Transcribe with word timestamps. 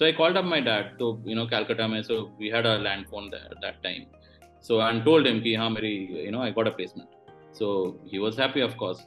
So 0.00 0.06
I 0.06 0.12
called 0.12 0.36
up 0.38 0.46
my 0.46 0.60
dad. 0.60 0.92
So 0.98 1.06
you 1.26 1.34
know, 1.34 1.46
Calcutta, 1.46 1.86
mein, 1.86 2.02
so 2.02 2.30
we 2.38 2.48
had 2.48 2.64
a 2.64 2.78
land 2.78 3.08
phone 3.10 3.28
there 3.30 3.48
at 3.54 3.60
that 3.60 3.82
time. 3.82 4.06
So 4.60 4.80
and 4.80 5.04
told 5.04 5.26
him 5.26 5.40
कि 5.42 5.54
हाँ 5.56 5.68
मेरी 5.70 6.24
you 6.24 6.30
know 6.34 6.40
I 6.40 6.50
got 6.58 6.66
a 6.68 6.70
placement. 6.70 7.10
So 7.52 7.98
he 8.06 8.18
was 8.18 8.38
happy 8.38 8.62
of 8.62 8.76
course. 8.78 9.02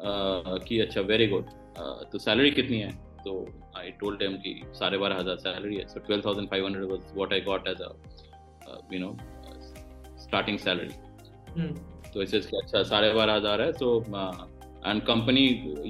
Uh, 0.00 0.56
कि 0.68 0.78
अच्छा 0.86 1.02
very 1.06 1.26
good. 1.26 1.50
Uh, 1.76 2.04
तो 2.12 2.18
salary 2.18 2.54
कितनी 2.54 2.78
है? 2.80 2.92
So 3.24 3.34
I 3.76 3.90
told 4.02 4.22
him 4.22 4.38
कि 4.46 4.52
साढ़े 4.78 4.98
बारह 4.98 5.18
हज़ार 5.18 5.36
salary 5.42 5.76
है. 5.80 6.22
Thousand 6.22 6.48
five 6.48 6.62
hundred 6.62 6.88
was 6.92 7.04
what 7.14 7.30
I 7.32 7.40
got 7.40 7.68
as 7.68 7.80
a 7.80 7.90
uh, 8.70 8.80
you 8.90 9.00
know 9.00 9.16
starting 10.16 10.58
salary. 10.58 10.96
Hmm. 11.58 11.74
तो 12.12 12.22
ऐसे 12.22 12.38
अच्छा 12.38 12.82
साढ़े 12.82 13.12
बारह 13.20 13.34
हज़ार 13.34 13.60
है. 13.60 13.72
So 13.72 13.88
एंड 14.86 15.00
कंपनी 15.06 15.42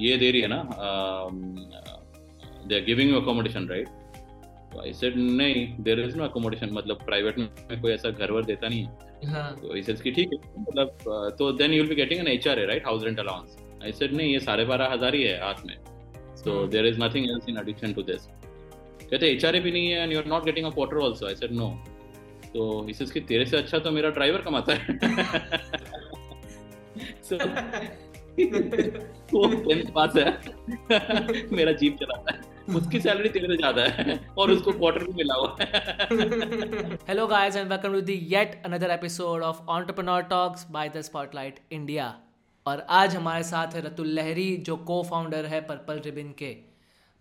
ये 0.02 0.16
दे 0.18 0.30
रही 0.30 0.40
है 0.40 0.48
ना 0.48 0.62
they 2.66 2.74
are 2.74 2.84
giving 2.84 3.10
you 3.10 3.20
accommodation 3.20 3.66
right 3.68 3.88
तो 4.72 4.80
आई 4.82 4.92
सेड 4.92 5.16
नहीं 5.16 5.66
देयर 5.84 6.00
इज़ 6.00 6.16
नो 6.16 6.24
अकोमोडेशन 6.24 6.70
मतलब 6.72 7.04
प्राइवेट 7.04 7.38
में 7.38 7.80
कोई 7.82 7.92
ऐसा 7.92 8.10
घर 8.10 8.32
वर 8.32 8.44
देता 8.44 8.68
नहीं 8.68 8.82
है। 8.84 9.30
हाँ. 9.30 9.56
तो 9.62 9.72
आई 9.74 9.82
सेड 9.82 10.00
कि 10.00 10.10
ठीक 10.10 10.32
है 10.32 10.38
मतलब 10.60 10.88
तो 11.38 11.52
then 11.52 11.72
you 11.72 11.82
will 11.82 11.88
be 11.88 11.94
getting 11.94 12.20
an 12.20 12.28
HRA 12.28 12.66
right 12.66 12.86
house 12.86 13.04
rent 13.04 13.18
allowance 13.20 13.56
I 13.84 13.92
said 13.92 14.14
नहीं 14.14 14.32
ये 14.32 14.40
साढ़े 14.40 14.64
बारह 14.64 14.92
हज़ार 14.92 15.14
ही 15.14 15.22
है 15.22 15.38
हाथ 15.44 15.64
में। 15.66 15.76
So 16.36 16.66
there 16.66 16.86
is 16.86 16.98
nothing 17.02 17.30
else 17.30 17.48
in 17.48 17.58
addition 17.58 17.92
to 17.92 18.02
this 18.02 18.26
कहते 19.02 19.26
एचआरए 19.26 19.60
भी 19.60 19.72
नहीं 19.72 19.90
है 19.90 20.02
and 20.02 20.12
you 20.12 20.18
are 20.18 20.26
not 20.26 20.44
getting 20.44 20.66
a 20.66 20.70
quarter 20.70 21.04
also 21.04 21.26
I 21.26 21.34
said 21.34 21.52
no 21.52 21.68
तो 22.52 22.88
इस 22.90 23.10
कि 23.10 23.20
तेरे 23.20 23.46
से 23.46 23.56
अच्छा 23.56 23.78
तो 23.78 23.90
मेरा 23.90 24.10
ड्राइवर 24.10 24.42
कमाता 24.42 24.74
है. 24.74 24.98
So, 27.28 27.36
वो 29.32 29.40
पास 29.94 30.16
है। 30.16 30.30
मेरा 31.52 31.72
जीप 31.72 31.96
चलाता 32.00 32.32
है। 32.32 32.40
उसकी 32.76 33.00
सैलरी 33.00 33.28
तेरे 33.28 33.56
ज़्यादा 33.56 33.82
है 33.82 34.18
और 34.38 34.50
उसको 34.50 34.72
क्वार्टर 34.72 35.04
भी 35.04 35.12
मिला 35.12 35.34
हुआ 35.34 35.56
है। 35.60 36.98
Hello 37.08 37.26
guys 37.26 37.56
and 37.56 37.68
welcome 37.68 37.92
to 37.92 38.00
the 38.00 38.16
yet 38.32 38.62
another 38.66 38.90
episode 38.90 39.42
of 39.42 39.60
entrepreneur 39.70 40.22
talks 40.30 40.66
by 40.70 40.88
the 40.88 41.00
Spotlight 41.00 41.60
India 41.72 42.14
और 42.66 42.86
आज 42.90 43.16
हमारे 43.16 43.42
साथ 43.42 43.74
है 43.74 43.80
रतुल 43.80 44.08
लहरी, 44.08 44.56
जो 44.56 44.76
को 44.76 45.02
फाउंडर 45.02 45.46
है 45.46 45.60
पर्पल 45.60 46.00
रिबिन 46.04 46.32
के। 46.32 46.52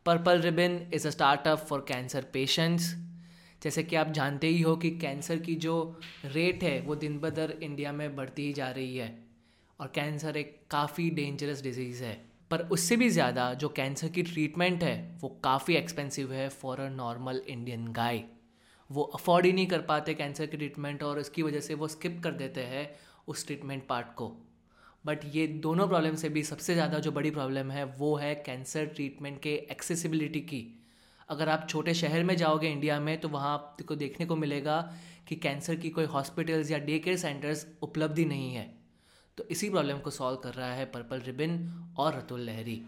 Purple 0.06 0.42
Ribbon 0.42 0.80
is 0.94 1.08
a 1.08 1.12
startup 1.12 1.66
for 1.70 1.86
cancer 1.88 2.26
patients 2.34 2.94
जैसे 3.64 3.84
कि 3.84 3.95
आप 3.95 4.11
जानते 4.11 4.48
ही 4.48 4.61
हो 4.61 4.76
कि 4.76 4.89
कैंसर 4.98 5.38
की 5.39 5.56
जो 5.56 5.76
रेट 6.26 6.64
है, 6.64 6.80
वो 6.82 6.95
दिन 6.95 7.20
ब 7.20 7.30
दिन 7.30 7.58
इंडिया 7.64 7.92
में 7.92 8.16
बढ़ती 8.16 8.45
ही 8.48 8.54
जा 8.54 8.70
रही 8.72 8.98
है। 8.98 9.09
और 9.80 9.88
कैंसर 9.95 10.38
एक 10.38 10.56
काफ़ी 10.72 11.09
डेंजरस 11.09 11.64
डिज़ीज़ 11.64 12.04
है। 12.04 12.16
पर 12.52 12.62
उससे 12.72 12.95
भी 12.95 13.09
ज़्यादा 13.09 13.53
जो 13.53 13.70
कैंसर 13.70 14.08
की 14.08 14.23
ट्रीटमेंट 14.23 14.84
है, 14.84 15.17
वो 15.22 15.30
काफ़ी 15.44 15.76
एक्सपेंसिव 15.76 16.34
है 16.34 16.48
for 16.50 16.80
a 16.80 16.89
normal 16.89 17.42
Indian 17.48 17.92
guy 17.94 18.23
वो 18.89 19.04
अफोर्ड 19.04 19.45
ही 19.45 19.52
नहीं 19.54 19.67
कर 19.67 19.81
पाते 19.81 20.14
कैंसर 20.14 20.45
की 20.45 20.58
ट्रीटमेंट 20.58 21.04
और 21.04 21.20
उसकी 21.20 21.44
वजह 21.44 21.59
से 21.59 21.73
वो 21.73 21.88
स्किप 21.88 22.22
कर 22.23 22.31
देते 22.34 22.62
हैं 22.64 22.89
उस 23.28 23.45
ट्रीटमेंट 23.48 23.86
पार्ट 23.88 24.14
को. 24.16 24.28
बट 25.06 25.26
ये 25.34 25.45
दोनों 25.48 25.88
प्रॉब्लम 25.88 26.16
से 26.16 26.30
भी 26.30 26.44
सबसे 26.44 26.73
ज़्यादा 26.73 27.00
जो 27.00 27.12
बड़ी 27.12 27.31
प्रॉब्लम 27.31 27.72
है, 27.72 27.84
वो 27.86 28.16
है 28.16 28.34
कैंसर 28.36 28.86
ट्रीटमेंट 28.86 29.42
के 29.42 29.54
एक्सेसिबिलिटी 29.72 30.39
की. 30.42 30.64
अगर 31.30 31.50
आप 31.50 31.67
छोटे 31.70 31.94
शहर 31.94 32.23
में 32.23 32.36
जाओगे 32.38 32.70
इंडिया 32.70 33.00
में 33.00 33.20
तो 33.22 33.30
वहाँ 33.30 33.54
आपको 33.54 33.95
देखने 33.95 34.26
को 34.26 34.36
मिलेगा 34.36 34.80
कि 35.28 35.36
कैंसर 35.36 35.76
की 35.76 35.89
कोई 35.89 36.06
हॉस्पिटल्स 36.06 36.72
या 36.72 36.78
डे 36.80 37.00
केयर 37.00 37.17
सेंटर्स 37.17 37.67
उपलब्ध 37.82 38.17
ही 38.20 38.26
नहीं 38.26 38.54
है. 38.54 38.77
तो 39.38 39.44
इसी 39.52 39.70
प्रॉब्लम 39.70 39.98
को 39.98 40.10
सॉल्व 40.10 40.38
कर 40.38 40.54
रहा 40.54 40.74
है 40.74 40.86
पर्पल 40.86 41.20
रिबिन 41.20 41.58
और 41.98 42.18
रतुल 42.18 42.40
लहरी 42.40 42.82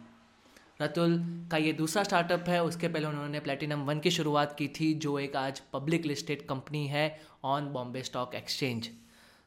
रतुल 0.81 1.17
का 1.51 1.57
ये 1.57 1.73
दूसरा 1.73 2.03
स्टार्टअप 2.03 2.45
है, 2.47 2.63
उसके 2.63 2.87
पहले 2.87 3.05
उन्होंने 3.05 3.39
प्लेटिनम 3.39 3.79
वन 3.79 3.99
की 3.99 4.11
शुरुआत 4.11 4.55
की 4.57 4.67
थी, 4.67 4.93
जो 4.93 5.17
एक 5.19 5.35
आज 5.35 5.59
पब्लिक 5.73 6.05
लिस्टेड 6.05 6.45
कंपनी 6.47 6.85
है 6.87 7.19
ऑन 7.43 7.71
बॉम्बे 7.73 8.03
स्टॉक 8.03 8.35
एक्सचेंज 8.35 8.89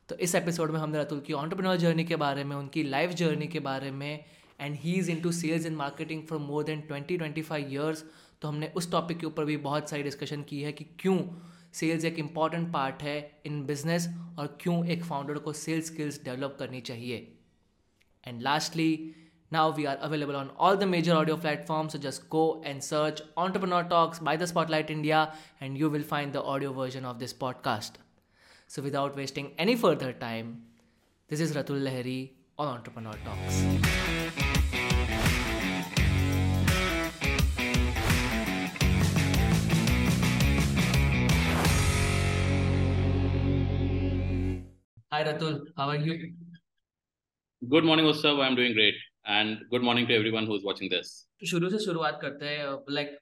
तो 0.09 0.17
इस 0.17 0.34
एपिसोड 0.34 0.70
में 0.70 0.78
हमने 0.81 0.98
रतुल 0.98 1.20
की 1.20 1.33
ऑन्टरप्रनर 1.33 1.77
जर्नी 1.77 2.05
के 2.05 2.17
बारे 2.17 2.44
में, 2.44 2.56
उनकी 2.56 2.82
लाइफ 2.82 3.10
जर्नी 3.10 3.47
के 3.47 3.60
बारे 3.60 3.91
में 3.91 4.25
and 4.60 4.75
he 4.75 4.93
is 4.93 5.10
into 5.21 5.32
sales 5.32 5.66
in 5.66 5.75
marketing 5.75 6.22
for 6.26 6.38
more 6.38 6.65
than 6.65 6.81
twenty 6.81 7.16
twenty 7.19 7.43
five 7.43 7.72
years 7.72 8.05
तो 8.43 8.49
हमने 8.49 8.72
उस 8.76 8.91
टॉपिक 8.91 9.19
के 9.19 9.26
ऊपर 9.26 9.44
भी 9.44 9.56
बहुत 9.56 9.91
सारी 9.91 10.03
डिस्कशन 10.03 10.43
की 10.43 10.62
है 10.62 10.72
कि 10.72 10.84
क्यों 10.99 11.19
सेल्स 11.75 12.05
एक 12.05 12.19
इंपॉर्टेंट 12.19 12.72
पार्ट 12.72 13.03
है 13.03 13.16
इन 13.47 13.62
बिज़नेस 13.66 14.09
और 14.38 14.59
क्यों 14.60 14.87
एक 14.87 15.05
फाउंडर 15.05 15.38
को 15.38 15.53
सेल्स 15.53 15.87
स्किल्स 15.87 16.22
डेवलप 16.25 16.56
करनी 16.59 16.81
चाहिए? 16.81 17.16
And 18.27 18.43
lastly 18.43 19.15
now 19.53 19.72
we 19.72 19.84
are 19.84 19.97
available 19.97 20.34
on 20.34 20.49
all 20.59 20.77
the 20.77 20.82
major 20.82 21.15
audio 21.15 21.37
platform 21.37 21.88
so 21.88 21.99
just 21.99 22.28
go 22.28 22.62
and 22.66 22.81
search 22.81 23.22
entrepreneur 23.38 23.82
talks 23.82 24.22
by 24.22 24.37
the 24.37 24.44
spotlight 24.44 24.91
India 24.91 25.25
and 25.62 25.78
you 25.78 25.88
will 25.91 26.03
find 26.03 26.32
the 26.32 26.37
audio 26.37 26.72
version 26.72 27.05
of 27.05 27.16
this 27.16 27.32
podcast 27.32 27.99
so 28.69 28.82
without 28.82 29.16
wasting 29.16 29.49
any 29.59 29.77
further 29.77 30.12
time 30.21 30.55
this 31.31 31.41
is 31.41 31.59
Ratul 31.59 31.78
Lahiri 31.78 32.31
on 32.59 32.69
entrepreneur 32.69 33.15
talks 33.15 34.01
Hi 45.22 45.23
Ratul, 45.23 45.62
how 45.78 45.90
are 45.90 45.95
you? 45.95 46.34
Good 47.62 47.85
morning, 47.85 48.06
Ustav. 48.06 48.40
I'm 48.40 48.56
doing 48.56 48.73
great. 48.73 48.95
And 49.25 49.59
good 49.72 49.81
morning 49.81 50.07
to 50.07 50.13
everyone 50.13 50.45
who's 50.45 50.63
watching 50.63 50.90
this. 50.90 51.28
तो 51.40 51.47
शुरू 51.47 51.69
से 51.69 51.79
शुरुआत 51.85 52.19
करते 52.22 52.45
हैं 52.45 52.94
like 52.95 53.18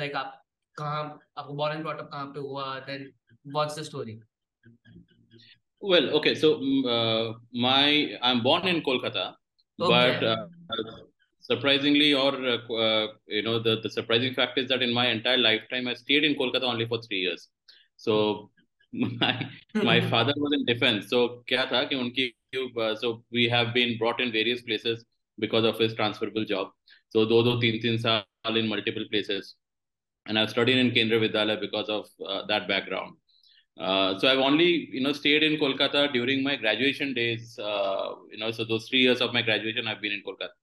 like 0.00 0.14
आप 0.16 0.40
कहाँ 0.78 1.02
आपको 1.38 1.54
born 1.54 1.76
and 1.76 1.82
brought 1.84 1.98
up 2.00 2.08
कहाँ 2.12 2.26
पे 2.34 2.40
हुआ 2.40 2.78
then 2.88 3.10
what's 3.54 3.78
the 3.78 3.82
story 3.90 4.18
Well, 5.90 6.04
okay. 6.16 6.34
So 6.40 6.48
uh, 6.96 7.32
my 7.52 8.16
I'm 8.22 8.42
born 8.42 8.68
in 8.72 8.82
Kolkata, 8.88 9.22
okay. 9.80 9.88
but 9.92 10.24
uh, 10.24 10.46
surprisingly, 11.40 12.14
or 12.14 12.28
uh, 12.52 13.06
you 13.26 13.42
know, 13.46 13.58
the 13.64 13.80
the 13.86 13.90
surprising 13.94 14.36
fact 14.36 14.60
is 14.62 14.68
that 14.68 14.84
in 14.88 14.92
my 14.98 15.06
entire 15.14 15.40
lifetime, 15.46 15.88
I 15.88 15.94
stayed 16.02 16.28
in 16.28 16.36
Kolkata 16.42 16.68
only 16.74 16.86
for 16.92 17.00
three 17.06 17.22
years. 17.24 17.48
So 17.96 18.18
my 18.93 19.49
my 19.75 20.01
father 20.09 20.33
was 20.37 20.53
in 20.53 20.65
defense. 20.65 21.09
So 21.09 21.43
kya 21.49 21.69
tha 21.69 21.87
ki 21.89 21.95
unki 21.95 22.33
uh, 22.55 22.95
so 22.95 23.23
we 23.31 23.49
have 23.49 23.73
been 23.73 23.97
brought 23.97 24.21
in 24.21 24.31
various 24.31 24.61
places 24.61 25.05
because 25.39 25.65
of 25.65 25.77
his 25.77 25.93
transferable 25.93 26.45
job. 26.45 26.69
So 27.09 27.25
do 27.25 27.43
do 27.43 27.59
teen 27.59 27.81
teen 27.81 27.97
saal 27.99 28.23
in 28.55 28.67
multiple 28.67 29.05
places. 29.11 29.55
And 30.25 30.37
i've 30.39 30.49
studied 30.49 30.77
in 30.77 30.91
kendra 30.91 31.19
vidyalaya 31.25 31.59
because 31.59 31.89
of 31.89 32.05
uh, 32.27 32.45
that 32.47 32.67
background. 32.67 33.15
Uh, 33.79 34.17
so 34.19 34.27
i've 34.27 34.39
only 34.39 34.89
you 34.91 35.01
know 35.01 35.13
stayed 35.13 35.43
in 35.43 35.59
kolkata 35.59 36.11
during 36.11 36.43
my 36.43 36.55
graduation 36.55 37.13
days 37.13 37.57
uh, 37.59 38.09
you 38.31 38.39
know 38.39 38.51
so 38.51 38.63
those 38.63 38.87
3 38.89 38.99
years 38.99 39.21
of 39.21 39.33
my 39.33 39.41
graduation 39.41 39.87
i've 39.87 40.01
been 40.01 40.11
in 40.11 40.23
kolkata. 40.27 40.55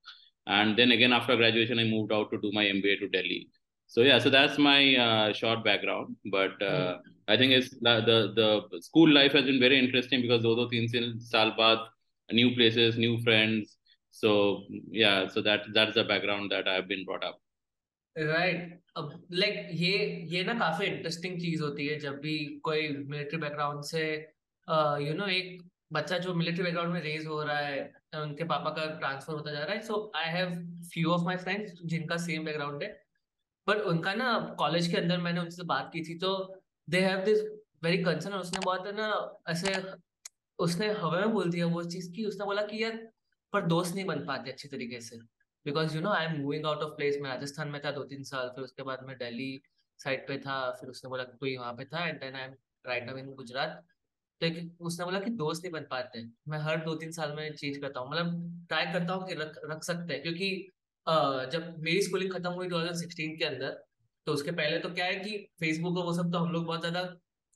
And 0.47 0.77
then 0.79 0.93
again 0.93 1.13
after 1.13 1.37
graduation 1.37 1.79
i 1.79 1.84
moved 1.84 2.13
out 2.13 2.31
to 2.31 2.39
do 2.39 2.51
my 2.53 2.65
mba 2.65 2.99
to 3.01 3.09
delhi. 3.09 3.49
So 3.87 4.03
yeah 4.03 4.19
so 4.19 4.31
that's 4.31 4.59
my 4.59 4.97
uh, 4.97 5.33
short 5.33 5.65
background. 5.65 6.17
But 6.25 6.61
uh, 6.63 6.99
I 7.29 7.39
think 7.39 7.53
is 7.53 7.71
the 7.85 8.81
school 8.85 9.15
life 9.15 9.35
has 9.35 9.45
been 9.45 9.61
very 9.62 9.79
interesting 9.79 10.23
because 10.23 10.43
दो 10.43 10.55
दो 10.55 10.65
तीन 10.71 10.91
तीन 10.93 11.19
साल 11.31 11.51
बाद 11.59 11.89
new 12.29 12.51
places 12.55 12.97
new 12.99 13.17
friends 13.25 13.79
so 14.15 14.33
या 14.97 15.15
so 15.29 15.41
that 15.43 15.69
that 15.69 15.89
is 15.89 15.99
the 15.99 16.07
background 16.09 16.51
that 16.51 16.69
I 16.69 16.75
have 16.75 16.84
been 16.87 17.05
brought 17.05 17.25
up 17.25 17.41
right 18.17 18.81
अब 18.97 19.27
like 19.33 19.69
ये 19.75 19.97
ये 20.31 20.45
ना 20.45 20.55
काफ़ी 20.59 20.87
इंटरेस्टिंग 20.87 21.41
चीज़ 21.41 21.63
होती 21.63 21.87
है 21.87 21.99
जब 22.01 22.19
भी 22.21 22.37
कोई 22.65 22.89
मिलिट्री 22.89 23.39
बैकग्राउंड 23.39 23.84
से 23.84 24.05
यू 25.07 25.15
नो 25.15 25.27
एक 25.29 25.63
बच्चा 25.93 26.19
जो 26.19 26.34
मिलिट्री 26.34 26.63
बैकग्राउंड 26.65 26.93
में 26.93 27.01
रेज 27.03 27.27
हो 27.27 27.43
रहा 27.43 27.59
है, 27.59 27.81
उनके 28.17 28.45
पापा 28.45 28.71
का 28.71 28.84
ट्रांसफ़र 28.99 29.34
होता 29.34 29.53
जा 29.53 29.65
रहा 29.65 29.75
है। 29.75 29.81
So 29.83 30.13
I 30.17 30.31
have 30.33 30.51
few 30.93 31.11
of 31.13 31.25
my 31.25 31.37
friends 31.37 31.73
जिनका 31.84 32.17
सेम 32.17 32.45
बैकग्राउंड 32.45 32.83
है। 32.83 32.89
पर 33.67 33.81
उनका 33.93 34.15
ना 34.15 34.39
कॉलेज 34.59 34.87
के 34.89 34.97
अंदर 34.97 35.19
मैंने 35.21 35.41
उनसे 35.41 35.65
बात 35.67 35.91
की 35.93 36.03
थी 36.04 36.19
तो 36.19 36.33
they 36.89 37.01
have 37.01 37.25
this 37.25 37.41
very 37.84 37.98
concern 38.04 38.34
उसने 38.36 38.60
बहुत 38.65 38.86
ना 38.95 39.07
ऐसे, 39.48 39.75
उसने 40.59 40.89
हवा 40.92 41.21
में 41.21 41.33
बोल 41.33 41.51
दिया 41.51 41.66
वो 41.69 41.83
चीज़ 41.86 42.10
की 42.13 42.25
उसने 42.25 42.45
बोला 42.45 42.63
कि 42.65 42.83
यार, 42.83 42.97
पर 43.53 43.66
दोस्त 43.66 43.95
नहीं 43.95 44.04
बन 44.07 44.25
पाते 44.27 44.51
अच्छी 44.51 44.69
तरीके 44.69 45.01
से। 45.01 45.16
Because 45.66 45.95
you 45.97 46.01
know 46.03 46.10
I 46.13 46.25
am 46.25 46.41
moving 46.41 46.66
out 46.66 46.83
of 46.83 46.91
place 46.97 47.19
मैं 47.22 47.31
राजस्थान 47.31 47.69
में 47.69 47.81
था 47.84 47.91
दो 47.92 48.04
तीन 48.04 48.22
साल, 48.25 48.48
फिर 48.48 48.65
उसके 48.65 48.83
बाद 48.83 49.07
मैं 49.07 49.16
दिल्ली 49.19 49.60
साइड 50.01 50.27
पे 50.28 50.39
था, 50.39 50.71
फिर 50.72 50.91
उसने 50.91 51.09
बोला 51.10 51.25
कोई 51.25 51.57
वहाँ 51.57 51.72
पे 51.75 51.84
था 51.86 52.07
and 52.07 52.21
then 52.21 52.34
I 52.36 52.42
am 52.42 52.54
right 52.84 53.07
now 53.07 53.16
in 53.19 53.34
Gujarat 53.34 53.84
तो 54.41 54.47
उसने 54.86 55.04
बोला 55.04 55.19
कि 55.21 55.31
दोस्त 55.33 55.63
नहीं 55.63 55.72
बन 55.72 55.86
पाते। 55.91 56.22
मैं 56.48 56.59
हर 56.60 56.84
दो 56.84 56.95
तीन 56.97 57.13
साल 57.13 57.33
में 57.36 57.54
चेंज 57.54 57.77
करता 57.78 58.01
हूँ 58.01 58.10
मतलब 58.10 58.66
ट्राई 58.69 58.92
करता 58.92 59.15
हूँ 59.15 59.27
कि 59.28 59.34
रख 59.34 59.59
रख 59.66 59.83
सकते 59.84 60.13
हैं, 60.13 60.22
क्योंकि 60.22 60.48
जब 61.53 61.75
मेरी 61.81 62.03
स्कूलिंग 62.03 62.33
खत्म 62.33 62.51
हुई 62.53 62.69
2016 62.69 63.36
के 63.39 63.45
अंदर 63.45 63.83
तो 64.26 64.32
उसके 64.32 64.50
पहले 64.50 64.78
तो 64.78 64.91
क्या 64.94 65.06
है 65.06 65.16
कि 65.16 65.36
फेसबुक 65.60 65.98
और 65.98 66.04
वो 66.04 66.12
सब 66.15 66.30
तो 66.32 66.38
हम 66.38 66.53
लोग 66.53 66.65
बहुत 66.66 66.80
ज़्यादा 66.80 67.09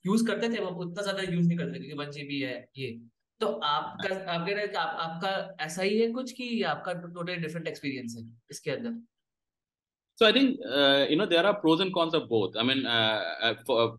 यूज़ 0.05 0.25
करते 0.27 0.49
थे 0.49 0.59
वो 0.59 0.69
उतना 0.85 1.01
ज़्यादा 1.01 1.21
यूज़ 1.33 1.47
नहीं 1.47 1.57
करते 1.57 1.79
क्योंकि 1.79 1.95
वन 1.95 2.11
जीबी 2.11 2.39
है 2.39 2.57
ये 2.77 2.91
तो 3.41 3.47
आपका 3.47 4.15
आपके 4.33 4.53
आप, 4.77 4.97
आपका 4.99 5.63
ऐसा 5.65 5.81
ही 5.81 5.99
है 5.99 6.11
कुछ 6.11 6.31
कि 6.31 6.61
आपका 6.73 6.93
टोटली 6.93 7.35
डिफरेंट 7.35 7.67
एक्सपीरियंस 7.67 8.15
है 8.17 8.25
इसके 8.51 8.71
अंदर 8.71 9.01
uh, 10.21 11.05
you 11.09 11.15
know 11.15 11.25
there 11.25 11.45
are 11.45 11.53
pros 11.61 11.79
and 11.79 11.93
cons 11.93 12.13
of 12.13 12.27
both. 12.27 12.57
I 12.57 12.63
mean, 12.63 12.85
uh, 12.85 13.23
uh 13.41 13.97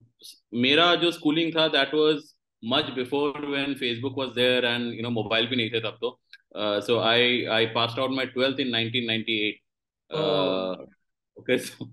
मेरा 0.53 0.95
जो 1.03 1.13
schooling 1.13 1.53
था 1.53 1.73
that 1.73 1.95
was 1.95 2.35
much 2.63 2.95
before 2.95 3.33
when 3.55 3.75
Facebook 3.75 4.17
was 4.17 4.35
there 4.35 4.65
and 4.73 4.93
you 4.93 5.03
know 5.03 5.11
mobile 5.11 5.47
भी 5.47 5.57
नहीं 5.57 5.71
थे 5.71 5.81
तब 5.81 5.99
तो. 6.03 6.19
Uh, 6.55 6.81
so 6.81 6.99
I 7.01 7.47
I 7.49 7.67
passed 7.75 7.99
out 7.99 8.11
my 8.11 8.27
12th 8.27 8.59
in 8.59 8.71
1998. 8.71 9.63
Oh. 10.11 10.19
Uh, 10.19 10.77
okay, 11.41 11.59
so 11.59 11.89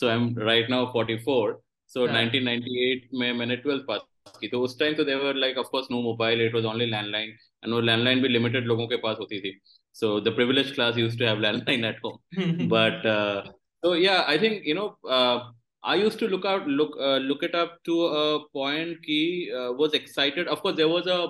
so 0.00 0.10
I'm 0.10 0.28
right 0.50 0.68
now 0.76 0.82
44. 0.92 1.60
So 1.94 2.04
yeah. 2.04 2.12
1998 2.12 3.08
में 3.14 3.32
मैंने 3.32 3.56
12th 3.64 3.84
पास 3.88 4.38
की 4.40 4.48
तो 4.48 4.60
उस 4.64 4.78
टाइम 4.78 4.94
तो 4.94 5.04
there were 5.04 5.34
like 5.42 5.58
of 5.58 5.66
course 5.70 5.86
no 5.90 6.00
mobile 6.02 6.40
it 6.46 6.54
was 6.54 6.64
only 6.66 6.86
landline 6.86 7.28
and 7.64 7.72
वो 7.74 7.80
landline 7.80 8.22
भी 8.22 8.28
limited 8.28 8.64
लोगों 8.66 8.86
के 8.88 8.96
पास 9.04 9.16
होती 9.20 9.40
थी 9.40 9.58
so 9.98 10.08
the 10.20 10.32
privileged 10.38 10.74
class 10.74 10.96
used 11.00 11.18
to 11.18 11.26
have 11.26 11.38
landline 11.38 11.84
at 11.90 12.00
home 12.06 12.68
but 12.68 13.06
uh, 13.06 13.42
so 13.84 13.92
yeah 13.94 14.24
i 14.32 14.36
think 14.42 14.66
you 14.70 14.74
know 14.78 14.88
uh, 15.08 15.38
i 15.82 15.94
used 16.00 16.18
to 16.18 16.28
look 16.32 16.44
out 16.44 16.66
look 16.80 16.98
uh, 17.00 17.16
look 17.28 17.46
it 17.48 17.54
up 17.54 17.78
to 17.88 17.96
a 18.06 18.26
point 18.58 19.00
ki 19.06 19.20
uh, 19.60 19.70
was 19.80 19.96
excited 20.00 20.52
of 20.56 20.60
course 20.64 20.76
there 20.82 20.90
was 20.92 21.08
a 21.14 21.20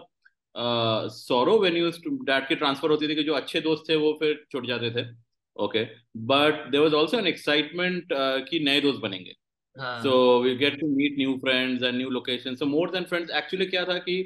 uh, 0.55 1.09
sorrow 1.09 1.61
when 1.61 1.79
used 1.83 2.03
to 2.09 2.17
dad 2.33 2.49
की 2.49 2.59
transfer 2.65 2.91
होती 2.95 3.09
थी 3.09 3.15
कि 3.15 3.23
जो 3.31 3.35
अच्छे 3.35 3.61
दोस्त 3.69 3.89
थे 3.89 3.97
वो 4.07 4.13
फिर 4.23 4.45
छुट 4.53 4.67
जाते 4.67 4.91
थे 4.91 5.07
okay. 5.57 5.91
But 6.15 6.71
there 6.71 6.83
was 6.83 6.95
also 6.95 7.19
an 7.19 7.27
excitement 7.27 8.13
uh, 8.13 8.39
कि 8.51 8.65
नए 8.65 8.81
दोस्त 8.81 9.01
बनेंगे। 9.03 9.35
so 10.03 10.41
we 10.41 10.57
get 10.57 10.79
to 10.81 10.87
meet 10.87 11.19
new 11.19 11.39
friends 11.41 11.83
and 11.83 11.99
new 11.99 12.11
locations. 12.11 12.59
So 12.59 12.67
more 12.67 12.89
than 12.89 13.05
friends 13.07 13.31
actually 13.31 13.67
क्या 13.71 13.85
था 13.85 13.99
कि 14.09 14.17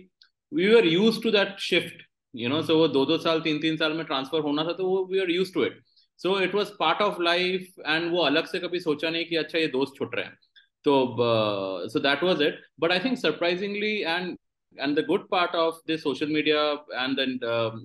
we 0.53 0.69
were 0.75 0.85
used 0.85 1.23
to 1.23 1.31
that 1.33 1.59
shift 1.71 2.07
you 2.35 2.49
know 2.49 2.61
so 2.63 2.77
वो 2.77 2.87
दो 2.89 3.05
दो 3.07 3.17
साल 3.19 3.41
तीन 3.41 3.59
तीन 3.61 3.77
साल 3.77 3.93
में 3.93 4.05
ट्रांसफ़र 4.07 4.41
होना 4.41 4.65
था 4.65 4.73
तो 4.73 4.85
वो 4.89 5.05
we 5.13 5.19
are 5.21 5.31
used 5.31 5.53
to 5.55 5.65
it 5.65 5.81
so 6.21 6.39
it 6.41 6.55
was 6.55 6.69
part 6.81 7.01
of 7.03 7.21
life 7.23 7.81
and 7.87 8.11
वो 8.13 8.23
अलग 8.25 8.47
से 8.47 8.59
कभी 8.59 8.81
सोचा 8.81 9.11
नहीं 9.11 9.25
कि 9.27 9.37
अच्छा 9.37 9.59
ये 9.59 9.67
दोस्त 9.69 9.95
छुट 9.97 10.15
रहे 10.15 10.25
हैं। 10.25 10.37
तो 10.85 11.17
so 11.93 12.01
that 12.01 12.23
was 12.25 12.43
it 12.43 12.61
but 12.81 12.93
I 12.93 12.99
think 13.05 13.19
surprisingly 13.19 13.95
and 14.01 14.37
and 14.77 14.99
the 14.99 15.05
good 15.07 15.29
part 15.31 15.55
of 15.55 15.81
this 15.87 16.03
social 16.03 16.29
media 16.33 16.63
and 16.95 17.17
then 17.21 17.39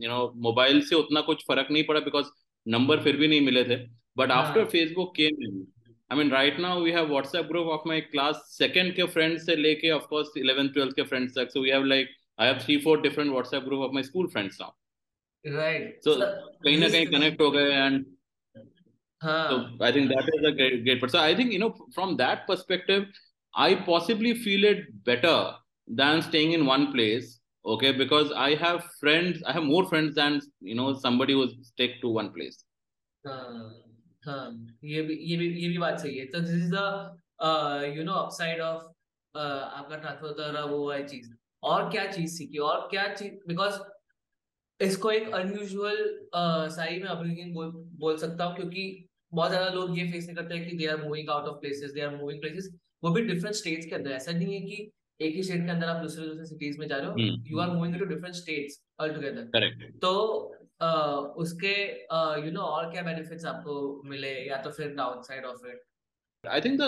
you 0.03 0.09
know 0.09 0.31
mobile 0.49 0.81
से 0.89 0.95
उतना 0.95 1.21
कुछ 1.31 1.43
फ़र्क 1.47 1.71
नहीं 1.71 1.83
पड़ा 1.83 1.99
बिकॉज़ 1.99 2.25
नंबर 2.65 3.03
फिर 3.03 3.17
भी 3.17 3.27
नहीं 3.27 3.41
मिले 3.41 3.63
थे 3.63 3.75
but 4.17 4.31
after 4.31 4.65
Facebook 4.65 5.13
came 5.15 5.63
I 6.11 6.17
mean 6.17 6.31
right 6.31 6.59
now 6.59 6.81
we 6.81 6.91
have 6.91 7.07
WhatsApp 7.09 7.45
group 7.45 7.67
of 7.69 7.87
my 7.87 8.01
class 8.03 8.43
second 8.49 8.95
के 8.95 9.03
फ्रेंड्स 9.13 9.45
से 9.45 9.55
लेके 9.57 9.91
ऑफ़ 9.91 10.07
कोर्स 10.09 10.31
11th 10.37 10.77
12th 10.77 10.95
के 10.95 11.03
फ्रेंड्स 11.03 11.35
तक 11.35 11.51
so 11.51 11.61
we 11.61 11.69
have 11.69 11.83
like 11.85 12.09
I 12.39 12.47
have 12.47 12.59
three 12.59 12.77
four 12.77 13.01
different 13.01 13.31
WhatsApp 13.31 13.63
group 13.63 13.81
of 13.81 13.93
my 13.93 14.03
school 14.03 14.27
friends 14.27 14.61
now 14.61 15.55
right 15.55 15.99
so 16.03 16.15
कहीं 16.15 16.77
ना 16.77 16.89
कहीं 16.89 17.05
connect 17.07 17.41
हो 17.41 17.49
गए 17.51 17.71
एंड 17.75 18.05
हाँ। 19.21 19.49
So 19.49 19.85
I 19.85 19.91
think 19.91 20.09
that 20.09 20.29
is 20.35 20.45
a 20.45 20.51
great 20.83 21.01
पर 21.01 21.17
I 21.17 21.35
think 21.35 21.53
you 21.53 21.59
know 21.59 21.69
from 21.69 22.15
that 22.17 22.45
perspective 22.47 23.05
I 23.53 23.75
possibly 23.85 24.33
feel 24.43 24.65
it 24.65 24.87
better 25.05 25.37
than 25.95 26.21
staying 26.21 26.53
in 26.53 26.61
one 26.67 26.85
place 26.91 27.39
Okay, 27.65 27.91
because 27.91 28.31
I 28.31 28.53
have 28.55 28.83
friends, 28.99 29.41
I 29.43 29.51
have 29.53 29.63
more 29.63 29.85
friends 29.89 30.13
than 30.15 30.39
you 30.61 30.75
know 30.75 30.93
somebody 30.93 31.33
who's 31.33 31.53
stick 31.69 31.99
to 32.01 32.09
one 32.09 32.31
place. 32.33 32.63
हाँ 33.23 33.71
हाँ 34.25 34.43
ये 34.83 35.01
भी 35.01 35.15
ये 35.29 35.37
भी 35.37 35.47
ये 35.61 35.69
भी 35.69 35.77
बात 35.77 35.99
सही 35.99 36.17
है। 36.17 36.25
तो 36.25 36.39
this 36.39 36.51
is 36.55 36.71
the 36.73 37.95
you 37.97 38.03
know 38.03 38.13
upside 38.13 38.61
of 38.61 38.83
आपका 39.35 39.95
ट्रांसफ़र 39.95 40.27
होता 40.27 40.49
रहा 40.51 40.63
वो 40.65 40.87
वाली 40.87 41.03
चीज़। 41.07 41.29
और 41.63 41.89
क्या 41.91 42.05
चीज़ 42.11 42.35
सीखी? 42.37 42.57
और 42.57 42.87
क्या 42.91 43.07
चीज़ 43.13 43.33
बिकॉज़ 43.47 43.79
इसको 44.79 45.11
एक 45.11 45.29
अनयूजुअल 45.33 45.97
साइड 46.75 47.03
में 47.03 47.09
अपब्रिंगिंग 47.09 47.53
बोल, 47.55 47.71
बोल 47.71 48.17
सकता 48.17 48.45
हूँ 48.45 48.55
क्योंकि 48.55 49.07
बहुत 49.33 49.49
ज़्यादा 49.51 49.69
लोग 49.73 49.97
ये 49.99 50.11
फेस 50.11 50.25
नहीं 50.25 50.35
करते 50.35 50.55
हैं 50.55 50.69
कि 50.69 50.77
they 50.77 50.85
are 50.87 51.01
moving 51.03 51.29
out 51.29 51.47
of 51.49 51.59
places 51.61 51.91
they 51.91 52.01
are 52.01 52.15
moving 52.15 52.41
places 52.41 52.69
वो 53.03 53.11
भी 53.11 53.21
डिफरेंट 53.27 53.55
स्टेट्स 53.55 53.85
के 53.85 53.95
अंदर। 53.95 54.11
ऐसा 54.11 54.31
नहीं 54.31 54.53
है 54.53 54.61
कि 54.61 54.91
एक 55.21 55.35
ही 55.35 55.43
स्टेट 55.43 55.65
के 55.65 55.71
अंदर 55.71 55.87
आप 55.87 56.01
दूसरे 56.01 56.25
दूसरे 56.27 56.45
सिटीज़ 56.45 56.79
में 56.79 56.87
जा 56.87 56.97
रहे 56.97 57.07
हो 57.07 57.15
you 57.49 57.59
are 57.59 57.69
moving 57.71 57.99
to 57.99 58.05
different 58.05 58.35
states 58.35 58.81
altogether 59.13 59.91
तो 60.01 60.13
uh, 60.81 61.17
उसके 61.43 61.75
यू 62.45 62.51
नो 62.51 62.61
और 62.61 62.91
क्या 62.91 63.01
बेनिफिट्स 63.03 63.45
आपको 63.45 63.75
मिले 64.09 64.33
या 64.47 64.61
तो 64.61 64.71
फिर 64.79 64.93
downside 65.31 65.45
of 65.45 65.67
it 65.67 65.83
I 66.43 66.59
think 66.61 66.77
the 66.79 66.87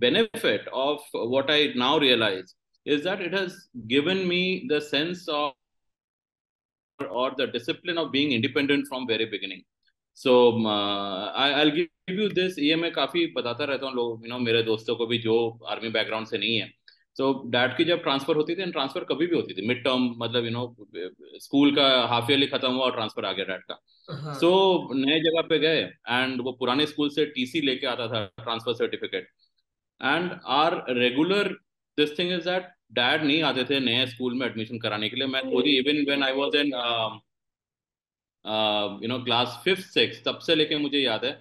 benefit 0.00 0.68
of 0.72 1.00
what 1.12 1.48
I 1.50 1.72
now 1.74 1.98
realize 1.98 2.54
is 2.86 3.02
that 3.04 3.20
it 3.20 3.32
has 3.32 3.54
given 3.86 4.28
me 4.28 4.66
the 4.68 4.80
sense 4.80 5.28
of 5.28 5.54
or 6.98 7.32
the 7.36 7.46
discipline 7.48 7.98
of 7.98 8.12
being 8.12 8.32
independent 8.32 8.86
from 8.88 9.06
very 9.06 9.24
beginning. 9.26 9.62
So 10.18 10.34
uh, 10.64 11.32
I, 11.34 11.50
I'll 11.52 11.70
give 11.70 11.88
you 12.08 12.28
this. 12.28 12.58
ये 12.58 12.76
मैं 12.76 12.92
काफ़ी 12.92 13.26
बताता 13.36 13.64
रहता 13.64 13.86
हूँ 13.86 13.94
लोग 13.94 14.22
you 14.24 14.32
know 14.32 14.40
मेरे 14.40 14.62
दोस्तों 14.62 14.96
को 14.96 15.06
भी 15.06 15.18
जो 15.18 15.36
आर्मी 15.70 15.88
बैकग्राउंड 15.90 16.26
से 16.26 16.38
नहीं 16.38 16.56
है 16.56 16.70
सो 17.16 17.32
so, 17.32 17.52
डैड 17.52 17.76
की 17.76 17.84
जब 17.84 18.02
ट्रांसफ़र 18.02 18.36
होती 18.36 18.54
थी 18.56 18.70
ट्रांसफ़र 18.72 19.04
कभी 19.04 19.26
भी 19.26 19.36
होती 19.36 19.54
थी। 19.54 19.66
मिड 19.68 19.82
टर्म 19.84 20.04
मतलब 20.18 20.44
यू 20.44 20.50
नो 20.50 20.62
स्कूल 21.40 21.74
का 21.76 21.86
हाफ़ 22.08 22.30
ईयरली 22.30 22.46
खत्म 22.46 22.72
हुआ 22.72 22.84
और 22.84 22.92
ट्रांसफ़र 22.92 23.24
आ 23.24 23.32
गया 23.32 23.44
डैड 23.46 23.62
का। 23.62 23.74
सो 24.08 24.14
हाँ. 24.14 24.38
so, 24.38 24.96
नए 24.96 25.18
जगह 25.20 25.42
पे 25.48 25.58
गए 25.58 25.80
एंड 26.08 26.40
वो 26.40 26.52
पुराने 26.60 26.86
स्कूल 26.86 27.10
से 27.10 27.26
टीसी 27.34 27.60
लेके 27.60 27.86
आता 27.86 28.06
था 28.08 28.24
transfer 28.42 28.74
certificate 28.74 29.28
and 30.00 30.30
our 30.52 30.84
regular 30.98 31.48
this 31.98 32.18
thing 32.18 32.32
is 32.32 32.44
that 32.44 32.72
dad 32.92 33.22
नहीं 33.24 33.42
आते 33.42 33.64
थे 33.64 33.80
नए 33.80 34.06
स्कूल 34.06 34.34
में 34.34 34.46
एडमिशन 34.46 34.78
कराने 34.78 35.08
के 35.08 35.16
लिए। 35.16 35.26
मैं 35.26 35.42
खुद 35.44 35.66
ही 35.66 35.76
even 35.78 36.04
when 36.06 36.22
I 36.22 36.32
was 36.34 36.56
in 36.56 36.72
you 39.02 39.08
know 39.08 39.22
class 39.24 39.60
fifth 39.64 39.82
six 39.90 40.22
तब 40.24 40.38
से 40.46 40.54
लेके 40.54 40.76
मुझे 40.78 40.98
याद 40.98 41.24
है 41.24 41.32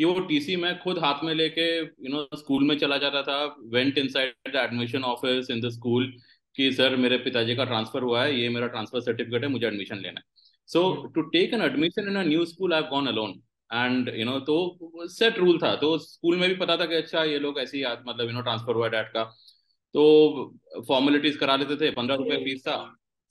कि 0.00 0.04
वो 0.04 0.20
टीसी 0.20 0.54
मैं 0.56 0.78
खुद 0.78 0.98
हाथ 0.98 1.24
में 1.24 1.32
लेके 1.34 1.64
यू 1.78 2.10
नो 2.10 2.36
स्कूल 2.36 2.62
में 2.64 2.76
चला 2.78 2.96
जाता 2.98 3.22
था 3.22 3.34
went 3.72 3.98
inside 3.98 4.52
the 4.52 4.56
admission 4.56 5.02
office 5.04 5.50
in 5.50 5.60
the 5.60 5.70
school 5.70 6.06
कि 6.56 6.70
सर 6.72 6.96
मेरे 6.96 7.16
पिताजी 7.18 7.56
का 7.56 7.64
ट्रांसफ़र 7.64 8.02
हुआ 8.02 8.22
है 8.22 8.38
ये 8.40 8.48
मेरा 8.48 8.66
ट्रांसफ़र 8.66 9.00
सर्टिफिकेट 9.00 9.42
है 9.42 9.48
मुझे 9.48 9.66
एडमिशन 9.66 9.98
लेना 9.98 10.20
है। 10.20 10.24
So 10.68 10.82
to 11.14 11.22
take 11.34 11.54
an 11.54 11.62
admission 11.62 12.08
in 12.08 12.16
a 12.16 12.22
new 12.22 12.46
school 12.46 12.74
I 12.74 12.82
gone 12.90 13.06
alone 13.06 13.34
and 13.70 14.08
you 14.16 14.24
know 14.24 14.38
तो 14.48 15.06
सेट 15.10 15.38
रूल 15.38 15.58
था 15.58 15.74
तो 15.76 15.96
स्कूल 15.98 16.36
में 16.36 16.48
भी 16.48 16.54
पता 16.56 16.76
था 16.76 16.86
कि 16.86 16.94
अच्छा 16.94 17.24
ये 17.24 17.38
लोग 17.38 17.58
ऐसे 17.60 17.78
ही 17.78 17.84
मतलब 18.06 18.26
यू 18.26 18.32
नो 18.32 18.42
ट्रांसफ़र 18.42 18.74
हुआ 18.74 18.88
डैड 18.88 19.12
का। 19.12 19.24
तो 19.94 20.82
फॉर्मेलिटीज 20.88 21.36
करा 21.36 21.56
लेते 21.56 21.76
थे 21.76 21.90
पंद्रह 21.92 22.16
रुपए 22.16 22.36
फ़ीस 22.44 22.66
था। 22.68 22.76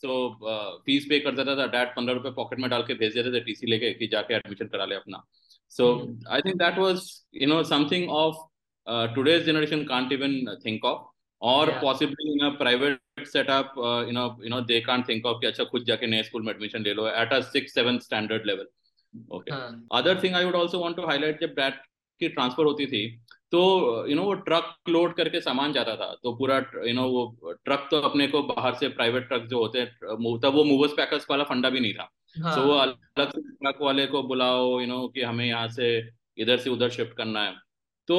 तो 0.04 0.82
फ़ीस 0.86 1.06
पे 1.10 1.20
कर 1.20 1.36
देता 1.36 1.56
था 1.58 1.68
डैड 1.70 1.96
पंद्रह 1.96 2.16
रुपए 2.16 2.32
पॉकेट 2.36 2.60
में 2.60 2.70
डाल 2.70 2.84
के 2.84 2.94
भेज 2.96 3.14
देते 3.14 3.34
थे 3.34 3.44
टीसी 3.46 3.68
लेके 3.68 3.94
कि 3.94 4.08
जाके 4.08 4.34
एडमिशन 4.36 4.68
करा 4.68 4.86
ले 4.86 4.96
अपना। 4.96 5.24
So 5.72 5.92
I 6.30 6.42
think 6.42 6.56
that 6.56 6.78
was 6.78 7.02
you 7.42 7.48
know 7.48 7.62
something 7.64 8.10
of 8.10 9.14
today's 9.16 9.46
generation 9.46 9.84
can't 9.84 10.12
even 10.12 10.58
think 10.66 10.86
of 10.86 11.08
और 11.42 11.72
possibly 11.82 12.32
in 12.32 12.46
a 12.46 12.50
private 12.58 13.28
setup 13.28 13.74
you 13.78 14.12
know 14.12 14.26
you 14.44 14.50
know 14.50 14.62
they 14.72 14.80
can't 14.82 15.08
think 15.10 15.26
of 15.26 15.40
कि 15.42 15.48
अच्छा 15.48 15.64
खुद 15.64 15.84
जाके 15.88 16.08
नए 16.08 16.24
स्कूल 16.24 16.42
में 16.42 16.54
एडमिशन 16.54 16.84
ले 16.84 16.94
लो 16.94 17.08
at 17.08 17.34
a 17.34 17.40
six 17.52 17.74
seven 17.74 18.00
standard 18.00 18.46
level 18.46 18.68
okay 19.36 19.52
other 19.98 20.20
thing 20.24 20.36
I 20.36 20.46
would 20.46 20.56
also 20.56 20.80
want 20.80 20.96
to 20.96 21.06
highlight 21.08 21.42
जब 21.42 21.54
dad 21.56 21.74
की 22.22 22.28
transfer 22.30 22.66
होती 22.66 22.86
थी 22.86 23.08
तो 23.52 23.60
यू 24.08 24.16
नो 24.16 24.24
वो 24.24 24.34
ट्रक 24.48 24.76
लोड 24.90 25.14
करके 25.16 25.42
सामान 25.42 25.72
जाता 25.74 25.96
था। 25.96 26.14
तो 26.24 26.36
पूरा 26.38 26.58
यू 26.88 26.94
नो 26.94 27.08
वो 27.10 27.54
ट्रक 27.66 27.88
तो 27.92 28.00
अपने 28.10 28.28
को 28.28 28.42
बाहर 28.44 28.74
से 28.76 28.88
प्राइवेट 28.90 29.28
ट्रक 29.28 29.48
जो 29.50 29.60
होते 29.60 29.80
हैं 29.80 30.40
तब 30.44 30.54
वो 30.56 30.64
मूवर्स 30.64 30.92
पैकर्स 30.98 31.26
वाला 31.32 31.44
फंडा 31.44 31.70
भी 31.70 31.80
नहीं 31.80 31.94
था। 31.94 32.10
हाँ. 32.36 32.56
so, 32.56 32.64
वो 32.64 32.74
अलग 32.74 33.32
से 33.32 33.42
ट्रक 33.42 33.82
वाले 33.82 34.06
को 34.08 34.22
बुलाओ 34.24 34.80
यू 34.82 34.88
नो 34.88 35.08
कि 35.08 35.22
हमें 35.22 35.46
यहाँ 35.46 35.68
से 35.70 35.98
इधर 36.38 36.58
से 36.58 36.70
उधर 36.70 36.90
शिफ्ट 36.90 37.16
करना 37.18 37.44
है। 37.44 37.54
तो 38.10 38.18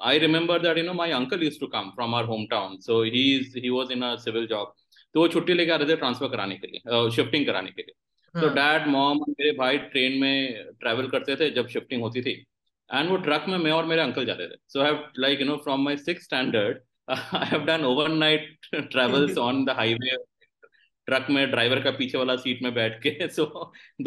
I 0.00 0.18
remember 0.18 0.62
that 0.62 0.78
you 0.78 0.84
know 0.84 0.92
my 0.94 1.10
uncle 1.12 1.42
use 1.44 1.58
to 1.60 1.66
come 1.68 1.90
from 1.90 2.14
our 2.14 2.24
home 2.24 2.46
town 2.46 2.76
so 2.80 3.02
he 3.04 3.22
he 3.56 3.68
was 3.70 3.92
in 3.92 4.02
a 4.02 4.14
civil 4.24 4.46
job 4.46 4.74
तो 5.14 5.20
वो 5.20 5.28
छुट्टी 5.28 5.54
लेके 5.54 5.72
आ 5.72 5.76
रहे 5.76 5.88
थे 5.88 5.96
ट्रांसफ़र 5.96 6.28
कराने 6.28 6.56
के 6.56 6.66
लिए 6.66 7.10
शिफ्टिंग 7.12 7.46
कराने 7.46 7.70
के 7.70 7.82
लिए। 7.82 7.94
तो 8.34 8.48
डैड 8.54 8.86
मॉम 8.88 9.18
मेरे 9.28 9.52
भाई 9.58 9.78
ट्रेन 9.92 10.18
में 10.20 10.64
ट्रेवल 10.80 11.06
करते 11.08 11.36
थे 11.36 11.50
जब 11.50 11.68
शिफ्टिंग 11.68 12.02
होती 12.02 12.22
थी। 12.22 12.32
एंड 12.90 13.10
वो 13.10 13.16
ट्रक 13.18 13.44
में 13.48 13.56
मैं 13.58 13.70
और 13.72 13.84
मेरे 13.84 14.02
अंकल 14.02 14.24
जाते 14.26 14.46
थे। 14.48 14.56
So 14.68 14.82
have 14.82 15.02
like 15.18 15.40
you 15.40 15.46
know 15.46 15.56
from 15.64 15.84
my 15.84 15.96
six 15.96 16.24
standard 16.24 16.78
I 17.10 17.46
have 17.46 17.64
done 17.64 17.84
overnight 17.84 18.66
travels 18.74 19.38
on 19.38 19.64
the 19.64 19.70
highway 19.76 20.16
truck 21.08 21.26
में 21.30 21.50
ड्राइवर 21.50 21.82
का 21.82 21.90
पीछे 21.98 22.18
वाला 22.18 22.36
सीट 22.46 22.62
में 22.62 22.72
बैठ 22.74 23.00
के 23.06 23.28
so 23.36 23.46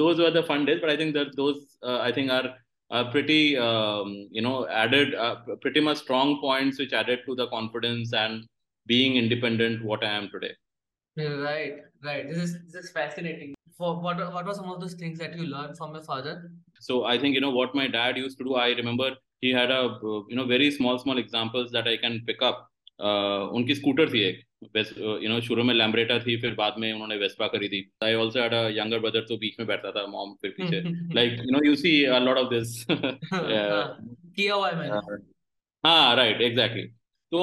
those 0.01 0.19
were 0.19 0.39
the 0.39 0.43
fun 0.47 0.65
days 0.65 0.79
but 0.81 0.89
I 0.89 0.97
think 0.97 1.13
that 1.13 1.35
those 1.35 1.63
I 1.99 2.11
think 2.17 2.31
are 2.31 2.53
uh, 2.91 3.09
pretty 3.11 3.57
um, 3.57 4.27
you 4.31 4.41
know 4.41 4.67
added 4.67 5.15
uh, 5.15 5.35
pretty 5.61 5.79
much 5.79 5.97
strong 5.97 6.39
points 6.41 6.77
which 6.77 6.93
added 6.93 7.19
to 7.25 7.35
the 7.35 7.47
confidence 7.47 8.13
and 8.13 8.45
being 8.87 9.15
independent 9.15 9.83
what 9.83 10.03
i 10.03 10.11
am 10.19 10.29
today 10.33 10.53
right 11.17 11.77
right 12.03 12.29
this 12.29 12.37
is 12.37 12.53
this 12.73 12.85
is 12.85 12.91
fascinating 12.91 13.53
for 13.77 13.91
what 14.05 14.17
what 14.33 14.45
were 14.45 14.53
some 14.53 14.71
of 14.73 14.79
those 14.81 14.95
things 15.01 15.19
that 15.19 15.37
you 15.37 15.45
learned 15.45 15.77
from 15.77 15.93
your 15.93 16.03
father 16.03 16.35
so 16.79 17.03
i 17.05 17.17
think 17.17 17.35
you 17.35 17.41
know 17.41 17.55
what 17.59 17.75
my 17.81 17.87
dad 17.87 18.17
used 18.17 18.37
to 18.37 18.43
do 18.43 18.55
i 18.55 18.69
remember 18.81 19.09
he 19.41 19.51
had 19.51 19.71
a 19.71 19.81
you 20.03 20.35
know 20.39 20.45
very 20.45 20.69
small 20.71 20.99
small 20.99 21.17
examples 21.17 21.71
that 21.71 21.87
i 21.87 21.97
can 22.05 22.21
pick 22.27 22.41
up 22.49 22.67
uh, 22.99 23.41
उनकी 23.57 23.75
scooter 23.75 24.13
थी 24.13 24.21
एक 24.23 24.41
you 24.61 25.29
know 25.29 25.39
शुरू 25.41 25.63
में 25.63 25.73
Lambretta 25.73 26.17
थी 26.19 26.35
फिर 26.41 26.53
बाद 26.55 26.75
में 26.79 26.91
उन्होंने 26.93 27.15
वेस्पा 27.17 27.47
खरीदी। 27.47 27.83
I 28.03 28.13
also 28.15 28.39
had 28.39 28.53
a 28.53 28.67
younger 28.71 28.99
brother 28.99 29.21
तो 29.21 29.37
बीच 29.37 29.59
में 29.59 29.67
बैठता 29.67 29.91
था 29.91 30.05
मॉम 30.07 30.33
फिर 30.41 30.53
पीछे। 30.57 30.81
Like 31.15 31.39
you 31.39 31.51
know 31.51 31.65
you 31.65 31.75
see 31.75 32.03
a 32.05 32.19
lot 32.19 32.37
of 32.37 32.49
this 32.49 32.85
किया 32.89 34.53
हुआ 34.55 34.69
है 34.69 34.77
मैंने। 34.77 35.21
हाँ 35.83 36.15
राइट 36.15 36.41
एग्जैक्टली 36.41 36.83
तो 37.31 37.41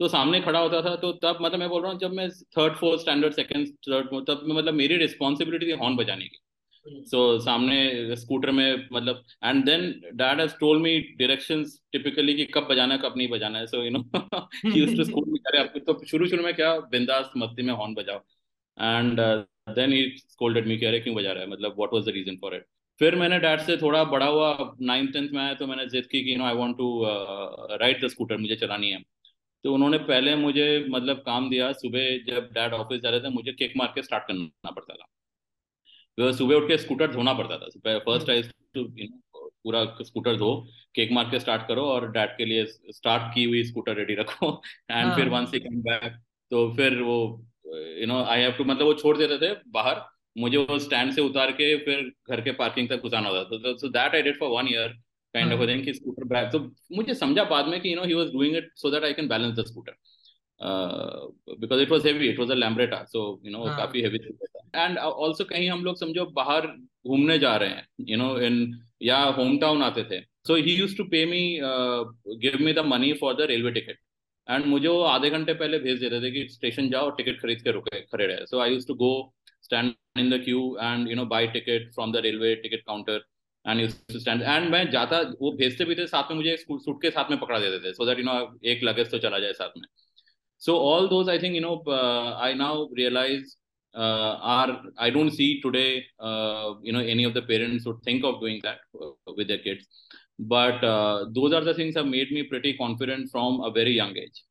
तो 0.00 0.08
सामने 0.08 0.40
खड़ा 0.40 0.58
होता 0.58 0.80
था 0.82 0.94
तो 0.96 1.12
तब 1.22 1.38
मतलब 1.40 1.58
मैं 1.58 1.68
बोल 1.68 1.82
रहा 1.82 1.90
हूँ 1.92 1.98
जब 2.00 2.12
मैं 2.12 2.28
third 2.56 2.74
fourth 2.76 3.00
standard 3.00 3.34
second 3.34 3.68
third 3.88 4.08
तब 4.28 4.40
मतलब 4.48 4.74
मेरी 4.74 4.96
रिस्पॉन्सिबिलिटी 4.96 5.66
थी 5.66 5.76
हॉर्न 5.78 5.96
बजाने 5.96 6.24
की। 6.24 6.38
So, 6.84 7.20
सामने 7.40 8.16
स्कूटर 8.16 8.50
में 8.50 8.88
मतलब 8.92 9.22
and 9.44 9.64
then 9.64 9.82
dad 10.14 10.40
has 10.40 10.54
told 10.60 10.82
me 10.82 10.98
directions 11.18 11.78
typically 11.92 12.34
कि 12.34 12.44
कब 12.54 12.66
बजाना 12.70 12.96
कब 12.96 13.14
नहीं 13.16 13.28
बजाना 13.28 13.58
है। 13.58 13.66
So 13.66 13.82
you 13.82 13.90
know 13.90 14.00
he 14.66 14.78
used 14.78 14.96
to 14.96 15.04
scold 15.04 15.24
me 15.28 15.38
अरे 15.46 15.58
आपको 15.58 15.80
तो 15.82 16.04
शुरू 16.06 16.26
शुरू 16.28 16.44
में 16.44 16.52
क्या 16.54 16.76
बिंदास 16.90 17.30
मस्ती 17.36 17.62
में 17.62 17.72
हॉर्न 17.74 17.94
बजाओ। 17.94 18.18
And 18.78 19.20
then 19.70 19.92
he 19.92 20.02
scolded 20.18 20.66
me 20.68 20.76
कि 20.78 21.00
क्यों 21.00 21.14
बजा 21.16 21.32
रहा 21.32 21.42
है? 21.42 21.50
मतलब 21.50 21.74
what 21.78 21.94
was 21.94 22.04
the 22.04 22.12
reason 22.14 22.36
for 22.42 22.54
it 22.54 22.66
फिर 23.00 23.14
मैंने 23.16 23.38
डैड 23.38 23.60
से 23.60 23.76
थोड़ा 23.76 24.02
बड़ा 24.04 24.26
हुआ 24.26 24.74
नाइन्थ 24.82 25.12
टेंथ 25.12 25.28
में 25.30 25.40
आया 25.42 25.54
तो 25.54 25.66
मैंने 25.66 25.86
जिद 25.88 26.06
की 26.06 26.22
कि 26.24 26.32
you 26.32 26.38
know 26.38 26.44
I 26.44 26.54
want 26.54 26.76
to 26.78 26.88
ride 27.80 28.04
the 28.04 28.08
scooter 28.08 28.36
मुझे 28.36 28.56
चलानी 28.56 28.90
है। 28.90 29.02
तो 29.64 29.74
उन्होंने 29.74 29.98
पहले 30.04 30.34
मुझे 30.36 30.68
मतलब 30.90 31.22
काम 31.26 31.48
दिया 31.50 31.72
सुबह 31.74 32.16
जब 32.26 32.48
डैड 32.54 32.72
ऑफ़िस 32.74 33.00
जा 33.00 33.10
रहे 33.10 33.20
थे 33.20 33.28
मुझे 33.30 33.52
केक 33.52 33.72
मार 33.76 33.92
के 33.94 34.02
स्टार्ट 34.02 34.24
करना 34.28 34.70
पड़ता 34.70 34.94
था। 34.94 35.06
सुबह 36.18 36.54
उठ 36.54 36.68
के 36.68 36.78
स्कूटर 36.78 37.12
धोना 37.12 37.32
पड़ता 37.32 37.58
था। 37.58 37.98
फ़र्स्ट 37.98 38.30
आई 38.30 38.42
टू 38.74 38.84
पूरा 39.36 39.84
स्कूटर 40.02 40.36
धो 40.36 40.54
केक 40.94 41.12
मार 41.12 41.24
के 41.24 41.38
स्टार्ट 41.40 41.66
करो 41.68 41.82
और 41.82 42.10
डैड 42.12 42.36
के 42.36 42.44
लिए 42.44 42.64
स्टार्ट 42.66 43.34
की 43.34 43.44
हुई 43.44 43.62
स्कूटर 43.64 43.96
रेडी 43.96 44.14
रखो। 44.14 44.50
एंड 44.90 45.06
हाँ. 45.06 45.16
फिर 45.16 45.28
वन 45.28 45.46
से 45.46 45.58
कम 45.60 45.80
बैक 45.82 46.12
तो 46.50 46.68
फिर 46.74 47.00
वो 47.02 47.16
you 47.66 48.06
know 48.06 48.22
I 48.24 48.40
have 48.40 48.52
to 48.52 48.64
मतलब 48.64 48.86
वो 48.86 48.94
छोड़ 48.94 49.16
देते 49.18 49.38
थे 49.38 49.54
बाहर। 49.68 50.02
मुझे 50.38 50.58
वो 50.58 50.78
स्टैंड 50.78 51.12
से 51.12 51.20
उतार 51.20 51.50
के 51.52 51.76
फिर 51.84 52.10
घर 52.30 52.40
के 52.40 52.52
पार्किंग 52.52 52.88
तक 52.88 53.02
घुसाना 53.02 53.28
होता 53.28 53.58
था। 53.58 53.76
So 53.76 53.88
that 53.88 54.14
I 54.14 54.22
did 54.22 54.38
for 54.38 54.50
one 54.50 54.68
year 54.68 54.88
kind 55.34 55.52
of 55.52 55.68
thing 55.68 55.84
कि 55.84 55.94
स्कूटर 55.94 56.24
बैक 56.24 56.50
तो 56.52 56.58
मुझे 56.96 57.14
समझा 57.14 57.44
बाद 57.44 57.68
में 57.68 57.80
कि 57.80 57.92
you 57.92 57.96
know 57.96 58.04
he 58.04 58.14
was 58.14 58.28
doing 58.32 58.56
it 58.56 58.70
so 58.76 58.90
that 58.90 59.04
I 59.04 59.12
can 59.12 59.28
balance 59.28 59.58
the 59.58 59.64
scooter 59.64 59.96
because 60.64 61.80
it 61.82 61.90
was 61.90 62.06
heavy 62.06 62.28
it 62.28 62.38
was 62.38 62.52
a 62.52 62.54
Lambretta 62.54 63.02
so 63.06 63.22
you 63.44 63.52
know 63.52 63.64
काफ़ी 63.78 64.02
heavy 64.02 64.18
and 64.76 64.98
also 64.98 65.44
कहीं 65.44 65.68
हम 65.70 65.84
लोग 65.84 65.98
समझो 65.98 66.24
बाहर 66.36 66.66
घूमने 67.06 67.38
जा 67.38 67.56
रहे 67.56 67.68
हैं 67.70 67.86
यू 68.08 68.16
नो 68.18 68.38
इन 68.40 68.56
या 69.02 69.18
होम 69.38 69.58
टाउन 69.58 69.82
आते 69.82 70.04
थे। 70.04 70.20
सो 70.46 70.54
ही 70.56 70.74
use 70.74 70.96
to 70.96 71.04
pay 71.10 71.24
me 71.26 71.42
give 72.42 72.56
me 72.60 72.72
the 72.72 72.84
money 72.86 73.12
for 73.20 73.34
the 73.34 73.46
railway 73.50 73.70
ticket 73.72 73.98
and 74.48 74.64
मुझे 74.66 74.88
वो 74.88 75.00
आधे 75.02 75.30
घंटे 75.30 75.54
पहले 75.54 75.78
भेज 75.78 76.00
देते 76.00 76.20
थे 76.22 76.30
कि 76.30 76.46
स्टेशन 76.50 76.88
जाओ 76.90 77.10
टिकट 77.18 77.40
खरीद 77.42 77.62
के 77.62 77.72
रुके 77.72 78.00
खड़े 78.00 78.26
रहे। 78.26 78.46
So 78.46 78.58
I 78.60 78.72
use 78.72 78.86
to 78.88 78.94
go 78.94 79.12
stand 79.62 79.92
in 80.18 80.30
the 80.30 80.40
queue 80.44 80.60
and 80.82 81.08
you 81.10 81.16
know 81.16 81.24
buy 81.26 81.46
ticket 81.48 81.92
from 81.94 82.12
the 82.12 82.22
railway 82.26 82.54
ticket 82.62 82.82
counter 82.86 83.24
and 83.64 83.80
use 83.80 83.94
to 84.12 84.18
stand 84.20 84.42
and 84.42 84.70
मैं 84.70 84.88
जाता 84.90 85.20
वो 85.40 85.52
भेजते 85.58 85.84
भी 85.84 85.94
थे 85.94 86.06
साथ 86.06 86.30
में 86.30 86.36
मुझे 86.36 86.56
सूट 86.56 87.02
के 87.02 87.10
साथ 87.10 87.30
में 87.30 87.38
पकड़ा 87.40 87.58
देते 87.58 87.78
थे 87.84 87.92
सो 87.92 88.06
दैट 88.06 88.18
यू 88.18 88.24
नो 88.24 88.34
एक 88.72 88.82
लगेज 88.84 89.10
तो 89.10 89.18
चला 89.18 89.38
जाए 89.38 89.52
साथ 89.52 89.78
में। 89.78 89.86
So 90.66 90.76
all 90.88 91.08
those 91.12 91.28
i 91.28 91.38
think 91.38 91.54
you 91.58 91.64
know 91.66 91.76
uh, 91.98 92.28
i 92.48 92.52
now 92.64 92.88
realize 93.00 93.56
uh, 93.94 94.32
are 94.56 94.70
i 94.98 95.10
don't 95.16 95.34
see 95.38 95.50
today 95.66 95.90
uh, 96.28 96.68
you 96.82 96.92
know 96.92 97.04
any 97.14 97.24
of 97.24 97.34
the 97.38 97.44
parents 97.52 97.86
would 97.86 98.02
think 98.08 98.24
of 98.24 98.40
doing 98.40 98.60
that 98.62 98.80
uh, 99.02 99.32
with 99.36 99.48
their 99.48 99.62
kids 99.68 99.84
but 100.54 100.82
uh, 100.94 101.26
those 101.38 101.52
are 101.52 101.64
the 101.70 101.74
things 101.80 101.94
that 101.94 102.10
made 102.16 102.32
me 102.38 102.42
pretty 102.54 102.74
confident 102.82 103.30
from 103.36 103.60
a 103.60 103.70
very 103.80 103.94
young 104.02 104.16
age 104.24 104.42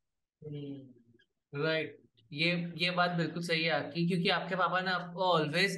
hmm. 0.42 0.80
ये 2.32 2.54
ये 2.78 2.90
बात 2.90 3.10
बिल्कुल 3.16 3.42
सही 3.42 3.62
है 3.64 3.70
आपकी 3.70 4.06
क्योंकि 4.08 4.28
आपके 4.36 4.56
पापा 4.56 4.80
ने 4.80 4.90
आपको 4.90 5.24
ऑलवेज 5.24 5.76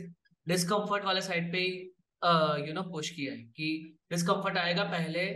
डिस्कम्फर्ट 0.48 1.04
वाले 1.04 1.20
साइड 1.22 1.50
पे 1.52 1.62
यू 2.68 2.74
नो 2.74 2.82
पुश 2.92 3.10
किया 3.10 3.32
है 3.32 3.42
कि 3.56 3.66
डिस्कम्फर्ट 4.10 4.56
आएगा 4.58 4.84
पहले 4.92 5.26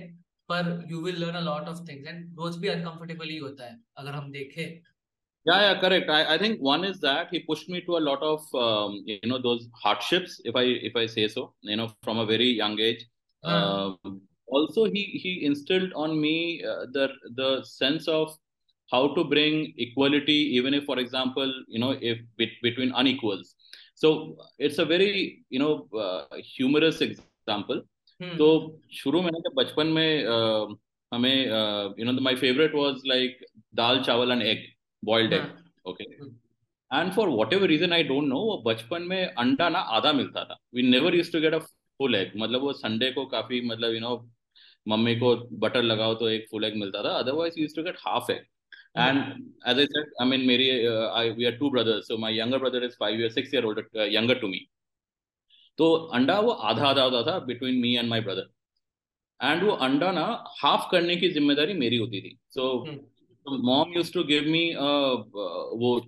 पर 0.51 0.67
you 0.91 1.01
will 1.03 1.21
learn 1.23 1.35
a 1.35 1.41
lot 1.45 1.67
of 1.69 1.85
things 1.87 2.07
and 2.07 2.39
रोज 2.39 2.57
भी 2.61 2.67
अनकंफर्टेबल 2.67 3.29
ही 3.29 3.37
होता 3.37 3.69
है 3.71 3.79
अगर 3.97 4.21
हम 4.21 4.31
देखें 4.31 4.67
Yeah, 5.45 5.59
yeah, 5.61 5.79
correct. 5.81 6.09
I, 6.09 6.33
I 6.33 6.37
think 6.41 6.61
one 6.67 6.83
is 6.83 6.99
that 7.01 7.27
he 7.31 7.39
pushed 7.47 7.67
me 7.69 7.79
to 7.87 7.97
a 7.97 7.99
lot 7.99 8.23
of 8.27 8.45
um, 8.61 8.93
you 9.05 9.29
know 9.31 9.37
those 9.41 9.67
hardships, 9.81 10.37
if 10.43 10.55
I 10.55 10.63
if 10.87 10.95
I 10.95 11.03
say 11.05 11.27
so, 11.33 11.43
you 11.61 11.75
know, 11.81 11.85
from 12.07 12.17
a 12.17 12.25
very 12.25 12.47
young 12.61 12.79
age. 12.79 13.03
Uh. 13.43 13.57
Um, 13.57 14.15
also, 14.47 14.85
he 14.85 15.03
he 15.25 15.45
instilled 15.45 15.93
on 16.05 16.19
me 16.19 16.63
uh, 16.63 16.87
the 16.93 17.09
the 17.35 17.63
sense 17.63 18.07
of 18.07 18.33
how 18.91 19.13
to 19.13 19.23
bring 19.23 19.73
equality, 19.77 20.39
even 20.57 20.73
if, 20.73 20.85
for 20.85 20.97
example, 20.99 21.53
you 21.67 21.79
know, 21.79 21.95
if 22.01 22.17
between 22.37 22.91
unequals. 22.95 23.55
So 23.95 24.37
it's 24.59 24.79
a 24.79 24.85
very 24.85 25.45
you 25.49 25.59
know 25.59 25.87
uh, 25.97 26.25
humorous 26.37 27.01
example. 27.01 27.83
तो 28.22 28.80
शुरू 28.92 29.22
में 29.22 29.30
जब 29.32 29.52
बचपन 29.54 29.86
में 29.86 30.24
uh, 30.24 30.76
हमें 31.14 31.46
you 31.98 32.04
know 32.04 32.20
my 32.20 32.34
favourite 32.34 32.74
was 32.74 32.94
like 33.06 33.38
dal 33.74 34.00
chawal 34.00 34.32
and 34.32 34.42
egg 34.42 34.66
boiled 35.04 35.32
egg 35.32 35.42
okay 35.86 36.04
and 36.98 37.12
for 37.12 37.28
whatever 37.52 37.66
reason 37.66 37.92
I 37.92 38.02
don't 38.02 38.24
know 38.24 38.38
वो 38.38 38.62
बचपन 38.66 39.02
में 39.02 39.26
अंडा 39.26 39.68
ना 39.68 39.78
आधा 39.78 40.12
मिलता 40.12 40.44
था। 40.44 40.58
We 40.74 40.82
never 40.82 41.14
use 41.14 41.32
to 41.32 41.40
get 41.40 41.54
a 41.54 41.58
full 41.58 42.14
egg 42.14 42.32
मतलब 42.36 42.60
वो 42.60 42.72
संडे 42.72 43.10
को 43.12 43.26
काफ़ी 43.26 43.60
मतलब 43.60 43.94
यू 43.94 44.00
नो 44.00 44.30
मम्मी 44.88 45.16
को 45.16 45.36
बटर 45.36 45.82
लगाओ 45.82 46.14
तो 46.14 46.28
एक 46.28 46.46
फुल 46.50 46.64
एग 46.64 46.76
मिलता 46.76 47.02
था 47.04 47.08
otherwise 47.08 47.60
use 47.60 47.76
to 47.76 47.82
get 47.82 47.96
half 48.06 48.32
egg 48.32 48.46
and 48.96 49.18
as 49.64 49.78
i 49.78 49.86
said 49.86 50.06
i 50.20 50.24
mean 50.24 50.46
mary 50.46 50.86
uh, 50.86 51.08
I, 51.08 51.30
we 51.30 51.46
are 51.46 51.56
two 51.58 51.70
brothers 51.70 52.08
so 52.08 52.16
my 52.16 52.30
younger 52.30 52.58
brother 52.58 52.82
is 52.82 52.96
five 52.96 53.14
years 53.14 53.34
six 53.34 53.52
year 53.52 53.64
older 53.64 53.86
uh, 53.96 54.02
younger 54.02 54.34
to 54.34 54.48
me 54.48 54.68
तो 55.78 55.94
अंडा 56.14 56.38
वो 56.40 56.50
आधा 56.50 56.86
आधा 56.86 57.02
होता 57.02 57.22
था 57.22 57.38
between 57.46 57.80
me 57.80 57.94
and 57.96 58.08
my 58.08 58.20
brother 58.20 58.48
and 59.40 59.62
वो 59.64 59.72
अंडा 59.84 60.10
ना 60.12 60.24
हाफ़ 60.58 60.90
करने 60.90 61.16
की 61.16 61.28
ज़िम्मेदारी 61.30 61.74
मेरी 61.74 61.96
होती 61.96 62.20
थी. 62.22 62.36
So 62.50 62.84
mom 63.46 63.92
use 63.96 64.12
to 64.12 64.24
give 64.24 64.48
me 64.48 64.64
वो 64.74 65.98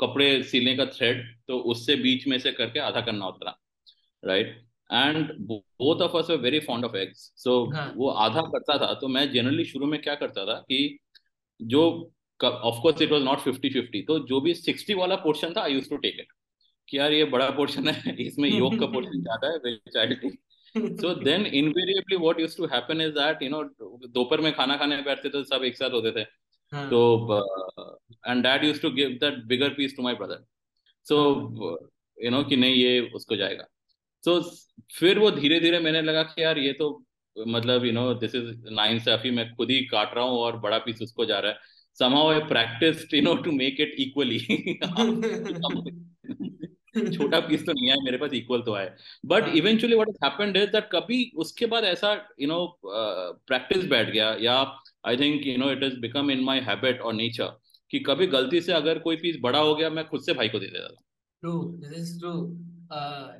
कपड़े 0.00 0.42
सिलने 0.42 0.76
का 0.76 0.84
थ्रेड 0.86 1.24
तो 1.48 1.58
उससे 1.72 1.96
बीच 1.96 2.26
में 2.26 2.38
से 2.38 2.52
करके 2.52 2.80
आधा 2.80 3.00
करना 3.00 3.24
होता 3.24 3.50
था 3.50 3.58
right 4.22 4.56
and 4.90 5.32
both 5.46 6.02
of 6.02 6.16
us 6.16 6.30
very 6.40 6.60
fond 6.60 6.84
of 6.84 6.96
eggs 6.96 7.30
so 7.36 7.60
वो 7.96 8.08
आधा 8.24 8.40
करता 8.48 8.78
था 8.78 8.92
तो 9.00 9.08
मैं 9.08 9.30
जनरली 9.32 9.64
शुरू 9.64 9.86
में 9.86 10.00
क्या 10.02 10.14
करता 10.14 10.44
था 10.46 10.58
कि 10.68 10.98
जो 11.60 11.82
of 12.40 12.80
course 12.82 13.02
it 13.02 13.12
was 13.12 13.22
not 13.22 13.38
fifty 13.40 13.70
fifty 13.70 14.02
तो 14.02 14.18
जो 14.28 14.40
भी 14.40 14.54
सिक्सटी 14.54 14.94
वाला 14.94 15.16
पोर्शन 15.22 15.52
था 15.56 15.62
I 15.62 15.74
use 15.74 15.88
to 15.90 15.96
take 15.98 16.20
it 16.20 16.32
कि 16.88 16.98
यार 16.98 17.12
ये 17.12 17.24
बड़ा 17.24 17.48
पोर्शन 17.50 17.88
है 17.88 18.14
इसमें 18.22 18.48
योग 18.58 18.78
का 18.80 18.86
पोर्शन 18.86 19.22
ज़्यादा 19.22 19.48
है 19.48 19.56
vegetable 19.64 20.96
so 21.00 21.14
then 21.14 21.46
invariably 21.46 22.16
what 22.16 22.40
used 22.40 22.56
to 22.56 22.66
happen 22.66 23.00
is 23.00 23.12
that 23.12 23.42
you 23.42 23.48
know 23.50 23.62
दोपहर 24.08 24.40
में 24.40 24.52
खाना 24.54 24.76
खाने 24.76 25.00
बैठते 25.02 25.28
थे 25.28 25.44
सब 25.44 25.64
एक 25.64 25.76
साथ 25.76 25.90
होते 25.90 26.10
थे। 26.12 26.24
हाँ। 26.72 26.88
तो 26.90 27.00
and 28.26 28.42
dad 28.42 28.64
used 28.64 28.82
to 28.82 28.90
give 28.90 29.08
that 29.20 29.42
bigger 29.46 29.68
piece 29.74 29.96
to 29.96 30.02
my 30.02 30.14
brother 30.14 30.44
so 31.06 31.16
you 32.18 32.30
know 32.30 32.42
कि 32.44 32.56
नहीं 32.56 32.74
ये 32.74 33.00
उसको 33.14 33.36
जाएगा। 33.36 33.66
सो 34.24 34.38
so, 34.40 34.46
फिर 34.94 35.18
वो 35.18 35.30
धीरे 35.30 35.60
धीरे 35.60 35.78
मैंने 35.80 36.02
लगा 36.02 36.22
कि 36.22 36.42
यार 36.42 36.58
ये 36.58 36.72
तो 36.72 36.90
मतलब 37.36 37.84
you 37.84 37.92
know 37.92 38.12
this 38.14 38.34
is 38.34 38.50
nine 38.72 38.98
Saifee 38.98 39.30
मैं 39.30 39.48
खुद 39.54 39.70
ही 39.70 39.80
काट 39.86 40.14
रहा 40.14 40.24
हूँ 40.24 40.38
और 40.38 40.58
बड़ा 40.60 40.78
पीस 40.78 41.02
उसको 41.02 41.24
जा 41.24 41.38
रहा 41.38 41.52
है। 41.52 41.58
Somehow 41.98 42.30
I 42.30 42.40
practice 42.48 43.14
you 43.14 43.22
know 43.22 43.34
to 43.42 43.52
make 43.52 43.80
it 43.80 43.94
equally 43.98 44.38
छोटा 47.12 47.40
पीस 47.40 47.66
तो 47.66 47.72
नहीं 47.72 47.88
है 47.88 47.96
मेरे 48.04 48.18
पास 48.18 48.32
इक्वल 48.34 48.62
तो 48.62 48.74
है। 48.74 48.86
But 49.26 49.48
eventually 49.56 49.96
what 49.96 50.24
happened 50.24 50.56
is 50.56 50.70
that 50.70 50.88
कभी 50.92 51.18
उसके 51.36 51.66
बाद 51.66 51.84
ऐसा 51.84 52.12
यू 52.40 52.48
नो 52.48 52.58
प्रैक्टिस 52.84 53.86
बैठ 53.88 54.10
गया 54.10 54.34
या 54.40 54.54
I 55.06 55.16
think 55.16 55.46
you 55.46 55.56
know 55.58 55.70
it 55.72 55.82
is 55.82 55.98
become 56.00 56.30
in 56.30 56.44
my 56.44 56.60
habit 56.68 57.00
और 57.00 57.14
नेचर 57.14 57.56
कि 57.90 57.98
कभी 58.06 58.26
गलती 58.28 58.60
से 58.60 58.72
अगर 58.72 58.98
कोई 59.00 59.16
पीस 59.16 59.36
बड़ा 59.42 59.58
हो 59.60 59.74
गया 59.74 59.90
मैं 59.90 60.06
खुद 60.08 60.22
से 60.22 60.32
भाई 60.34 60.48
को 60.48 60.58
दे 60.58 60.66
देता 60.66 60.88
था। 60.88 61.02
ट्रू 61.42 61.52
दिस 61.80 61.98
इज़ 61.98 62.18
ट्रू 62.20 62.32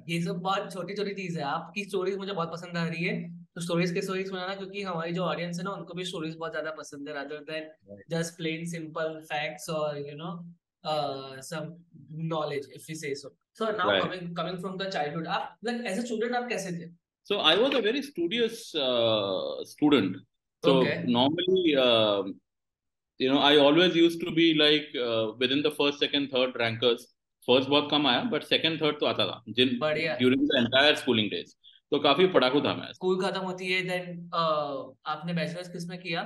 ये 0.09 0.21
सब 0.23 0.39
बहुत 0.43 0.73
छोटी 0.73 0.95
छोटी 0.95 1.15
चीज़ 1.15 1.39
है। 1.39 1.45
आपकी 1.45 1.85
स्टोरीज 1.85 2.17
मुझे 2.19 2.33
बहुत 2.33 2.51
पसंद 2.53 2.77
आ 2.77 2.87
रही 2.87 3.05
है। 3.05 3.15
तो 3.55 3.61
स्टोरीज 3.61 3.93
के 3.93 4.03
स्टोरीज 4.03 4.29
सुनाना 4.29 4.55
क्योंकि 4.55 4.83
हमारी 4.83 5.13
जो 5.13 5.23
ऑडियंस 5.25 5.59
है 5.59 5.65
ना 5.65 5.71
उनको 5.71 5.95
भी 5.95 6.05
स्टोरीज 6.05 6.35
बहुत 6.39 6.51
ज़्यादा 6.53 6.71
पसंद 6.79 7.09
है 7.09 7.15
rather 7.15 7.45
than 7.51 7.69
just 8.11 8.37
plain 8.37 8.65
simple 8.71 9.21
facts 9.25 9.69
और 9.71 9.99
you 9.99 10.17
know 10.17 10.33
some 11.49 11.75
knowledge 12.29 12.71
if 12.75 12.87
you 12.91 12.97
say 12.97 13.15
so 13.15 13.35
so 13.59 13.71
now 13.77 14.01
coming 14.03 14.37
coming 14.37 14.59
from 14.61 14.77
the 14.79 14.89
childhood 14.93 15.27
आप 15.37 15.59
लाइक 15.65 15.87
एज 15.87 15.99
अ 15.99 16.03
स्टूडेंट 16.05 16.35
आप 16.37 16.49
कैसे 16.49 16.73
थे? 16.79 16.89
So 17.27 17.41
I 17.51 17.57
was 17.57 17.75
a 17.75 17.81
very 17.91 18.03
studious 18.03 18.63
student 19.75 20.17
So 20.65 20.73
okay. 20.73 20.93
normally, 21.15 21.73
uh, 21.81 22.23
you 23.21 23.27
know, 23.33 23.41
I 23.49 23.59
always 23.65 23.97
used 23.97 24.23
to 24.23 24.31
be 24.39 24.47
like 24.61 24.95
uh, 25.03 25.27
within 25.43 25.61
the 25.67 25.73
first, 25.79 26.01
second, 26.05 26.31
third 26.33 26.57
rankers. 26.63 27.05
First 27.49 27.69
बहुत 27.71 27.89
कम 27.91 28.07
आया 28.07 28.23
but 28.31 28.43
second 28.45 28.81
third 28.81 28.99
तो 29.01 29.07
आता 29.07 29.25
था 29.27 29.53
जिन 29.57 29.69
during 29.83 30.47
the 30.49 30.57
entire 30.57 30.95
schooling 31.03 31.29
days 31.31 31.53
तो 31.93 31.99
काफ़ी 32.07 32.27
पढ़ाकू 32.37 32.61
था 32.61 32.75
मैं। 32.77 32.93
स्कूल 32.93 33.21
खत्म 33.23 33.41
होती 33.41 33.71
है 33.73 33.83
देन 33.89 34.17
uh, 34.41 34.97
आपने 35.13 35.35
बैचलर्स 35.35 35.69
किसमें 35.73 35.99
किया 36.01 36.23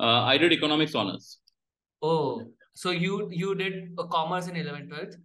I 0.00 0.38
did 0.38 0.52
economics 0.52 0.96
honours 0.96 1.28
Oh, 2.02 2.18
so 2.74 2.90
you 2.90 3.28
you 3.30 3.54
did 3.54 3.94
a 3.98 4.06
commerce 4.06 4.48
in 4.48 4.54
11th, 4.54 4.88
12th? 4.88 5.16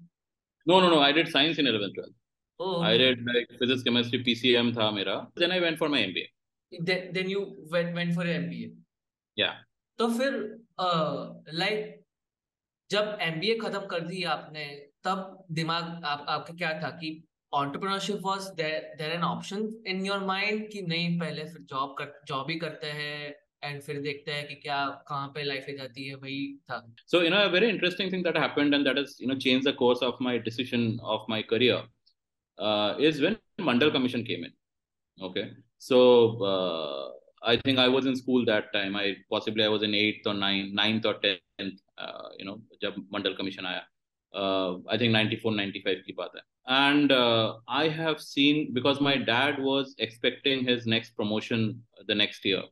No, 0.66 0.80
no, 0.80 0.90
no. 0.90 1.00
I 1.00 1.12
did 1.12 1.28
science 1.30 1.58
in 1.58 1.66
11th, 1.66 1.96
12th. 1.98 2.14
Oh, 2.60 2.82
I 2.82 2.98
did 2.98 3.20
like 3.26 3.50
physics, 3.60 3.84
chemistry, 3.84 4.24
PCM 4.24 4.74
था 4.76 4.92
मेरा. 4.94 5.32
Then 5.36 5.52
I 5.52 5.60
went 5.60 5.78
for 5.78 5.90
my 5.90 6.00
MBA. 6.00 6.26
Then 6.72 7.12
then 7.14 7.30
you 7.30 7.46
went 7.70 7.94
went 7.94 8.14
for 8.16 8.26
your 8.26 8.40
MBA. 8.40 8.72
Yeah. 9.36 9.62
तो 9.98 10.08
फिर 10.18 10.34
like 11.54 12.02
जब 12.92 13.18
MBA 13.22 13.56
खत्म 13.60 13.86
कर 13.92 14.00
दी 14.08 14.24
आपने 14.32 14.66
तब 15.04 15.46
दिमाग 15.52 16.04
आप 16.06 16.26
आपका 16.30 16.54
क्या 16.54 16.72
था 16.82 16.90
कि 17.00 17.12
entrepreneurship 17.54 18.22
was 18.22 18.54
there 18.56 18.82
there 19.00 19.14
an 19.18 19.24
option 19.24 19.62
in 19.86 20.04
your 20.06 20.20
mind 20.20 20.68
कि 20.72 20.82
नहीं 20.88 21.18
पहले 21.20 21.44
फिर 21.52 21.62
जॉब 21.70 21.96
कर 22.00 22.14
जॉब 22.28 22.50
ही 22.50 22.58
करते 22.60 22.88
हैं 23.00 23.34
एंड 23.66 23.82
फिर 23.82 24.00
देखते 24.02 24.32
हैं 24.32 24.48
कि 24.48 24.56
क्या 24.56 24.80
कहाँ 25.08 25.28
पे 25.36 25.44
लाइफ 25.44 25.66
जाती 25.78 26.08
है 26.08 26.16
वही 26.24 26.40
था 26.72 26.80
a 27.34 27.50
very 27.50 27.70
interesting 27.70 28.10
thing 28.10 28.24
that 28.24 28.38
happened 28.38 28.74
and 28.74 28.86
that 28.86 28.98
has, 28.98 29.16
you 29.20 29.28
know, 29.28 29.38
changed 29.48 29.68
the 29.68 29.74
course 29.74 30.02
of 30.02 30.20
my 30.30 30.38
decision 30.38 31.00
of 31.16 31.28
my 31.36 31.42
career 31.54 31.82
uh, 32.58 32.96
is 33.00 33.22
when 33.22 33.38
Mandal 33.60 33.92
Commission 33.92 34.24
came 34.24 34.44
in. 34.44 34.54
Okay. 35.22 35.52
So, 35.78 36.00
uh, 36.44 37.12
I 37.44 37.58
think 37.58 37.80
I 37.80 37.88
was 37.88 38.06
in 38.06 38.16
school 38.16 38.46
that 38.46 38.72
time. 38.74 38.96
I 38.96 39.16
possibly 39.30 39.64
I 39.64 39.68
was 39.68 39.84
in 39.84 39.94
eighth 39.94 40.26
or 40.26 40.34
ninth, 40.34 40.74
ninth 40.74 41.06
or 41.06 41.16
tenth, 41.16 41.80
uh, 41.98 42.30
you 42.38 42.46
know, 42.46 42.62
जब 42.84 42.96
Mandal 43.14 43.38
Commission 43.38 43.66
आया. 43.66 43.84
Uh, 44.34 44.80
I 44.90 44.98
think 44.98 45.14
94, 45.14 45.52
95 45.54 46.02
की 46.06 46.16
बात 46.16 46.32
है. 46.36 46.42
Uh, 47.12 47.54
I 47.68 47.88
have 47.88 48.20
seen 48.20 48.74
because 48.74 49.00
my 49.00 49.16
dad 49.16 49.60
was 49.60 49.96
expecting 50.00 50.66
his 50.66 50.86
next 50.86 51.16
promotion 51.16 51.82
the 52.08 52.16
next 52.16 52.44
year. 52.44 52.64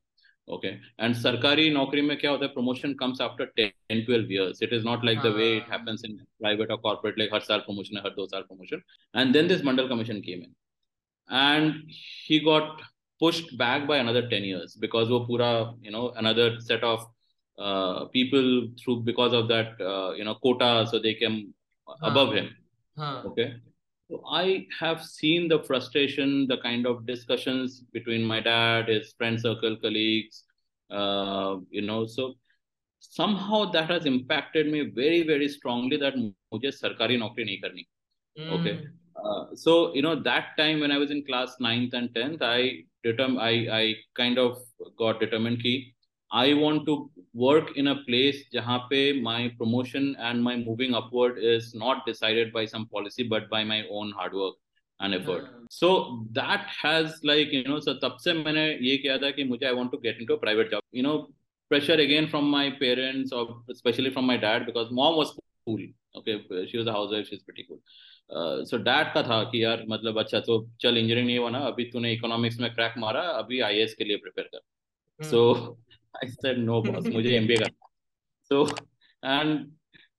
Okay. 0.48 0.80
And 1.00 1.16
sarkari 1.16 1.72
naukri 1.72 2.06
mein 2.06 2.18
kya 2.18 2.30
hota 2.30 2.48
hai? 2.48 2.54
Promotion 2.54 2.98
comes 2.98 3.22
after 3.22 3.52
10 3.58 4.06
12 4.06 4.32
years. 4.32 4.62
It 4.62 4.74
is 4.74 4.84
not 4.84 5.04
like 5.04 5.22
the 5.22 5.32
way 5.32 5.58
it 5.58 5.64
happens 5.64 6.04
in 6.04 6.20
private 6.42 6.72
or 6.72 6.78
corporate 6.78 7.18
like 7.18 7.30
har 7.30 7.42
saal 7.42 7.62
promotion 7.62 7.98
har 7.98 8.12
do 8.16 8.28
saal 8.30 8.44
promotion. 8.44 8.84
And 9.14 9.34
then 9.34 9.48
this 9.48 9.62
mandal 9.62 9.88
commission 9.88 10.22
came 10.22 10.44
in. 10.44 10.56
And 11.30 11.84
he 11.88 12.40
got 12.40 12.82
pushed 13.20 13.58
back 13.58 13.88
by 13.88 13.98
another 13.98 14.28
10 14.30 14.44
years 14.44 14.76
because 14.76 15.10
wo 15.10 15.26
pura 15.26 15.74
you 15.82 15.92
know 15.92 16.12
another 16.18 16.60
set 16.60 16.84
of 16.84 17.06
uh, 17.58 18.06
people 18.06 18.68
through 18.80 19.02
because 19.02 19.34
of 19.34 19.48
that 19.48 19.80
uh, 19.80 20.12
you 20.14 20.24
know 20.24 20.36
quota 20.36 20.88
so 20.90 21.00
they 21.00 21.14
came 21.14 21.54
above 22.02 22.34
him. 22.34 22.50
हाँ 22.98 23.26
okay 23.26 23.56
so 24.11 24.23
i 24.27 24.67
have 24.81 25.05
seen 25.05 25.49
the 25.49 25.63
frustration 25.65 26.47
the 26.49 26.59
kind 26.59 26.87
of 26.87 27.07
discussions 27.07 27.81
between 27.93 28.25
my 28.25 28.41
dad 28.41 28.89
his 28.89 29.13
friend 29.19 29.41
circle 29.41 29.77
colleagues 29.77 30.45
uh, 30.91 31.57
you 31.71 31.83
know 31.83 32.07
so 32.07 32.35
somehow 33.01 33.65
that 33.71 33.91
has 33.91 34.07
impacted 34.07 34.71
me 34.71 34.81
very 35.03 35.23
very 35.23 35.49
strongly 35.49 35.97
that 35.97 36.17
मुझे 36.53 36.71
सरकारी 36.73 37.17
नौकरी 37.17 37.45
नहीं 37.45 37.59
करनी 37.63 37.85
okay 38.55 38.73
hmm, 38.73 38.89
uh, 39.25 39.55
so 39.55 39.95
you 39.95 40.03
know 40.03 40.15
that 40.29 40.51
time 40.59 40.81
when 40.81 40.93
i 40.93 40.99
was 40.99 41.11
in 41.11 41.25
class 41.25 41.57
9th 41.61 41.95
and 42.01 42.15
10th 42.15 42.43
i 42.43 42.85
determ 43.07 43.39
i 43.39 43.53
i 43.79 43.95
kind 44.15 44.39
of 44.39 44.59
got 45.03 45.21
determined 45.21 45.63
ki 45.63 45.75
i 46.33 46.55
want 46.55 46.87
to 46.87 47.11
work 47.34 47.76
in 47.76 47.88
a 47.88 47.96
place 48.08 48.44
jahan 48.52 48.82
pe 48.90 49.22
my 49.22 49.52
promotion 49.58 50.16
and 50.20 50.44
my 50.44 50.56
moving 50.56 50.94
upward 50.94 51.38
is 51.38 51.74
not 51.74 52.06
decided 52.06 52.54
by 52.54 52.66
some 52.66 52.86
policy 52.88 53.24
but 53.24 53.50
by 53.50 53.64
my 53.64 53.84
own 53.90 54.12
hard 54.12 54.34
work 54.34 54.56
and 55.00 55.16
effort 55.16 55.44
हाँ, 55.44 55.66
so 55.70 56.26
that 56.32 56.68
has 56.82 57.20
like 57.24 57.52
you 57.52 57.64
know 57.64 57.80
so 57.80 57.94
तब 58.04 58.18
से 58.24 58.34
मैंने 58.34 58.68
ये 58.82 58.98
किया 58.98 59.18
था 59.18 59.32
कि 59.32 59.44
मुझे 59.44 59.68
I 59.70 59.74
want 59.74 59.92
to 59.92 59.98
get 59.98 60.20
into 60.20 60.34
a 60.34 60.38
private 60.38 60.70
job 60.72 60.84
you 60.92 61.04
know 61.04 61.28
pressure 61.72 62.00
again 62.06 62.28
from 62.28 62.50
my 62.50 62.70
parents 62.70 63.32
or 63.32 63.62
especially 63.72 64.12
from 64.12 64.26
my 64.26 64.38
dad 64.38 64.66
because 64.66 64.92
mom 64.92 65.16
was 65.16 65.36
cool 65.68 65.82
okay 66.16 66.40
she 66.70 66.78
was 66.78 66.88
a 66.88 66.92
housewife 66.92 67.28
she's 67.28 67.44
pretty 67.44 67.66
cool 67.68 67.80
so 68.32 68.78
uh, 68.78 68.84
dad 68.84 69.14
का 69.14 69.22
था 69.24 69.44
कि 69.52 69.64
यार 69.64 69.84
मतलब 69.90 70.18
अच्छा 70.20 70.40
तो 70.40 70.58
चल 70.82 70.98
engineering 70.98 71.28
नहीं 71.28 71.38
हुआ 71.38 71.50
ना 71.50 71.60
अभी 71.68 71.84
तूने 71.94 72.14
इकोनॉमिक्स 72.14 72.60
में 72.60 72.74
क्रैक 72.76 72.94
मारा 72.98 73.22
अभी 73.22 73.60
आईएएस 73.68 73.94
के 73.94 74.04
लिए 74.04 74.18
प्रिपेयर 74.18 74.50
कर 74.54 75.26
सो 75.30 75.42
आई 76.17 76.29
सेड 76.31 76.59
नो 76.59 76.81
बॉस 76.83 77.07
मुझे 77.07 77.37
एमबीए 77.37 77.57
करना 77.57 77.87
so 78.51 78.59
and 79.23 79.67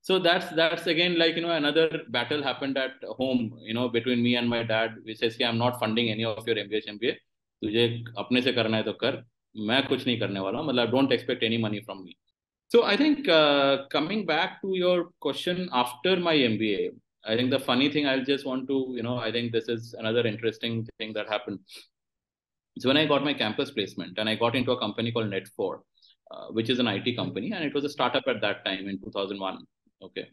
so 0.02 0.18
that's 0.20 0.50
that's 0.58 0.88
again 0.88 1.18
like 1.18 1.36
you 1.36 1.42
know 1.42 1.52
another 1.52 2.02
battle 2.10 2.44
happened 2.44 2.78
at 2.78 3.08
home 3.20 3.42
you 3.62 3.74
know 3.74 3.89
between 3.89 4.22
me 4.26 4.36
and 4.36 4.50
my 4.50 4.62
dad 4.72 4.96
which 5.04 5.20
says 5.22 5.38
कि 5.38 5.44
i'm 5.44 5.58
not 5.58 5.80
funding 5.80 6.12
any 6.12 6.26
of 6.32 6.48
your 6.48 6.58
MBA 6.65 6.82
MBA 6.94 7.13
तुझे 7.62 7.86
अपने 8.18 8.42
से 8.42 8.52
करना 8.54 8.78
है 8.78 8.84
तो 8.84 8.94
कर 9.04 9.24
मैं 9.56 9.82
कुछ 9.88 10.06
नहीं 10.08 10.20
करने 10.20 10.39
वाला 10.39 10.60
हूँ 10.60 10.68
मतलब 10.68 10.92
don't 10.92 11.12
expect 11.12 11.44
any 11.44 11.58
money 11.63 11.80
from 11.80 12.04
me 12.04 12.15
so 12.72 12.82
i 12.84 12.96
think 12.96 13.28
uh, 13.28 13.88
coming 13.92 14.26
back 14.26 14.52
to 14.63 14.76
your 14.80 14.98
question 15.26 15.62
after 15.84 16.12
my 16.26 16.34
mba 16.50 16.82
i 17.32 17.38
think 17.38 17.54
the 17.54 17.60
funny 17.70 17.88
thing 17.96 18.10
i'll 18.10 18.26
just 18.28 18.46
want 18.50 18.68
to 18.72 18.78
you 18.98 19.06
know 19.08 19.15
i 19.28 19.32
think 19.36 19.52
this 19.56 19.72
is 19.76 19.88
another 20.02 20.24
interesting 20.32 20.76
thing 21.00 21.15
that 21.15 21.32
happened 21.36 21.80
so 22.78 22.89
when 22.89 22.98
i 22.98 23.06
got 23.06 23.24
my 23.24 23.34
campus 23.34 23.72
placement 23.72 24.18
and 24.18 24.30
i 24.30 24.36
got 24.36 24.56
into 24.56 24.72
a 24.72 24.80
company 24.80 25.12
called 25.12 25.32
net4 25.32 25.80
uh, 26.32 26.48
which 26.52 26.70
is 26.70 26.80
an 26.80 26.88
IT 26.88 27.15
company, 27.15 27.52
and 27.52 27.63
it 27.63 27.74
was 27.74 27.84
a 27.84 27.89
startup 27.89 28.24
at 28.28 28.39
that 28.42 28.63
time 28.63 28.88
in 28.88 29.00
2001. 29.00 29.65
Okay, 30.02 30.28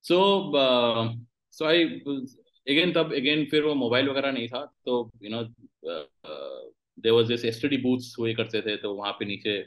so 0.00 0.54
uh, 0.54 1.12
so 1.50 1.66
I 1.66 2.00
was 2.06 2.36
again 2.68 2.92
तब 2.94 3.12
again 3.12 3.46
फिर 3.50 3.62
वो 3.62 3.74
mobile 3.74 4.08
वगैरह 4.08 4.32
नहीं 4.32 4.48
था 4.48 4.64
तो 4.86 5.10
you 5.20 5.30
know 5.30 5.42
uh, 5.90 6.04
uh, 6.24 6.60
there 6.96 7.14
was 7.14 7.28
this 7.28 7.44
STD 7.44 7.82
booths 7.82 8.14
हुए 8.18 8.34
करते 8.34 8.62
थे 8.66 8.76
तो 8.82 8.94
वहाँ 8.94 9.12
पे 9.18 9.24
नीचे 9.24 9.58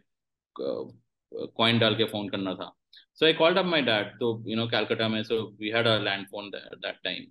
कॉइन 0.59 1.79
डाल 1.79 1.95
के 1.95 2.05
फोन 2.13 2.29
करना 2.29 2.53
था 2.61 2.71
so 3.13 3.27
I 3.27 3.33
called 3.33 3.57
up 3.57 3.65
my 3.65 3.81
dad 3.81 4.15
तो 4.19 4.31
you 4.45 4.55
know 4.55 4.69
Calcutta 4.69 5.09
में 5.09 5.23
so 5.25 5.53
we 5.59 5.69
had 5.69 5.85
a 5.85 5.99
land 5.99 6.27
phone 6.31 6.49
there 6.51 6.71
at 6.71 6.81
that 6.81 7.03
time 7.03 7.27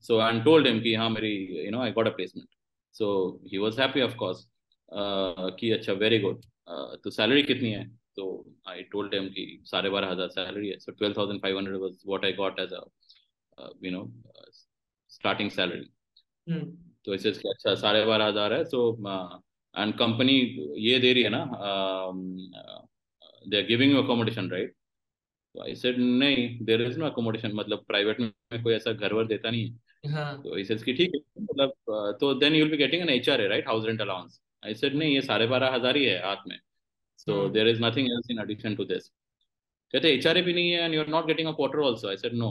so 0.00 0.20
and 0.20 0.44
told 0.44 0.66
him 0.66 0.80
कि 0.82 0.94
हाँ 0.94 1.08
मेरी 1.10 1.34
you 1.64 1.70
know 1.70 1.82
I 1.82 1.90
got 1.90 2.08
a 2.08 2.16
placement 2.18 2.48
so 2.99 3.05
he 3.51 3.59
was 3.59 3.77
happy 3.77 4.01
of 4.01 4.15
course 4.17 4.41
uh, 4.91 5.49
कि 5.59 5.71
अच्छा 5.77 5.93
very 5.99 6.19
good. 6.25 6.45
Uh, 6.67 6.95
तो 7.03 7.09
salary 7.09 7.43
कितनी 7.43 7.71
है? 7.71 7.83
तो 8.15 8.25
I 8.69 8.81
told 8.91 9.13
him 9.13 9.27
कि 9.35 9.43
साढ़े 9.65 9.89
बारह 9.89 10.09
हज़ार 10.11 10.27
सैलरी 10.29 10.69
है. 10.69 10.77
So 10.79 10.91
twelve 10.91 11.15
thousand 11.17 11.41
five 11.41 11.57
hundred 11.57 11.77
was 11.81 12.03
what 12.07 12.25
I 12.25 12.33
got 12.33 12.59
as 12.59 12.73
a 12.73 12.81
you 13.83 13.91
know 13.91 14.03
starting 15.11 15.49
salary 15.51 15.89
तो 17.05 17.13
इसे 17.13 17.29
अच्छा 17.29 17.73
साढ़े 17.75 18.05
बारह 18.05 18.25
हज़ार 18.27 18.53
है. 18.53 18.63
सो 18.65 18.79
एंड 19.75 19.93
कंपनी 19.99 20.35
ये 20.87 20.99
दे 20.99 21.13
रही 21.13 21.23
है 21.23 21.29
ना 21.29 21.43
they 23.49 23.57
are 23.57 23.65
giving 23.67 23.91
you 23.91 24.01
accommodation 24.01 24.49
right 24.51 24.75
तो 25.55 25.61
आई 25.63 25.75
सेड 25.75 25.97
नहीं 25.99 26.47
देयर 26.65 26.81
इज़ 26.81 26.99
नो 26.99 27.05
अकोमोडेशन 27.05 27.51
मतलब 27.55 27.83
प्राइवेट 27.87 28.19
में 28.19 28.63
कोई 28.63 28.73
ऐसा 28.73 28.91
घर 28.93 29.13
वर 29.13 29.25
देता 29.27 29.49
नहीं 29.49 29.69
है. 29.69 29.77
हाँ। 30.03 30.41
तो 30.43 30.55
ही 30.55 30.63
सेज 30.65 30.83
कि 30.83 30.93
ठीक 30.93 31.11
है 31.15 31.43
मतलब 31.43 32.17
तो 32.19 32.33
then 32.33 32.55
you 32.55 32.63
will 32.63 32.71
be 32.71 32.77
getting 32.77 33.01
an 33.01 33.09
HRA 33.09 33.47
right 33.47 33.67
house 33.67 33.85
rent 33.85 34.01
allowance 34.01 34.39
I 34.65 34.73
said 34.75 34.95
नहीं 34.95 35.13
ये 35.15 35.21
साढ़े 35.21 35.47
बारह 35.47 35.73
हज़ार 35.75 35.97
ही 35.97 36.05
है 36.05 36.19
हाथ 36.25 36.47
में. 36.47 36.57
Hmm. 37.27 37.53
there 37.53 37.67
is 37.67 37.79
nothing 37.79 38.07
else 38.07 38.29
in 38.29 38.39
addition 38.39 38.75
to 38.77 38.85
this. 38.85 39.09
कहते 39.93 40.13
एच 40.13 40.27
आर 40.27 40.41
भी 40.41 40.53
नहीं 40.53 40.71
है 40.71 40.83
and 40.83 40.93
you 40.93 41.01
are 41.01 41.07
not 41.07 41.25
getting 41.27 41.47
a 41.47 41.51
quarter 41.51 41.79
also 41.79 42.07
I 42.09 42.17
said 42.17 42.33
no 42.33 42.49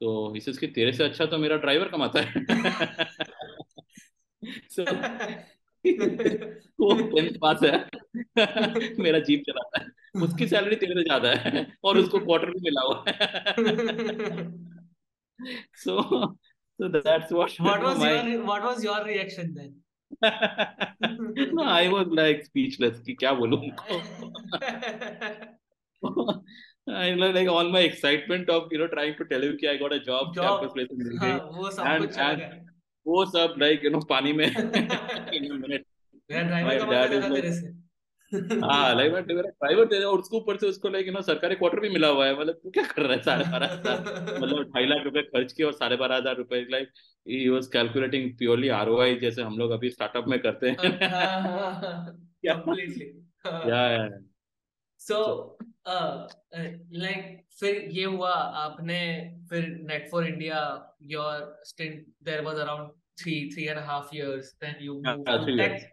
तो 0.00 0.32
ही 0.34 0.40
सेज 0.40 0.58
कि 0.58 0.66
तेरे 0.66 0.92
से 0.92 1.04
अच्छा 1.04 1.26
तो 1.26 1.38
मेरा 1.38 1.56
ड्राइवर 1.56 1.88
कमाता 1.88 2.20
है. 2.20 2.32
So 4.70 4.84
वो 6.80 6.94
टेंथ 7.10 7.38
पास 7.40 7.62
है। 7.62 7.72
मेरा 8.98 9.18
जीप 9.18 9.42
चलाता 9.46 9.80
है। 9.80 9.86
उसकी 10.22 10.46
सैलरी 10.48 10.76
तेरे 10.76 10.94
से 10.94 11.02
ज़्यादा 11.02 11.30
है 11.34 11.66
और 11.84 11.98
उसको 11.98 12.18
क्वार्टर 12.18 12.50
भी 12.50 12.60
मिला 12.60 12.82
हुआ 12.82 13.04
है। 13.08 13.14
So 15.84 15.94
so 16.81 16.87
that's 16.89 17.31
what 17.31 17.51
what 17.69 17.81
was 17.87 17.97
my 18.03 18.11
your 18.27 18.43
what 18.51 18.63
was 18.63 18.83
your 18.83 18.99
reaction 19.05 19.53
then 19.53 19.71
no 21.59 21.63
I 21.63 21.87
was 21.93 22.07
like 22.19 22.43
speechless 22.45 22.99
कि 23.05 23.13
क्या 23.21 23.31
बोलूं 23.39 23.59
उनको 23.61 23.95
I 26.89 27.15
know, 27.15 27.29
like 27.31 27.47
all 27.47 27.69
my 27.73 27.81
excitement 27.89 28.49
of 28.49 28.71
you 28.71 28.79
know 28.79 28.87
trying 28.93 29.15
to 29.19 29.25
tell 29.25 29.43
you 29.43 29.53
कि 29.59 29.67
I 29.73 29.77
got 29.77 29.93
a 29.93 29.99
job, 30.07 30.33
Job, 30.35 30.43
campus 30.43 30.73
placement 30.73 31.03
मिल 31.03 31.17
हाँ 31.21 31.29
गई 31.29 31.57
वो 31.57 31.69
सब 31.71 31.85
and 31.91 32.05
कुछ 32.05 32.15
चला 32.15 32.29
and 32.29 32.39
गया 32.39 32.49
वो 33.07 33.25
सब 33.35 33.55
like 33.63 33.85
you 33.87 33.91
know 33.93 34.01
पानी 34.09 34.33
में 34.39 34.45
in 34.47 35.51
a 35.51 35.57
minute 35.63 35.85
मेरा 36.31 36.43
ड्राइवर 36.47 36.69
my 36.69 36.75
कमाता 36.79 36.91
dad 36.91 37.13
is 37.13 37.19
ज्यादा 37.19 37.27
like 37.27 37.41
तेरे 37.41 37.53
से 37.53 37.76
हाँ 38.32 38.94
लाइक 38.94 39.12
मैं 39.12 39.20
मेरा 39.26 39.48
ड्राइवर 39.50 39.84
दे 39.84 40.02
और 40.04 40.18
उसको 40.18 40.36
ऊपर 40.36 40.56
से 40.56 40.66
उसको 40.66 40.88
लाइक 40.88 41.08
नो 41.08 41.20
सरकारी 41.22 41.54
क्वार्टर 41.54 41.80
भी 41.80 41.88
मिला 41.88 42.08
हुआ 42.08 42.26
है 42.26 42.38
मतलब 42.38 42.54
तू 42.62 42.70
क्या 42.70 42.84
कर 42.84 43.02
रहा 43.02 43.12
है 43.12 43.22
साढ़े 43.22 43.44
बारह 43.50 43.66
हज़ार? 43.66 44.00
मतलब 44.40 44.62
ढाई 44.64 44.86
लाख 44.86 45.04
रुपए 45.04 45.22
खर्च 45.22 45.52
किए 45.52 45.66
और 45.66 45.72
साढ़े 45.72 45.96
बारह 45.96 46.16
हज़ार 46.16 46.36
रुपए 46.36 46.60
like 46.70 46.88
he 47.26 47.48
was 47.48 47.66
calculating 47.66 48.30
purely 48.38 48.68
ROI 48.78 49.14
जैसे 49.18 49.42
हम 49.42 49.58
लोग 49.58 49.70
अभी 49.70 49.90
स्टार्टअप 49.90 50.28
में 50.28 50.38
करते 50.38 50.70
हैं। 50.70 50.76
कंप्लीटली 52.46 53.06
या 53.46 54.08
सो 55.00 55.20
लाइक 55.88 57.40
फिर 57.60 57.80
ये 57.90 58.04
हुआ 58.04 58.32
आपने 58.62 58.98
फिर 59.50 59.68
net 59.82 60.08
for 60.10 60.26
India 60.26 60.60
your 61.10 61.62
stint 61.64 62.04
there 62.22 62.42
was 62.44 62.58
around 62.58 62.90
three 63.22 63.38
three 63.54 63.64
and 63.64 63.78
half 63.86 64.14
years 64.16 64.52
then 64.64 64.84
you 64.84 65.00
move 65.00 65.24
to 65.26 65.56
tech 65.56 65.88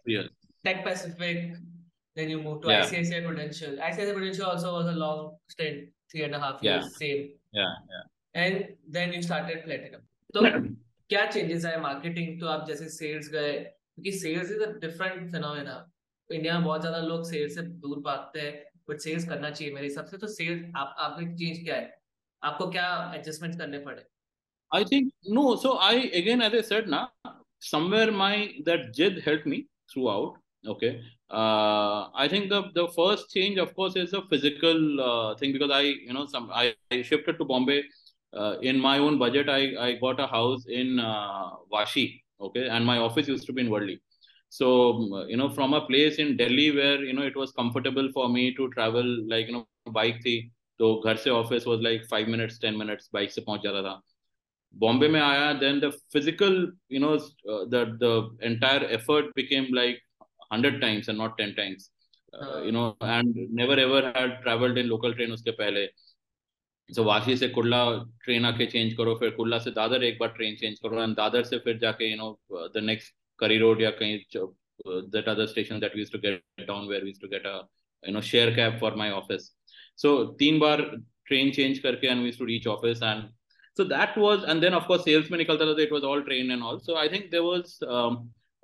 tech 0.64 0.86
pacific 0.86 1.56
Then 2.16 2.30
you 2.30 2.42
moved 2.42 2.64
to 2.64 2.70
Yeah. 2.72 2.86
ICICI 2.86 3.26
Prudential. 3.28 3.78
ICICI 3.88 4.14
Prudential 4.14 4.46
also 4.46 4.74
was 4.76 4.88
a 4.88 4.98
long 5.04 5.38
stint, 5.50 5.90
three 6.12 6.24
and 6.24 6.36
a 6.36 6.40
half 6.40 6.62
Yeah. 6.62 6.76
years, 6.76 6.98
same. 6.98 7.24
Yeah, 7.54 7.74
yeah. 7.94 8.04
And 8.36 8.68
then 8.88 9.14
you 9.14 9.22
started 9.22 9.64
Platinum. 9.66 10.02
तो 10.34 10.42
क्या 11.10 11.26
changes 11.32 11.66
आए 11.66 11.78
marketing 11.82 12.40
तो 12.40 12.48
आप 12.48 12.66
जैसे 12.68 12.88
sales 12.90 13.28
गए 13.32 13.52
क्योंकि 13.54 14.12
sales 14.20 14.52
is 14.52 14.64
a 14.64 14.72
different 14.80 15.32
phenomena 15.32 15.76
India 16.30 16.54
में 16.60 16.64
बहुत 16.66 16.82
ज़्यादा 16.82 16.98
लोग 17.08 17.24
सेल्स 17.30 17.56
से 17.56 17.62
दूर 17.84 18.00
भागते 18.08 18.40
हैं 18.42 18.54
बट 18.90 19.00
सेल्स 19.02 19.28
करना 19.30 19.50
चाहिए 19.50 19.74
मेरे 19.74 19.88
हिसाब 19.88 20.06
से 20.06 20.18
तो 20.24 20.28
सेल्स 20.36 20.66
आप 20.78 20.96
आपका 21.00 21.26
चेंज 21.36 21.64
क्या 21.64 21.76
है 21.76 21.94
आपको 22.42 22.70
क्या 22.72 22.88
एडजस्टमेंट 23.16 23.58
करने 23.60 23.80
पड़े 23.88 24.04
I 24.72 24.84
think 24.84 25.12
no. 25.38 25.42
So 25.64 25.72
I 25.88 25.94
again, 26.20 26.42
as 26.46 26.54
I 26.60 26.62
said, 26.70 26.88
now 26.94 27.04
somewhere 27.66 28.12
my 28.22 28.34
that 28.70 28.88
jid 29.00 29.20
helped 29.26 29.46
me 29.52 29.60
throughout. 29.94 30.40
Okay. 30.74 30.92
Uh, 31.31 32.09
I 32.15 32.27
think 32.29 32.49
the 32.51 32.63
the 32.75 32.89
first 32.97 33.31
change, 33.31 33.59
of 33.59 33.75
course, 33.75 33.97
is 33.97 34.13
a 34.13 34.23
physical 34.31 35.01
uh, 35.01 35.35
thing 35.37 35.53
because 35.53 35.71
I, 35.71 35.83
you 35.83 36.13
know, 36.13 36.27
some 36.27 36.51
I, 36.53 36.75
I 36.91 37.03
shifted 37.03 37.39
to 37.39 37.45
Bombay 37.45 37.83
uh, 38.33 38.57
in 38.63 38.81
my 38.81 38.99
own 38.99 39.19
budget. 39.19 39.49
I 39.49 39.61
I 39.89 39.93
got 40.05 40.21
a 40.21 40.27
house 40.27 40.67
in 40.67 40.99
uh, 40.99 41.51
Vashi. 41.73 42.07
Okay, 42.41 42.69
and 42.69 42.85
my 42.85 42.99
office 42.99 43.29
used 43.29 43.47
to 43.47 43.53
be 43.53 43.63
in 43.63 43.69
Worli. 43.69 43.99
So 44.49 45.27
you 45.29 45.37
know, 45.37 45.51
from 45.51 45.75
a 45.75 45.83
place 45.87 46.17
in 46.17 46.37
Delhi 46.37 46.71
where 46.77 47.03
you 47.05 47.13
know 47.13 47.23
it 47.23 47.37
was 47.37 47.53
comfortable 47.53 48.11
for 48.13 48.29
me 48.29 48.55
to 48.55 48.71
travel, 48.71 49.13
like 49.29 49.47
you 49.47 49.53
know, 49.53 49.67
bike 49.93 50.23
थी 50.25 50.39
तो 50.79 50.95
घर 51.07 51.17
से 51.23 51.31
office 51.31 51.67
was 51.67 51.83
like 51.83 52.05
five 52.11 52.29
minutes 52.31 52.61
ten 52.61 52.77
minutes 52.77 53.11
bike 53.15 53.31
से 53.31 53.41
पहुंच 53.47 53.63
जाता 53.65 53.83
था 53.83 54.01
बॉम्बे 54.83 55.09
में 55.09 55.21
आया 55.21 55.53
then 55.63 55.81
the 55.81 55.91
physical 56.13 56.55
you 56.93 57.01
know 57.01 57.17
the 57.75 57.83
the 58.03 58.39
entire 58.43 58.85
effort 58.99 59.27
became 59.37 59.67
like 59.75 60.01
hundred 60.53 60.81
times 60.81 61.09
and 61.09 61.19
not 61.19 61.37
ten 61.39 61.53
times 61.55 61.91
you 62.35 62.71
know 62.73 62.87
and 63.03 63.35
never 63.61 63.79
ever 63.79 64.07
had 64.17 64.41
travelled 64.43 64.79
in 64.79 64.87
local 64.87 65.15
train 65.15 65.33
उसके 65.33 65.51
पहले 65.63 65.87
सो 65.87 67.01
so, 67.01 67.07
Vashi 67.07 67.37
से 67.37 67.49
Kurla 67.49 67.83
train 68.25 68.45
आके 68.45 68.67
चेंज 68.67 68.95
करो 68.97 69.15
फिर 69.17 69.31
कुल्ला 69.31 69.59
से 69.59 69.71
दादर 69.71 70.05
एक 70.05 70.19
बार 70.21 70.29
ट्रेन 70.37 70.57
चेंज 70.57 70.79
करो 70.83 71.03
एंड 71.03 71.17
दादर 71.17 71.45
से 71.45 71.59
फिर 71.67 71.79
जाके 71.79 72.11
you 72.11 72.17
know 72.17 72.69
the 72.75 72.83
next 72.85 73.15
Curry 73.41 73.59
Road 73.59 73.83
या 73.83 73.91
कहीं 74.01 74.19
that 74.87 75.29
other 75.29 75.47
station 75.47 75.81
that 75.81 75.97
use 75.97 76.13
to 76.13 76.19
get 76.19 76.67
down 76.67 76.89
where 76.89 77.07
use 77.07 77.21
to 77.21 77.29
get 77.29 77.47
a 77.47 77.57
you 78.03 78.13
know 78.15 78.21
share 78.31 78.55
cab 78.57 78.79
for 78.81 78.95
my 78.97 79.11
office 79.11 79.51
so 80.03 80.17
तीन 80.41 80.59
बार 80.59 80.83
ट्रेन 81.27 81.51
चेंज 81.51 81.79
करके 81.79 82.07
and 82.07 82.23
we 82.25 82.31
to 82.39 82.45
reach 82.45 82.67
office 82.67 83.03
and 83.03 83.29
so 83.79 83.85
that 83.85 84.17
was 84.19 84.45
and 84.45 84.63
then 84.63 84.75
of 84.75 84.87
course 84.87 85.05
sales 85.05 85.29
mein 85.33 85.41
nikalta 85.41 85.67
tha 85.69 85.83
it 85.83 85.93
was 85.97 86.07
all 86.09 86.23
train 86.25 86.49
and 86.55 86.65
all 86.69 86.79
so 86.87 86.97
i 87.03 87.05
think 87.13 87.29
there 87.35 87.45
was 87.45 87.77
um, 87.99 88.17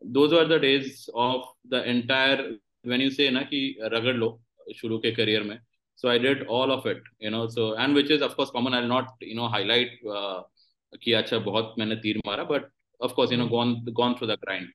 those 0.03 0.31
were 0.31 0.45
the 0.45 0.59
days 0.59 1.09
of 1.13 1.43
the 1.69 1.83
entire 1.89 2.51
when 2.83 2.99
you 2.99 3.11
say 3.11 3.29
na 3.29 3.43
ki 3.43 3.77
ragad 3.93 4.17
lo 4.19 4.39
shuru 4.73 4.99
ke 4.99 5.15
career 5.15 5.43
mein. 5.43 5.59
So 5.95 6.09
i 6.09 6.17
did 6.17 6.47
all 6.47 6.71
of 6.71 6.85
it 6.85 7.01
you 7.19 7.29
know 7.29 7.47
so 7.47 7.75
and 7.75 7.93
which 7.93 8.09
is 8.09 8.21
of 8.21 8.35
course 8.35 8.51
common. 8.51 8.73
I'll 8.73 8.87
not 8.87 9.13
you 9.19 9.35
know 9.35 9.47
highlight 9.47 9.89
uh, 10.09 10.41
ki 10.99 11.11
acha 11.11 11.43
bahut 11.43 11.77
maine 11.77 11.99
teer 12.01 12.15
mara 12.25 12.45
but 12.45 12.69
of 12.99 13.13
course 13.13 13.31
you 13.31 13.37
know 13.37 13.47
gone 13.47 13.85
gone 13.93 14.17
through 14.17 14.27
the 14.27 14.37
grind. 14.37 14.67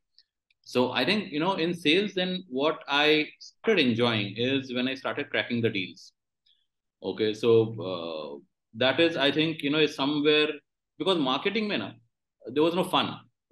So 0.62 0.92
i 0.92 1.04
think 1.04 1.32
you 1.32 1.40
know 1.40 1.54
in 1.54 1.74
sales 1.74 2.14
then 2.14 2.44
what 2.48 2.82
i 2.88 3.28
started 3.38 3.80
enjoying 3.86 4.34
is 4.36 4.72
when 4.72 4.88
i 4.88 4.94
started 4.94 5.30
cracking 5.30 5.60
the 5.60 5.70
deals. 5.70 6.12
Okay 7.02 7.34
so 7.34 7.50
uh, 7.90 8.38
that 8.74 9.00
is 9.00 9.16
i 9.16 9.30
think 9.30 9.62
you 9.62 9.70
know 9.70 9.78
is 9.78 9.94
somewhere 9.94 10.48
because 10.98 11.18
marketing 11.18 11.68
mein 11.68 11.80
na 11.80 11.92
there 12.52 12.62
was 12.62 12.74
no 12.74 12.84
fun. 12.84 13.25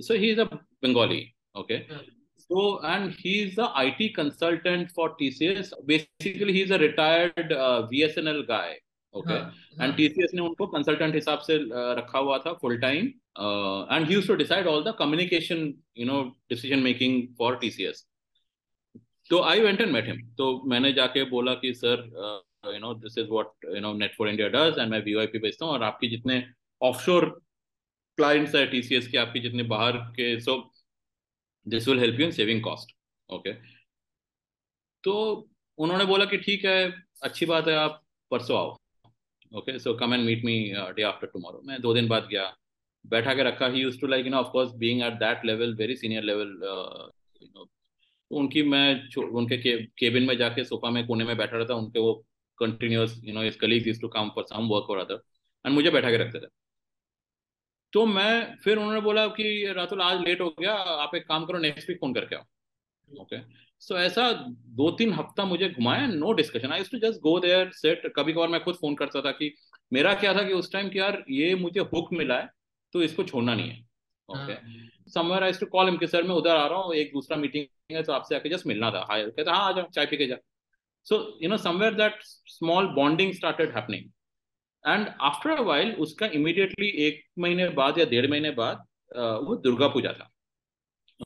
so 0.00 0.14
he's 0.14 0.38
a 0.38 0.46
bengali 0.80 1.34
okay 1.54 1.86
so 2.38 2.78
and 2.80 3.12
he's 3.12 3.56
the 3.56 3.68
it 3.76 4.14
consultant 4.14 4.90
for 4.90 5.10
tcs 5.16 5.72
basically 5.86 6.52
he's 6.52 6.70
a 6.70 6.78
retired 6.78 7.52
uh, 7.52 7.86
vsnl 7.92 8.46
guy 8.46 8.76
okay 9.14 9.38
हाँ, 9.38 9.52
and 9.78 9.92
हाँ. 9.92 9.96
tcs 9.96 10.34
ने 10.34 10.42
उनको 10.42 10.70
consultant 10.74 11.14
हिसाब 11.14 11.38
से 11.48 11.58
uh, 11.58 11.96
रखा 11.98 12.18
हुआ 12.18 12.38
था 12.38 12.58
full 12.60 12.78
time 12.80 13.12
uh, 13.36 13.86
and 13.90 14.06
he 14.06 14.14
used 14.14 14.26
to 14.26 14.36
decide 14.36 14.66
all 14.66 14.82
the 14.82 14.94
communication 14.94 15.74
you 15.94 16.06
know 16.06 16.32
decision 16.48 16.82
making 16.82 17.28
for 17.36 17.56
tcs 17.56 18.06
तो 19.30 19.40
I 19.42 19.60
went 19.60 19.80
and 19.80 19.90
met 19.92 20.06
him 20.06 20.20
तो 20.38 20.46
मैंने 20.68 20.92
जाके 20.92 21.22
बोला 21.30 21.52
कि 21.60 21.72
sir 21.74 22.00
you 22.66 22.78
know 22.78 22.92
this 22.94 23.18
is 23.18 23.28
what 23.28 23.64
you 23.74 23.80
know 23.80 23.92
net 23.98 24.14
for 24.14 24.28
India 24.28 24.48
does 24.56 24.78
and 24.78 24.90
मैं 24.90 25.00
VoIP 25.04 25.38
बेचता 25.38 25.64
हूँ 25.64 25.72
और 25.74 25.82
आपकी 25.82 26.08
जितने 26.08 26.42
ऑफशोर 26.80 27.26
क्लाइंट्स 28.18 28.54
है 28.54 28.66
टीसीएस 28.66 29.08
के 29.08 29.18
आपके 29.18 29.40
जितने 29.40 29.62
बाहर 29.68 29.96
के 30.16 30.38
so 30.40 30.56
this 31.66 31.88
will 31.88 31.98
help 32.00 32.20
you 32.20 32.26
in 32.26 32.32
saving 32.32 32.62
cost 32.62 32.94
okay 33.28 33.52
तो 35.04 35.14
उन्होंने 35.78 36.04
बोला 36.04 36.24
कि 36.24 36.36
ठीक 36.38 36.64
है, 36.64 36.92
अच्छी 37.22 37.46
बात 37.46 37.68
है, 37.68 37.74
आप 37.74 38.02
परसों 38.30 38.56
आओ 38.58 38.76
okay 39.52 39.78
so 39.78 39.94
come 39.94 40.14
and 40.14 40.24
meet 40.24 40.44
me 40.44 40.56
day 40.96 41.02
after 41.02 41.26
tomorrow 41.26 41.62
मैं 41.66 41.80
दो 41.82 41.94
दिन 41.94 42.08
बाद 42.08 42.26
गया, 42.30 42.44
बैठा 43.04 43.34
के 43.34 43.42
रखा 43.42 43.66
he 43.66 43.80
use 43.82 44.00
to 44.00 44.06
like 44.06 44.26
you 44.26 44.30
know 44.32 44.38
of 44.38 44.52
course 44.52 44.72
being 44.78 45.02
at 45.02 45.12
that 45.20 45.44
level 45.46 45.74
very 45.76 45.96
senior 45.96 46.22
level 46.22 46.48
you 47.42 47.48
know 47.48 47.68
उनकी 48.30 48.62
मैं 48.64 49.16
उनके 49.18 49.56
केबिन 49.98 50.26
में 50.26 50.36
जाके 50.38 50.64
सोफा 50.64 50.90
में, 50.90 51.06
कोने 51.06 51.24
में 51.24 51.36
बैठा 51.36 51.56
रहता, 51.56 51.74
उनके 51.74 51.98
वो 52.00 52.14
continuous 52.58 53.20
you 53.24 53.34
know 53.34 53.42
this 53.44 53.56
colleague 53.56 53.86
use 53.88 54.00
to 54.00 54.08
come 54.08 54.30
for 54.34 54.44
some 54.44 54.68
work 54.68 54.90
और 54.90 54.98
अदर 54.98 55.22
एंड 55.64 55.74
मुझे 55.74 55.90
बैठा 55.90 56.10
के 56.10 56.16
रखते 56.18 56.38
थे। 56.40 56.46
तो 57.92 58.04
मैं 58.06 58.56
फिर 58.64 58.78
उन्होंने 58.78 59.00
बोला 59.00 59.26
कि 59.30 59.72
रातुल 59.76 60.00
आज 60.02 60.20
लेट 60.20 60.40
हो 60.40 60.48
गया 60.60 60.72
आप 60.72 61.14
एक 61.14 61.26
काम 61.28 61.44
करो 61.44 61.58
नेक्स्ट 61.58 61.88
वीक 61.88 61.98
फ़ोन 62.00 62.14
करके 62.14 62.36
आओ। 62.36 63.22
ओके 63.22 63.40
सो 63.82 63.96
ऐसा 63.98 64.30
दो 64.76 64.90
तीन 64.90 65.12
हफ़्ता 65.12 65.44
मुझे 65.44 65.68
घुमाया 65.68 66.06
no 66.06 66.32
discussion 66.32 66.72
I 66.72 66.82
to 66.82 66.98
just 66.98 67.20
go 67.20 67.38
there 67.40 67.70
set 67.74 68.12
कभी 68.16 68.32
कभार 68.32 68.48
मैं 68.48 68.62
खुद 68.64 68.74
फ़ोन 68.74 68.94
करता 68.94 69.20
था 69.20 69.30
कि 69.32 69.52
मेरा 69.92 70.14
क्या 70.14 70.34
था 70.34 70.42
कि 70.42 70.52
उस 70.52 70.72
टाइम 70.72 70.88
कि 70.88 70.98
यार 70.98 71.22
ये 71.30 71.54
मुझे 71.56 71.80
हुक 71.92 72.12
मिला 72.12 72.38
है 72.38 72.48
तो 72.92 73.02
इसको 73.02 73.24
छोड़ना 73.24 73.54
नहीं 73.54 73.70
है। 73.70 73.80
Okay 74.28 74.54
somewhere 75.10 75.44
I 75.44 75.52
to 75.52 75.66
call 75.66 75.86
him 75.86 75.96
कि 75.96 76.06
सर 76.06 76.22
मैं 76.22 76.34
उधर 76.34 76.56
आ 76.56 76.66
रहा 76.66 76.78
हूँ 76.78 76.94
एक 76.94 77.12
दूसरा 77.12 77.36
मीटिंग 77.36 77.66
है 77.90 78.02
तो 78.02 78.12
आपसे 78.12 78.36
आके 78.36 78.48
जस्ट 78.48 78.66
मिलना 78.66 78.90
था। 78.90 79.06
हाय 79.10 79.24
कहता 79.26 79.52
हाँ 79.52 79.68
आ 79.68 79.72
जाओ 79.72 79.88
चाय 79.90 80.06
पी 80.06 80.16
के 80.16 80.26
जा। 80.26 80.36
So 81.06 81.16
you 81.42 81.48
know 81.48 81.56
somewhere 81.58 81.94
that 81.94 82.18
small 82.22 82.86
bonding 82.94 83.32
started 83.34 83.74
happening 83.76 84.10
and 84.84 85.08
after 85.22 85.50
a 85.50 85.60
while 85.62 85.92
उसका 86.00 86.26
इमीडिएटली 86.34 86.88
एक 87.06 87.22
महीने 87.38 87.68
बाद 87.72 87.98
या 87.98 88.04
डेढ़ 88.06 88.30
महीने 88.30 88.50
बाद 88.52 88.84
वो 89.46 89.56
दुर्गा 89.64 89.88
पूजा 89.88 90.12
था। 90.12 90.30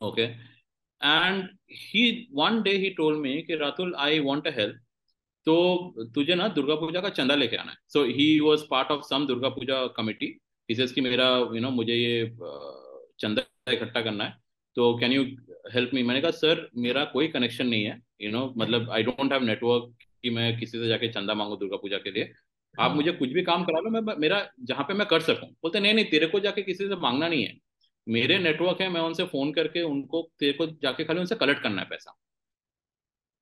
Okay 0.03 0.23
and 0.23 1.49
he 1.73 2.05
one 2.35 2.61
day 2.63 2.77
he 2.79 2.91
told 2.97 3.19
me 3.21 3.41
कि 3.43 3.57
रातुल 3.57 3.95
आई 3.99 4.19
अ 4.19 4.51
हेल्प 4.57 4.81
तो 5.47 6.07
तुझे 6.15 6.35
ना 6.35 6.49
दुर्गा 6.49 6.75
पूजा 6.75 7.01
का 7.01 7.09
चंदा 7.11 7.35
लेके 7.35 7.57
आना 7.57 7.71
है. 7.71 7.77
So 7.89 8.03
he 8.07 8.29
was 8.41 8.63
part 8.71 8.91
of 8.91 9.03
some 9.09 9.27
Durga 9.27 9.49
Puja 9.51 9.87
committee 9.97 10.27
he 10.69 10.75
कि 10.93 11.01
मेरा 11.01 11.27
यू 11.29 11.47
you 11.47 11.61
नो 11.61 11.61
know, 11.61 11.77
मुझे 11.77 11.95
ये 11.95 12.31
चंदा 13.21 13.73
इकट्ठा 13.73 14.01
करना 14.01 14.25
है। 14.25 14.35
तो 14.77 14.97
कैन 14.99 15.13
यू 15.13 15.23
हेल्प 15.75 15.91
मी 15.95 16.03
मैंने 16.03 16.21
कहा 16.21 16.31
सर 16.33 16.69
मेरा 16.77 17.05
कोई 17.13 17.29
कनेक्शन 17.29 17.67
नहीं 17.67 17.85
है। 17.85 18.01
यू 18.21 18.31
you 18.31 18.33
नो 18.33 18.45
know, 18.45 18.57
मतलब 18.59 18.91
आई 18.91 19.03
डोंट 19.03 19.33
हैव 19.33 19.43
नेटवर्क 19.45 19.95
कि 20.23 20.31
मैं 20.31 20.59
किसी 20.59 20.79
से 20.79 20.89
जाके 20.89 21.09
चंदा 21.13 21.35
मांगू 21.35 21.57
दुर्गा 21.57 21.77
पूजा 21.77 21.99
के 21.99 22.11
लिए। 22.11 22.33
आप 22.79 22.95
मुझे 22.95 23.13
कुछ 23.13 23.31
भी 23.31 23.43
काम 23.43 23.65
करा 23.65 23.81
लो 23.81 23.91
मैं 23.91 24.17
मेरा 24.19 24.41
जहाँ 24.63 24.85
पे 24.85 24.95
मैं 24.95 25.07
कर 25.09 25.21
सकूँ। 25.23 25.49
बोलते 25.53 25.81
नहीं 25.81 25.95
नहीं 25.95 26.05
तेरे 26.05 26.27
को 26.27 26.41
जाके 26.41 26.63
किसी 26.63 26.89
से 26.89 26.97
मांगना 26.97 27.29
नहीं 27.29 27.45
है। 27.45 27.57
मेरे 28.07 28.39
नेटवर्क 28.39 28.81
है 28.81 28.89
मैं 28.89 29.01
उनसे 29.01 29.25
फ़ोन 29.27 29.53
करके 29.53 29.83
उनको 29.83 30.23
तेरे 30.39 30.53
को 30.53 30.67
जाके 30.83 31.05
खाली 31.05 31.21
उनसे 31.21 31.35
कलेक्ट 31.35 31.63
करना 31.63 31.83
है 31.83 31.89
पैसा। 31.91 32.17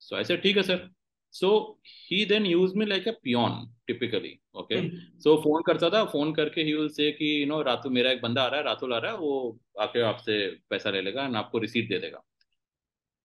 सो 0.03 0.19
ऐसे 0.19 0.37
ठीक 0.37 0.57
है 0.57 0.63
sir 0.63 0.89
so 1.35 1.51
he 1.87 2.25
then 2.25 2.47
use 2.47 2.75
me 2.79 2.87
like 2.87 3.07
a 3.09 3.11
peon 3.23 3.67
typically 3.87 4.39
okay 4.55 4.81
so 5.21 5.37
phone 5.43 5.63
करता 5.63 5.91
था 5.91 6.05
फ़ोन 6.05 6.33
करके 6.35 6.63
ही 6.63 6.75
विल 6.75 6.89
से 6.89 7.11
कि 7.13 7.31
यू 7.43 7.47
नो 7.47 7.61
रातु 7.63 7.91
मेरा 7.91 8.11
एक 8.11 8.21
बंदा 8.23 8.43
आ 8.43 8.47
रहा 8.47 8.61
है 8.61 8.65
रातुल 8.65 8.93
आ 8.95 8.99
रहा 8.99 9.13
है 9.13 9.19
वो 9.19 9.59
आके 9.81 10.03
आपसे 10.03 10.37
पैसा 10.71 10.91
ले 10.91 11.01
लेगा 11.03 11.25
एंड 11.25 11.37
आपको 11.37 11.59
रिसीट 11.59 11.89
दे 11.89 11.99
देगा। 11.99 12.23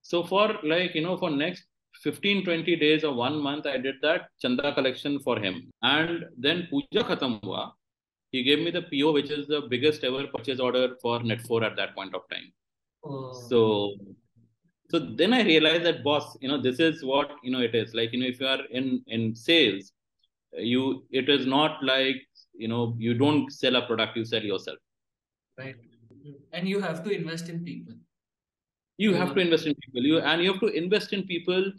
So 0.05 0.21
for 0.29 0.59
like 0.65 0.95
you 0.95 1.01
know 1.03 1.15
for 1.15 1.31
next 1.31 1.67
15 2.03 2.45
20 2.45 2.75
days 2.83 3.03
or 3.03 3.13
one 3.13 3.37
month 3.47 3.65
i 3.65 3.77
did 3.77 3.95
that 4.01 4.29
chanda 4.41 4.73
collection 4.77 5.19
for 5.25 5.39
him 5.45 5.55
and 5.81 6.25
then 6.45 6.67
puja 6.69 7.03
khatam 7.09 7.33
hua 7.47 7.63
he 8.31 8.43
gave 8.47 8.61
me 8.65 8.71
the 8.77 8.85
po 8.91 9.11
which 9.17 9.31
is 9.37 9.47
the 9.53 9.61
biggest 9.73 10.03
ever 10.09 10.23
purchase 10.35 10.61
order 10.67 10.85
for 11.03 11.19
net4 11.31 11.61
at 11.69 11.75
that 11.81 11.93
point 11.97 12.15
of 12.19 12.23
time 12.33 12.47
oh. 13.03 13.33
so 13.49 13.61
so 14.91 14.97
then 14.99 15.33
I 15.33 15.43
realized 15.43 15.83
that 15.85 16.03
boss, 16.03 16.35
you 16.41 16.49
know, 16.49 16.59
this 16.59 16.79
is 16.79 17.03
what 17.03 17.31
you 17.43 17.51
know 17.51 17.59
it 17.61 17.75
is. 17.75 17.93
Like, 17.93 18.11
you 18.11 18.19
know, 18.19 18.25
if 18.25 18.39
you 18.39 18.47
are 18.47 18.65
in 18.71 19.03
in 19.07 19.35
sales, 19.35 19.91
you 20.53 21.05
it 21.11 21.29
is 21.29 21.45
not 21.45 21.83
like 21.83 22.21
you 22.53 22.67
know 22.67 22.95
you 22.97 23.13
don't 23.13 23.51
sell 23.51 23.75
a 23.75 23.85
product, 23.85 24.17
you 24.17 24.25
sell 24.25 24.41
yourself. 24.41 24.79
Right. 25.57 25.75
And 26.53 26.67
you 26.67 26.79
have 26.79 27.03
to 27.03 27.11
invest 27.11 27.49
in 27.49 27.63
people. 27.63 27.93
You 28.97 29.13
have 29.13 29.27
uh-huh. 29.27 29.35
to 29.35 29.41
invest 29.41 29.67
in 29.67 29.75
people. 29.75 30.03
You 30.03 30.19
and 30.19 30.41
you 30.41 30.51
have 30.53 30.61
to 30.61 30.67
invest 30.67 31.13
in 31.13 31.23
people 31.23 31.71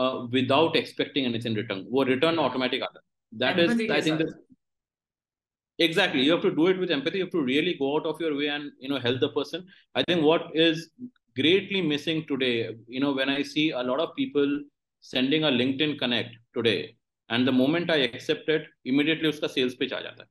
uh, 0.00 0.26
without 0.36 0.76
expecting 0.80 1.24
anything 1.30 1.54
return. 1.60 1.86
or 1.90 2.04
return 2.14 2.38
automatic 2.46 2.82
That 3.42 3.58
is, 3.58 3.70
is, 3.80 3.90
I 3.90 4.00
think, 4.00 4.20
exactly. 5.86 6.22
You 6.26 6.32
have 6.32 6.42
to 6.48 6.54
do 6.60 6.66
it 6.72 6.78
with 6.82 6.90
empathy. 6.96 7.18
You 7.18 7.24
have 7.26 7.36
to 7.38 7.42
really 7.42 7.74
go 7.82 7.96
out 7.96 8.06
of 8.10 8.20
your 8.24 8.34
way 8.40 8.48
and 8.56 8.70
you 8.84 8.90
know 8.92 9.00
help 9.06 9.20
the 9.26 9.30
person. 9.38 9.66
I 9.94 10.04
think 10.08 10.24
what 10.30 10.44
is 10.54 10.90
greatly 11.40 11.82
missing 11.92 12.24
today, 12.28 12.54
you 12.88 13.00
know, 13.00 13.12
when 13.12 13.28
I 13.28 13.42
see 13.42 13.66
a 13.70 13.82
lot 13.82 14.00
of 14.00 14.14
people 14.16 14.60
sending 15.00 15.44
a 15.44 15.52
LinkedIn 15.60 15.98
Connect 15.98 16.34
today, 16.54 16.96
and 17.28 17.46
the 17.46 17.52
moment 17.52 17.90
I 17.90 17.98
accept 18.08 18.48
it, 18.48 18.66
immediately 18.84 19.30
uska 19.32 19.50
sales 19.56 19.74
pitch 19.82 19.92
aa 19.92 20.02
jata. 20.06 20.26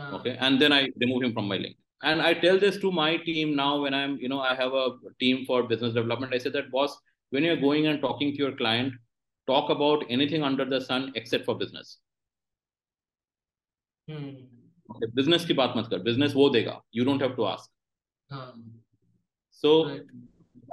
Uh, 0.00 0.16
okay, 0.16 0.36
and 0.40 0.60
then 0.60 0.72
I 0.72 0.82
remove 1.04 1.22
him 1.26 1.34
from 1.38 1.48
my 1.54 1.58
link. 1.64 1.76
And 2.10 2.20
I 2.28 2.34
tell 2.44 2.58
this 2.58 2.78
to 2.84 2.90
my 2.90 3.10
team 3.26 3.54
now 3.54 3.72
when 3.82 3.94
I'm, 3.94 4.14
you 4.22 4.28
know, 4.28 4.40
I 4.40 4.54
have 4.60 4.72
a 4.84 4.86
team 5.20 5.44
for 5.48 5.62
business 5.72 5.92
development. 5.98 6.34
I 6.34 6.38
say 6.44 6.50
that 6.56 6.70
boss, 6.76 6.96
when 7.31 7.43
you're 7.43 7.61
going 7.61 7.87
and 7.87 8.01
talking 8.01 8.31
to 8.31 8.37
your 8.37 8.55
client 8.63 8.93
talk 9.47 9.69
about 9.69 10.03
anything 10.09 10.43
under 10.43 10.65
the 10.65 10.81
sun 10.81 11.11
except 11.15 11.45
for 11.45 11.55
business 11.55 11.97
hmm. 14.09 14.29
okay, 14.95 15.11
business 15.21 15.45
की 15.45 15.53
बात 15.61 15.73
मत 15.77 15.89
कर 15.93 16.03
business 16.09 16.33
वो 16.35 16.49
देगा 16.57 16.81
you 16.91 17.05
don't 17.05 17.21
have 17.21 17.35
to 17.35 17.47
ask 17.47 17.69
uh. 18.31 18.51
So 19.57 19.87
right. 19.87 20.01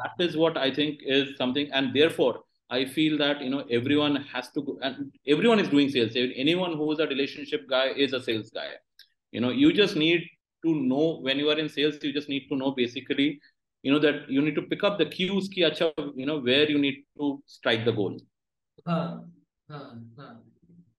that 0.03 0.25
is 0.25 0.37
what 0.37 0.59
I 0.59 0.70
think 0.70 1.01
is 1.03 1.37
something, 1.38 1.70
and 1.73 1.94
therefore 1.94 2.40
I 2.70 2.85
feel 2.85 3.16
that 3.18 3.40
you 3.40 3.51
know 3.51 3.64
everyone 3.70 4.16
has 4.16 4.51
to 4.53 4.62
go, 4.62 4.79
and 4.83 5.12
everyone 5.27 5.59
is 5.59 5.68
doing 5.68 5.88
sales. 5.88 6.12
Anyone 6.16 6.77
who 6.77 6.90
is 6.92 6.99
a 6.99 7.07
relationship 7.07 7.68
guy 7.68 7.87
is 8.07 8.12
a 8.12 8.23
sales 8.23 8.51
guy. 8.51 8.68
You 9.33 9.40
know, 9.40 9.51
you 9.51 9.73
just 9.73 9.97
need 9.97 10.27
to 10.64 10.75
know 10.75 11.18
when 11.20 11.38
you 11.38 11.49
are 11.51 11.59
in 11.59 11.68
sales. 11.68 11.97
You 12.03 12.12
just 12.12 12.29
need 12.29 12.49
to 12.51 12.57
know 12.57 12.73
basically, 12.73 13.40
you 13.83 13.92
know, 13.92 13.99
that 13.99 14.29
you 14.29 14.42
need 14.42 14.55
to 14.55 14.62
pick 14.62 14.85
up 14.85 14.99
the 14.99 15.07
cues. 15.07 15.49
Ki 15.49 15.62
acha, 15.62 15.92
you 16.14 16.27
know, 16.27 16.40
where 16.40 16.70
you 16.70 16.79
need 16.79 17.05
to 17.18 17.42
strike 17.47 17.85
the 17.85 17.92
goal. 17.92 18.18
हाँ, 18.87 19.33
हाँ, 19.70 20.14
हाँ, 20.18 20.33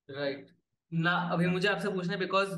right. 0.09 0.45
ना 0.93 1.11
अभी 1.33 1.47
मुझे 1.47 1.67
आपसे 1.67 1.89
पूछना 1.91 2.13
है 2.13 2.19
because 2.19 2.49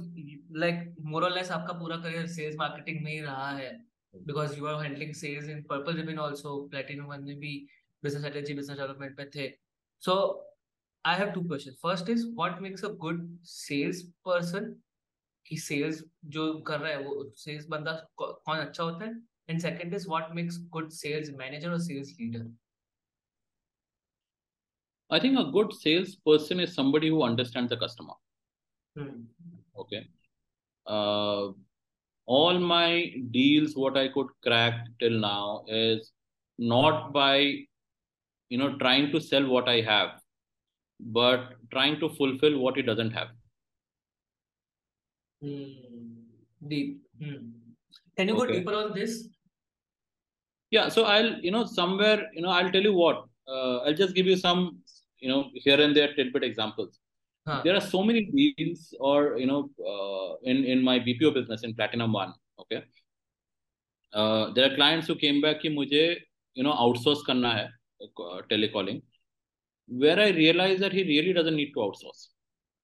like 0.59 0.95
more 1.11 1.23
और 1.23 1.33
लेस 1.33 1.51
आपका 1.51 1.73
पूरा 1.79 1.97
करियर 1.97 2.27
सेल्स 2.27 2.55
मार्केटिंग 2.59 3.03
में 3.03 3.11
ही 3.11 3.19
रहा 3.21 3.49
है 3.57 3.71
because 4.25 4.57
you 4.57 4.67
are 4.67 4.83
handling 4.83 5.13
sales 5.13 5.47
in 5.47 5.63
Purple 5.63 5.93
Ribbon 5.93 6.19
also, 6.19 6.67
Platinum 6.71 7.07
one 7.07 7.23
में 7.23 7.39
भी 7.39 7.67
business 8.03 8.23
strategy, 8.23 8.53
business 8.53 8.79
development 8.79 9.17
में 9.19 9.29
थे. 9.35 9.51
So 9.99 10.41
I 11.05 11.15
have 11.15 11.33
two 11.33 11.43
questions. 11.43 11.77
First 11.81 12.09
is 12.09 12.25
what 12.35 12.61
makes 12.61 12.83
a 12.83 12.89
good 12.89 13.23
sales 13.43 14.03
person? 14.25 14.75
कि 15.45 15.57
sales 15.57 16.03
जो 16.25 16.53
कर 16.67 16.79
रहा 16.79 16.91
है 16.91 17.03
वो 17.03 17.33
sales 17.37 17.65
बंदा 17.69 18.07
कौन 18.17 18.57
अच्छा 18.57 18.83
होता 18.83 19.05
है? 19.05 19.13
and 19.52 19.60
second 19.60 19.92
is 19.92 20.08
what 20.08 20.34
makes 20.34 20.56
good 20.56 20.90
sales 20.90 21.30
manager 21.30 21.72
or 21.72 21.78
sales 21.78 22.12
leader? 22.18 22.46
I 25.10 25.20
think 25.20 25.38
a 25.38 25.44
good 25.44 25.74
sales 25.74 26.14
person 26.14 26.58
is 26.58 26.74
somebody 26.74 27.08
who 27.08 27.22
understands 27.22 27.68
the 27.68 27.76
customer. 27.76 28.14
Hmm. 28.96 29.24
Okay. 29.78 30.06
Uh, 30.86 31.48
all 32.26 32.58
my 32.58 33.12
deals 33.30 33.74
what 33.76 33.96
i 33.96 34.08
could 34.08 34.28
crack 34.42 34.86
till 35.00 35.18
now 35.18 35.64
is 35.66 36.12
not 36.58 37.12
by 37.12 37.36
you 38.48 38.58
know 38.58 38.76
trying 38.78 39.10
to 39.10 39.20
sell 39.20 39.46
what 39.54 39.68
i 39.68 39.80
have 39.80 40.10
but 41.00 41.54
trying 41.72 41.98
to 41.98 42.08
fulfill 42.08 42.58
what 42.58 42.76
he 42.76 42.82
doesn't 42.82 43.10
have 43.10 43.28
hmm. 45.42 45.66
deep 46.68 47.02
hmm. 47.20 47.50
can 48.16 48.28
you 48.28 48.36
okay. 48.36 48.46
go 48.46 48.52
deeper 48.52 48.74
on 48.74 48.94
this 48.94 49.28
yeah 50.76 50.88
so 50.94 51.04
i'll 51.12 51.32
you 51.46 51.52
know 51.54 51.64
somewhere 51.78 52.18
you 52.36 52.42
know 52.44 52.52
i'll 52.56 52.72
tell 52.76 52.86
you 52.90 52.94
what 53.02 53.18
uh, 53.52 53.76
i'll 53.84 53.98
just 54.02 54.14
give 54.18 54.26
you 54.32 54.36
some 54.46 54.60
you 55.22 55.28
know 55.30 55.40
here 55.54 55.80
and 55.80 55.96
there 55.96 56.12
tidbit 56.16 56.44
examples. 56.50 56.98
Huh. 57.46 57.60
there 57.64 57.74
are 57.74 57.86
so 57.94 58.00
many 58.08 58.20
deals 58.38 58.94
or 59.00 59.36
you 59.36 59.46
know 59.50 59.60
uh, 59.92 60.34
in 60.50 60.58
in 60.72 60.82
my 60.88 60.98
bpo 61.06 61.30
business 61.38 61.64
in 61.66 61.74
platinum 61.74 62.12
one 62.12 62.32
okay? 62.60 62.82
Uh, 64.12 64.52
there 64.54 64.66
are 64.70 64.74
clients 64.76 65.06
who 65.08 65.16
came 65.22 65.40
back 65.44 65.62
ki 65.62 65.70
mujhe 65.78 66.02
you 66.58 66.64
know 66.66 66.74
outsource 66.84 67.24
karna 67.28 67.52
hai 67.56 67.64
uh, 68.04 68.40
telecalling. 68.50 69.00
Where 70.02 70.18
i 70.26 70.28
realized 70.42 70.80
that 70.84 70.94
he 70.98 71.02
really 71.12 71.32
doesn't 71.38 71.58
need 71.62 71.72
to 71.76 71.80
outsource. 71.86 72.22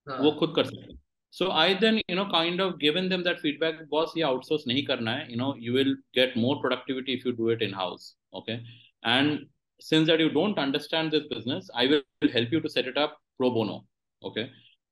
Huh. 0.08 0.18
wo 0.24 0.32
khud 0.40 0.54
kar 0.58 0.64
sakta 0.70 0.98
So 1.34 1.50
I 1.52 1.74
then 1.74 2.00
you 2.08 2.16
know 2.16 2.26
kind 2.30 2.60
of 2.60 2.78
given 2.78 3.08
them 3.08 3.22
that 3.24 3.40
feedback. 3.40 3.88
Boss 3.90 4.16
ये 4.16 4.24
outsource 4.24 4.66
नहीं 4.66 4.84
करना 4.86 5.12
है. 5.12 5.28
You 5.30 5.36
know 5.36 5.54
you 5.58 5.72
will 5.72 5.94
get 6.14 6.36
more 6.36 6.56
productivity 6.60 7.14
if 7.14 7.24
you 7.24 7.32
do 7.32 7.50
it 7.50 7.62
in 7.62 7.72
house. 7.72 8.14
Okay, 8.32 8.60
and 9.02 9.46
since 9.82 10.08
that 10.08 10.20
you 10.20 10.30
don't 10.30 10.58
understand 10.58 11.12
this 11.12 11.26
business, 11.28 11.70
I 11.74 11.86
will 11.86 12.32
help 12.32 12.52
you 12.52 12.60
to 12.60 12.68
set 12.68 12.86
it 12.86 12.98
up 12.98 13.20
pro 13.40 13.50
bono. 13.50 13.84
Okay 14.22 14.44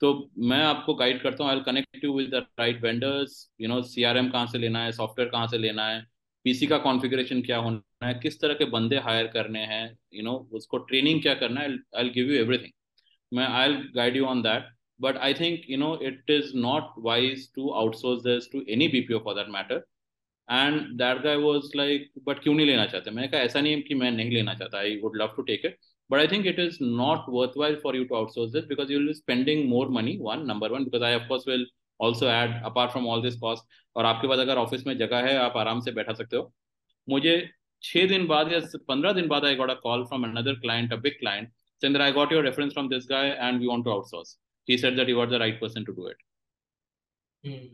तो 0.02 0.08
मैं 0.48 0.62
आपको 0.64 0.94
guide 0.94 1.22
करता 1.22 1.44
हूँ 1.44 1.50
I 1.52 1.60
connect 1.66 2.04
you 2.04 2.12
with 2.16 2.28
the 2.34 2.46
right 2.60 2.82
vendors 2.82 3.32
you 3.60 3.68
know 3.68 3.80
C 3.82 4.02
R 4.04 4.16
M 4.16 4.28
कहाँ 4.30 4.46
से 4.46 4.58
लेना 4.58 4.84
है 4.84 4.92
software 4.92 5.30
कहाँ 5.30 5.46
से 5.48 5.58
लेना 5.58 5.86
है 5.88 6.00
पीसी 6.44 6.66
का 6.66 6.78
कॉन्फ़िगरेशन 6.78 7.40
क्या 7.42 7.56
होना 7.58 8.06
है 8.06 8.12
किस 8.22 8.40
तरह 8.40 8.54
के 8.54 8.64
बंदे 8.70 8.96
हायर 9.06 9.26
करने 9.32 9.60
हैं 9.72 9.84
यू 10.14 10.22
नो 10.24 10.36
उसको 10.58 10.78
ट्रेनिंग 10.90 11.22
क्या 11.22 11.34
करना 11.42 11.60
है 11.60 11.76
आई 11.98 12.08
गिव 12.18 12.30
यू 12.32 12.40
एवरीथिंग 12.40 12.72
मैं 13.32 13.46
I 13.62 13.74
guide 13.96 14.16
you 14.16 14.26
on 14.26 14.42
that 14.42 14.68
But 15.01 15.17
I 15.27 15.33
think 15.33 15.69
you 15.69 15.77
know 15.77 15.97
it 16.03 16.29
is 16.29 16.51
not 16.55 16.93
wise 17.05 17.47
to 17.55 17.69
outsource 17.83 18.21
this 18.23 18.51
to 18.51 18.63
any 18.73 18.87
BPO 18.95 19.19
for 19.25 19.35
that 19.35 19.49
matter 19.53 19.83
and 20.47 20.81
that 20.97 21.21
guy 21.23 21.35
was 21.43 21.71
like 21.75 22.11
but 22.27 22.43
क्यों 22.43 22.53
नहीं 22.53 22.67
लेना 22.67 22.85
चाहते 22.85 23.11
मैंने 23.11 23.27
कहा 23.27 23.41
ऐसा 23.41 23.61
नहीं 23.61 23.73
है 23.73 23.81
कि 23.81 23.95
मैं 23.95 24.11
नहीं 24.11 24.31
लेना 24.31 24.53
चाहता 24.53 24.77
I 24.77 24.99
would 25.03 25.17
love 25.21 25.33
to 25.35 25.41
take 25.51 25.65
it 25.65 25.77
but 26.09 26.19
i 26.19 26.23
think 26.31 26.47
it 26.49 26.57
is 26.61 26.77
not 26.95 27.27
worthwhile 27.33 27.75
for 27.83 27.91
you 27.97 28.05
to 28.07 28.15
outsource 28.19 28.49
this 28.55 28.65
because 28.71 28.89
you'll 28.93 29.05
be 29.09 29.13
spending 29.19 29.61
more 29.73 29.83
money 29.97 30.15
one 30.25 30.41
number 30.47 30.69
one 30.73 30.87
because 30.87 31.05
i 31.09 31.11
of 31.19 31.29
course 31.29 31.45
will 31.51 31.63
also 31.99 32.27
add 32.31 32.57
apart 32.69 32.91
from 32.95 33.07
all 33.11 33.23
this 33.25 33.37
cost 33.43 33.77
और 33.95 34.05
आपके 34.05 34.27
पास 34.27 34.39
अगर 34.39 34.57
office 34.57 34.85
में 34.87 34.97
जगह 34.97 35.25
है 35.27 35.35
आप 35.37 35.57
आराम 35.57 35.79
से 35.85 35.91
बैठा 35.91 36.13
सकते 36.13 36.37
हो 36.37 36.51
मुझे 37.07 37.33
छह 37.83 38.07
दिन 38.07 38.27
बाद 38.27 38.51
या 38.51 38.59
पंद्रह 38.87 39.13
दिन 39.13 39.27
बाद 39.27 39.45
I 39.45 39.55
got 39.55 39.69
a 39.69 39.73
call 39.83 40.03
from 40.11 40.23
another 40.23 40.59
client 40.59 40.93
a 40.93 40.95
big 41.07 41.19
client 41.19 41.49
saying 41.81 41.93
that 41.93 42.01
I 42.01 42.11
got 42.11 42.31
your 42.31 42.43
reference 42.43 42.73
from 42.73 42.89
this 42.89 43.05
guy 43.05 43.25
and 43.45 43.59
we 43.59 43.67
want 43.67 43.85
to 43.85 43.91
outsource. 43.91 44.35
he 44.66 44.76
said 44.76 44.96
that 44.96 45.08
you 45.08 45.20
are 45.20 45.26
the 45.26 45.38
right 45.38 45.58
person 45.58 45.84
to 45.86 45.94
do 45.94 46.06
it. 46.06 46.16
Mm. 47.44 47.70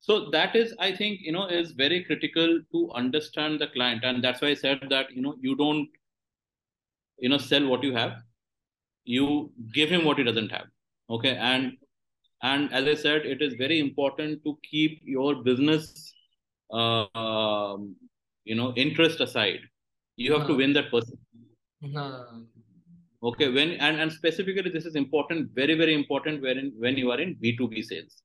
So 0.00 0.30
that 0.30 0.56
is, 0.56 0.74
I 0.78 0.92
think, 0.94 1.20
you 1.22 1.32
know, 1.32 1.46
is 1.46 1.72
very 1.72 2.04
critical 2.04 2.60
to 2.72 2.90
understand 2.92 3.60
the 3.60 3.68
client. 3.68 4.04
And 4.04 4.22
that's 4.22 4.40
why 4.40 4.48
I 4.48 4.54
said 4.54 4.86
that, 4.90 5.12
you 5.12 5.22
know, 5.22 5.36
you 5.40 5.54
don't 5.56 5.88
you 7.22 7.28
know 7.28 7.38
sell 7.38 7.66
what 7.66 7.82
you 7.84 7.94
have. 7.94 8.14
You 9.04 9.52
give 9.72 9.88
him 9.88 10.04
what 10.04 10.18
he 10.18 10.24
doesn't 10.24 10.50
have. 10.50 10.66
Okay? 11.08 11.36
And 11.36 11.78
and 12.44 12.72
as 12.78 12.86
i 12.92 12.94
said 13.00 13.26
it 13.32 13.40
is 13.46 13.54
very 13.54 13.78
important 13.78 14.42
to 14.44 14.58
keep 14.68 15.00
your 15.04 15.36
business 15.48 16.12
uh, 16.72 17.06
um, 17.16 17.94
you 18.44 18.56
know 18.56 18.72
interest 18.74 19.20
aside. 19.20 19.60
You 20.16 20.32
have 20.32 20.46
to 20.48 20.56
win 20.56 20.72
that 20.72 20.90
person 20.90 21.18
okay 23.23 23.49
when 23.49 23.71
and 23.87 23.99
and 24.01 24.11
specifically 24.11 24.69
this 24.69 24.85
is 24.85 24.95
important 24.95 25.49
very 25.53 25.75
very 25.75 25.93
important 25.93 26.41
when 26.41 26.71
when 26.85 26.97
you 26.97 27.11
are 27.11 27.19
in 27.19 27.35
b2b 27.43 27.83
sales 27.83 28.23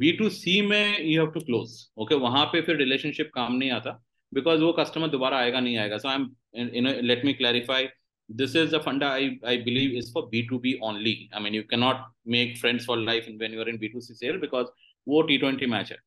b2c 0.00 0.66
में 0.68 1.04
you 1.10 1.20
have 1.20 1.32
to 1.34 1.44
close 1.50 1.76
okay 1.98 2.18
वहां 2.26 2.44
पे 2.52 2.62
फिर 2.68 2.78
relationship 2.82 3.30
काम 3.34 3.56
नहीं 3.56 3.70
आता 3.70 3.98
because 4.32 4.60
वो 4.60 4.74
customer 4.78 5.10
दोबारा 5.10 5.38
आएगा 5.38 5.60
नहीं 5.60 5.76
आएगा 5.84 6.00
so 6.04 6.08
i'm 6.08 6.26
you 6.52 6.82
know 6.82 6.94
let 7.12 7.24
me 7.24 7.34
clarify 7.34 7.84
this 8.28 8.54
is 8.54 8.72
a 8.72 8.80
funda 8.80 9.06
I, 9.06 9.38
I 9.44 9.56
believe 9.58 9.96
is 9.96 10.10
for 10.10 10.28
B2B 10.28 10.78
only. 10.82 11.30
I 11.32 11.40
mean, 11.40 11.54
you 11.54 11.64
cannot 11.64 12.06
make 12.24 12.58
friends 12.58 12.84
for 12.84 12.96
life 12.96 13.28
when 13.38 13.52
you're 13.52 13.68
in 13.68 13.78
B2C 13.78 14.16
sale 14.16 14.38
because 14.40 14.68
वो 15.08 15.22
T20 15.28 15.68
match 15.68 15.90
है. 15.90 15.98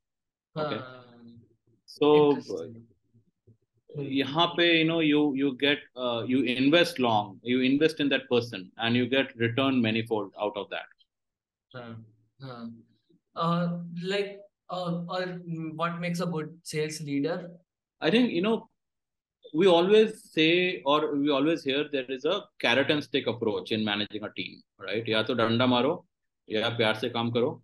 Okay. 0.57 0.75
Uh, 0.75 1.01
so 1.85 2.37
यहाँ 3.97 4.45
पे 4.57 4.65
you 4.79 4.85
know 4.87 4.99
you 4.99 5.33
you 5.35 5.57
get 5.57 5.79
uh, 5.95 6.23
you 6.27 6.43
invest 6.43 6.99
long 6.99 7.39
you 7.43 7.61
invest 7.61 7.99
in 7.99 8.09
that 8.09 8.29
person 8.29 8.71
and 8.77 8.95
you 8.95 9.07
get 9.07 9.35
return 9.35 9.81
manifold 9.81 10.31
out 10.39 10.55
of 10.55 10.69
that 10.69 10.85
uh, 11.73 11.93
uh, 12.45 12.67
uh, 13.35 13.77
like 14.03 14.39
uh, 14.69 15.01
or 15.07 15.23
what 15.75 15.99
makes 15.99 16.19
a 16.19 16.25
good 16.25 16.55
sales 16.63 17.01
leader 17.01 17.49
i 18.01 18.11
think 18.11 18.31
you 18.31 18.41
know 18.41 18.69
we 19.53 19.65
always 19.67 20.23
say 20.31 20.83
or 20.85 21.15
we 21.15 21.31
always 21.31 21.63
hear 21.63 21.85
there 21.91 22.09
is 22.09 22.25
a 22.25 22.41
carrot 22.59 22.91
and 22.91 23.03
stick 23.03 23.25
approach 23.25 23.71
in 23.71 23.83
managing 23.83 24.23
a 24.23 24.33
team 24.37 24.61
right 24.87 25.09
या 25.09 25.23
तो 25.23 25.33
डंडा 25.41 25.65
मारो 25.65 25.93
या 26.49 26.69
प्यार 26.77 26.95
से 26.99 27.09
काम 27.09 27.31
करो 27.31 27.59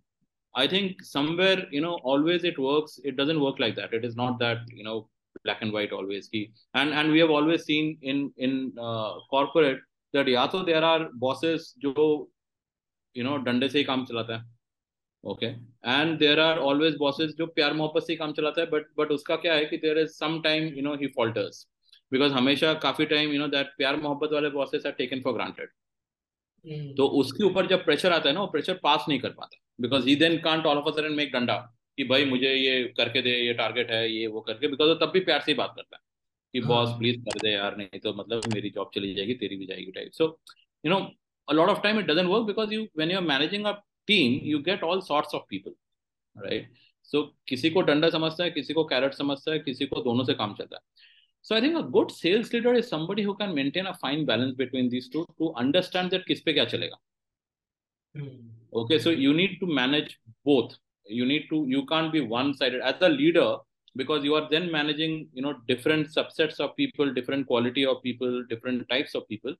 I 0.58 0.66
think 0.66 1.02
somewhere 1.04 1.64
you 1.70 1.80
know 1.82 1.96
always 2.10 2.44
it 2.50 2.58
works 2.58 2.98
it 3.04 3.16
doesn't 3.16 3.40
work 3.40 3.58
like 3.62 3.74
that 3.76 3.92
it 3.92 4.04
is 4.06 4.14
not 4.16 4.38
that 4.38 4.60
you 4.78 4.84
know 4.84 4.94
black 5.45 5.61
and 5.61 5.73
white 5.73 5.91
always. 5.91 6.27
Ki 6.27 6.41
and 6.73 6.93
and 6.93 7.11
we 7.11 7.19
have 7.19 7.31
always 7.31 7.65
seen 7.65 7.97
in 8.03 8.23
in 8.37 8.55
uh, 8.79 9.11
corporate 9.29 9.83
that 10.13 10.29
या 10.29 10.45
तो 10.51 10.65
there 10.65 10.83
are 10.83 11.09
bosses 11.25 11.73
जो 11.79 11.93
you 13.15 13.23
know 13.23 13.37
डंडे 13.45 13.69
से 13.69 13.77
ही 13.77 13.83
काम 13.85 14.05
चलाता 14.05 14.37
है। 14.37 14.49
Okay 15.23 15.45
and 15.45 16.17
there 16.19 16.39
are 16.39 16.57
always 16.59 16.95
bosses 16.99 17.33
जो 17.37 17.45
प्यार 17.47 17.73
मोहब्बत 17.73 18.03
से 18.03 18.15
काम 18.15 18.31
चलाता 18.33 18.61
है 18.61 18.67
बट 18.69 18.85
बट 18.99 19.11
उसका 19.11 19.35
क्या 19.35 19.53
है 19.53 19.65
कि 19.65 19.77
there 19.77 19.97
is 19.99 20.09
some 20.11 20.39
time 20.41 20.63
you 20.75 20.81
know 20.83 20.93
he 21.01 21.07
falters 21.15 21.67
because 22.11 22.31
हमेशा 22.33 22.73
काफ़ी 22.85 23.05
टाइम 23.05 23.31
यू 23.31 23.39
नो 23.39 23.47
दैट 23.47 23.67
प्यार 23.77 23.97
मोहब्बत 24.01 24.33
वाले 24.33 24.49
bosses 24.49 24.85
are 24.85 24.91
taken 24.93 25.21
for 25.21 25.33
granted 25.33 25.69
तो 26.97 27.07
उसके 27.19 27.43
ऊपर 27.43 27.67
जब 27.67 27.83
प्रेशर 27.85 28.11
आता 28.13 28.29
है 28.29 28.35
ना 28.35 28.41
वो 28.41 28.47
प्रेशर 28.47 28.79
पास 28.83 29.05
नहीं 29.09 29.19
कर 29.19 29.29
पाता। 29.29 29.57
Because 29.81 30.07
he 30.07 30.15
then 30.15 30.37
can't 30.41 30.65
all 30.65 30.77
of 30.77 30.87
a 30.87 30.95
sudden 30.97 31.13
make 31.13 31.31
डंडा। 31.33 31.55
कि 32.01 32.07
भाई 32.07 32.25
मुझे 32.25 32.53
ये 32.53 32.83
करके 32.97 33.21
दे 33.21 33.31
ये 33.37 33.53
टारगेट 33.53 33.91
है 33.91 34.01
ये 34.11 34.27
वो 34.27 34.41
करके 34.41 34.67
बिकॉज़ 34.67 34.91
तब 34.99 35.11
भी 35.13 35.19
प्यार 35.25 35.41
से 35.41 35.51
ही 35.51 35.55
बात 35.57 35.73
करता 35.75 35.95
है 35.95 36.01
कि 36.53 36.59
हाँ। 36.59 36.67
बॉस 36.69 36.95
प्लीज़ 36.99 37.19
कर 37.21 37.37
दे 37.39 37.51
यार 37.51 37.77
नहीं 37.77 37.99
तो 37.99 38.13
मतलब 38.13 38.53
मेरी 38.53 38.69
जॉब 38.69 38.89
चली 38.95 39.13
जाएगी 39.15 39.33
तेरी 39.35 39.55
भी 39.55 39.65
जाएगी 39.65 39.91
type 39.91 40.11
so 40.13 40.25
you 40.83 40.91
know 40.91 40.99
a 41.47 41.53
lot 41.53 41.69
of 41.69 41.81
time 41.83 41.99
it 41.99 42.05
doesn't 42.05 42.29
work 42.29 42.45
because 42.47 42.73
you 42.73 42.87
when 42.97 43.11
you 43.11 43.17
are 43.17 43.23
managing 43.25 43.65
a 43.65 43.71
team 44.07 44.39
you 44.47 44.59
get 44.63 44.83
all 44.83 45.01
sorts 45.01 45.35
of 45.35 45.43
people 45.49 45.75
right 46.35 46.73
so 47.11 47.23
किसी 47.47 47.69
को 47.69 47.81
डंडा 47.81 48.09
समझता 48.09 48.43
है 48.43 48.51
किसी 48.51 48.73
को 48.73 48.83
कैरेट 48.85 49.13
समझता 49.13 49.51
है 49.51 49.59
किसी 49.59 49.85
को 49.85 50.01
दोनों 50.01 50.23
से 50.23 50.33
काम 50.33 50.53
चलता 50.55 50.75
है। 50.75 50.81
So 51.45 51.55
I 51.55 51.61
think 51.61 51.77
a 51.77 51.81
good 51.89 52.11
sales 52.11 52.53
leader 52.53 52.75
is 52.77 52.85
somebody 52.85 53.23
who 53.23 53.33
can 53.33 53.49
maintain 53.55 53.85
a 53.85 53.91
fine 54.01 54.25
balance 54.25 54.53
between 54.57 54.89
this 54.89 55.11
two 55.13 55.23
to 55.39 55.47
understand 55.59 56.09
that 56.11 56.25
किस 56.25 56.41
पे 56.41 56.53
क्या 56.53 56.65
चलेगा। 56.65 56.99
Okay 58.73 58.99
so 58.99 59.11
you 59.11 59.33
need 59.33 59.59
to 59.59 59.67
manage 59.73 60.15
both 60.45 60.77
you 61.06 61.26
need 61.26 61.46
to 61.50 61.64
you 61.68 61.84
can't 61.86 62.12
be 62.12 62.20
one 62.20 62.52
sided 62.54 62.80
as 62.80 63.00
a 63.00 63.08
leader 63.08 63.56
because 63.96 64.24
you 64.24 64.34
are 64.34 64.48
then 64.50 64.70
managing 64.70 65.28
you 65.32 65.42
know 65.42 65.54
different 65.68 66.08
subsets 66.08 66.58
of 66.60 66.74
people 66.76 67.12
different 67.12 67.46
quality 67.46 67.84
of 67.86 68.02
people 68.02 68.44
different 68.48 68.88
types 68.88 69.14
of 69.14 69.26
people 69.28 69.54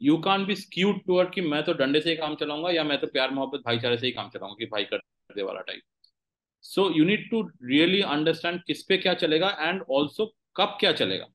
you 0.00 0.16
can 0.24 0.44
be 0.46 0.54
skewed 0.56 1.00
toward 1.06 1.32
कि 1.32 1.40
मैं 1.40 1.62
तो 1.64 1.72
डंडे 1.80 2.00
से 2.00 2.10
ही 2.10 2.16
काम 2.16 2.34
चलाऊंगा 2.40 2.70
या 2.70 2.84
मैं 2.84 2.98
तो 3.00 3.06
प्यार 3.06 3.30
मोहब्बत 3.30 3.62
भाईचारे 3.64 3.96
से 3.98 4.06
ही 4.06 4.12
काम 4.12 4.28
चलाऊंगा 4.34 4.54
कि 4.58 4.66
भाई 4.66 4.84
कर 4.92 4.98
दे 5.30 5.42
वाला 5.42 5.60
type 5.60 5.82
so 6.64 6.88
you 6.96 7.04
need 7.04 7.28
to 7.30 7.40
really 7.64 8.00
understand 8.14 8.60
किस 8.66 8.82
पे 8.88 8.98
क्या 8.98 9.14
चलेगा 9.24 9.50
एंड 9.60 9.82
ऑल्सो 9.98 10.26
कब 10.56 10.76
क्या 10.80 10.92
चलेगा 10.92 11.26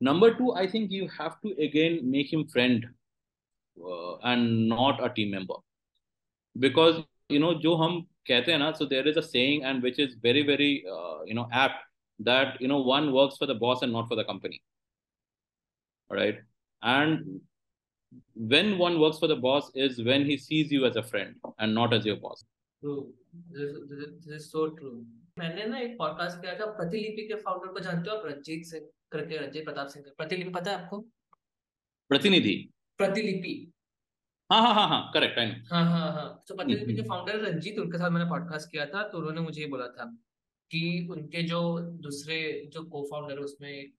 number 0.00 0.34
two 0.34 0.52
I 0.58 0.66
think 0.68 0.92
you 0.92 1.06
have 1.20 1.36
to 1.42 1.50
again 1.66 2.00
make 2.10 2.28
him 2.32 2.44
friend 2.52 2.84
and 3.76 4.48
not 4.72 5.00
a 5.00 5.12
team 5.16 5.32
member 5.32 5.62
because 6.56 7.02
you 7.33 7.39
know 7.39 7.53
जो 7.53 7.75
हम 7.75 8.01
कहते 8.27 8.51
हैं 8.51 8.59
ना 8.59 8.71
so 8.71 8.85
there 8.85 9.07
is 9.07 9.19
a 9.19 9.27
and 9.37 9.83
which 9.83 9.99
is 9.99 10.17
very 10.23 10.41
very 10.41 10.73
you 11.29 11.33
know 11.33 11.49
app 11.53 11.79
that 12.21 12.61
you 12.61 12.67
know 12.67 12.79
one 12.83 13.09
works 13.09 13.39
for 13.39 13.53
the 13.53 13.57
boss 13.57 13.83
and 13.83 13.91
not 13.93 14.09
for 14.09 14.23
the 14.23 14.25
company 14.27 14.59
right 16.11 16.45
and 16.85 17.39
when 18.51 18.77
one 18.77 18.95
works 18.99 19.19
for 19.19 19.27
the 19.27 19.35
boss 19.35 19.67
is 19.73 19.99
when 20.05 20.25
he 20.25 20.35
sees 20.37 20.71
you 20.71 20.85
as 20.85 20.95
a 20.95 21.03
friend 21.03 21.35
and 21.59 21.73
not 21.73 21.93
as 21.93 22.05
your 22.05 22.15
boss. 22.23 22.41
मैंने 25.39 25.65
ना 25.65 25.79
एक 25.79 25.97
podcast 26.01 26.41
किया 26.41 26.55
था 26.59 26.65
प्रतिलिपि 26.65 27.27
के 27.27 27.33
founder 27.33 27.69
को 27.73 27.79
जानते 27.79 28.09
हो 28.09 28.15
आप? 28.15 28.25
रंजीत 28.25 28.65
सिंह 28.65 28.89
करके 29.11 29.37
रंजीत 29.37 29.65
प्रताप 29.65 29.87
सिंह। 29.87 30.05
प्रतिलिपि 30.17 30.49
पता 30.49 30.71
है 30.71 30.83
आपको? 30.83 30.99
प्रतिनिधि। 32.09 32.55
प्रतिलिपि। 32.97 33.53
हाँ 34.51 34.61
हाँ 34.61 34.73
हाँ 34.73 34.87
हाँ 34.87 35.11
करेक्ट 35.13 35.39
आई 35.39 35.45
हाँ 35.45 35.85
हाँ 35.85 36.13
हाँ 36.13 36.43
तो 36.47 36.55
के 36.95 37.01
फाउंडर 37.01 37.39
रंजीत 37.39 37.79
उनके 37.79 37.97
साथ 37.97 38.09
मैंने 38.09 38.29
पॉडकास्ट 38.29 38.71
किया 38.71 38.85
था 38.85 39.03
तो 39.03 39.17
उन्होंने 39.17 39.41
मुझे 39.41 39.61
ये 39.61 39.67
बोला 39.67 39.87
था 39.87 40.05
कि 40.71 41.07
उनके 41.11 41.43
जो 41.43 41.79
दूसरे 41.79 42.69
जो 42.73 42.83
को 42.83 43.03
फाउंडर 43.03 43.37
उसमें 43.37 43.91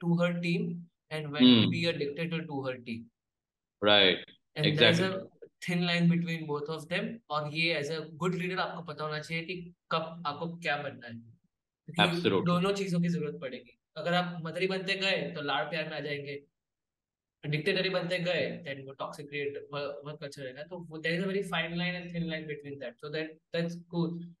to 0.00 0.16
her 0.16 0.40
team 0.40 0.88
and 1.10 1.32
when 1.32 1.42
mm. 1.42 1.56
to 1.56 1.62
hmm. 1.62 1.70
be 1.70 1.86
a 1.86 1.92
dictator 1.92 2.46
to 2.46 2.62
her 2.62 2.76
team. 2.76 3.06
Right. 3.82 4.18
And 4.56 4.66
exactly. 4.66 5.02
there's 5.02 5.14
a 5.14 5.22
thin 5.66 5.86
line 5.86 6.08
between 6.08 6.46
both 6.46 6.68
of 6.68 6.88
them. 6.88 7.20
और 7.30 7.54
ये 7.54 7.74
एज 7.74 7.90
अ 7.90 8.00
गुड 8.14 8.34
लीडर 8.34 8.58
आपको 8.58 8.82
पता 8.82 9.04
होना 9.04 9.18
चाहिए 9.18 9.44
कि 9.44 9.74
कब 9.90 10.22
आपको 10.26 10.56
क्या 10.56 10.76
बनना 10.76 11.06
है. 11.06 11.20
दोनों 12.44 12.72
चीज़ों 12.72 13.00
की 13.00 13.08
ज़रूरत 13.08 13.40
पड़ेगी 13.40 13.81
अगर 13.96 14.14
आप 14.14 14.42
मदरी 14.42 14.66
बनते 14.66 14.94
गए 14.94 15.30
तो 15.30 15.42
लाड़ 15.42 15.64
प्यार 15.64 15.88
में 15.88 15.96
आ 15.96 16.00
जाएँगे। 16.00 16.42
डिक्टेटरी 17.46 17.88
बनते 17.88 18.18
गए 18.18 18.82
वो 18.86 18.92
टॉक्सिक 18.92 19.28
क्रिएट 19.28 19.68
वर्क 19.74 20.20
कल्चर 20.20 20.62
तो 20.62 20.98
there 20.98 21.14
is 21.14 21.24
a 21.24 21.26
very 21.26 21.42
fine 21.42 21.76
line 21.76 21.94
and 21.94 22.14
thin 22.14 22.28
line 22.30 22.46
between 22.46 22.78
that 22.78 22.96
so 22.96 23.08
that 23.08 23.32
that's 23.52 23.76
cool 23.76 24.34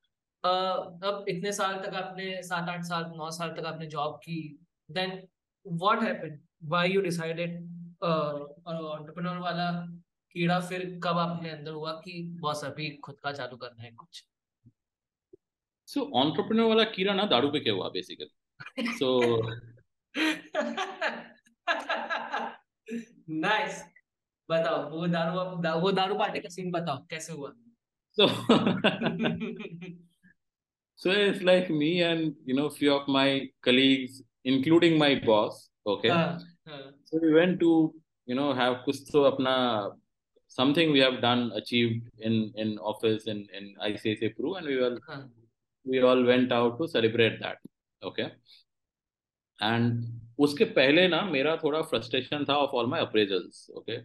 अब 0.44 1.24
इतने 1.28 1.52
साल 1.52 1.78
तक 1.78 1.94
आपने 1.94 2.42
सात 2.42 2.68
आठ 2.68 2.82
साल 2.82 3.04
नौ 3.16 3.30
साल 3.30 3.48
तक 3.48 3.64
आपने 3.64 3.86
जॉब 3.86 4.16
की 4.16 4.58
then 4.90 5.28
what 5.66 6.02
happened 6.02 6.40
why 6.64 6.92
you 6.92 7.00
decided 7.00 7.50
entrepreneur 8.04 9.38
वाला 9.38 9.70
कीड़ा 10.30 10.60
फिर 10.60 11.00
कब 11.04 11.18
आपने 11.18 11.50
अंदर 11.50 11.70
हुआ 11.70 11.92
कि 11.92 12.22
बॉस 12.40 12.64
अभी 12.64 12.90
खुद 12.90 13.20
का 13.20 13.32
चालू 13.32 13.56
करना 13.56 13.82
है 13.82 13.90
कुछ? 13.92 14.26
सो 15.86 16.00
so, 16.00 16.06
एंटरप्रेन्योर 16.06 16.68
वाला 16.68 16.84
कीड़ा 16.84 17.14
ना 17.14 17.26
दारू 17.26 17.50
पे 17.50 17.60
क्या 17.60 17.72
हुआ 17.72 17.88
बेसिकली 17.88 18.30
सो 18.79 19.09
नाइस 23.45 23.83
बताओ 24.49 24.89
वो 24.89 25.07
दारू 25.07 25.79
वो 25.81 25.91
दारू 25.91 26.15
पार्टी 26.17 26.39
का 26.39 26.49
सीन 26.49 26.71
बताओ 26.71 27.05
कैसे 27.09 27.33
हुआ 27.33 27.53
so 28.17 28.25
So 30.97 31.11
it's 31.11 31.43
like 31.43 31.69
me 31.69 32.01
and 32.01 32.33
you 32.43 32.55
know 32.55 32.69
few 32.69 32.91
of 32.93 33.07
my 33.07 33.47
colleagues, 33.61 34.23
including 34.43 34.97
my 34.97 35.21
boss. 35.23 35.69
Okay. 35.85 36.09
Uh, 36.09 36.39
uh. 36.67 36.89
So 37.05 37.19
we 37.21 37.33
went 37.33 37.59
to 37.59 37.93
you 38.25 38.33
know 38.33 38.51
have 38.53 38.77
kuch 38.85 39.05
to 39.11 39.29
apna 39.29 39.93
something 40.47 40.91
we 40.91 40.99
have 40.99 41.21
done 41.21 41.51
achieved 41.55 42.09
in 42.17 42.51
in 42.55 42.79
office 42.79 43.27
in 43.27 43.45
in 43.53 43.75
ICICI 43.89 44.33
Pro, 44.39 44.55
and 44.55 44.65
we 44.65 44.81
all 44.81 44.97
uh. 45.07 45.21
we 45.85 46.01
all 46.01 46.25
went 46.25 46.51
out 46.51 46.79
to 46.81 46.87
celebrate 46.87 47.39
that. 47.45 47.61
okay 48.02 48.22
and 49.58 50.20
उसके 50.44 50.64
पहले 50.76 51.06
ना 51.08 51.20
मेरा 51.30 51.56
थोड़ा 51.56 51.80
frustration 51.90 52.44
था 52.48 52.56
of 52.58 52.70
all 52.76 52.86
my 52.90 53.00
appraisals 53.00 53.68
okay 53.76 54.00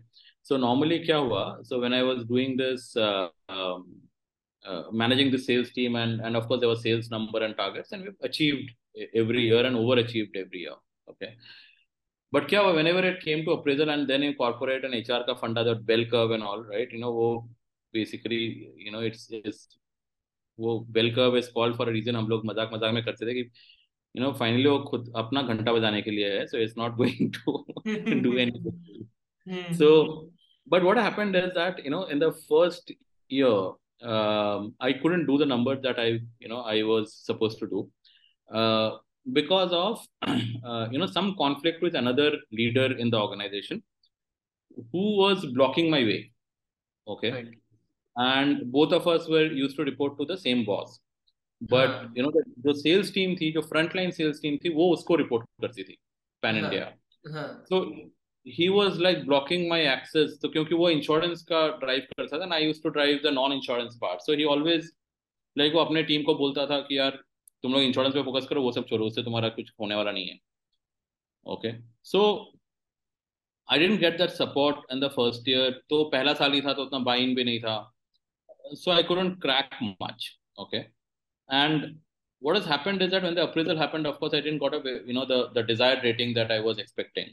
so 0.50 0.58
normally 0.58 1.00
क्या 1.00 1.18
हुआ? 1.18 1.44
So 1.64 1.80
when 1.80 1.94
I 1.94 2.02
was 2.02 2.24
doing 2.28 2.58
this 2.62 2.94
managing 5.02 5.34
the 5.34 5.38
sales 5.42 5.74
team 5.76 5.98
and 5.98 6.22
and 6.26 6.36
of 6.36 6.48
course 6.48 6.60
there 6.62 6.74
was 6.74 6.84
sales 6.84 7.12
number 7.12 7.44
and 7.44 7.56
targets 7.56 7.94
and 7.94 8.04
we 8.08 8.14
achieved 8.24 8.72
every 9.16 9.46
year 9.48 9.66
and 9.66 9.78
over 9.78 10.04
achieved 10.04 10.36
every 10.38 10.62
year 10.62 11.10
okay 11.10 11.28
but 12.34 12.48
क्या 12.50 12.60
हुआ? 12.62 12.72
Whenever 12.72 13.06
it 13.08 13.22
came 13.24 13.44
to 13.46 13.52
appraisal 13.56 13.90
and 13.90 14.08
then 14.08 14.24
in 14.24 14.34
corporate 14.34 14.86
and 14.86 14.94
HR 14.94 15.24
का 15.24 15.34
फंडा 15.42 15.64
that 15.64 15.78
bell 15.92 16.06
curve 16.10 16.34
and 16.34 16.44
all 16.44 16.66
right 16.72 16.94
you 16.94 17.00
know 17.00 17.12
वो 17.14 17.30
basically 17.94 18.46
you 18.86 18.92
know 18.92 19.02
it's 19.04 19.32
is 19.34 19.68
वो 20.60 20.80
bell 20.98 21.14
curve 21.16 21.38
is 21.38 21.52
called 21.54 21.76
for 21.78 21.90
a 21.90 21.92
reason 21.92 22.16
हम 22.16 22.28
लोग 22.30 22.46
मज़ाक 22.46 22.74
मज़ाक 22.74 22.94
में 22.94 23.04
करते 23.06 23.26
थे 23.28 23.34
कि 23.34 23.50
यू 24.17 24.23
नो 24.23 24.33
फाइनली 24.39 24.69
वो 24.69 24.79
खुद 24.91 25.13
अपना 25.17 25.43
घंटा 25.43 25.73
बजाने 25.73 26.03
के 26.03 26.11
लिए 26.11 26.33
है 26.39 26.47
so 26.47 26.59
it's 26.63 26.77
not 26.79 26.97
going 26.97 27.33
to 27.35 27.65
do 28.23 28.37
anything 28.47 29.75
so 29.79 29.93
but 30.73 30.83
what 30.83 30.99
happened 30.99 31.37
is 31.37 31.45
that 31.59 31.87
you 31.87 31.91
know 31.93 32.07
in 32.13 32.19
the 32.19 32.31
first 32.49 32.93
year 33.33 33.71
um, 34.03 34.75
I 34.81 34.93
couldn't 34.93 35.27
do 35.27 35.39
the 35.39 35.47
number 35.47 35.77
that 35.77 35.99
I 35.99 36.21
you 36.41 36.49
know 36.49 36.61
I 36.61 36.83
was 36.83 37.15
supposed 37.15 37.59
to 37.61 37.67
do 37.67 37.91
uh, 38.51 38.99
because 39.33 39.73
of 39.73 40.05
uh, 40.23 40.89
you 40.91 40.99
know 40.99 41.07
some 41.07 41.37
conflict 41.37 41.83
with 41.83 41.95
another 41.95 42.33
leader 42.51 42.93
in 42.93 43.11
the 43.11 43.21
organization 43.21 43.83
who 44.91 45.17
was 45.17 45.45
blocking 45.47 45.91
my 45.91 46.01
way. 46.01 46.33
Okay, 47.07 47.33
right. 47.33 47.49
and 48.17 48.71
both 48.73 48.93
of 48.93 49.07
us 49.09 49.29
were 49.29 49.47
used 49.47 49.77
to 49.77 49.85
report 49.85 50.19
to 50.19 50.25
the 50.25 50.37
same 50.37 50.65
boss. 50.65 51.01
But 51.62 52.18
you 52.18 52.24
know 52.24 52.32
the 52.66 52.74
sales 52.80 53.10
team 53.14 53.40
थी 53.40 53.52
जो 53.52 53.62
frontline 53.70 54.12
sales 54.14 54.42
team 54.42 54.58
थी 54.66 54.70
वो 54.74 54.92
उसको 54.94 55.16
report 55.16 55.46
करती 55.62 55.84
थी 55.84 55.98
pan 56.44 56.58
India. 56.58 56.92
So 57.72 57.86
he 58.46 58.68
was 58.70 59.00
like 59.02 59.26
blocking 59.26 59.68
my 59.70 59.86
access 59.88 60.38
तो 60.42 60.50
क्योंकि 60.50 60.76
वो 60.76 60.90
इंश्योरेंस 60.90 61.42
का 61.44 61.68
ड्राइव 61.78 62.08
करता 62.12 62.40
था 62.40 62.54
I 62.56 62.66
use 62.66 62.82
to 62.84 62.90
drive 62.90 63.20
the 63.24 63.34
non 63.34 63.54
insurance 63.54 63.98
part 64.02 64.22
so 64.22 64.34
he 64.34 64.44
always 64.54 64.92
like 65.58 65.74
वो 65.74 65.80
अपने 65.80 66.04
टीम 66.04 66.24
को 66.24 66.36
बोलता 66.36 66.66
था 66.68 66.80
कि 66.82 66.98
यार 66.98 67.20
तुम 67.64 67.74
लोग 67.74 67.82
इंश्योरेंस 67.84 68.14
पे 68.14 68.24
फोकस 68.24 68.48
करो 68.48 68.62
वो 68.62 68.72
सब 68.72 68.88
छोड़ो 68.90 69.06
उससे 69.06 69.24
तुम्हारा 69.24 69.50
कुछ 69.50 69.72
होने 69.80 69.96
वाला 69.96 70.12
नहीं 70.12 70.28
है। 70.28 70.40
Okay 71.46 71.72
so 72.04 72.22
I 73.68 73.80
didn't 73.80 74.00
get 74.00 74.18
that 74.18 74.30
support 74.32 74.92
in 74.94 75.00
the 75.00 75.08
first 75.16 75.50
year 75.50 75.72
तो 75.90 76.04
पहला 76.12 76.34
साल 76.34 76.54
ही 76.54 76.62
था 76.62 76.74
तो 76.74 76.84
उतना 76.86 77.00
बाइन 77.10 77.36
भी 77.36 77.44
नहीं 77.44 77.60
था। 77.60 77.76
So 78.74 78.92
I 78.92 79.04
couldn't 79.04 79.42
crack 79.42 79.70
much 80.02 80.30
okay 80.60 80.80
And 81.49 81.91
what 82.43 82.57
has 82.59 82.65
happened 82.69 83.03
is 83.05 83.11
that 83.11 83.25
when 83.25 83.35
the 83.35 83.43
appraisal 83.49 83.81
happened 83.81 84.09
of 84.11 84.15
course 84.21 84.33
i 84.37 84.39
didn't 84.45 84.63
got 84.63 84.73
a 84.77 84.95
you 85.09 85.15
know 85.17 85.27
the 85.27 85.37
the 85.57 85.63
desired 85.67 86.01
rating 86.07 86.33
that 86.39 86.55
i 86.55 86.61
was 86.69 86.81
expecting 86.85 87.29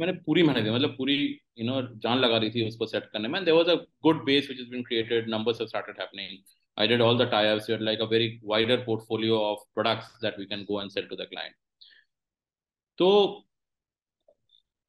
मैंने 0.00 0.12
पूरी 0.26 0.42
मेहनत 0.42 0.64
की 0.64 0.70
मतलब 0.70 0.90
पूरी 0.96 1.16
you 1.58 1.64
know 1.66 1.80
जान 2.02 2.18
लगा 2.18 2.36
रही 2.36 2.50
थी 2.50 2.66
उसको 2.66 2.86
सेट 2.86 3.04
करने 3.12 3.28
में 3.28 3.44
there 3.44 3.56
was 3.56 3.68
a 3.68 3.74
good 4.02 4.24
base 4.24 4.46
which 4.48 4.58
has 4.60 4.68
been 4.70 4.82
created 4.82 5.28
numbers 5.30 5.60
have 5.60 5.68
started 5.68 6.00
happening 6.00 6.36
I 6.76 6.86
did 6.86 7.00
all 7.00 7.16
the 7.16 7.26
tie-ups. 7.26 7.68
We 7.68 7.72
had 7.72 7.82
like 7.82 8.00
a 8.00 8.06
very 8.06 8.40
wider 8.42 8.82
portfolio 8.84 9.38
of 9.52 9.58
products 9.74 10.06
that 10.22 10.38
we 10.38 10.46
can 10.46 10.64
go 10.66 10.78
and 10.78 10.90
sell 10.90 11.08
to 11.08 11.16
the 11.16 11.26
client. 11.26 11.54
तो 12.98 13.08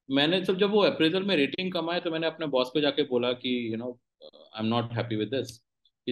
मैंने 0.09 0.43
सब 0.45 0.57
जब 0.59 0.71
वो 0.71 0.81
appraisal 0.83 1.23
में 1.23 1.35
rating 1.35 1.71
कमाए 1.73 1.99
तो 2.05 2.11
मैंने 2.11 2.27
अपने 2.27 2.47
बॉस 2.55 2.69
को 2.73 2.81
जाके 2.81 3.03
बोला 3.09 3.31
कि 3.43 3.51
you 3.73 3.77
know 3.77 3.91
I 4.23 4.59
am 4.59 4.65
not 4.65 4.91
happy 4.93 5.15
with 5.15 5.29
this 5.33 5.51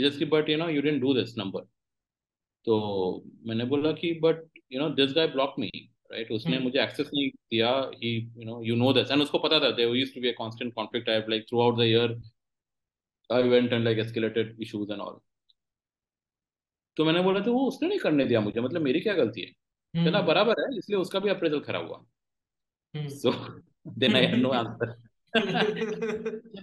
just 0.03 0.19
की 0.19 0.25
but 0.25 0.49
you 0.49 0.57
know 0.59 0.69
you 0.69 0.83
didn't 0.83 1.01
do 1.03 1.15
this 1.15 1.37
number 1.39 1.61
तो 2.67 2.75
मैंने 3.47 3.65
बोला 3.65 3.93
कि 3.93 4.13
but 4.23 4.45
you 4.73 4.81
know 4.81 4.89
this 4.91 5.13
guy 5.15 5.27
block 5.29 5.55
me 5.59 5.71
right 6.13 6.31
उसने 6.33 6.59
मुझे 6.59 6.83
एक्सेस 6.83 7.11
नहीं 7.15 7.29
दिया। 7.31 7.71
He 7.95 8.17
you 8.39 8.45
know 8.45 8.63
you 8.63 8.77
know 8.77 8.93
this 8.93 9.11
and 9.11 9.23
उसको 9.23 9.39
पता 9.39 9.61
था 9.61 9.71
there 9.71 9.95
used 9.97 10.15
to 10.15 10.21
be 10.21 10.29
a 10.29 10.35
constant 10.39 10.73
conflict 10.75 11.09
I 11.09 11.21
like 11.29 11.45
throughout 11.61 11.79
the 11.79 11.83
year 11.83 12.21
I 13.31 13.49
went 13.49 13.73
and 13.73 13.85
like 13.85 13.99
escalated 13.99 14.57
issues 14.61 14.93
and 14.93 15.01
all 15.01 15.19
तो 16.97 17.05
मैंने 17.05 17.23
बोला 17.23 17.41
तो 17.41 17.53
वो 17.53 17.67
उसने 17.69 17.89
नहीं 17.89 17.99
करने 17.99 18.25
दिया 18.25 18.41
मुझे 18.41 18.61
मतलब 18.61 18.83
मेरी 18.83 19.01
क्या 19.01 19.15
गलती 19.15 19.41
है? 19.41 19.47
कहना 19.95 20.21
बराबर 20.23 20.61
है 20.61 20.67
इसलिए 20.79 20.99
उसका 21.01 21.19
भी 21.21 21.29
अप्रेजल 21.29 21.61
खराब 21.61 21.89
हुआ. 21.89 22.05
So 22.95 23.33
then 23.99 24.17
I 24.17 24.27
know 24.37 24.49
answer 24.49 24.93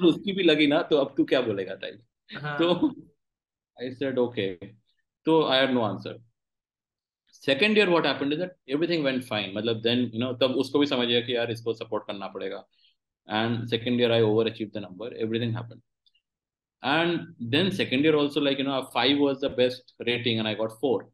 उसकी 0.05 0.31
भी 0.31 0.43
लगी 0.43 0.67
ना 0.67 0.81
तो 0.81 0.97
अब 0.97 1.13
तू 1.17 1.23
क्या 1.23 1.41
बोलेगा 1.41 1.75
टाइप 1.75 2.03
हाँ. 2.29 2.57
तो 2.59 3.10
आई 3.76 3.90
सेड 3.94 4.18
ओके 4.18 4.54
तो 5.26 5.42
I 5.44 5.58
had 5.60 5.70
no 5.70 5.82
answer 5.82 6.18
second 7.34 7.78
year 7.78 7.88
what 7.88 8.06
happened 8.06 8.32
is 8.32 8.38
that 8.38 8.56
everything 8.70 9.04
went 9.04 9.24
fine 9.24 9.52
मतलब 9.56 9.80
देन 9.82 10.10
यू 10.14 10.20
नो 10.20 10.32
तब 10.42 10.56
उसको 10.64 10.78
भी 10.78 10.86
समझ 10.86 11.06
गया 11.08 11.20
कि 11.26 11.36
यार 11.36 11.50
इसको 11.50 11.74
सपोर्ट 11.74 12.06
करना 12.06 12.28
पड़ेगा 12.36 12.64
and 13.28 13.66
second 13.68 14.00
year 14.00 14.12
I 14.12 14.22
over 14.30 14.50
achieve 14.50 14.70
the 14.74 14.82
number 14.88 15.16
everything 15.16 15.56
happened 15.56 15.80
and 16.82 17.34
then 17.40 17.70
second 17.72 18.04
year 18.04 18.14
also 18.14 18.40
like 18.40 18.58
you 18.58 18.64
know 18.64 18.88
five 18.92 19.18
was 19.18 19.40
the 19.40 19.48
best 19.50 19.94
rating 20.06 20.38
and 20.38 20.48
i 20.48 20.54
got 20.54 20.78
four 20.80 21.08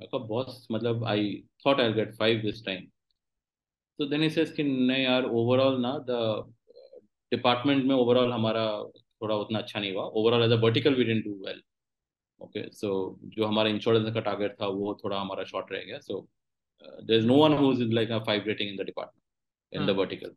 like 0.00 0.08
a 0.12 0.18
boss 0.18 0.66
matlab 0.70 1.04
i 1.06 1.42
thought 1.62 1.80
i'll 1.80 1.92
get 1.92 2.14
five 2.16 2.42
this 2.42 2.62
time 2.62 2.86
so 3.98 4.06
then 4.06 4.22
he 4.22 4.30
says 4.30 4.50
कि 4.50 4.62
नहीं 4.62 5.04
यार 5.04 5.24
overall 5.40 5.78
ना 5.80 5.92
the 6.06 6.20
department 7.32 7.84
में 7.84 7.94
overall 7.96 8.32
हमारा 8.32 8.66
थोड़ा 9.21 9.35
उतना 9.37 9.59
अच्छा 9.59 9.79
नहीं 9.79 9.93
हुआ। 9.93 10.03
Overall 10.05 10.43
as 10.43 10.51
a 10.51 10.61
vertical 10.63 10.95
we 10.95 11.03
do 11.21 11.33
well 11.45 11.61
okay 12.41 12.69
so 12.73 12.89
जो 13.35 13.45
हमारा 13.45 13.69
इंश्योरेंस 13.69 14.13
का 14.13 14.19
टारगेट 14.21 14.55
था 14.61 14.67
वो 14.79 14.93
थोड़ा 15.03 15.19
हमारा 15.21 15.43
शॉर्ट 15.45 15.71
रह 15.73 15.83
गया। 15.83 15.99
So 15.99 16.27
there 17.03 17.19
is 17.19 17.25
no 17.27 17.35
one 17.37 17.53
who 17.57 17.71
is 17.73 17.83
like 17.93 18.11
a 18.11 18.19
five 18.25 18.43
rating 18.47 18.69
in 18.71 18.77
the 18.77 18.85
department 18.85 19.35
in 19.73 19.85
the 19.87 19.97
vertical 19.99 20.35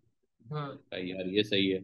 यार 0.93 1.29
ये 1.29 1.43
सही 1.45 1.69
है। 1.69 1.81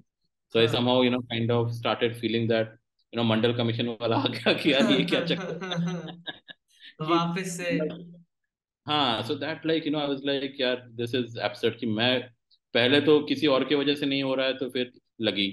So 0.54 0.58
I 0.58 0.68
somehow 0.68 1.02
you 1.04 1.10
know 1.10 1.20
kind 1.22 1.50
of 1.52 1.70
started 1.72 2.16
feeling 2.20 2.48
that 2.48 2.68
you 3.12 3.16
know 3.16 3.24
Mandal 3.24 3.54
commission 3.56 3.88
वाला 4.00 4.16
आ 4.16 4.28
गया 4.28 4.52
कि 4.54 4.72
यार 4.72 4.90
ये 4.90 5.04
क्या 5.04 5.20
चक्कर 5.26 5.60
वापस 7.02 7.56
से। 7.58 7.78
हाँ 8.86 9.22
so 9.22 9.34
that 9.34 9.66
like 9.66 9.86
you 9.86 9.92
know 9.92 9.98
I 9.98 10.06
was 10.08 10.22
like 10.26 10.56
यार 10.60 10.76
दिस 10.92 11.14
इज़ 11.14 11.38
एब्सर्ड 11.40 11.78
कि 11.78 11.86
मैं 11.88 12.20
पहले 12.74 13.00
तो 13.00 13.20
किसी 13.26 13.46
और 13.46 13.64
के 13.68 13.74
वजह 13.74 13.94
से 13.94 14.06
नहीं 14.06 14.22
हो 14.22 14.34
रहा 14.34 14.46
है 14.46 14.56
तो 14.58 14.68
फिर 14.70 14.92
लगी। 15.22 15.48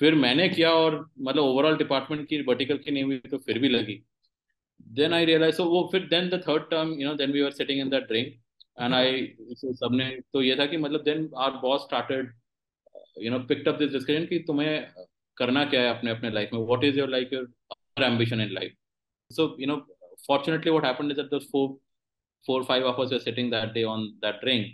फिर 0.00 0.14
मैंने 0.14 0.48
किया 0.48 0.70
और 0.72 0.94
मतलब 1.20 1.42
ओवरऑल 1.42 1.76
डिपार्टमेंट 1.76 2.26
की 2.28 2.40
वर्टिकल 2.42 2.78
की 2.78 2.90
नहीं 2.90 3.04
हुई 3.04 3.18
तो 3.30 3.38
फिर 3.38 3.58
भी 3.58 3.68
लगी। 3.68 4.02
देन 4.80 5.12
आई 5.14 5.24
रियलाइज़ 5.24 5.60
वो 5.62 5.88
फिर 5.92 6.06
then 6.08 6.28
the 6.28 6.42
third 6.48 6.62
term 6.70 6.92
you 7.00 7.08
know 7.08 7.14
then 7.14 7.32
we 7.32 7.40
are 7.40 7.50
sitting 7.52 7.80
in 7.80 7.90
the 7.90 8.02
drink 8.08 8.32
and 8.80 8.94
I 8.94 9.26
सबने 9.52 10.08
तो 10.32 10.42
ये 10.42 10.56
था 10.58 10.66
कि 10.66 10.76
मतलब 10.76 11.02
then 11.04 11.30
our 11.38 11.50
boss 11.62 11.80
started 11.80 12.32
you 13.22 13.30
know 13.30 13.38
picked 13.48 13.68
up 13.68 13.78
this 13.78 13.90
discussion 13.92 14.26
कि 14.26 14.38
तुम्हें 14.46 14.86
करना 15.36 15.64
क्या 15.64 15.82
है 15.82 15.96
अपने 15.98 16.10
अपने 16.10 16.30
लाइफ 16.30 16.50
में? 16.52 16.60
What 16.60 16.84
is 16.84 16.98
your 16.98 17.08
like 17.08 17.32
your 17.32 18.04
ambition 18.04 18.40
in 18.40 18.52
life 18.52 18.74
so 19.30 19.56
you 19.60 19.66
know 19.66 19.76
fortunately 20.26 20.72
what 20.72 20.84
happened 20.84 21.12
is 21.12 21.18
that 21.18 21.34
those 21.34 21.50
four 21.54 21.66
four, 22.48 22.62
five 22.64 22.82
of 22.84 22.98
us 22.98 23.12
were 23.12 23.18
sitting 23.20 23.50
that 23.50 23.70
day 23.74 23.82
on 23.90 24.02
that 24.22 24.42
ring 24.46 24.64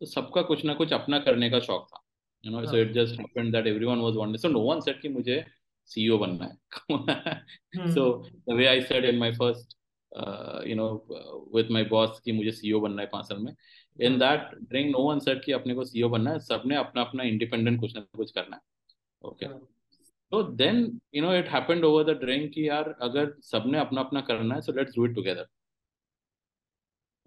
तो 0.00 0.06
सबका 0.06 0.42
कुछ 0.42 0.64
ना 0.64 0.74
कुछ 0.74 0.92
अपना 0.92 1.18
करने 1.18 1.50
का 1.50 1.58
शौक 1.60 1.86
था। 1.88 2.01
You 2.44 2.52
know 2.52 2.64
so 2.66 2.76
it 2.76 2.92
just 2.92 3.20
happened 3.20 3.52
that 3.52 3.66
everyone 3.66 4.00
was 4.00 4.14
one 4.16 4.36
so 4.36 4.48
no 4.48 4.60
one 4.62 4.80
said 4.80 5.00
कि 5.00 5.08
मुझे 5.10 5.44
सीईओ 5.90 6.18
बनना 6.18 6.44
है। 6.44 7.92
So 7.94 8.02
the 8.48 8.54
way 8.56 8.66
I 8.66 8.80
said 8.82 9.04
in 9.04 9.18
my 9.18 9.32
first 9.34 9.76
you 10.68 10.74
know 10.76 10.88
with 11.54 11.70
my 11.70 11.84
boss 11.86 12.20
कि 12.24 12.32
मुझे 12.32 12.50
सीईओ 12.52 12.80
बनना 12.80 13.02
है 13.02 13.08
पाँच 13.12 13.28
साल 13.28 13.38
में 13.38 13.54
in 13.98 14.18
that 14.18 14.54
drink 14.62 14.90
no 14.90 15.02
one 15.02 15.18
said 15.20 15.44
कि 15.44 15.52
अपने 15.52 15.74
को 15.74 15.84
सीईओ 15.84 16.08
बनना 16.08 16.30
है 16.30 16.38
सबने 16.40 16.76
अपना 16.76 17.02
अपना 17.02 17.22
इंडिपेंडेंट 17.24 17.80
कुछ 17.80 17.94
ना 17.96 18.00
कुछ 18.16 18.30
करना 18.30 18.56
है। 18.56 18.62
ओके 19.22 19.46
तो 20.32 20.42
then 20.42 21.00
you 21.14 21.22
know 21.22 21.34
it 21.34 21.48
happened 21.48 21.84
over 21.84 22.04
the 22.04 22.16
drink 22.18 22.50
कि 22.52 22.68
यार 22.68 22.94
अगर 23.02 23.32
सबने 23.42 23.78
अपना 23.78 24.00
अपना 24.00 24.20
करना 24.20 24.54
है 24.54 24.60
so 24.60 24.72
let's 24.72 24.94
do 24.96 25.04
it 25.06 25.14
together 25.14 25.46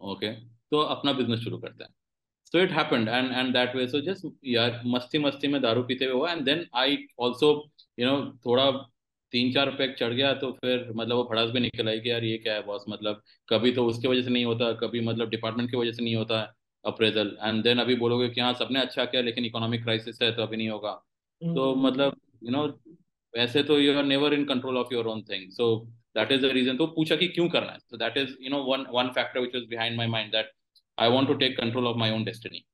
okay 0.02 0.32
तो 0.72 0.80
अपना 0.80 1.14
बिज़नेस 1.14 1.40
शुरू 1.40 1.58
करते 1.58 1.84
हैं। 1.84 1.94
So 2.56 2.60
it 2.60 2.72
happened 2.72 3.10
and 3.10 3.32
and 3.32 3.54
that 3.54 3.76
way 3.76 3.88
so 3.88 4.00
just 4.02 4.26
यार 4.48 4.82
मस्ती 4.88 5.20
मस्ती 5.20 5.48
में 5.48 5.62
दारू 5.62 5.82
पीते 5.84 6.06
हुए 6.06 6.14
हुआ 6.14 6.32
and 6.32 6.44
then 6.44 6.66
I 6.76 6.98
also 7.20 7.50
you 7.98 8.08
know 8.08 8.20
थोड़ा 8.46 8.72
तीन 9.34 9.52
चार 9.54 9.70
पैक 9.76 9.96
चढ़ 10.00 10.14
गया 10.14 10.34
तो 10.36 10.52
फिर 10.54 10.92
मतलब 10.96 11.16
वो 11.16 11.24
भड़ास 11.24 11.50
भी 11.50 11.60
निकल 11.60 11.90
आई 11.90 12.00
कि 12.00 12.10
यार 12.10 12.24
ये 12.24 12.38
क्या 12.38 12.54
है 12.54 12.64
बॉस 12.64 12.86
मतलब 12.90 13.22
कभी 13.50 13.72
तो 13.72 13.86
उसकी 13.86 14.08
वजह 14.08 14.22
से 14.22 14.30
नहीं 14.30 14.46
होता 14.46 14.72
कभी 14.78 15.02
मतलब 15.02 15.30
डिपार्टमेंट 15.30 15.70
की 15.72 15.78
वजह 15.78 15.92
से 15.92 16.04
नहीं 16.04 16.16
होता 16.16 16.40
अप्रेजल 16.86 17.36
एंड 17.42 17.64
देन 17.64 17.80
अभी 17.80 17.96
बोलोगे 17.96 18.30
कि 18.30 18.42
हाँ 18.42 18.54
सबने 18.54 18.80
अच्छा 18.82 19.06
किया 19.06 19.22
लेकिन 19.22 19.46
इकोनॉमिक 19.46 19.84
क्राइसिस 19.84 20.22
है 20.22 20.32
तो 20.32 20.42
अभी 20.42 20.58
नहीं 20.58 20.70
होगा 20.70 20.92
तो 21.42 21.72
हम्म। 21.72 21.88
मतलब 21.88 22.20
यू 22.44 22.52
नो 22.52 22.66
वैसे 23.34 23.64
तो 23.64 23.80
you 23.80 23.98
are 23.98 24.04
never 24.06 24.34
in 24.34 24.46
control 24.46 24.78
of 24.78 24.94
your 24.94 25.08
own 25.08 25.22
thing 25.24 25.50
so 25.52 25.68
that 26.16 26.32
is 26.32 26.42
the 26.42 26.52
reason 26.54 26.78
तो 26.78 26.88
पूछा 26.94 27.16
कि 27.16 27.28
क्यों 27.30 27.48
करना 27.50 27.72
है 27.72 27.80
तो 27.92 27.98
that 27.98 28.18
is 28.18 28.36
you 28.42 28.50
know 28.50 28.64
one 28.66 28.86
one 28.92 29.10
factor 29.16 29.40
which 29.40 29.56
is 29.56 29.68
behind 29.70 29.98
my 29.98 30.08
mind 30.10 30.32
that 30.32 30.52
I 30.99 31.11
want 31.11 31.29
to 31.29 31.35
take 31.45 31.57
control 31.61 31.87
of 31.87 31.97
my 31.97 32.11
own 32.11 32.25
destiny 32.25 32.65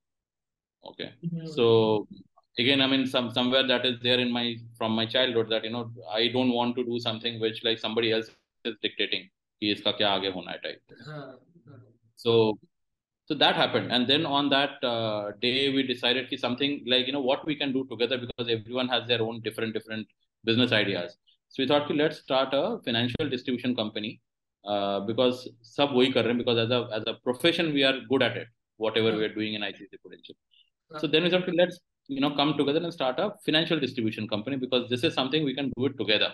okay 0.91 1.11
mm-hmm. 1.25 1.47
so 1.57 2.07
again 2.59 2.81
i 2.81 2.87
mean 2.93 3.07
some 3.15 3.31
somewhere 3.39 3.67
that 3.71 3.85
is 3.91 3.97
there 4.03 4.21
in 4.25 4.31
my 4.37 4.45
from 4.79 4.93
my 4.99 5.07
childhood 5.15 5.49
that 5.55 5.65
you 5.65 5.73
know 5.75 5.85
i 6.21 6.29
don't 6.37 6.53
want 6.59 6.77
to 6.79 6.85
do 6.85 6.99
something 7.07 7.41
which 7.41 7.59
like 7.69 7.79
somebody 7.87 8.13
else 8.19 8.31
is 8.65 8.79
dictating 8.87 9.27
कि 9.61 9.71
इसका 9.73 9.91
क्या 9.99 10.09
आगे 10.15 10.29
होना 10.31 10.51
है 10.51 10.59
type 10.65 10.81
so 12.23 12.33
so 13.31 13.37
that 13.43 13.57
happened 13.61 13.93
and 13.97 14.11
then 14.11 14.27
on 14.39 14.51
that 14.55 14.83
uh, 14.89 15.31
day 15.45 15.55
we 15.77 15.85
decided 15.91 16.29
ki 16.33 16.39
something 16.43 16.75
like 16.93 17.07
you 17.11 17.15
know 17.17 17.23
what 17.29 17.47
we 17.51 17.57
can 17.63 17.73
do 17.77 17.85
together 17.93 18.19
because 18.25 18.51
everyone 18.57 18.91
has 18.95 19.07
their 19.13 19.23
own 19.29 19.41
different 19.47 19.79
different 19.79 20.13
business 20.51 20.75
ideas 20.81 21.17
so 21.55 21.63
we 21.63 21.69
thought 21.71 21.89
ki 21.89 21.97
let's 22.03 22.21
start 22.27 22.59
a 22.61 22.63
financial 22.89 23.33
distribution 23.37 23.75
company 23.81 24.13
uh, 24.65 25.01
because 25.01 25.49
sab 25.63 25.93
wahi 25.93 26.13
kar 26.13 26.23
rahe 26.25 26.35
hain 26.35 26.39
because 26.45 26.59
as 26.67 26.77
a 26.79 26.81
as 27.01 27.05
a 27.07 27.15
profession 27.29 27.73
we 27.79 27.85
are 27.91 27.97
good 28.13 28.23
at 28.29 28.37
it 28.37 28.49
whatever 28.87 29.17
we 29.19 29.25
are 29.25 29.35
doing 29.41 29.55
in 29.55 29.63
ICC 29.63 30.01
Prudential 30.03 30.37
so 30.99 31.07
then 31.07 31.25
we 31.25 31.31
thought, 31.31 31.49
let's 31.55 31.79
you 32.09 32.21
know 32.21 32.35
come 32.35 32.57
together 32.57 32.79
and 32.83 32.93
start 32.93 33.19
a 33.19 33.33
financial 33.45 33.81
distribution 33.81 34.29
company 34.29 34.57
because 34.57 34.89
this 34.89 35.03
is 35.03 35.15
something 35.15 35.45
we 35.45 35.55
can 35.55 35.73
do 35.77 35.87
it 35.87 35.99
together. 35.99 36.33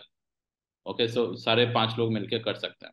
Okay, 0.87 1.07
so 1.09 1.33
सारे 1.45 1.65
पांच 1.75 1.99
लोग 1.99 2.13
मिलके 2.13 2.39
कर 2.45 2.55
सकते 2.55 2.87
हैं. 2.87 2.93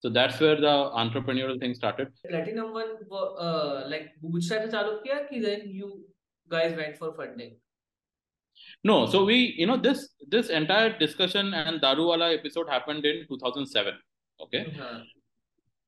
So 0.00 0.10
that's 0.10 0.38
where 0.40 0.60
the 0.60 0.74
entrepreneurial 1.02 1.58
thing 1.58 1.74
started. 1.74 2.08
Platinum 2.28 2.72
one, 2.72 2.94
uh, 3.10 3.84
like 3.88 4.12
bootstrap 4.22 4.62
से 4.62 4.70
चालू 4.70 5.02
किया 5.04 5.18
कि 5.28 5.42
then 5.42 5.68
you 5.68 5.90
guys 6.48 6.76
went 6.76 6.96
for 6.96 7.12
funding? 7.14 7.56
No, 8.84 9.06
so 9.06 9.24
we, 9.24 9.54
you 9.58 9.66
know, 9.66 9.76
this 9.76 10.08
this 10.28 10.50
entire 10.50 10.96
discussion 10.98 11.54
and 11.54 11.80
Daruwala 11.80 12.32
episode 12.38 12.68
happened 12.68 13.04
in 13.04 13.26
2007. 13.28 13.94
Okay. 14.39 14.65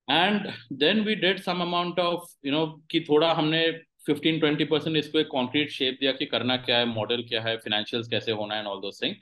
And 0.07 0.53
then 0.71 1.05
we 1.05 1.15
did 1.15 1.43
some 1.43 1.61
amount 1.61 1.99
of, 1.99 2.23
you 2.43 2.51
know, 2.51 2.65
कि 2.91 2.99
थोड़ा 3.09 3.31
हमने 3.33 3.61
fifteen 4.05 4.39
twenty 4.39 4.65
percent 4.65 4.97
इसको 4.97 5.19
एक 5.19 5.27
concrete 5.31 5.69
shape 5.71 5.97
दिया 5.99 6.11
कि 6.11 6.25
करना 6.25 6.55
क्या 6.59 6.77
है 6.77 6.85
मॉडल 6.85 7.23
क्या 7.29 7.41
है 7.41 7.55
फाइनेंशियल्स 7.57 8.07
कैसे 8.09 8.31
होना 8.31 8.55
है 8.55 8.65
all 8.65 8.81
those 8.81 8.91
thing 9.01 9.15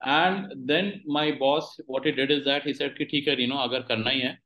and 0.00 0.52
then 0.68 0.92
my 1.12 1.32
boss 1.40 1.76
what 1.90 2.06
he 2.06 2.12
did 2.12 2.30
is 2.30 2.44
that 2.44 2.66
he 2.66 2.74
said 2.74 2.96
कि 2.98 3.04
ठीक 3.04 3.28
है 3.28 3.40
यू 3.42 3.48
नो 3.48 3.56
अगर 3.62 3.82
करना 3.90 4.10
ही 4.10 4.20
है 4.20 4.38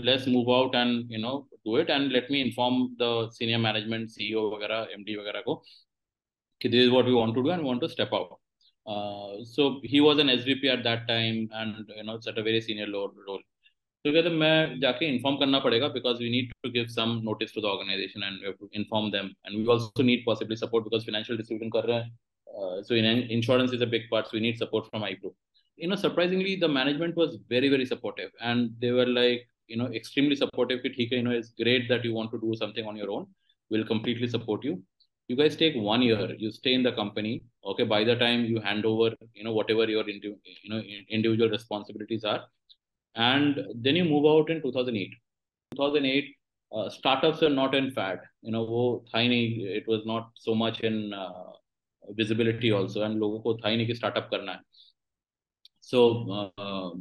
let's 0.00 0.28
move 0.28 0.52
out 0.54 0.74
and 0.74 1.12
you 1.12 1.18
know 1.18 1.36
do 1.66 1.78
it 1.78 1.90
and 1.90 2.10
let 2.12 2.30
me 2.30 2.40
inform 2.40 2.86
the 3.02 3.10
senior 3.32 3.58
management 3.58 4.08
CEO 4.10 4.48
वगैरह 4.54 4.86
MD 4.92 5.16
वगैरह 5.16 5.40
को 5.40 5.54
कि 6.60 6.68
this 6.68 6.84
is 6.84 6.90
what 6.90 7.04
we 7.06 7.12
want 7.12 7.34
to 7.34 7.40
do 7.40 7.50
and 7.50 7.66
want 7.66 7.80
to 7.80 7.88
step 7.88 8.14
out 8.14 8.38
so 9.55 9.79
he 9.83 9.99
was 10.01 10.19
an 10.19 10.27
SVP 10.27 10.65
at 10.65 10.83
that 10.83 11.07
time 11.07 11.49
and 11.53 11.91
you 11.95 12.03
know 12.03 12.15
it's 12.15 12.27
at 12.27 12.37
a 12.37 12.43
very 12.43 12.61
senior 12.61 12.87
role 12.91 13.43
तो 14.05 14.11
कहते 14.13 14.29
मैं 14.29 14.79
जाके 14.79 15.05
inform 15.05 15.35
करना 15.37 15.59
पड़ेगा 15.59 15.87
because 15.93 16.19
we 16.21 16.29
need 16.29 16.51
to 16.63 16.69
give 16.71 16.87
some 16.95 17.19
notice 17.23 17.53
to 17.53 17.61
the 17.61 17.65
organisation 17.65 18.23
and 18.23 18.45
we 18.45 18.51
to 18.59 18.69
inform 18.79 19.09
them 19.11 19.25
and 19.45 19.55
we 19.57 19.71
also 19.73 20.03
need 20.03 20.23
possibly 20.25 20.55
support 20.55 20.83
because 20.85 21.05
financial 21.05 21.37
distribution 21.37 21.69
कर 21.75 21.87
रहे 21.89 22.01
हैं 22.01 22.83
so 22.87 22.95
in 22.95 23.05
insurance 23.37 23.73
is 23.73 23.81
a 23.81 23.85
big 23.93 24.07
part 24.11 24.33
we 24.33 24.39
need 24.41 24.57
support 24.59 24.85
from 24.89 25.03
I 25.05 25.13
group 25.21 25.35
you 25.77 25.87
know 25.87 25.95
surprisingly 25.95 26.55
the 26.55 26.67
management 26.67 27.15
was 27.21 27.37
very 27.53 27.69
very 27.69 27.85
supportive 27.85 28.29
and 28.41 28.69
they 28.79 28.91
were 28.91 29.07
like 29.07 29.41
you 29.67 29.77
know 29.79 29.87
extremely 29.99 30.35
supportive 30.41 30.81
कि 30.81 30.89
ठीक 30.89 31.13
है 31.13 31.19
you 31.19 31.25
know 31.27 31.33
it's 31.39 31.49
great 31.61 31.89
that 31.89 32.05
you 32.07 32.13
want 32.17 32.31
to 32.35 32.39
do 32.43 32.53
something 32.61 32.91
on 32.91 32.99
your 33.01 33.09
own 33.15 33.25
we'll 33.71 33.87
completely 33.89 34.29
support 34.35 34.67
you 34.69 34.75
you 35.29 35.35
guys 35.35 35.55
take 35.55 35.75
one 35.75 36.01
year 36.01 36.35
you 36.37 36.51
stay 36.51 36.73
in 36.73 36.83
the 36.83 36.91
company 36.91 37.43
okay 37.65 37.83
by 37.83 38.03
the 38.03 38.15
time 38.15 38.45
you 38.45 38.59
hand 38.59 38.85
over 38.85 39.09
you 39.33 39.43
know 39.43 39.53
whatever 39.53 39.85
your 39.89 40.07
you 40.07 40.35
know 40.69 40.81
individual 41.09 41.49
responsibilities 41.49 42.23
are 42.23 42.41
and 43.15 43.59
then 43.81 43.95
you 43.95 44.05
move 44.05 44.25
out 44.25 44.49
in 44.49 44.61
2008 44.61 45.13
2008 45.75 46.35
uh, 46.75 46.89
startups 46.89 47.41
are 47.41 47.49
not 47.49 47.73
in 47.73 47.91
fad 47.91 48.19
you 48.41 48.51
know 48.51 48.63
wo 48.63 49.03
tiny 49.11 49.41
it 49.79 49.87
was 49.87 50.05
not 50.05 50.31
so 50.35 50.53
much 50.53 50.81
in 50.81 51.13
uh, 51.13 51.51
visibility 52.21 52.71
also 52.71 53.03
and 53.03 53.19
logo 53.19 53.39
ko 53.45 53.57
tha 53.65 53.75
ki 53.91 53.99
startup 54.01 54.29
karna 54.29 54.55
hai 54.55 54.63
so 55.91 56.01
uh, 56.37 56.91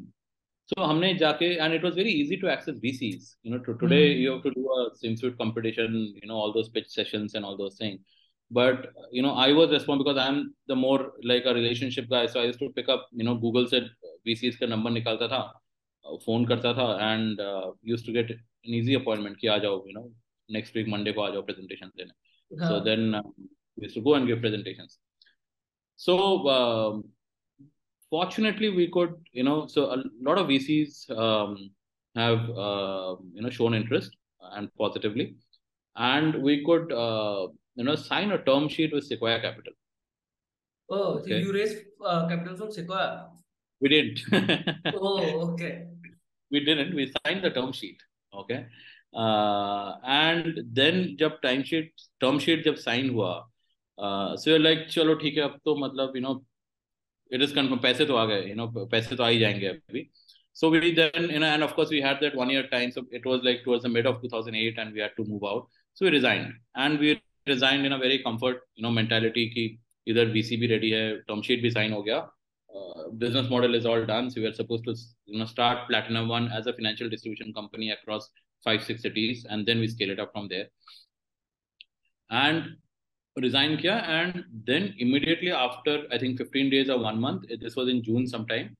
so 0.72 0.82
हमने 0.82 1.18
जाके 1.18 1.60
and 1.60 1.74
it 1.74 1.82
was 1.82 1.94
very 1.94 2.10
easy 2.10 2.36
to 2.38 2.50
access 2.50 2.76
VCs. 2.84 3.34
You 3.42 3.50
know, 3.50 3.58
to, 3.58 3.74
today 3.74 4.14
mm. 4.14 4.20
you 4.20 4.30
have 4.32 4.42
to 4.44 4.50
do 4.50 4.66
a 4.76 4.90
swimsuit 5.00 5.36
competition. 5.36 6.14
You 6.22 6.28
know, 6.28 6.36
all 6.36 6.54
those 6.54 6.70
pitch 6.70 6.88
sessions 6.88 7.34
and 7.34 7.44
all 7.44 7.56
those 7.56 7.76
things. 7.76 8.00
but 8.51 8.87
you 9.11 9.21
know 9.21 9.33
i 9.45 9.51
was 9.51 9.69
responsible 9.71 10.03
because 10.03 10.21
i'm 10.25 10.53
the 10.67 10.75
more 10.75 11.13
like 11.23 11.45
a 11.45 11.53
relationship 11.53 12.09
guy. 12.09 12.25
So 12.25 12.39
i 12.39 12.45
used 12.45 12.59
to 12.59 12.69
pick 12.69 12.89
up 12.89 13.07
you 13.11 13.23
know 13.23 13.35
google 13.35 13.67
said 13.67 13.89
vcs 14.27 14.59
ka 14.59 14.65
number 14.65 14.89
nikalta 14.89 15.29
tha 15.33 15.41
phone 16.25 16.45
karta 16.45 16.73
tha 16.73 16.87
and 17.11 17.39
uh, 17.39 17.71
used 17.83 18.05
to 18.05 18.11
get 18.11 18.31
an 18.31 18.73
easy 18.79 18.95
appointment 19.01 19.37
ki 19.39 19.47
aa 19.53 19.59
jao 19.65 19.75
you 19.85 19.93
know 19.93 20.09
next 20.57 20.73
week 20.73 20.87
monday 20.95 21.13
ko 21.13 21.23
aa 21.25 21.31
jao 21.35 21.43
presentation 21.49 21.91
dene. 21.97 22.13
Uh-huh. 22.53 22.67
so 22.67 22.83
then 22.89 23.15
um, 23.15 23.33
we 23.77 23.83
used 23.85 23.95
to 23.95 24.01
go 24.01 24.15
and 24.15 24.27
give 24.27 24.41
presentations. 24.41 24.97
So 25.95 26.15
um, 26.57 27.03
fortunately 28.09 28.69
we 28.69 28.87
could 28.95 29.13
you 29.31 29.43
know 29.43 29.67
so 29.67 29.91
a 29.95 29.97
lot 30.27 30.39
of 30.41 30.47
vcs 30.47 30.95
um, 31.25 31.69
have 32.15 32.49
uh, 32.49 33.15
you 33.35 33.41
know 33.43 33.49
shown 33.49 33.73
interest 33.73 34.15
uh, 34.43 34.51
and 34.57 34.73
positively. 34.75 35.35
And 35.95 36.41
we 36.41 36.63
could 36.65 36.91
uh, 36.91 37.47
you 37.78 37.84
know 37.84 37.96
sign 37.96 38.30
a 38.32 38.38
term 38.48 38.68
sheet 38.68 38.92
with 38.92 39.04
sequoia 39.04 39.40
capital 39.40 39.72
oh 40.90 41.18
okay. 41.18 41.30
so 41.30 41.36
you 41.36 41.52
raised 41.52 41.78
uh, 42.04 42.26
capital 42.28 42.56
from 42.56 42.70
sequoia 42.70 43.28
we 43.80 43.88
didn't 43.88 44.20
oh 44.94 45.50
okay 45.50 45.86
we 46.50 46.64
didn't 46.64 46.94
we 46.94 47.12
signed 47.18 47.42
the 47.44 47.50
term 47.50 47.72
sheet 47.72 48.02
okay 48.32 48.66
uh, 49.14 49.94
and 50.04 50.60
then 50.72 51.16
जब 51.18 51.38
time 51.42 51.62
sheet 51.70 51.92
term 52.20 52.38
sheet 52.46 52.64
जब 52.64 52.74
sign 52.86 53.10
हुआ 53.10 53.32
so 54.44 54.56
like 54.58 54.86
चलो 54.90 55.14
ठीक 55.22 55.36
है 55.36 55.42
अब 55.42 55.58
तो 55.64 55.76
मतलब 55.84 56.16
you 56.16 56.22
know 56.22 56.34
it 57.34 57.42
is 57.42 57.52
confirmed 57.56 57.82
पैसे 57.82 58.04
तो 58.06 58.16
आ 58.16 58.24
गए 58.26 58.42
you 58.48 58.56
know 58.56 58.68
पैसे 58.90 59.16
तो 59.16 59.22
आ 59.22 59.28
ही 59.28 59.38
जाएंगे 59.38 59.66
अभी 59.68 60.08
so 60.60 60.70
we 60.70 60.90
then 60.96 61.30
you 61.34 61.38
know 61.42 61.50
and 61.52 61.66
of 61.66 61.72
course 61.76 61.90
we 61.90 62.00
had 62.00 62.20
that 62.24 62.34
one 62.40 62.50
year 62.54 62.66
time 62.72 62.90
so 62.96 63.02
it 63.10 63.24
was 63.26 63.40
like 63.46 63.64
towards 63.64 63.86
the 63.86 63.88
mid 63.94 64.06
of 64.06 64.20
2008 64.22 64.78
and 64.78 64.92
we 64.92 65.00
had 65.04 65.16
to 65.16 65.24
move 65.30 65.46
out 65.52 65.64
so 65.94 66.04
we 66.06 66.12
resigned 66.16 66.52
and 66.76 67.00
we 67.04 67.14
resigned 67.53 67.85
in 67.85 67.93
a 67.93 68.01
very 68.05 68.19
comfort 68.27 68.61
you 68.75 68.83
know 68.83 68.91
mentality 68.99 69.45
ki 69.53 69.65
either 70.11 70.25
vc 70.35 70.59
be 70.63 70.69
ready 70.73 70.91
hai 70.97 71.05
term 71.29 71.41
sheet 71.47 71.61
be 71.67 71.71
signed, 71.77 71.93
ho 71.97 72.01
gaya 72.09 72.19
uh, 72.75 73.09
business 73.23 73.49
model 73.53 73.75
is 73.79 73.85
all 73.85 74.05
done 74.05 74.29
so 74.29 74.41
we 74.41 74.47
are 74.51 74.57
supposed 74.61 74.85
to 74.89 74.95
you 75.25 75.39
know 75.39 75.49
start 75.55 75.87
platinum 75.89 76.27
one 76.35 76.51
as 76.59 76.67
a 76.67 76.73
financial 76.73 77.09
distribution 77.15 77.53
company 77.59 77.91
across 77.97 78.29
five 78.67 78.83
six 78.83 79.01
cities 79.07 79.45
and 79.49 79.65
then 79.65 79.79
we 79.79 79.87
scale 79.95 80.11
it 80.15 80.19
up 80.25 80.31
from 80.35 80.47
there 80.53 80.67
and 82.29 82.75
resign 83.45 83.77
kiya 83.77 83.95
and 84.19 84.43
then 84.69 84.93
immediately 85.05 85.51
after 85.51 85.95
i 86.11 86.17
think 86.17 86.37
15 86.37 86.69
days 86.75 86.89
or 86.89 86.99
one 86.99 87.19
month 87.25 87.43
this 87.65 87.75
was 87.75 87.89
in 87.89 88.03
june 88.03 88.27
sometime 88.27 88.75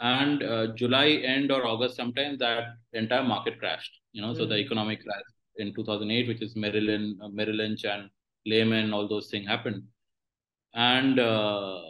and 0.00 0.42
uh, 0.42 0.66
july 0.82 1.08
end 1.34 1.50
or 1.50 1.66
august 1.66 1.96
sometime. 1.96 2.36
that 2.38 2.64
entire 2.92 3.24
market 3.24 3.58
crashed 3.58 4.00
you 4.12 4.22
know 4.22 4.28
mm-hmm. 4.28 4.38
so 4.38 4.46
the 4.46 4.54
hmm. 4.54 4.66
economic 4.66 5.02
crash 5.04 5.28
in 5.57 5.73
2008 5.73 6.27
which 6.27 6.41
is 6.41 6.55
Merrill, 6.55 7.13
uh, 7.21 7.29
Merrill 7.29 7.55
Lynch 7.55 7.83
and 7.85 8.09
Lehman 8.45 8.93
all 8.93 9.07
those 9.07 9.29
things 9.29 9.47
happened 9.47 9.83
and 10.73 11.19
uh, 11.19 11.81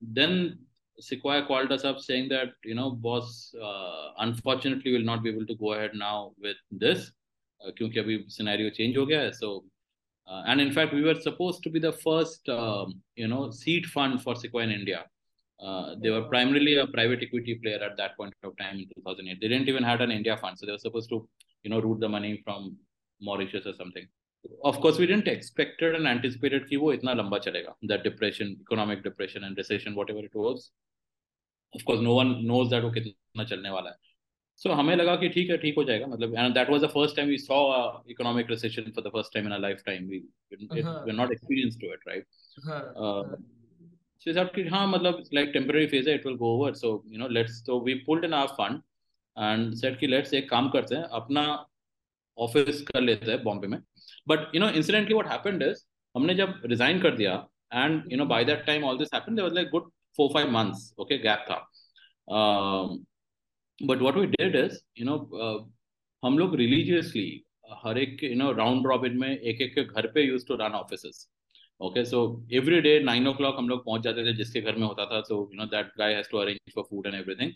then 0.00 0.58
Sequoia 0.98 1.46
called 1.46 1.72
us 1.72 1.84
up 1.84 2.00
saying 2.00 2.28
that 2.30 2.48
you 2.64 2.74
know 2.74 2.90
boss 2.90 3.54
uh, 3.62 4.08
unfortunately 4.18 4.92
will 4.92 5.04
not 5.04 5.22
be 5.22 5.30
able 5.30 5.46
to 5.46 5.54
go 5.54 5.74
ahead 5.74 5.92
now 5.94 6.32
with 6.40 6.56
this 6.70 7.12
क्योंकि 7.76 7.98
अभी 7.98 8.16
scenario 8.30 8.70
change 8.78 8.96
हो 8.96 9.04
गया 9.06 9.20
है 9.20 9.30
so 9.34 9.64
uh, 10.28 10.42
and 10.46 10.60
in 10.60 10.72
fact, 10.72 10.92
we 10.92 11.02
were 11.02 11.14
supposed 11.14 11.62
to 11.62 11.70
be 11.70 11.78
the 11.78 11.92
first, 11.92 12.48
um, 12.48 13.00
you 13.14 13.28
know, 13.28 13.50
seed 13.50 13.86
fund 13.86 14.20
for 14.22 14.34
Sequoia 14.34 14.64
in 14.64 14.70
India. 14.70 15.04
Uh, 15.60 15.94
they 16.02 16.10
were 16.10 16.22
primarily 16.22 16.76
a 16.76 16.86
private 16.86 17.22
equity 17.22 17.54
player 17.62 17.78
at 17.82 17.96
that 17.96 18.16
point 18.16 18.34
of 18.42 18.56
time 18.58 18.78
in 18.78 18.88
2008. 18.96 19.40
They 19.40 19.48
didn't 19.48 19.68
even 19.68 19.84
have 19.84 20.00
an 20.00 20.10
India 20.10 20.36
fund, 20.36 20.58
so 20.58 20.66
they 20.66 20.72
were 20.72 20.78
supposed 20.78 21.08
to, 21.10 21.28
you 21.62 21.70
know, 21.70 21.80
root 21.80 22.00
the 22.00 22.08
money 22.08 22.42
from 22.44 22.76
Or 23.21 23.73
something. 23.73 24.07
Of 24.63 24.81
course, 24.81 24.97
we 24.97 25.05
didn't 25.05 25.27
expect 25.27 25.81
it 25.81 25.95
and 25.95 26.07
anticipated 26.07 26.67
कि 26.69 26.77
वो 26.77 26.93
इतना 26.93 27.13
लंबा 27.13 27.37
चलेगा. 27.39 27.75
That 27.83 28.03
depression, 28.03 28.55
economic 28.61 29.03
depression 29.03 29.43
and 29.43 29.57
recession, 29.57 29.95
whatever 29.95 30.19
it 30.19 30.35
was. 30.35 30.71
Of 31.73 31.85
course, 31.85 32.01
no 32.01 32.15
one 32.15 32.45
knows 32.45 32.69
that 32.71 32.83
वो 32.83 32.91
कितना 32.91 33.43
चलने 33.43 33.69
वाला 33.69 33.89
है. 33.89 33.95
सो 34.61 34.69
so, 34.69 34.75
हमें 34.75 34.95
लगा 34.95 35.15
कि 35.15 35.29
ठीक 35.29 35.49
है 35.49 35.57
ठीक 35.57 35.75
हो 35.77 35.83
जाएगा 35.83 36.07
मतलब 36.07 36.33
and 36.35 36.53
that 36.53 36.69
was 36.69 36.81
the 36.81 36.87
first 36.87 37.15
time 37.15 37.29
we 37.29 37.37
saw 37.37 37.55
economic 38.09 38.49
recession 38.49 38.91
for 38.95 39.03
the 39.03 39.11
first 39.13 39.33
time 39.33 39.45
in 39.45 39.51
our 39.51 39.61
life 39.61 39.81
time 39.85 40.07
we 40.09 40.17
we 40.53 41.11
not 41.11 41.31
experience 41.31 41.77
to 41.81 41.93
it 41.93 42.07
right 42.07 42.25
so 44.21 44.33
सब 44.33 44.51
कि 44.55 44.67
हाँ 44.67 44.85
मतलब 44.87 45.23
लाइक 45.33 45.49
टेंपरेरी 45.53 45.87
फ़ेज़ 45.87 46.09
है 46.09 46.15
it 46.15 46.25
will 46.25 46.35
go 46.37 46.53
over 46.57 46.73
so 46.81 46.91
you 47.11 47.19
know 47.19 47.27
let's 47.37 47.53
so 47.65 47.79
we 47.85 47.93
pulled 48.05 48.25
in 48.25 48.33
our 48.33 48.53
fund 48.59 48.81
and 49.37 49.73
said 49.75 49.97
कि 49.99 50.07
let's 50.07 50.33
एक 50.33 50.49
काम 50.49 50.69
करते 50.69 50.95
हैं 50.95 51.03
अपना 51.21 51.45
ऑफ़िस 52.37 52.81
कर 52.87 53.01
लेते 53.01 53.31
हैं 53.31 53.43
बॉम्बे 53.43 53.67
में. 53.67 53.79
But 54.27 54.55
you 54.55 54.61
know 54.61 54.69
incidentally 54.69 55.13
what 55.15 55.31
happened 55.31 55.63
is 55.63 55.83
हमने 56.15 56.35
जब 56.35 56.61
रिजाइन 56.65 57.01
कर 57.01 57.15
दिया 57.17 57.33
and 57.73 58.11
you 58.11 58.17
know 58.17 58.25
by 58.25 58.45
that 58.45 58.65
time 58.65 58.83
all 58.85 58.97
this 58.97 59.13
happened 59.13 59.39
like 59.39 59.69
good 59.69 59.91
4 60.19 60.27
5 60.35 60.49
months 60.53 60.93
okay 60.99 61.17
gap 61.17 61.45
था. 61.49 61.55
But 63.79 64.01
what 64.01 64.17
we 64.17 64.25
did 64.27 64.55
is 64.55 64.79
you 64.99 65.05
know 65.05 65.17
हम 66.23 66.37
लोग 66.39 66.55
रिलीजियसली 66.55 67.43
हर 67.83 67.97
एक 67.97 68.23
यू 68.23 68.35
नो 68.35 68.51
राउंड 68.53 68.87
रॉबिन 68.87 69.17
में 69.19 69.29
एक 69.29 69.61
एक 69.61 69.73
के 69.75 69.83
घर 69.83 70.07
पे 70.13 70.23
use 70.23 70.45
to 70.47 70.55
run 70.55 70.73
office 70.75 71.27
okay 71.81 72.03
so 72.05 72.19
every 72.53 72.79
day 72.81 72.99
nine 73.03 73.27
o'clock 73.33 73.55
हम 73.57 73.69
लोग 73.69 73.83
पहुँच 73.85 74.01
जाते 74.03 74.25
थे 74.25 74.33
जिसके 74.37 74.61
घर 74.61 74.75
में 74.75 74.85
होता 74.87 75.05
था 75.05 75.21
so 75.29 75.37
you 75.53 75.57
know 75.59 75.65
that 75.67 75.91
guy 75.99 76.13
has 76.13 76.29
to 76.31 76.37
arrange 76.37 76.73
for 76.75 76.83
food 76.89 77.07
and 77.07 77.15
everything 77.15 77.51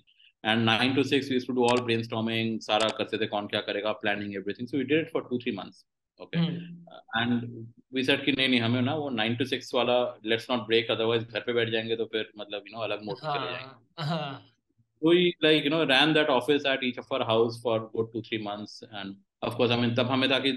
and 0.46 0.64
nine 0.66 0.96
to 0.96 1.04
six 1.04 1.32
use 1.32 1.48
to 1.48 1.54
do 1.54 1.66
all 1.66 1.82
brain 1.82 2.58
सारा 2.68 2.90
करते 2.98 3.18
थे 3.18 3.28
कौन 3.28 3.48
क्या 3.48 3.62
करेगा 3.68 3.92
planning 4.06 4.36
everything 4.36 4.68
so 4.68 4.78
we 4.78 4.84
did 4.84 5.00
it 5.00 5.12
for 5.14 5.28
two 5.30 5.38
three 5.44 5.52
months 5.58 5.86
okay 6.22 6.40
and 6.40 7.66
we 7.94 8.04
said 8.04 8.26
कि 8.26 8.32
नहीं 8.32 8.50
नहीं 8.50 8.60
हमें 8.62 8.82
ना 8.82 8.96
वो 8.96 9.10
नाइन 9.10 9.36
टू 9.36 9.46
सिक्स 9.46 9.74
वाला 9.76 10.00
लेट्स 10.26 10.50
नॉट 10.52 10.66
ब्रेक 10.68 10.92
अदरवाइज़ 10.92 11.24
घर 11.26 11.40
पे 11.40 11.54
बैठ 11.54 11.70
जाएँगे 11.70 11.96
तो 11.96 12.06
फिर 12.12 12.32
मतलब 12.40 12.64
यू 12.68 12.78
नो 12.78 12.84
अलग 12.84 13.04
मोड 13.06 13.18
चले 13.18 13.52
जाएँगे। 13.52 14.54
we 15.02 15.34
like 15.44 15.66
you 15.66 15.72
know 15.72 15.80
ran 15.88 16.14
that 16.14 16.30
office 16.34 16.64
at 16.66 16.84
each 16.88 17.00
of 17.00 17.10
our 17.16 17.26
house 17.30 17.58
for 17.64 17.74
good 17.96 18.08
two 18.14 18.22
three 18.28 18.38
months. 18.44 18.76
And 19.00 19.18
of 19.48 19.58
course 19.58 19.74
I 19.76 19.78
mean 19.82 19.96
तब 19.98 20.08
हमें 20.12 20.30
था 20.32 20.40
कि 20.46 20.52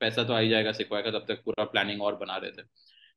पैसा 0.00 0.24
तो 0.24 0.32
आ 0.32 0.38
ही 0.38 0.48
जाएगा 0.48 0.72
सिक्वाय 0.72 1.02
का 1.02 1.10
तब 1.10 1.24
तक 1.28 1.40
पूरा 1.44 1.64
प्लानिंग 1.72 2.02
और 2.02 2.16
बना 2.16 2.36
रहे 2.36 2.50
थे। 2.50 2.62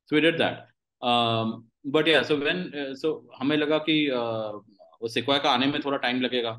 So 0.10 0.16
we 0.16 0.22
did 0.26 0.40
that. 0.42 0.62
Um, 1.02 1.52
but 1.96 2.10
yeah 2.12 2.24
so 2.30 2.38
when 2.44 2.64
uh, 2.84 2.94
so 3.02 3.12
हमें 3.40 3.56
लगा 3.58 3.78
कि 3.90 3.98
uh, 4.22 4.54
वो 5.02 5.08
सिक्वाय 5.08 5.40
का 5.40 5.52
आने 5.52 5.68
में 5.68 5.80
थोड़ा 5.86 5.98
टाइम 5.98 6.22
लगेगा। 6.22 6.52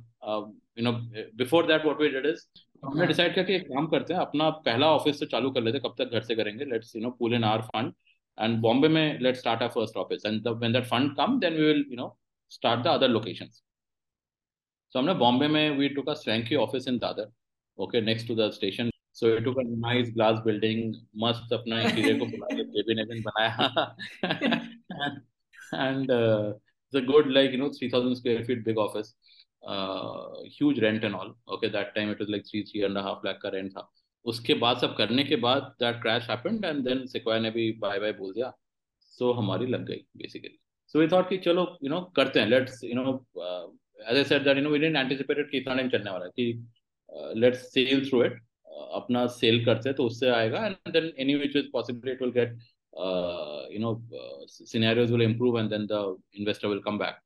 You 0.78 0.84
know 0.84 0.93
before 1.36 1.66
that 1.66 1.84
what 1.84 2.01
we 2.01 2.09
did 2.09 2.26
is 2.26 2.47
हमने 2.84 3.07
डिसाइड 3.07 3.34
किया 3.34 3.45
कि 3.45 3.55
एक 3.55 3.66
काम 3.68 3.86
करते 3.86 4.14
हैं 4.14 4.20
अपना 4.20 4.49
पहला 4.68 4.86
ऑफ़िस 4.93 5.20
तो 5.20 5.26
चालू 5.26 5.51
कर 5.51 5.62
लेते 5.62 5.78
कब 5.78 5.95
तक 5.99 6.12
घर 6.12 6.22
से 6.22 6.34
करेंगे। 6.34 6.64
Let's 6.64 6.95
you 6.97 7.03
know 7.03 7.11
pool 7.18 7.34
in 7.34 7.45
our 7.45 7.62
fund 7.66 7.93
and 8.38 8.59
Bombay 8.61 8.88
में 8.88 9.18
let's 9.20 9.40
start 9.40 9.62
our 9.62 9.72
first 9.72 9.97
office 9.97 10.26
and 10.26 10.49
when 10.49 10.72
that 10.72 10.84
fund 10.84 11.16
come 11.16 11.38
then 11.40 11.55
we 11.55 11.66
will 11.66 11.84
you 11.90 11.97
know 11.97 12.16
start 12.51 12.84
the 12.84 12.86
other 12.86 13.09
locations 13.09 13.62
So 14.93 14.99
हमने 14.99 15.12
बॉम्बे 15.14 15.47
में 15.49 15.78
we 15.78 15.88
took 15.88 16.09
a 16.09 16.14
swanky 16.14 16.57
office 16.62 16.86
in 16.86 16.99
Dadar, 17.01 17.24
okay, 17.78 18.01
next 18.01 18.26
to 18.26 18.34
the 18.34 18.51
station. 18.53 18.90
So 19.12 19.28
we 19.34 19.45
took 19.45 19.57
a 19.57 19.64
nice 19.84 20.11
glass 20.16 20.40
building, 20.47 20.82
मस्त 21.16 21.53
अपना 21.53 21.80
interior 21.80 22.18
को 22.18 22.26
बुला 22.32 22.47
के 22.57 22.64
cabin 22.74 22.99
एबिन 22.99 23.22
बनाया। 23.22 23.57
Uh, 25.74 26.53
it's 26.93 27.03
a 27.03 27.07
good 27.07 27.26
like 27.28 27.51
you 27.53 27.59
know 27.59 27.70
3000 27.72 28.16
square 28.16 28.45
feet 28.45 28.64
big 28.64 28.78
office 28.78 29.14
uh, 29.66 30.26
huge 30.59 30.80
rent 30.80 31.05
and 31.05 31.14
all 31.14 31.34
okay 31.49 31.68
that 31.68 31.95
time 31.95 32.11
it 32.11 32.18
was 32.18 32.28
like 32.28 32.45
three 32.51 32.64
three 32.64 32.82
and 32.84 32.99
a 32.99 33.03
half 33.03 33.20
lakh 33.24 33.40
का 33.43 33.53
rent 33.53 33.72
था 33.76 33.88
उसके 34.24 34.55
बाद 34.55 34.78
सब 34.78 34.95
करने 34.97 35.24
के 35.24 35.36
बाद 35.36 35.74
that 35.80 36.01
crash 36.03 36.26
happened 36.26 36.64
and 36.64 36.86
then 36.88 37.07
Sequoia 37.07 37.40
ने 37.40 37.51
भी 37.51 37.70
बाय 37.78 37.99
बाय 38.01 38.12
बोल 38.18 38.32
दिया 38.34 38.53
so 39.20 39.34
हमारी 39.36 39.66
लग 39.66 39.86
गई 39.86 40.05
basically 40.16 40.59
so 40.86 41.01
we 41.01 41.09
thought 41.09 41.28
कि 41.28 41.38
चलो 41.45 41.66
you 41.82 41.90
know 41.95 42.03
करते 42.16 42.40
हैं 42.40 42.49
let's 42.51 42.82
you 42.82 42.95
know 42.95 43.14
uh, 43.47 43.66
as 44.07 44.18
I 44.18 44.28
said 44.28 44.45
that 44.45 44.57
you 44.57 44.62
know 44.62 44.70
we 44.70 44.78
didn't 44.78 45.03
anticipate 45.03 45.38
it 45.38 45.51
कि 45.51 45.59
इतना 45.59 45.74
टाइम 45.74 45.88
चलने 45.88 46.11
वाला 46.11 46.24
है 46.24 46.30
कि 46.30 47.43
let's 47.45 47.68
sail 47.72 48.05
through 48.09 48.24
it 48.28 48.40
अपना 48.97 49.26
सेल 49.40 49.64
करते 49.64 49.88
हैं 49.88 49.97
तो 49.97 50.05
उससे 50.07 50.28
आएगा 50.30 50.61
and 50.68 50.95
then 50.97 51.11
any 51.24 51.36
which 51.43 51.57
is 51.57 51.68
possible 51.74 52.09
it 52.09 52.20
will 52.20 52.34
get 52.38 52.55
uh, 52.93 53.62
you 53.70 53.80
know 53.80 54.02
uh, 54.14 54.41
scenarios 54.48 55.12
will 55.12 55.22
improve 55.22 55.56
and 55.56 55.72
then 55.72 55.88
the 55.88 56.02
investor 56.34 56.68
will 56.68 56.82
come 56.82 56.98
back 56.98 57.18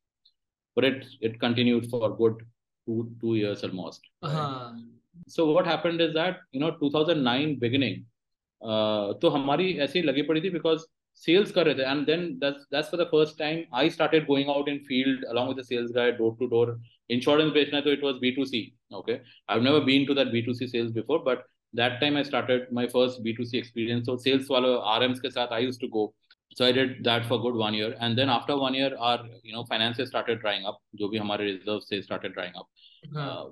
but 0.77 0.83
it 0.83 1.05
it 1.21 1.39
continued 1.39 1.89
for 1.89 2.15
good 2.15 2.37
two 2.87 2.99
two 3.21 3.35
years 3.35 3.63
almost 3.63 4.01
right? 4.23 4.31
uh-huh. 4.31 4.71
so 5.27 5.51
what 5.51 5.65
happened 5.65 6.01
is 6.01 6.13
that 6.13 6.39
you 6.51 6.59
know 6.59 6.71
2009 6.71 7.59
beginning 7.59 7.99
तो 9.21 9.29
हमारी 9.29 9.71
ऐसी 9.83 10.01
लगी 10.01 10.21
पड़ी 10.21 10.41
थी 10.41 10.49
because 10.49 10.79
sales 11.21 11.51
कर 11.51 11.65
रहे 11.65 11.75
थे 11.75 11.89
and 11.91 12.05
then 12.05 12.25
that's 12.39 12.89
for 12.91 13.03
the 13.03 13.07
first 13.11 13.37
time 13.37 13.63
I 13.77 13.89
started 13.89 14.25
going 14.25 14.49
out 14.49 14.69
in 14.69 14.77
field 14.87 15.25
along 15.25 15.49
with 15.49 15.57
the 15.59 15.65
sales 15.67 15.91
guy 15.95 16.11
door 16.19 16.35
to 16.39 16.47
door 16.47 16.79
insurance 17.15 17.51
बेचना 17.53 17.77
है 17.77 17.83
तो 17.83 17.91
it 17.91 18.03
was 18.03 18.15
B 18.21 18.31
to 18.35 18.45
C 18.45 18.61
okay 18.95 19.13
I 19.13 19.53
have 19.53 19.63
never 19.63 19.83
been 19.85 20.05
to 20.05 20.13
that 20.13 20.27
B 20.31 20.41
to 20.41 20.53
C 20.53 20.67
sales 20.67 20.91
before 20.93 21.23
but 21.25 21.43
I 21.80 22.24
started 22.24 22.66
my 22.72 22.86
first 22.86 23.20
B 23.22 23.32
two 23.32 23.44
C 23.44 23.58
experience 23.58 24.06
so 24.08 24.18
sales 24.18 24.50
वाले 24.50 24.68
RMs 24.94 25.20
के 25.20 25.30
साथ 25.30 25.52
I 25.52 25.64
used 25.64 25.80
to 25.80 25.88
go 25.88 26.12
so 26.56 26.64
i 26.64 26.72
did 26.72 26.92
that 27.04 27.24
for 27.28 27.36
good 27.40 27.56
one 27.60 27.74
year 27.74 27.94
and 28.00 28.18
then 28.18 28.30
after 28.30 28.56
one 28.56 28.74
year 28.74 28.90
our 28.98 29.24
you 29.42 29.52
know 29.52 29.64
finances 29.64 30.08
started 30.08 30.38
drying 30.40 30.64
up 30.70 30.78
jo 31.00 31.08
bhi 31.14 31.18
hamare 31.22 31.42
reserves 31.46 31.88
se 31.88 31.98
started 32.06 32.36
drying 32.36 32.54
up 32.60 32.68
uh, 33.22 33.44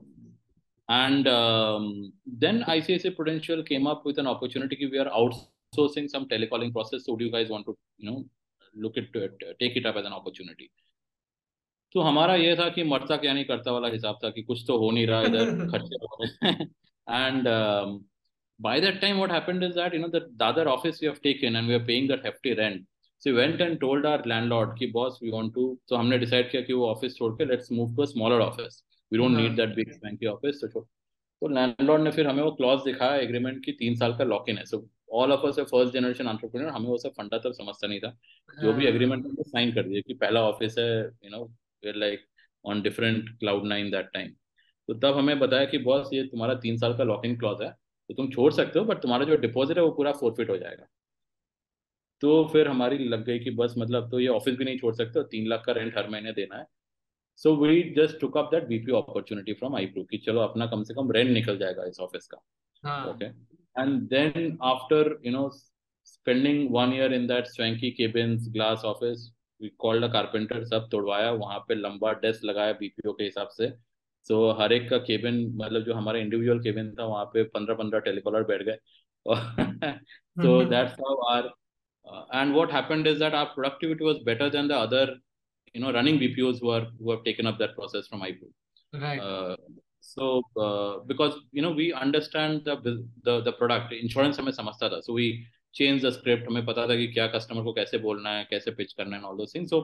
and 0.88 1.28
um, 1.32 2.12
then 2.44 2.62
icici 2.76 3.12
prudential 3.18 3.64
came 3.72 3.90
up 3.92 4.06
with 4.10 4.22
an 4.24 4.30
opportunity 4.34 4.88
we 4.94 5.02
are 5.04 5.10
outsourcing 5.20 6.08
some 6.14 6.26
telecalling 6.32 6.72
process 6.78 7.04
so 7.08 7.16
do 7.16 7.28
you 7.28 7.34
guys 7.36 7.52
want 7.56 7.66
to 7.66 7.76
you 7.98 8.10
know 8.10 8.24
look 8.74 8.96
at 8.96 9.20
it 9.24 9.44
take 9.60 9.76
it 9.82 9.86
up 9.92 10.02
as 10.02 10.10
an 10.12 10.18
opportunity 10.22 10.70
तो 11.94 12.00
हमारा 12.00 12.34
ये 12.34 12.54
था 12.56 12.68
कि 12.74 12.82
मरता 12.82 13.16
क्या 13.16 13.32
नहीं 13.32 13.44
करता 13.44 13.72
वाला 13.72 13.88
हिसाब 13.88 14.18
था 14.22 14.30
कि 14.36 14.42
कुछ 14.42 14.62
तो 14.68 14.76
हो 14.78 14.90
नहीं 14.90 15.06
रहा 15.06 15.20
इधर 15.22 15.50
खर्चे 15.70 15.98
हो 16.04 16.24
and 17.08 17.48
by 18.60 18.78
that 18.80 19.00
time 19.00 19.18
what 19.18 19.30
happened 19.30 19.62
is 19.64 19.74
that 19.74 19.92
you 19.92 20.00
know 20.00 20.08
the, 20.08 20.26
the 20.36 20.44
other 20.44 20.68
office 20.68 21.00
we 21.00 21.06
have 21.06 21.20
taken 21.20 21.56
and 21.56 21.68
we 21.68 21.74
are 21.74 21.84
paying 21.84 22.06
that 22.08 22.24
hefty 22.24 22.54
rent 22.54 22.82
so 23.18 23.30
we 23.30 23.36
went 23.36 23.60
and 23.60 23.80
told 23.80 24.06
our 24.06 24.22
landlord 24.24 24.76
ki 24.78 24.86
boss 24.86 25.20
we 25.20 25.30
want 25.30 25.54
to 25.54 25.78
so 25.86 25.96
हमने 25.96 26.18
decide 26.18 26.50
किया 26.50 26.62
कि 26.66 26.72
वो 26.72 26.94
office 26.94 27.16
छोड़ 27.18 27.32
के 27.40 27.46
let's 27.46 27.70
move 27.70 27.94
to 27.96 28.02
a 28.02 28.06
smaller 28.06 28.40
office 28.40 28.82
we 29.12 29.18
don't 29.18 29.36
need 29.36 29.56
that 29.56 29.74
big 29.76 29.94
swanky 29.94 30.34
office 30.34 30.60
so 30.60 30.86
तो 31.42 31.48
landlord 31.48 32.02
ने 32.02 32.10
फिर 32.10 32.26
हमें 32.26 32.42
वो 32.42 32.50
क्लॉज 32.50 32.80
दिखाया 32.84 33.16
एग्रीमेंट 33.20 33.64
की 33.64 33.72
तीन 33.78 33.96
साल 33.96 34.12
का 34.18 34.24
लॉक 34.24 34.48
इन 34.48 34.58
है 34.58 34.64
so 34.64 34.78
all 35.12 35.32
of 35.32 35.46
us 35.46 35.58
first 35.60 35.92
generation 35.94 36.28
entrepreneur 36.28 36.72
हमें 36.72 36.86
वो 36.88 36.96
सब 36.98 37.12
फंडा 37.18 37.38
तब 37.38 37.52
समझता 37.52 37.86
नहीं 37.86 38.00
था 38.00 38.10
जो 38.62 38.72
भी 38.72 38.86
एग्रीमेंट 38.86 39.24
हमने 39.24 39.42
साइन 39.48 39.72
कर 39.74 39.82
दिया 39.88 40.00
कि 40.06 40.14
पहला 40.22 40.42
ऑफ़िस 40.48 40.78
है 40.78 40.86
you 41.00 41.30
know 41.30 41.42
where 41.84 41.96
like 41.96 42.24
on 42.64 42.82
different 42.82 43.28
cloud 43.40 43.66
nine 43.66 43.90
that 43.90 44.10
time 44.14 44.30
तो 44.88 44.94
तब 45.02 45.18
हमें 45.18 45.38
बताया 45.38 45.64
कि 45.74 45.78
बॉस 45.88 46.08
ये 46.12 46.22
तुम्हारा 46.28 46.54
तीन 46.62 46.76
साल 46.78 46.96
का 46.98 47.04
लॉक 47.04 47.26
इन 47.26 47.36
क्लॉज 47.38 47.62
है 47.62 47.72
तो 48.10 48.14
तुम 48.14 48.30
छोड़ 48.30 48.52
सकते 48.52 48.78
हो 48.78 48.84
बट 48.84 49.02
तुम्हारा 49.02 49.24
जो 49.24 49.36
डिपॉजिट 49.38 49.78
है 49.78 49.82
वो 49.84 49.90
पूरा 49.90 50.12
फोरफिट 50.12 50.50
हो 50.50 50.56
जाएगा। 50.56 50.86
तो 52.22 52.44
फिर 52.52 52.68
हमारी 52.68 52.98
लग 52.98 53.24
गई 53.24 53.38
कि 53.38 53.50
बस 53.52 53.74
मतलब 53.78 54.10
तो 54.10 54.20
ये 54.20 54.28
ऑफ़िस 54.28 54.56
भी 54.56 54.64
नहीं 54.64 54.78
छोड़ 54.78 54.94
सकते 54.94 55.22
तीन 55.28 55.48
लाख 55.48 55.62
का 55.66 55.72
रेंट 55.72 55.96
हर 55.98 56.08
महीने 56.10 56.32
देना 56.32 56.58
है। 56.58 56.66
So 57.40 57.54
we 57.56 57.82
just 57.96 58.20
took 58.20 58.36
up 58.38 58.50
that 58.50 58.66
BP 58.68 58.92
opportunity 58.92 59.52
from 59.52 59.76
iPru 59.76 60.04
कि 60.04 60.18
चलो 60.18 60.40
अपना 60.40 60.66
कम 60.66 60.82
से 60.82 60.94
कम 60.94 61.10
रेंट 61.12 61.30
निकल 61.30 61.58
जाएगा 61.58 61.84
इस 61.84 62.00
ऑफ़िस 62.00 62.26
का। 62.26 63.10
Okay 63.10 63.24
and 63.24 64.00
then 64.08 64.58
after 64.62 65.18
you 65.26 65.32
know 65.32 65.48
spending 66.06 66.68
one 66.72 66.92
year 66.92 67.12
in 67.12 67.26
that 67.26 67.46
swanky 67.46 67.90
cabins 67.90 68.48
glass 68.52 68.82
office 68.84 69.30
we 69.60 69.68
called 69.78 70.04
a 70.04 70.08
carpenter 70.12 70.64
सब 70.64 70.88
तोड़वाया 70.90 71.30
वहाँ 71.32 71.58
पे 71.68 71.74
लंबा 71.74 72.12
डेस्क 72.20 72.44
लगाया 72.44 72.72
बीपीओ 72.72 73.12
के 73.12 73.24
हिसाब 73.24 73.48
से। 73.48 73.72
सो 74.28 74.50
हर 74.60 74.72
एक 74.72 74.88
का 74.90 74.98
केबिन 75.00 75.40
मतलब 75.56 75.84
जो 75.84 75.94
हमारा 75.94 76.18
इंडिविजुअल 76.18 76.60
केबिन 76.62 76.94
था 76.98 77.04
वहाँ 77.06 77.24
पे 77.34 77.42
पंद्रह 77.54 77.74
पंद्रह 77.76 78.00
टेलीकॉलर 78.00 78.42
बैठ 78.44 78.62
गए। 78.62 78.78
So 79.26 80.64
that's 80.66 80.92
how 81.00 81.16
are 81.28 81.50
and 82.34 82.54
what 82.54 82.72
happened 82.72 83.06
is 83.06 83.18
that 83.18 83.34
our 83.34 83.52
productivity 83.54 84.04
was 84.04 84.16
better 84.24 84.50
than 84.50 84.68
the 84.68 84.72
other 84.88 85.16
you 85.74 85.82
know 85.82 85.90
running 85.98 86.18
BPOs 86.18 86.60
who 86.62 86.70
who 86.70 87.10
have 87.10 87.22
taken 87.24 87.46
up 87.46 87.58
that 87.58 87.74
process 87.74 88.08
from 88.08 88.22
IPO 88.22 89.00
right 89.00 89.80
so 90.04 90.40
because 91.08 91.34
you 91.54 91.62
know 91.62 91.72
we 91.74 91.90
understand 91.98 92.68
the 92.68 93.42
the 93.46 93.54
product 93.58 93.92
insurance 93.92 94.38
हमें 94.40 94.52
समझता 94.52 94.88
था। 94.88 95.00
So 95.00 95.14
we 95.14 95.28
change 95.74 96.04
the 96.04 96.10
script 96.10 96.48
हमें 96.48 96.64
पता 96.66 96.86
था 96.88 96.96
कि 96.96 97.06
क्या 97.12 97.26
customer 97.28 97.62
को 97.64 97.72
कैसे 97.72 97.98
बोलना 97.98 98.30
है 98.30 98.46
कैसे 98.50 98.70
पिच 98.72 98.92
करना 98.92 99.16
है 99.16 99.22
all 99.22 99.36
those 99.36 99.54
things 99.54 99.70
so 99.70 99.80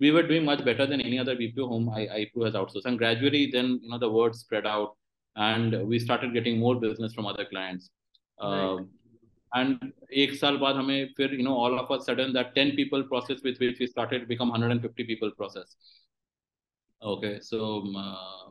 we 0.00 0.10
were 0.10 0.22
doing 0.22 0.44
much 0.44 0.64
better 0.64 0.86
than 0.86 1.00
any 1.00 1.18
other 1.18 1.36
BPO 1.36 1.68
whom 1.68 1.88
I, 1.88 2.06
IPO 2.06 2.44
has 2.46 2.54
outsourced. 2.54 2.84
And 2.86 2.98
gradually, 2.98 3.50
then 3.52 3.80
you 3.82 3.90
know 3.90 3.98
the 3.98 4.10
word 4.10 4.34
spread 4.34 4.66
out, 4.66 4.96
and 5.36 5.86
we 5.86 5.98
started 5.98 6.34
getting 6.34 6.58
more 6.58 6.74
business 6.80 7.14
from 7.14 7.26
other 7.26 7.44
clients. 7.44 7.90
Uh, 8.42 8.76
right. 8.76 8.86
and 9.56 9.92
एक 10.22 10.34
साल 10.34 10.56
बाद 10.58 10.76
हमें 10.76 11.14
फिर 11.16 11.32
you 11.38 11.44
know 11.48 11.56
all 11.64 11.78
of 11.78 11.90
a 11.96 12.00
sudden 12.04 12.32
that 12.36 12.54
10 12.54 12.72
people 12.78 13.04
process 13.10 13.42
with 13.44 13.60
which 13.64 13.78
we 13.78 13.86
started 13.86 14.26
become 14.28 14.48
150 14.48 15.04
people 15.04 15.30
process. 15.42 15.76
Okay, 17.02 17.38
so 17.40 17.84
uh, 17.96 18.50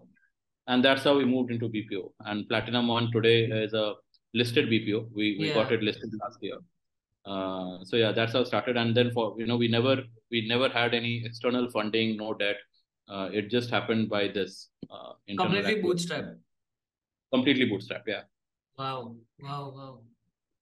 and 0.68 0.86
that's 0.86 1.04
how 1.04 1.18
we 1.18 1.26
moved 1.26 1.52
into 1.52 1.68
BPO. 1.68 2.12
And 2.26 2.48
Platinum 2.48 2.88
One 2.88 3.12
today 3.12 3.46
is 3.46 3.74
a 3.74 3.96
listed 4.34 4.70
BPO. 4.70 5.10
We 5.14 5.38
we 5.40 5.50
yeah. 5.50 5.56
got 5.56 5.72
it 5.72 5.84
listed 5.84 6.12
last 6.22 6.38
year. 6.42 6.60
Uh, 7.26 7.84
so 7.84 7.96
yeah, 7.98 8.12
that's 8.12 8.34
how 8.34 8.42
it 8.42 8.48
started. 8.48 8.78
And 8.78 8.96
then 8.96 9.12
for 9.12 9.36
you 9.38 9.46
know, 9.46 9.58
we 9.58 9.68
never 9.68 10.04
we 10.32 10.48
never 10.48 10.70
had 10.70 10.94
any 10.94 11.24
external 11.26 11.70
funding, 11.70 12.18
no 12.18 12.34
debt. 12.34 12.58
Uh, 13.10 13.30
it 13.32 13.50
just 13.50 13.70
happened 13.70 14.10
by 14.10 14.28
this. 14.28 14.70
Uh, 14.90 15.14
completely 15.38 15.82
bootstrap. 15.82 16.26
Completely 17.34 17.66
bootstrap. 17.66 18.04
Yeah. 18.08 18.22
Wow! 18.78 19.16
Wow! 19.42 19.74
Wow! 19.76 20.02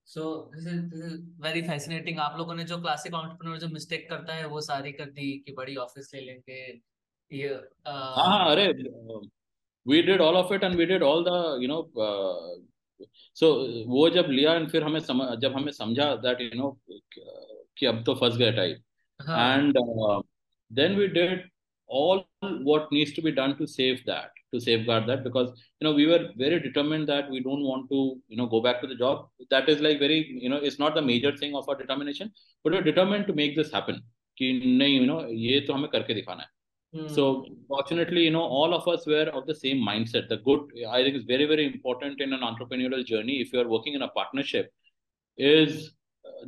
So 0.03 0.49
this 0.53 0.65
is 0.65 0.89
this 0.89 1.03
is 1.11 1.19
very 1.39 1.61
fascinating. 1.61 2.17
आप 2.19 2.37
लोगों 2.37 2.55
ने 2.55 2.63
जो 2.71 2.77
classic 2.81 3.13
entrepreneur 3.13 3.59
जो 3.59 3.67
mistake 3.73 4.09
करता 4.09 4.33
है 4.35 4.47
वो 4.47 4.61
सारी 4.61 4.91
कर 4.91 5.09
दी 5.19 5.27
कि 5.45 5.53
बड़ी 5.57 5.75
ऑफिस 5.85 6.13
ले 6.13 6.21
लेंगे 6.21 6.61
ये 7.31 7.53
हाँ 7.87 8.27
हाँ 8.27 8.51
अरे 8.51 8.67
we 9.85 10.01
did 10.07 10.21
all 10.21 10.35
of 10.37 10.51
it 10.51 10.63
and 10.63 10.75
we 10.75 10.85
did 10.85 11.01
all 11.01 11.23
the 11.23 11.37
you 11.61 11.67
know 11.67 11.79
uh, 12.07 12.59
so 13.35 13.45
so, 13.45 13.87
वो 13.87 14.09
जब 14.09 14.27
लिया 14.29 14.53
एंड 14.53 14.69
फिर 14.69 14.83
हमें 14.83 14.99
सम, 14.99 15.23
जब 15.41 15.53
हमें 15.55 15.71
समझा 15.71 16.13
दैट 16.25 16.41
यू 16.41 16.49
नो 16.55 16.77
कि 17.77 17.85
अब 17.85 18.03
तो 18.05 18.15
फंस 18.15 18.35
गया 18.37 18.51
type 18.51 18.83
And 19.29 19.77
then 20.79 20.95
we 20.99 21.07
did 21.19 21.49
all 21.99 22.19
what 22.67 22.91
needs 22.95 23.09
to 23.15 23.21
be 23.23 23.31
done 23.37 23.53
to 23.55 23.65
save 23.71 23.97
that 24.09 24.37
to 24.53 24.59
safeguard 24.65 25.07
that 25.07 25.23
because 25.25 25.49
you 25.79 25.85
know 25.85 25.91
we 25.97 26.05
were 26.11 26.19
very 26.41 26.59
determined 26.65 27.09
that 27.11 27.25
we 27.33 27.41
don't 27.47 27.65
want 27.71 27.89
to 27.89 27.99
you 28.33 28.37
know 28.37 28.45
go 28.53 28.61
back 28.67 28.79
to 28.83 28.87
the 28.91 28.97
job 29.01 29.25
that 29.55 29.67
is 29.73 29.81
like 29.85 29.99
very 30.03 30.19
you 30.43 30.51
know 30.53 30.59
it's 30.69 30.79
not 30.83 30.95
the 30.99 31.03
major 31.09 31.33
thing 31.41 31.57
of 31.61 31.67
our 31.67 31.77
determination 31.81 32.31
but 32.63 32.73
we're 32.73 32.87
determined 32.89 33.27
to 33.31 33.35
make 33.41 33.57
this 33.59 33.73
happen 33.77 33.99
कि 34.39 34.53
नहीं 34.79 34.99
you 34.99 35.07
know 35.11 35.19
ये 35.49 35.59
तो 35.67 35.73
हमें 35.73 35.89
करके 35.97 36.13
दिखाना 36.21 36.43
है 36.43 36.49
so 37.07 37.43
hmm. 37.43 37.53
fortunately, 37.69 38.23
you 38.23 38.31
know, 38.31 38.41
all 38.41 38.73
of 38.73 38.87
us 38.87 39.05
were 39.07 39.29
of 39.33 39.47
the 39.47 39.55
same 39.55 39.77
mindset. 39.77 40.27
The 40.27 40.37
good, 40.37 40.59
I 40.89 41.03
think, 41.03 41.15
is 41.15 41.23
very, 41.23 41.45
very 41.45 41.65
important 41.65 42.19
in 42.19 42.33
an 42.33 42.41
entrepreneurial 42.41 43.05
journey. 43.05 43.39
If 43.39 43.53
you 43.53 43.61
are 43.61 43.67
working 43.67 43.93
in 43.93 44.01
a 44.01 44.09
partnership, 44.09 44.73
is 45.37 45.91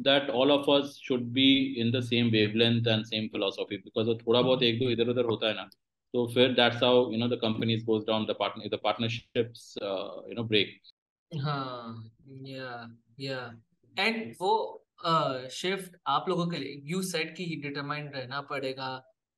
that 0.03 0.31
all 0.31 0.51
of 0.53 0.69
us 0.69 0.99
should 1.03 1.33
be 1.33 1.77
in 1.79 1.91
the 1.91 2.03
same 2.03 2.31
wavelength 2.31 2.87
and 2.87 3.07
same 3.07 3.29
philosophy. 3.31 3.81
Because 3.85 4.09
thoda 4.09 4.43
bahut 4.49 4.63
ek 4.63 4.81
do 4.81 4.91
idhar 4.95 5.09
udhar 5.15 5.29
hota 5.29 5.47
hai 5.47 5.55
na. 5.55 5.67
So 6.15 6.27
फिर 6.35 6.57
that's 6.57 6.81
how 6.81 7.11
you 7.11 7.19
know 7.19 7.29
the 7.29 7.37
companies 7.37 7.85
goes 7.85 8.05
down 8.05 8.27
the 8.27 8.35
partner 8.35 8.69
the 8.69 8.79
partnerships 8.79 9.77
uh, 9.83 10.23
you 10.29 10.35
know 10.35 10.45
break. 10.45 10.69
हाँ, 11.33 12.11
yeah, 12.43 12.87
yeah. 13.17 13.51
And 13.97 14.35
वो 14.41 14.85
shift 15.51 15.93
uh, 15.93 15.99
आप 16.07 16.29
लोगों 16.29 16.47
के 16.51 16.59
लिए 16.59 16.81
you 16.85 17.03
set 17.03 17.35
कि 17.37 17.45
determined 17.63 18.15
रहना 18.15 18.41
पड़ेगा 18.51 18.91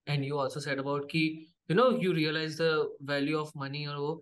and 0.09 0.25
you 0.25 0.39
also 0.39 0.61
said 0.61 0.79
about 0.79 1.11
कि 1.11 1.25
you 1.71 1.77
know 1.77 1.91
you 2.03 2.13
realize 2.13 2.63
the 2.63 2.97
value 3.11 3.39
of 3.39 3.51
money 3.59 3.85
और 3.87 3.97
वो 3.97 4.13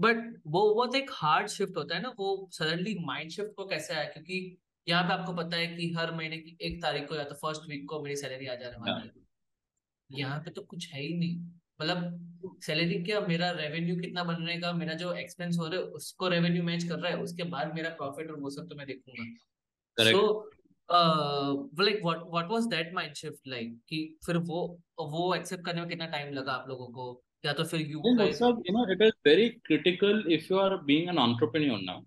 बट 0.00 0.16
वो 0.46 0.74
बहुत 0.74 0.94
एक 0.96 1.10
हार्ड 1.14 1.48
शिफ्ट 1.48 1.76
होता 1.76 1.94
है 1.96 2.02
ना 2.02 2.14
वो 2.18 2.48
सडनली 2.52 2.94
माइंड 3.06 3.30
शिफ्ट 3.30 3.54
को 3.56 3.64
कैसे 3.66 3.94
आया 3.94 4.04
क्योंकि 4.04 4.56
यहाँ 4.86 5.02
पे 5.04 5.12
आपको 5.12 5.32
पता 5.34 5.56
है 5.56 5.66
कि 5.76 5.92
हर 5.92 6.14
महीने 6.14 6.36
की 6.38 6.56
एक 6.66 6.80
तारीख 6.82 7.08
को 7.08 7.14
या 7.14 7.24
तो 7.24 7.34
फ़र्स्ट 7.34 7.68
वीक 7.70 7.88
को 7.88 8.02
मेरी 8.02 8.16
सैलरी 8.16 8.46
आ 8.46 8.54
जाने 8.54 8.76
वाली 8.76 9.08
है। 9.08 9.24
यहाँ 10.10 10.38
पे 10.40 10.50
तो 10.50 10.62
कुछ 10.64 10.92
है 10.92 11.00
ही 11.02 11.14
नहीं। 11.18 11.38
मतलब 11.80 12.58
सैलरी 12.62 13.02
क्या 13.04 13.20
मेरा 13.20 13.50
रेवेन्यू 13.52 13.96
कितना 14.00 14.24
बनने 14.24 14.56
का 14.60 14.72
मेरा 14.72 14.94
जो 14.94 15.12
एक्सपेंस 15.14 15.56
हो 15.58 15.66
रहा 15.66 15.80
है 15.80 15.86
उसको 16.00 16.28
रेवेन्यू 16.28 16.62
मैच 16.62 16.84
कर 16.84 16.98
रहा 16.98 17.12
है 17.12 17.22
उसके 17.22 17.42
बाद 17.54 17.74
मेरा 17.74 17.90
प्रॉफिट 17.96 18.30
और 18.30 18.40
वो 18.40 18.50
सब 18.50 18.68
तो 18.68 18.74
मैं 18.76 18.86
देखूँगा। 18.86 19.24
So 20.10 20.50
like 21.82 22.00
what 22.04 22.18
what 22.30 22.50
was 22.50 22.66
that 22.66 22.94
mind 22.94 23.14
shift 23.14 23.48
like 23.48 23.78
कि 23.88 23.98
फिर 24.26 24.36
वो 24.50 24.60
वो 25.00 25.34
एक्सेप्ट 25.34 25.64
करने 25.64 25.80
में 25.80 25.88
कितना 25.88 26.06
टाइम 26.06 26.32
लगा 26.34 26.52
आप 26.52 26.68
लोगों 26.68 26.86
को? 26.88 27.22
या 27.44 27.52
तो 27.52 27.64
फिर 27.64 27.80
you 27.80 28.00
know 28.16 28.84
it 28.92 29.02
is 29.06 29.16
very 29.26 29.48
critical 29.68 30.22
if 30.36 30.50
you 30.50 30.58
are 30.60 30.76
being 30.84 31.08
an 31.08 31.18
entrepreneur 31.18 31.78
now. 31.82 31.98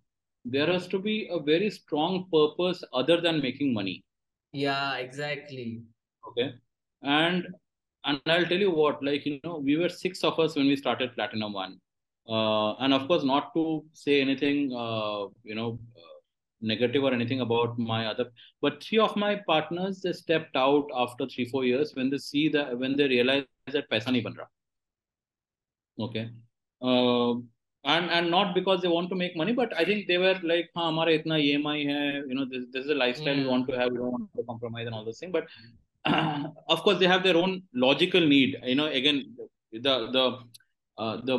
There 0.52 0.68
has 0.72 0.88
to 0.88 1.00
be 1.00 1.28
a 1.32 1.40
very 1.40 1.70
strong 1.70 2.26
purpose 2.32 2.84
other 2.94 3.20
than 3.22 3.42
making 3.42 3.74
money. 3.74 4.04
Yeah 4.52 4.98
exactly. 4.98 5.82
Okay. 6.28 6.54
And 7.02 7.48
and 8.06 8.22
i'll 8.28 8.46
tell 8.46 8.64
you 8.66 8.72
what 8.72 9.04
like 9.04 9.26
you 9.26 9.40
know 9.44 9.58
we 9.58 9.76
were 9.76 9.90
six 9.90 10.24
of 10.24 10.40
us 10.40 10.56
when 10.56 10.68
we 10.68 10.76
started 10.76 11.14
platinum 11.16 11.54
one. 11.54 11.80
Uh, 12.28 12.76
and 12.76 12.94
of 12.94 13.08
course 13.08 13.24
not 13.24 13.54
to 13.56 13.84
say 13.94 14.22
anything 14.22 14.72
uh, 14.74 15.26
you 15.44 15.56
know 15.56 15.80
uh, 15.98 16.18
negative 16.62 17.04
or 17.04 17.14
anything 17.14 17.42
about 17.42 17.78
my 17.80 18.06
other 18.08 18.26
but 18.62 18.84
three 18.84 19.00
of 19.00 19.16
my 19.16 19.36
partners 19.48 20.02
they 20.02 20.14
stepped 20.14 20.56
out 20.56 20.88
after 20.96 21.26
three 21.26 21.46
four 21.46 21.64
years 21.66 21.96
when 21.96 22.10
they 22.10 22.18
see 22.18 22.50
that 22.50 22.78
when 22.78 22.96
they 22.96 23.08
realize 23.08 23.46
that 23.78 23.90
paisa 23.90 24.10
nahi 24.16 24.24
ban 24.24 24.36
raha. 24.42 24.48
Okay. 26.08 26.30
Uh, 26.82 27.34
and 27.86 28.10
and 28.12 28.30
not 28.30 28.54
because 28.54 28.82
they 28.82 28.90
want 28.90 29.10
to 29.10 29.16
make 29.16 29.36
money 29.36 29.54
but 29.54 29.74
i 29.78 29.86
think 29.86 30.08
they 30.08 30.18
were 30.18 30.38
like 30.44 30.70
ha 30.76 30.88
hamara 30.88 31.12
itna 31.18 31.38
emi 31.52 31.76
hai 31.90 32.08
you 32.30 32.36
know 32.38 32.46
this, 32.54 32.66
this 32.74 32.84
is 32.86 32.92
a 32.92 33.00
lifestyle 33.04 33.36
yeah. 33.36 33.44
we 33.44 33.50
want 33.50 33.68
to 33.70 33.78
have 33.80 33.92
we 33.92 33.98
don't 33.98 34.12
want 34.12 34.30
to 34.36 34.44
compromise 34.44 34.86
and 34.88 34.96
all 34.96 35.06
those 35.06 35.20
things 35.20 35.32
but 35.32 35.46
uh, 36.06 36.44
of 36.74 36.82
course 36.84 37.00
they 37.00 37.08
have 37.14 37.24
their 37.28 37.38
own 37.44 37.54
logical 37.86 38.26
need 38.34 38.58
you 38.64 38.76
know 38.76 38.88
again 38.88 39.22
the 39.72 39.96
the 40.18 40.26
uh, 41.04 41.16
the 41.30 41.38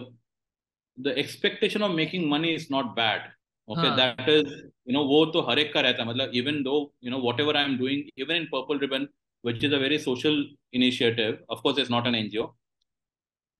the 1.07 1.17
expectation 1.23 1.83
of 1.83 1.95
making 2.03 2.27
money 2.29 2.55
is 2.55 2.71
not 2.71 2.97
bad 2.97 3.21
okay 3.69 3.91
huh. 3.91 3.97
that 3.97 4.29
is 4.29 4.47
you 4.85 4.95
know 4.97 5.05
wo 5.13 5.21
to 5.35 5.43
har 5.49 5.57
ek 5.65 5.73
ka 5.77 5.83
rehta 5.87 6.07
matlab 6.11 6.39
even 6.41 6.63
though 6.69 6.81
you 7.07 7.11
know 7.15 7.21
whatever 7.27 7.55
i 7.61 7.65
am 7.69 7.77
doing 7.83 8.01
even 8.25 8.41
in 8.41 8.47
purple 8.55 8.81
ribbon 8.85 9.05
which 9.49 9.63
is 9.67 9.73
a 9.79 9.83
very 9.85 9.99
social 10.09 10.37
initiative 10.81 11.37
of 11.55 11.63
course 11.65 11.79
it's 11.83 11.93
not 11.97 12.09
an 12.11 12.17
ngo 12.23 12.47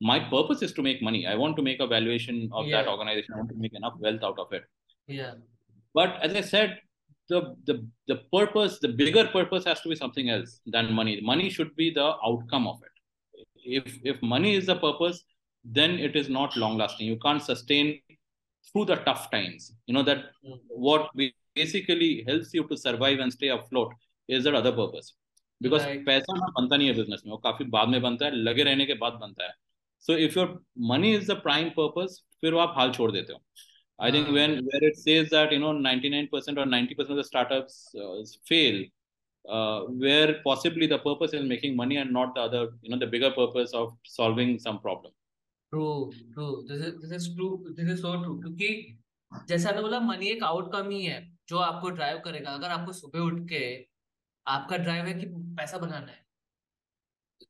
my 0.02 0.20
purpose 0.20 0.62
is 0.62 0.74
to 0.74 0.82
make 0.82 1.02
money. 1.02 1.26
I 1.26 1.36
want 1.36 1.56
to 1.58 1.62
make 1.62 1.80
a 1.80 1.88
valuation 1.88 2.50
of 2.52 2.68
yeah. 2.68 2.82
that 2.82 2.90
organization. 2.90 3.34
I 3.34 3.38
want 3.38 3.50
to 3.50 3.56
make 3.56 3.74
enough 3.74 3.94
wealth 4.00 4.24
out 4.24 4.40
of 4.40 4.52
it. 4.52 4.64
Yeah. 5.08 5.34
But 5.94 6.18
as 6.22 6.36
I 6.36 6.42
said, 6.42 6.80
the 7.30 7.56
the 7.66 7.88
the 8.08 8.18
purpose, 8.32 8.80
the 8.80 8.90
bigger 8.90 9.26
purpose 9.26 9.66
has 9.66 9.82
to 9.82 9.90
be 9.90 9.96
something 9.96 10.30
else 10.30 10.60
than 10.66 10.92
money. 10.94 11.22
Money 11.22 11.50
should 11.50 11.76
be 11.76 11.92
the 11.92 12.14
outcome 12.26 12.68
of 12.68 12.82
it. 12.84 13.46
If 13.56 13.98
if 14.04 14.22
money 14.22 14.56
is 14.56 14.66
the 14.66 14.76
purpose, 14.76 15.24
then 15.64 15.92
it 15.92 16.16
is 16.16 16.30
not 16.30 16.56
long 16.56 16.78
lasting. 16.78 17.08
You 17.08 17.18
can't 17.18 17.42
sustain 17.42 18.00
through 18.72 18.86
the 18.86 18.98
tough 18.98 19.32
times. 19.32 19.74
You 19.88 19.94
know 19.94 20.04
that 20.04 20.18
mm-hmm. 20.18 20.58
what 20.70 21.10
basically 21.56 22.26
helps 22.28 22.54
you 22.54 22.68
to 22.68 22.78
survive 22.78 23.20
and 23.20 23.32
stay 23.32 23.50
afloat 23.50 23.94
is 24.28 24.44
that 24.44 24.56
other 24.56 24.72
purpose. 24.72 25.14
Because 25.64 25.84
पैसा 26.06 26.34
ना 26.38 26.48
बनता 26.56 26.78
नहीं 26.78 26.88
है 26.88 26.94
business 26.94 27.22
में 27.26 27.32
वो 27.32 27.38
काफी 27.44 27.64
बाद 27.76 27.90
में 27.90 28.02
बनता 28.02 28.26
है 28.26 28.36
लगे 28.36 28.64
रहने 28.64 28.86
के 28.86 28.94
बाद 29.04 29.14
बनता 29.22 29.44
है 29.44 29.54
so 30.01 30.13
if 30.27 30.37
your 30.37 30.49
money 30.93 31.15
is 31.15 31.27
the 31.27 31.37
prime 31.47 31.71
purpose 31.81 32.21
फिर 32.43 32.55
आप 32.59 32.75
हाल 32.77 32.93
छोड़ 32.93 33.11
देते 33.13 33.33
हो 33.33 33.41
I 33.99 34.11
think 34.11 34.29
when 34.35 34.53
where 34.67 34.85
it 34.89 34.97
says 34.99 35.29
that 35.31 35.51
you 35.53 35.59
know 35.63 35.73
99% 35.73 36.59
or 36.59 36.65
90% 36.65 37.11
of 37.11 37.17
the 37.17 37.25
startups 37.25 37.95
uh, 37.95 38.15
uh, 39.49 39.81
where 39.83 40.37
possibly 40.45 40.87
the 40.87 40.99
purpose 40.99 41.35
is 41.35 41.47
making 41.47 41.77
money 41.77 41.97
and 41.97 42.13
not 42.13 42.35
the 42.35 42.41
other, 42.41 42.71
you 42.83 42.91
know, 42.91 42.99
the 42.99 43.07
bigger 43.07 43.31
purpose 43.31 43.73
of 43.73 43.93
solving 44.05 44.59
some 44.59 44.81
problem. 44.81 45.13
True, 45.73 46.13
true. 46.35 46.65
This 46.67 46.81
is 46.81 47.01
this 47.01 47.11
is 47.11 47.35
true. 47.35 47.65
This 47.77 47.89
is 47.89 48.01
so 48.01 48.13
true. 48.23 48.39
क्योंकि 48.43 48.71
जैसे 49.49 49.69
आपने 49.69 49.83
बोला 49.83 50.01
money 50.01 50.29
एक 50.29 50.43
outcome 50.45 50.91
ही 50.91 51.05
है 51.05 51.21
जो 51.49 51.59
आपको 51.59 51.91
drive 51.91 52.19
करेगा 52.25 52.51
अगर 52.51 52.71
आपको 52.71 52.93
सुबह 52.93 53.21
उठ 53.21 53.41
के 53.49 53.63
आपका 54.47 54.77
ड्राइव 54.77 55.05
है 55.07 55.15
कि 55.21 55.27
पैसा 55.61 55.79
बनाना 55.79 56.13
है 56.13 56.25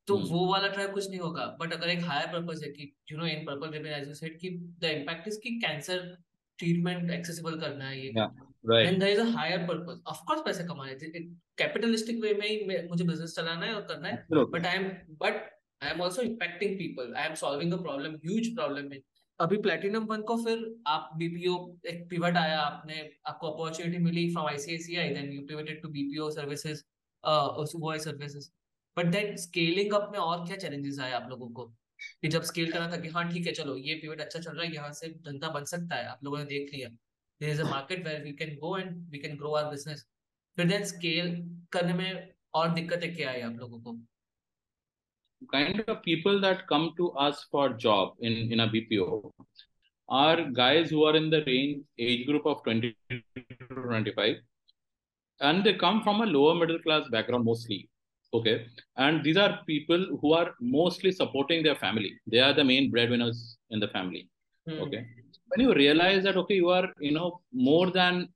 तो 0.07 0.15
hmm. 0.15 0.31
वो 0.31 0.47
वाला 0.53 0.69
ट्राई 0.69 0.87
कुछ 0.89 1.09
नहीं 1.11 1.21
होगा 1.21 1.45
बट 1.61 1.73
अगर 1.73 1.89
एक 1.89 2.05
हायर 2.05 2.27
पर्पस 2.27 2.63
है 2.65 2.71
कि 2.73 2.93
you 3.13 3.19
know 3.19 3.27
in 3.27 3.45
purple 3.47 3.71
ribbon 3.71 3.87
as 3.87 4.09
you 4.09 4.15
said 4.15 4.39
कि 4.39 4.51
द 4.81 4.85
इंपैक्ट 4.85 5.29
इज़ 5.29 5.39
कि 5.39 5.51
कैंसर 5.61 6.17
ट्रीटमेंट 6.59 7.11
एक्सेसिबल 7.11 7.61
करना 7.61 7.89
है 7.89 8.01
ये। 8.01 8.11
Then 8.11 8.99
there 8.99 9.11
is 9.11 9.21
a 9.21 9.25
higher 9.37 9.67
purpose 9.67 10.03
of 10.07 10.19
course 10.27 10.43
पैसे 10.45 10.65
कमाने 10.65 10.95
थे 10.95 11.21
कैपिटलिस्टिक 11.59 12.21
वे 12.23 12.35
में 12.35 12.49
ही 12.49 12.87
मुझे 12.89 13.05
बिज़नेस 13.05 13.35
चलाना 13.37 13.67
है 13.67 13.75
और 13.75 13.83
करना 13.83 14.09
है। 14.09 14.27
But 14.33 14.67
I 14.67 14.77
am 14.77 14.89
but 15.23 15.41
I 15.83 15.91
am 15.91 16.03
also 16.03 16.23
impacting 16.23 16.79
people 16.79 17.15
I 17.17 17.27
am 17.27 17.35
solving 17.35 17.73
a 17.73 17.77
problem 17.77 18.15
huge 18.27 18.55
problem 18.55 18.91
में। 18.91 19.01
अभी 19.41 19.57
प्लेटिनम 19.57 20.05
वन 20.05 20.23
को 20.23 20.37
फिर 20.45 20.65
आप 20.87 21.11
बीपीओ 21.17 21.57
एक 21.87 22.09
पिवट 22.11 22.37
आया 22.37 22.59
आपने 22.61 23.11
आपको 23.27 23.51
opportunity 23.51 23.99
milli 24.05 24.31
from 24.33 24.47
ICICI 24.47 25.09
then 25.09 25.33
you 25.33 25.43
pivoted 25.43 25.83
to 25.83 25.89
BPO 25.89 26.31
services 26.31 26.83
voice 27.77 28.05
services 28.05 28.51
but 28.97 29.07
then 29.07 29.37
scaling 29.37 29.93
up 29.95 30.09
में 30.13 30.19
और 30.19 30.47
क्या 30.47 30.57
चैलेंजेस 30.57 30.99
आए 31.01 31.13
आप 31.13 31.29
लोगों 31.31 31.49
को? 31.49 31.67
कि 32.23 32.29
जब 32.29 32.43
स्केल 32.43 32.73
करना 32.73 32.91
था 32.93 32.97
कि 33.01 33.09
हाँ 33.09 33.29
ठीक 33.33 33.47
है, 33.47 33.53
चलो, 33.53 33.77
ये 33.77 33.95
पीरियड 33.95 34.21
अच्छा 34.21 34.39
चल 34.41 34.51
रहा 34.51 34.65
है, 34.67 34.75
यहाँ 34.75 34.93
से 34.93 35.09
धंधा 35.27 35.49
बन 35.49 35.65
सकता 35.65 35.97
है, 35.97 36.07
आप 36.07 36.25
लोगों 36.25 36.39
ने 36.39 36.45
देख 36.45 36.71
लिया। 36.75 36.89
There 37.41 37.53
is 37.53 37.63
a 37.63 37.71
market 37.71 38.07
where 38.07 38.23
we 38.25 38.33
can 38.33 38.57
go 38.57 38.77
and 38.79 39.11
we 39.11 39.19
can 39.19 39.37
grow 39.37 39.55
our 39.55 39.71
business 39.71 40.07
फिर 40.57 40.67
देन 40.67 40.85
स्केल 40.85 41.35
करने 41.73 41.95
में 41.95 42.33
और 42.55 42.71
दिक्कतें 42.75 43.15
क्या 43.17 43.31
आई 43.31 43.41
आप 43.41 43.57
लोगों 43.61 43.81
को? 43.81 43.99
Kind 45.53 45.79
of 45.89 46.03
people 46.05 46.41
that 46.41 46.67
come 46.71 46.83
to 46.97 47.07
us 47.27 47.39
for 47.53 47.69
job 47.83 48.17
in 48.29 48.35
in 48.55 48.61
a 48.61 48.67
BPO 48.73 49.07
are 50.09 50.43
guys 50.59 50.91
who 50.91 51.05
are 51.05 51.15
in 51.17 51.31
the 51.35 51.41
range, 51.47 51.79
age 51.99 52.27
group 52.27 52.49
of 52.51 52.59
20 52.65 52.91
to 53.11 53.21
25 53.69 54.43
and 55.41 55.65
they 55.65 55.73
come 55.85 56.03
from 56.03 56.21
a 56.21 56.27
lower 56.27 56.55
middle 56.55 56.81
class 56.81 57.09
background 57.15 57.45
mostly. 57.45 57.79
okay 58.34 58.56
and 58.98 59.24
these 59.24 59.38
are 59.38 59.52
people 59.68 60.02
who 60.22 60.34
are 60.34 60.50
mostly 60.78 61.12
supporting 61.12 61.64
their 61.64 61.80
family 61.84 62.12
they 62.32 62.42
are 62.48 62.54
the 62.54 62.68
main 62.72 62.90
breadwinners 62.94 63.58
in 63.70 63.80
the 63.80 63.90
family 63.96 64.24
mm. 64.70 64.80
okay 64.86 65.02
when 65.50 65.62
you 65.66 65.74
realize 65.74 66.24
that 66.24 66.38
okay 66.44 66.58
you 66.64 66.70
are 66.70 66.88
you 67.00 67.14
know 67.18 67.30
more 67.70 67.88
than 68.00 68.28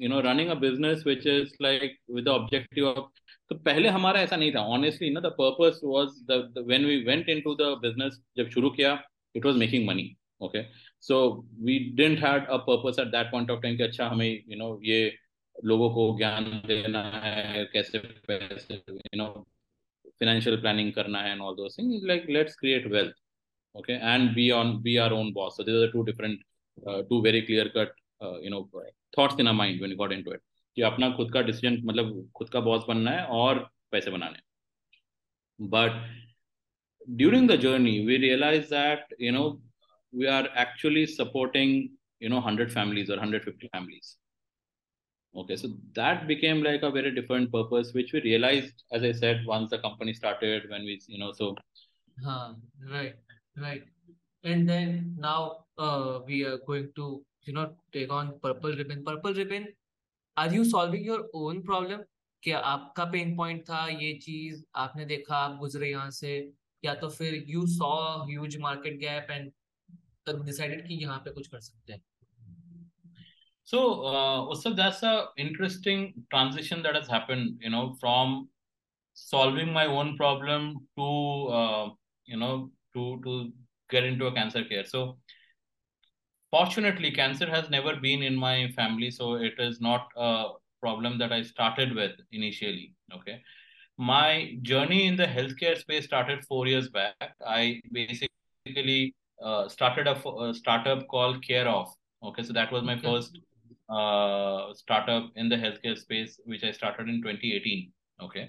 you 0.00 0.08
know 0.08 0.22
running 0.22 0.50
a 0.50 0.56
business 0.56 1.04
which 1.04 1.26
is 1.26 1.52
like 1.60 1.92
with 2.08 2.24
the 2.24 2.34
objective 2.40 2.86
of 2.94 3.04
तो 3.50 3.56
पहले 3.64 3.88
हमारा 3.94 4.20
ऐसा 4.22 4.36
नहीं 4.36 4.52
था 4.52 4.60
honestly 4.74 5.08
ना 5.10 5.20
the 5.20 5.30
purpose 5.38 5.80
was 5.84 6.10
the 6.30 6.64
when 6.66 6.84
we 6.86 6.96
went 7.04 7.28
into 7.28 7.54
the 7.54 7.66
business 7.82 8.20
जब 8.36 8.48
शुरू 8.50 8.70
किया 8.76 8.92
it 9.36 9.46
was 9.46 9.56
making 9.62 9.86
money 9.86 10.04
okay 10.46 10.62
so 11.08 11.18
we 11.64 11.78
didn't 11.78 12.18
had 12.24 12.46
a 12.46 12.56
purpose 12.68 12.98
at 13.00 13.08
that 13.16 13.30
point 13.32 13.50
of 13.50 13.60
time 13.62 13.76
कि 13.76 13.82
अच्छा 13.82 14.06
हमें 14.08 14.26
यू 14.26 14.40
you 14.52 14.58
नो 14.58 14.68
know, 14.68 14.78
ये 14.84 15.12
लोगों 15.65 15.89
को 15.89 16.17
ज्ञान 16.17 16.45
देना 16.67 17.01
है, 17.23 17.65
कैसे 17.73 17.99
पैसे 18.27 18.75
यू 18.75 19.17
नो 19.17 19.27
फाइनेंशियल 20.21 20.59
प्लानिंग 20.61 20.91
करना 20.93 21.21
है 21.21 21.31
and 21.31 21.41
all 21.41 21.55
things 21.69 22.03
like 22.07 22.25
let's 22.29 22.55
create 22.55 22.87
wealth 22.91 23.15
okay 23.75 23.93
and 23.93 24.33
be 24.35 24.49
on 24.51 24.77
be 24.83 24.95
our 24.97 25.13
own 25.13 25.31
boss 25.33 25.57
this 25.61 25.91
two 25.93 26.03
different 26.03 26.43
two 27.09 27.21
very 27.21 27.41
clear 27.41 27.67
cut 27.77 27.93
you 28.43 28.49
know 28.49 28.61
thoughts 29.17 29.39
in 29.39 29.49
mind 29.55 29.81
when 29.81 29.95
got 29.95 30.11
into 30.11 30.33
it 30.33 30.41
कि 30.77 30.81
अपना 30.81 31.09
खुद 31.11 31.31
का 31.33 31.41
decision 31.41 31.81
मतलब 31.85 32.29
खुद 32.35 32.49
का 32.49 32.59
boss 32.59 32.83
बनना 32.87 33.11
है 33.11 33.25
और 33.35 33.59
पैसे 33.91 34.11
बनाने 34.11 34.39
but 35.59 35.91
during 37.09 37.49
the 37.49 37.55
journey 37.61 37.99
we 38.05 38.17
realize 38.17 38.65
that 38.73 39.15
you 39.21 39.31
know 39.31 39.49
we 40.13 40.25
are 40.25 40.51
actually 40.57 41.05
supporting 41.05 41.71
you 42.23 42.29
know 42.29 42.39
hundred 42.39 42.69
families 42.71 43.11
और 43.11 43.19
hundred 43.19 43.43
fifty 43.43 43.67
families 43.67 44.15
okay 45.37 45.55
so 45.55 45.69
that 45.93 46.27
became 46.27 46.63
like 46.63 46.83
a 46.83 46.91
very 46.91 47.11
different 47.13 47.51
purpose 47.51 47.93
which 47.93 48.11
we 48.13 48.21
realized 48.21 48.83
as 48.91 49.03
i 49.03 49.11
said 49.11 49.45
once 49.45 49.69
the 49.69 49.79
company 49.79 50.13
started 50.13 50.69
when 50.69 50.83
we 50.83 50.99
you 51.07 51.19
know 51.19 51.31
so 51.31 51.55
huh, 52.17 52.53
right 52.91 53.15
right 53.55 53.83
and 54.43 54.67
then 54.67 55.15
now 55.19 55.65
uh, 55.77 56.19
we 56.25 56.43
are 56.43 56.59
going 56.67 56.89
to 56.95 57.23
you 57.43 57.53
know 57.53 57.69
take 57.93 58.11
on 58.11 58.33
purple 58.41 58.75
ribbon 58.75 59.03
purple 59.03 59.33
ribbon 59.33 59.67
are 60.37 60.51
you 60.51 60.63
solving 60.65 61.03
your 61.03 61.23
own 61.33 61.65
problem 61.71 62.05
क्या 62.43 62.57
आपका 62.69 63.03
pain 63.11 63.35
point 63.37 63.61
था 63.69 63.85
ये 63.87 64.13
चीज़ 64.23 64.61
आपने 64.81 65.05
देखा 65.05 65.35
आप 65.35 65.57
गुजरे 65.59 65.89
यहाँ 65.89 66.09
से 66.11 66.33
या 66.83 66.93
तो 66.95 67.09
फिर 67.09 67.33
you 67.47 67.65
saw 67.67 67.89
huge 68.25 68.57
market 68.61 68.99
gap 68.99 69.31
and 69.31 69.51
decided 70.45 70.87
कि 70.87 70.93
यहाँ 70.93 71.17
पे 71.25 71.31
कुछ 71.31 71.47
कर 71.47 71.59
सकते 71.59 71.93
हैं 71.93 72.01
So, 73.67 74.03
uh, 74.03 74.55
so 74.55 74.71
that's 74.71 75.03
a 75.03 75.25
interesting 75.35 76.13
transition 76.31 76.81
that 76.83 76.95
has 76.95 77.09
happened. 77.09 77.57
You 77.59 77.69
know, 77.69 77.97
from 77.99 78.47
solving 79.13 79.73
my 79.73 79.87
own 79.87 80.15
problem 80.15 80.87
to 80.97 81.47
uh, 81.59 81.89
you 82.25 82.37
know 82.37 82.71
to 82.93 83.19
to 83.25 83.51
get 83.89 84.05
into 84.05 84.27
a 84.27 84.33
cancer 84.33 84.63
care. 84.63 84.85
So, 84.85 85.17
fortunately, 86.49 87.11
cancer 87.11 87.45
has 87.45 87.69
never 87.69 87.97
been 87.97 88.23
in 88.23 88.37
my 88.37 88.69
family, 88.69 89.11
so 89.11 89.33
it 89.33 89.55
is 89.59 89.81
not 89.81 90.07
a 90.15 90.45
problem 90.81 91.17
that 91.17 91.33
I 91.33 91.41
started 91.41 91.93
with 91.93 92.13
initially. 92.31 92.93
Okay, 93.13 93.41
my 93.97 94.53
journey 94.61 95.07
in 95.07 95.17
the 95.17 95.27
healthcare 95.27 95.77
space 95.77 96.05
started 96.05 96.45
four 96.45 96.67
years 96.67 96.87
back. 96.87 97.35
I 97.45 97.81
basically 97.91 99.13
uh, 99.43 99.67
started 99.67 100.07
a, 100.07 100.29
a, 100.29 100.53
startup 100.53 101.05
called 101.09 101.43
Care 101.45 101.67
Off. 101.67 101.93
Okay, 102.23 102.43
so 102.43 102.53
that 102.53 102.71
was 102.71 102.83
my 102.83 102.93
okay. 102.93 103.01
first 103.01 103.37
uh, 103.88 104.72
startup 104.74 105.30
in 105.36 105.48
the 105.48 105.56
healthcare 105.56 105.98
space, 105.98 106.40
which 106.44 106.64
I 106.64 106.72
started 106.72 107.08
in 107.08 107.22
2018. 107.22 107.92
Okay. 108.22 108.48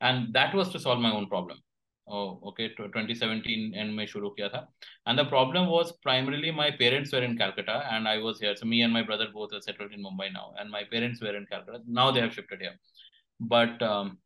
And 0.00 0.32
that 0.34 0.54
was 0.54 0.70
to 0.70 0.78
solve 0.78 1.00
my 1.00 1.12
own 1.12 1.28
problem. 1.28 1.58
Oh, 2.06 2.40
okay. 2.48 2.68
2017 2.68 3.74
and 3.74 3.96
mein 3.96 4.06
shuru 4.06 4.30
kiya 4.36 4.50
tha. 4.52 4.66
And 5.06 5.18
the 5.18 5.24
problem 5.24 5.68
was 5.68 5.92
primarily 6.02 6.50
my 6.50 6.70
parents 6.70 7.12
were 7.12 7.22
in 7.22 7.38
Calcutta 7.38 7.86
and 7.90 8.06
I 8.06 8.18
was 8.18 8.40
here. 8.40 8.54
So 8.56 8.66
me 8.66 8.82
and 8.82 8.92
my 8.92 9.02
brother 9.02 9.28
both 9.32 9.54
are 9.54 9.62
settled 9.62 9.92
in 9.92 10.02
Mumbai 10.02 10.32
now. 10.32 10.52
And 10.58 10.70
my 10.70 10.84
parents 10.84 11.22
were 11.22 11.34
in 11.36 11.46
Calcutta. 11.46 11.80
Now 11.86 12.10
they 12.10 12.20
have 12.20 12.34
shifted 12.34 12.60
here. 12.60 12.76
But 13.40 13.82
um, 13.82 14.18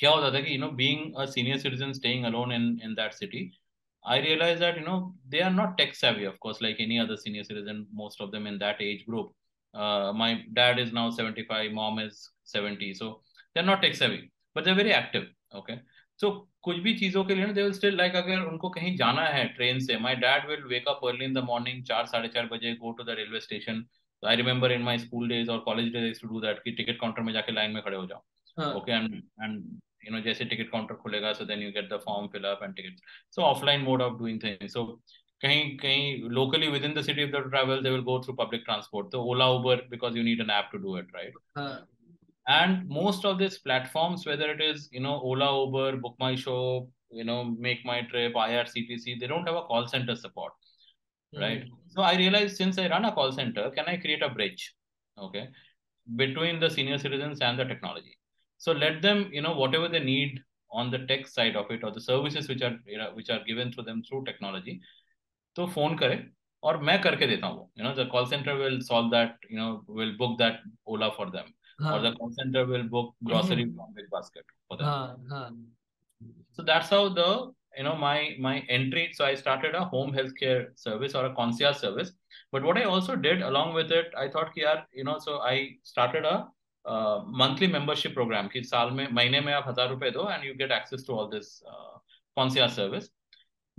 क्या 0.00 0.10
होता 0.10 0.30
था 0.32 0.40
कि 0.44 0.52
you 0.52 0.58
know 0.58 0.70
being 0.70 1.12
a 1.16 1.26
senior 1.26 1.58
citizen 1.58 1.94
staying 1.94 2.24
alone 2.24 2.52
in 2.52 2.80
in 2.82 2.94
that 2.94 3.14
city 3.14 3.52
I 4.04 4.18
realized 4.20 4.60
that 4.60 4.76
you 4.76 4.84
know 4.84 5.14
they 5.28 5.40
are 5.40 5.52
not 5.52 5.78
tech 5.78 5.94
savvy 5.94 6.24
of 6.24 6.38
course 6.40 6.60
like 6.60 6.80
any 6.80 6.98
other 6.98 7.16
senior 7.16 7.44
citizen 7.44 7.86
most 7.92 8.20
of 8.20 8.32
them 8.32 8.46
in 8.46 8.58
that 8.58 8.80
age 8.80 9.06
group 9.06 9.32
uh, 9.73 10.11
my 10.13 10.43
dad 10.53 10.79
is 10.79 10.91
now 10.91 11.09
75 11.11 11.71
mom 11.71 11.99
is 11.99 12.29
70 12.45 12.93
so 12.93 13.21
they're 13.53 13.63
not 13.63 13.81
tech 13.81 13.95
savvy 13.95 14.31
but 14.55 14.63
they're 14.63 14.75
very 14.75 14.93
active 14.93 15.25
okay? 15.53 15.79
So 16.19 16.31
कुछ 16.63 16.77
भी 16.77 16.93
चीज़ों 16.93 17.23
के 17.23 17.35
लिए 17.35 17.45
ना 17.45 17.51
they 17.53 17.63
will 17.63 17.73
still 17.73 17.95
like 17.97 18.15
अगर 18.15 18.39
उनको 18.41 18.69
कहीं 18.69 18.95
जाना 18.97 19.21
है 19.27 19.45
ट्रेन 19.49 19.79
से 19.79 19.97
my 19.97 20.15
dad 20.23 20.47
will 20.47 20.63
wake 20.69 20.87
up 20.87 21.05
early 21.07 21.25
in 21.25 21.33
the 21.33 21.43
morning 21.43 21.83
चार 21.85 22.05
साढ़े 22.05 22.27
चार 22.29 22.45
बजे 22.47 22.73
go 22.75 22.91
to 22.91 23.03
the 23.03 23.15
railway 23.19 23.39
station 23.39 23.83
I 24.23 24.35
remember 24.35 24.71
in 24.71 24.81
my 24.83 24.97
school 24.97 25.29
days 25.29 25.51
और 25.51 25.59
college 25.65 25.91
days 25.93 26.21
to 26.21 26.27
do 26.27 26.41
that 26.41 26.59
कि 26.63 26.71
टिकट 26.71 26.99
काउंटर 27.01 27.21
में 27.21 27.31
जाके 27.33 27.51
लाइन 27.51 27.71
में 27.71 27.81
खड़े 27.83 27.97
हो 27.97 28.05
जाओ 28.05 28.73
okay 28.77 28.91
and 28.91 29.15
and 29.43 29.63
you 30.05 30.11
know 30.11 30.21
जैसे 30.21 30.45
टिकट 30.45 30.71
काउंटर 30.71 30.95
खुलेगा 30.95 31.33
so 31.33 31.45
then 31.45 31.63
you 31.63 31.71
get 31.71 31.89
the 31.93 31.99
form 32.05 32.27
fill 32.33 32.43
up 32.45 32.63
and 32.63 32.75
ticket 32.75 32.99
so 33.35 33.41
offline 33.43 33.81
mode 33.81 34.01
of 34.01 34.17
doing 34.19 34.43
things 34.43 34.73
so 34.73 34.85
kahin, 35.43 35.79
kahin, 35.81 36.27
locally 36.29 36.69
within 36.69 36.93
the 36.93 37.03
city 37.03 37.23
if 37.23 37.31
they 37.31 37.39
travel 37.49 37.81
they 37.81 37.91
will 37.91 38.01
go 38.01 38.21
through 38.21 38.35
public 38.35 38.65
transport. 38.65 39.11
The 39.11 39.17
ola 39.17 39.57
uber 39.57 39.83
because 39.89 40.15
you 40.15 40.23
need 40.23 40.39
an 40.39 40.49
app 40.49 40.71
to 40.71 40.79
do 40.79 40.95
it 40.97 41.05
right? 41.13 41.77
And 42.47 42.89
most 42.89 43.25
of 43.25 43.37
these 43.37 43.59
platforms 43.59 44.25
whether 44.25 44.51
it 44.51 44.61
is 44.61 44.89
you 44.91 44.99
know 44.99 45.19
ola 45.19 45.65
uber 45.65 45.97
book 45.97 46.15
my 46.19 46.35
show 46.35 46.89
you 47.11 47.23
know 47.23 47.43
make 47.43 47.85
my 47.85 48.01
trip 48.01 48.33
irctc 48.35 49.19
they 49.19 49.27
don't 49.27 49.47
have 49.47 49.55
a 49.55 49.63
call 49.63 49.87
center 49.87 50.15
support 50.15 50.53
hmm. 51.33 51.41
right? 51.41 51.63
So 51.87 52.01
i 52.01 52.15
realized 52.15 52.57
since 52.57 52.77
i 52.77 52.87
run 52.87 53.05
a 53.05 53.11
call 53.11 53.31
center 53.31 53.71
can 53.71 53.85
i 53.85 53.97
create 53.97 54.21
a 54.21 54.29
bridge 54.29 54.73
okay 55.17 55.49
between 56.15 56.59
the 56.59 56.69
senior 56.69 56.97
citizens 56.97 57.41
and 57.41 57.59
the 57.59 57.65
technology? 57.65 58.17
So 58.57 58.71
let 58.71 59.01
them 59.01 59.29
you 59.31 59.41
know 59.41 59.53
whatever 59.53 59.87
they 59.87 59.99
need 59.99 60.41
on 60.71 60.91
the 60.91 60.99
tech 61.07 61.27
side 61.27 61.55
of 61.55 61.69
it 61.71 61.83
or 61.83 61.91
the 61.91 62.01
services 62.01 62.47
which 62.47 62.61
are 62.61 62.77
you 62.85 62.97
know, 62.97 63.11
which 63.13 63.29
are 63.29 63.43
given 63.45 63.71
to 63.73 63.81
them 63.81 64.03
through 64.03 64.25
technology 64.25 64.81
तो 65.55 65.65
phone 65.67 65.97
करे 65.97 66.23
और 66.63 66.77
मैं 66.83 67.01
करके 67.01 67.27
देता 67.27 67.47
हूँ 67.47 67.69
you 67.79 67.83
know 67.83 67.93
the 67.93 68.07
call 68.11 68.25
centre 68.25 68.53
will 68.55 68.79
solve 68.83 69.09
that 69.09 69.47
you 69.51 69.59
know 69.59 69.95
will 69.97 70.15
book 70.17 70.37
that 70.39 70.61
Ola 70.87 71.09
for 71.17 71.29
them 71.29 71.85
और 71.85 72.01
the 72.01 72.15
call 72.15 72.31
centre 72.31 72.65
will 72.65 72.87
book 72.89 73.15
grocery 73.23 73.65
from 73.65 73.93
Big 73.93 74.07
Basket 74.11 74.51
for 74.69 74.81
them 74.81 75.63
so 76.57 76.63
that's 76.63 76.93
how 76.93 77.09
the 77.11 77.27
you 77.77 77.83
know 77.83 77.95
my 77.95 78.35
my 78.39 78.61
entry 78.69 79.07
so 79.13 79.23
I 79.23 79.35
started 79.35 79.75
a 79.75 79.83
home 79.93 80.13
health 80.15 80.33
care 80.33 80.71
service 80.77 81.15
और 81.15 81.25
a 81.25 81.33
concierge 81.33 81.81
service 81.81 82.13
but 82.53 82.61
what 82.61 82.77
I 82.77 82.83
also 82.93 83.15
did 83.27 83.43
along 83.43 83.75
with 83.75 83.91
it 83.93 84.15
I 84.15 84.29
thought 84.29 84.53
कि 84.53 84.63
यार 84.63 84.85
you 84.97 85.03
know 85.03 85.17
so 85.19 85.37
I 85.47 85.67
started 85.85 86.25
a 86.25 86.37
monthly 87.39 87.67
membership 87.67 88.13
programme 88.13 88.47
कि 88.47 88.63
साल 88.63 88.91
में 88.91 89.07
महीने 89.11 89.39
में 89.41 89.53
आप 89.53 89.67
हज़ार 89.67 89.89
रुपए 89.89 90.11
दो 90.11 90.29
and 90.31 90.43
you 90.45 90.53
get 90.55 90.71
access 90.71 91.05
to 91.07 91.15
all 91.15 91.29
this 91.31 91.59
concierge 91.65 92.75
service 92.75 93.09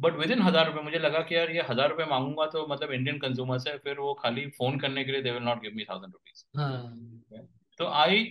but 0.01 0.17
within 0.31 0.43
हज़ार 0.43 0.67
रुपए 0.67 0.83
मुझे 0.83 0.99
लगा 0.99 1.21
कि 1.23 1.35
यार 1.37 1.51
ये 1.51 1.63
हज़ार 1.71 1.89
रुपए 1.91 2.05
मांगूँगा 2.11 2.47
तो 2.47 2.67
मतलब 2.67 2.93
इंडियन 2.93 3.19
कंज्यूमर 3.19 3.59
से 3.59 3.77
फिर 3.79 3.99
वो 3.99 4.13
खाली 4.15 4.47
फ़ोन 4.59 4.79
करने 4.81 5.05
के 5.05 5.13
लिए 5.13 5.23
they 5.23 5.31
will 5.31 5.43
not 5.45 5.63
give 5.63 5.73
me 5.77 5.85
thousand 5.85 6.13
rupees 6.13 6.45
तो 7.81 7.87
I 7.97 8.25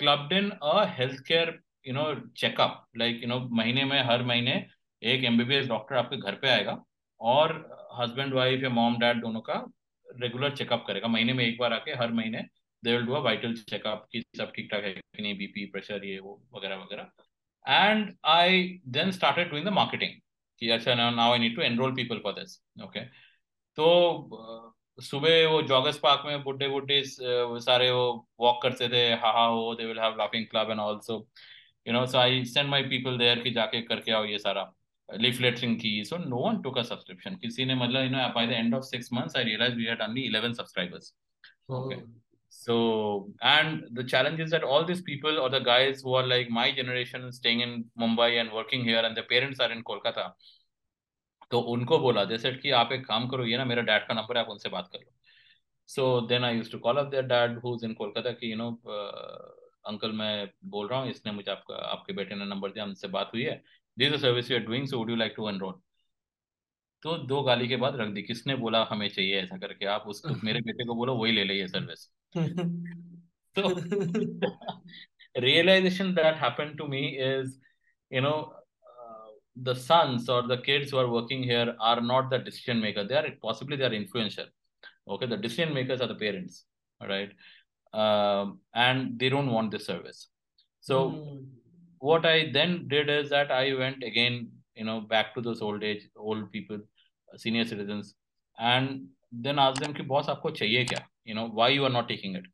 clubbed 0.00 0.32
in 0.32 0.50
a 0.52 0.84
health 0.98 1.20
care 1.26 1.58
you 1.86 1.94
know 1.94 2.04
checkup 2.36 2.84
like 2.98 3.22
you 3.22 3.28
know 3.28 3.38
महीने 3.52 3.84
में 3.84 4.00
हर 4.04 4.22
महीने 4.24 4.64
एक 5.02 5.24
एमबीबीएस 5.24 5.66
डॉक्टर 5.68 5.96
आपके 5.96 6.16
घर 6.16 6.34
पे 6.36 6.48
आएगा 6.48 6.76
और 7.20 7.54
हस्बैंड 7.94 8.34
वाइफ 8.34 8.62
या 8.62 8.68
मॉम 8.70 8.98
डैड 8.98 9.20
दोनों 9.20 9.40
का 9.40 9.54
रेगुलर 10.06 10.50
चेकअप 10.52 10.84
करेगा। 10.86 11.08
महीने 11.08 11.32
में 11.32 11.44
एक 11.44 11.58
बार 11.58 11.72
आके 11.72 11.92
हर 12.00 12.12
महीने 12.12 12.44
they 12.82 12.92
will 12.92 13.06
do 13.06 13.12
a 13.12 13.20
vital 13.22 13.54
checkup 13.68 14.06
की 14.12 14.22
सब 14.36 14.52
ठीक 14.56 14.70
ठाक 14.72 14.84
है 14.84 14.92
कि 14.92 15.22
नहीं 15.22 15.36
बीपी 15.38 15.64
प्रेशर 15.66 16.04
ये 16.04 16.18
वो 16.18 16.40
वगैरह 16.56 16.76
वगैरह। 16.76 17.10
And 17.64 18.12
I 18.28 18.62
then 18.88 19.10
started 19.12 19.50
doing 19.50 19.66
the 19.66 19.72
marketing 19.72 20.20
कि 20.62 20.70
अच्छा 20.70 20.94
ना 20.94 21.10
now 21.10 21.32
I 21.32 21.38
need 21.38 21.56
to 21.56 21.62
enrol 21.62 21.94
people 21.94 22.18
for 22.24 22.32
this 22.32 22.60
okay 22.84 23.00
तो 23.78 23.86
सुबह 25.02 25.46
वो 25.48 25.62
जॉगर्स 25.62 25.98
पार्क 25.98 26.22
में 26.26 26.42
बुड्ढे 26.42 26.68
बुड्ढे 26.68 27.02
सारे 27.66 27.90
वो 27.90 28.04
वॉक 28.40 28.62
करते 28.62 28.88
थे 28.88 29.02
हा 29.24 29.30
हा 29.38 29.44
हो 29.46 29.74
they 29.74 29.86
will 29.86 30.00
have 30.00 30.16
laughing 30.18 30.46
club 30.46 30.70
and 30.70 30.80
also 30.80 31.16
you 31.88 31.92
know 31.94 32.06
so 32.06 32.18
I 32.18 32.44
send 32.44 32.68
my 32.68 32.82
people 32.94 33.18
there 33.18 33.42
कि 33.42 33.50
जाके 33.50 33.82
करके 33.82 34.12
आओ 34.12 34.24
ये 34.24 34.38
सारा 34.38 34.72
leafleting 35.08 35.74
की। 35.80 36.04
So 36.04 36.18
no 36.18 36.38
one 36.42 36.58
took 36.62 36.78
a 36.78 36.84
subscription. 36.84 37.38
किसी 37.40 37.64
ने 37.64 37.74
मतलब 37.74 38.04
you 38.04 38.12
know 38.14 38.32
by 38.36 38.46
the 38.46 38.58
end 38.58 38.74
of 38.74 38.84
six 38.84 39.10
months 39.12 39.36
I 39.36 39.42
realized 39.42 39.76
we 39.76 39.86
had 39.86 40.00
only 40.00 40.26
11 40.26 40.54
subscribers. 40.54 41.12
Okay. 41.68 41.96
oh. 41.96 42.21
So, 42.54 42.74
and 43.40 43.84
the 43.98 44.04
challenge 44.04 44.40
is 44.46 44.50
that 44.50 44.64
all 44.64 44.84
these 44.88 45.00
people 45.02 45.38
or 45.44 45.50
the 45.50 45.60
guys 45.68 46.02
who 46.02 46.14
are 46.14 46.26
like 46.26 46.50
my 46.50 46.70
generation 46.80 47.30
staying 47.32 47.60
in 47.60 47.78
Mumbai 47.98 48.32
and 48.40 48.52
working 48.52 48.84
here 48.84 49.04
and 49.08 49.16
their 49.16 49.28
parents 49.30 49.60
are 49.60 49.72
in 49.72 49.82
Kolkata 49.82 50.26
तो 51.50 51.60
उनको 51.70 51.98
बोला 51.98 52.24
जैसे 52.24 52.50
कि 52.52 52.70
आप 52.76 52.92
एक 52.92 53.04
काम 53.06 53.26
करो, 53.28 53.44
ये 53.44 53.56
ना 53.56 53.64
मेरा 53.64 53.82
डैड 53.82 54.06
का 54.08 54.14
नंबर 54.14 54.36
है, 54.36 54.42
आप 54.42 54.50
उनसे 54.50 54.68
बात 54.68 54.88
कर 54.92 54.98
लो। 54.98 55.12
So 55.88 56.04
then 56.28 56.44
I 56.44 56.56
use 56.56 56.70
to 56.72 56.78
call 56.78 56.96
up 56.96 57.06
their 57.10 57.24
dad 57.32 57.58
who 57.64 57.74
is 57.76 57.84
in 57.86 57.92
Kolkata 57.94 58.30
की 58.32 58.50
यू 58.50 58.56
नो 58.56 58.68
अंकल 59.88 60.12
मैं 60.12 60.48
बोल 60.64 60.88
रहा 60.88 61.00
हूँ, 61.00 61.10
इसने 61.10 61.32
मुझे 61.32 61.50
आपका, 61.50 61.74
आपके 61.74 62.12
बेटे 62.12 62.34
ने 62.34 62.44
नंबर 62.44 62.70
दिया 62.72 62.84
उनसे 62.84 63.08
बात 63.08 63.30
हुई 63.34 63.42
है। 63.42 63.62
This 63.98 64.20
service 64.22 64.50
you 64.50 64.56
are 64.58 64.64
doing 64.64 64.86
so 64.88 64.98
would 64.98 65.10
you 65.10 65.16
like 65.16 65.34
to 65.36 65.48
enrol 65.48 65.74
तो 67.02 67.16
दो 67.26 67.42
गाली 67.42 67.68
के 67.68 67.76
बाद 67.76 67.96
रख 68.00 68.08
दी, 68.08 68.22
किसने 68.22 68.54
बोला 68.56 68.82
हमें 68.90 69.08
चाहिए 69.08 69.40
ऐसा 69.42 69.58
करके, 69.58 69.86
आप 69.86 70.04
उसको 70.08 70.34
मेरे 70.46 70.60
बेटे 70.60 70.84
को 70.86 70.94
बोलो, 70.94 71.16
वही 71.16 71.32
ले 71.32 71.44
ले 71.44 71.54
ये 71.54 71.68
service 71.68 72.08
so 73.56 73.80
realization 75.40 76.14
that 76.14 76.36
happened 76.36 76.78
to 76.78 76.88
me 76.88 77.18
is, 77.18 77.58
you 78.10 78.20
know, 78.20 78.52
uh, 78.54 79.28
the 79.56 79.74
sons 79.74 80.28
or 80.28 80.46
the 80.46 80.58
kids 80.58 80.90
who 80.90 80.98
are 80.98 81.08
working 81.08 81.42
here 81.42 81.74
are 81.80 82.00
not 82.00 82.30
the 82.30 82.38
decision 82.38 82.80
maker. 82.80 83.04
They 83.04 83.16
are 83.16 83.28
possibly 83.42 83.76
they 83.76 83.84
are 83.84 83.92
influential. 83.92 84.46
Okay, 85.08 85.26
the 85.26 85.36
decision 85.36 85.74
makers 85.74 86.00
are 86.00 86.06
the 86.06 86.14
parents, 86.14 86.64
right? 87.00 87.30
Um, 87.92 88.60
and 88.74 89.18
they 89.18 89.28
don't 89.28 89.50
want 89.50 89.70
the 89.70 89.78
service. 89.78 90.28
So 90.80 91.10
mm. 91.10 91.44
what 91.98 92.24
I 92.24 92.50
then 92.52 92.88
did 92.88 93.10
is 93.10 93.30
that 93.30 93.50
I 93.50 93.74
went 93.74 94.02
again, 94.02 94.50
you 94.74 94.84
know, 94.84 95.00
back 95.00 95.34
to 95.34 95.40
those 95.40 95.60
old 95.60 95.82
age, 95.82 96.08
old 96.16 96.50
people, 96.52 96.78
senior 97.36 97.64
citizens, 97.64 98.14
and 98.58 99.08
then 99.32 99.58
asked 99.58 99.80
them 99.80 99.94
ki 99.94 100.02
boss 100.02 100.28
aapko 100.34 100.52
chahiye 100.60 100.82
kya 100.92 101.00
you 101.24 101.34
know 101.34 101.46
why 101.60 101.68
you 101.68 101.84
are 101.84 101.94
not 101.96 102.08
taking 102.08 102.36
it 102.40 102.44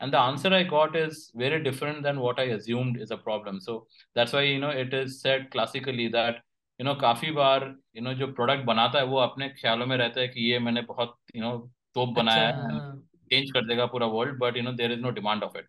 and 0.00 0.12
the 0.12 0.18
answer 0.18 0.52
i 0.58 0.62
got 0.74 0.96
is 0.96 1.30
very 1.44 1.62
different 1.62 2.02
than 2.02 2.20
what 2.26 2.38
i 2.40 2.46
assumed 2.56 3.00
is 3.06 3.10
a 3.10 3.20
problem 3.28 3.60
so 3.60 3.86
that's 4.14 4.32
why 4.32 4.42
you 4.42 4.58
know 4.64 4.74
it 4.84 4.94
is 5.00 5.20
said 5.22 5.48
classically 5.54 6.08
that 6.18 6.44
you 6.80 6.86
know 6.88 6.94
काफ़ी 7.00 7.30
बार 7.40 7.74
you 7.94 8.02
know 8.02 8.14
जो 8.18 8.26
product 8.40 8.64
बनाता 8.64 8.98
है 8.98 9.04
वो 9.06 9.18
अपने 9.20 9.48
ख्यालों 9.60 9.86
में 9.86 9.96
रहता 9.96 10.20
है 10.20 10.28
कि 10.28 10.50
ये 10.50 10.58
मैंने 10.66 10.82
बहुत 10.92 11.16
you 11.36 11.42
know 11.42 11.54
तोप 11.94 12.14
बनाया 12.18 12.48
है 12.48 12.78
चेंज 13.32 13.50
कर 13.52 13.66
देगा 13.66 13.86
पूरा 13.94 14.06
world 14.06 14.38
but 14.38 14.56
you 14.56 14.62
know 14.62 14.72
there 14.72 14.92
is 14.92 15.00
no 15.00 15.10
demand 15.20 15.42
of 15.44 15.58
it 15.58 15.68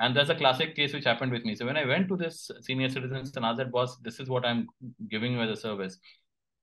And 0.00 0.16
that's 0.16 0.30
a 0.30 0.34
classic 0.34 0.76
case 0.76 0.92
which 0.92 1.04
happened 1.04 1.32
with 1.32 1.44
me. 1.44 1.54
So 1.56 1.66
when 1.66 1.76
I 1.76 1.84
went 1.84 2.08
to 2.08 2.16
this 2.16 2.50
senior 2.60 2.88
citizens 2.88 3.32
and 3.36 3.44
asked 3.44 3.58
that 3.58 3.72
boss, 3.72 3.96
this 3.98 4.20
is 4.20 4.28
what 4.28 4.44
I'm 4.46 4.68
giving 5.08 5.32
you 5.32 5.40
as 5.40 5.50
a 5.50 5.56
service. 5.56 5.98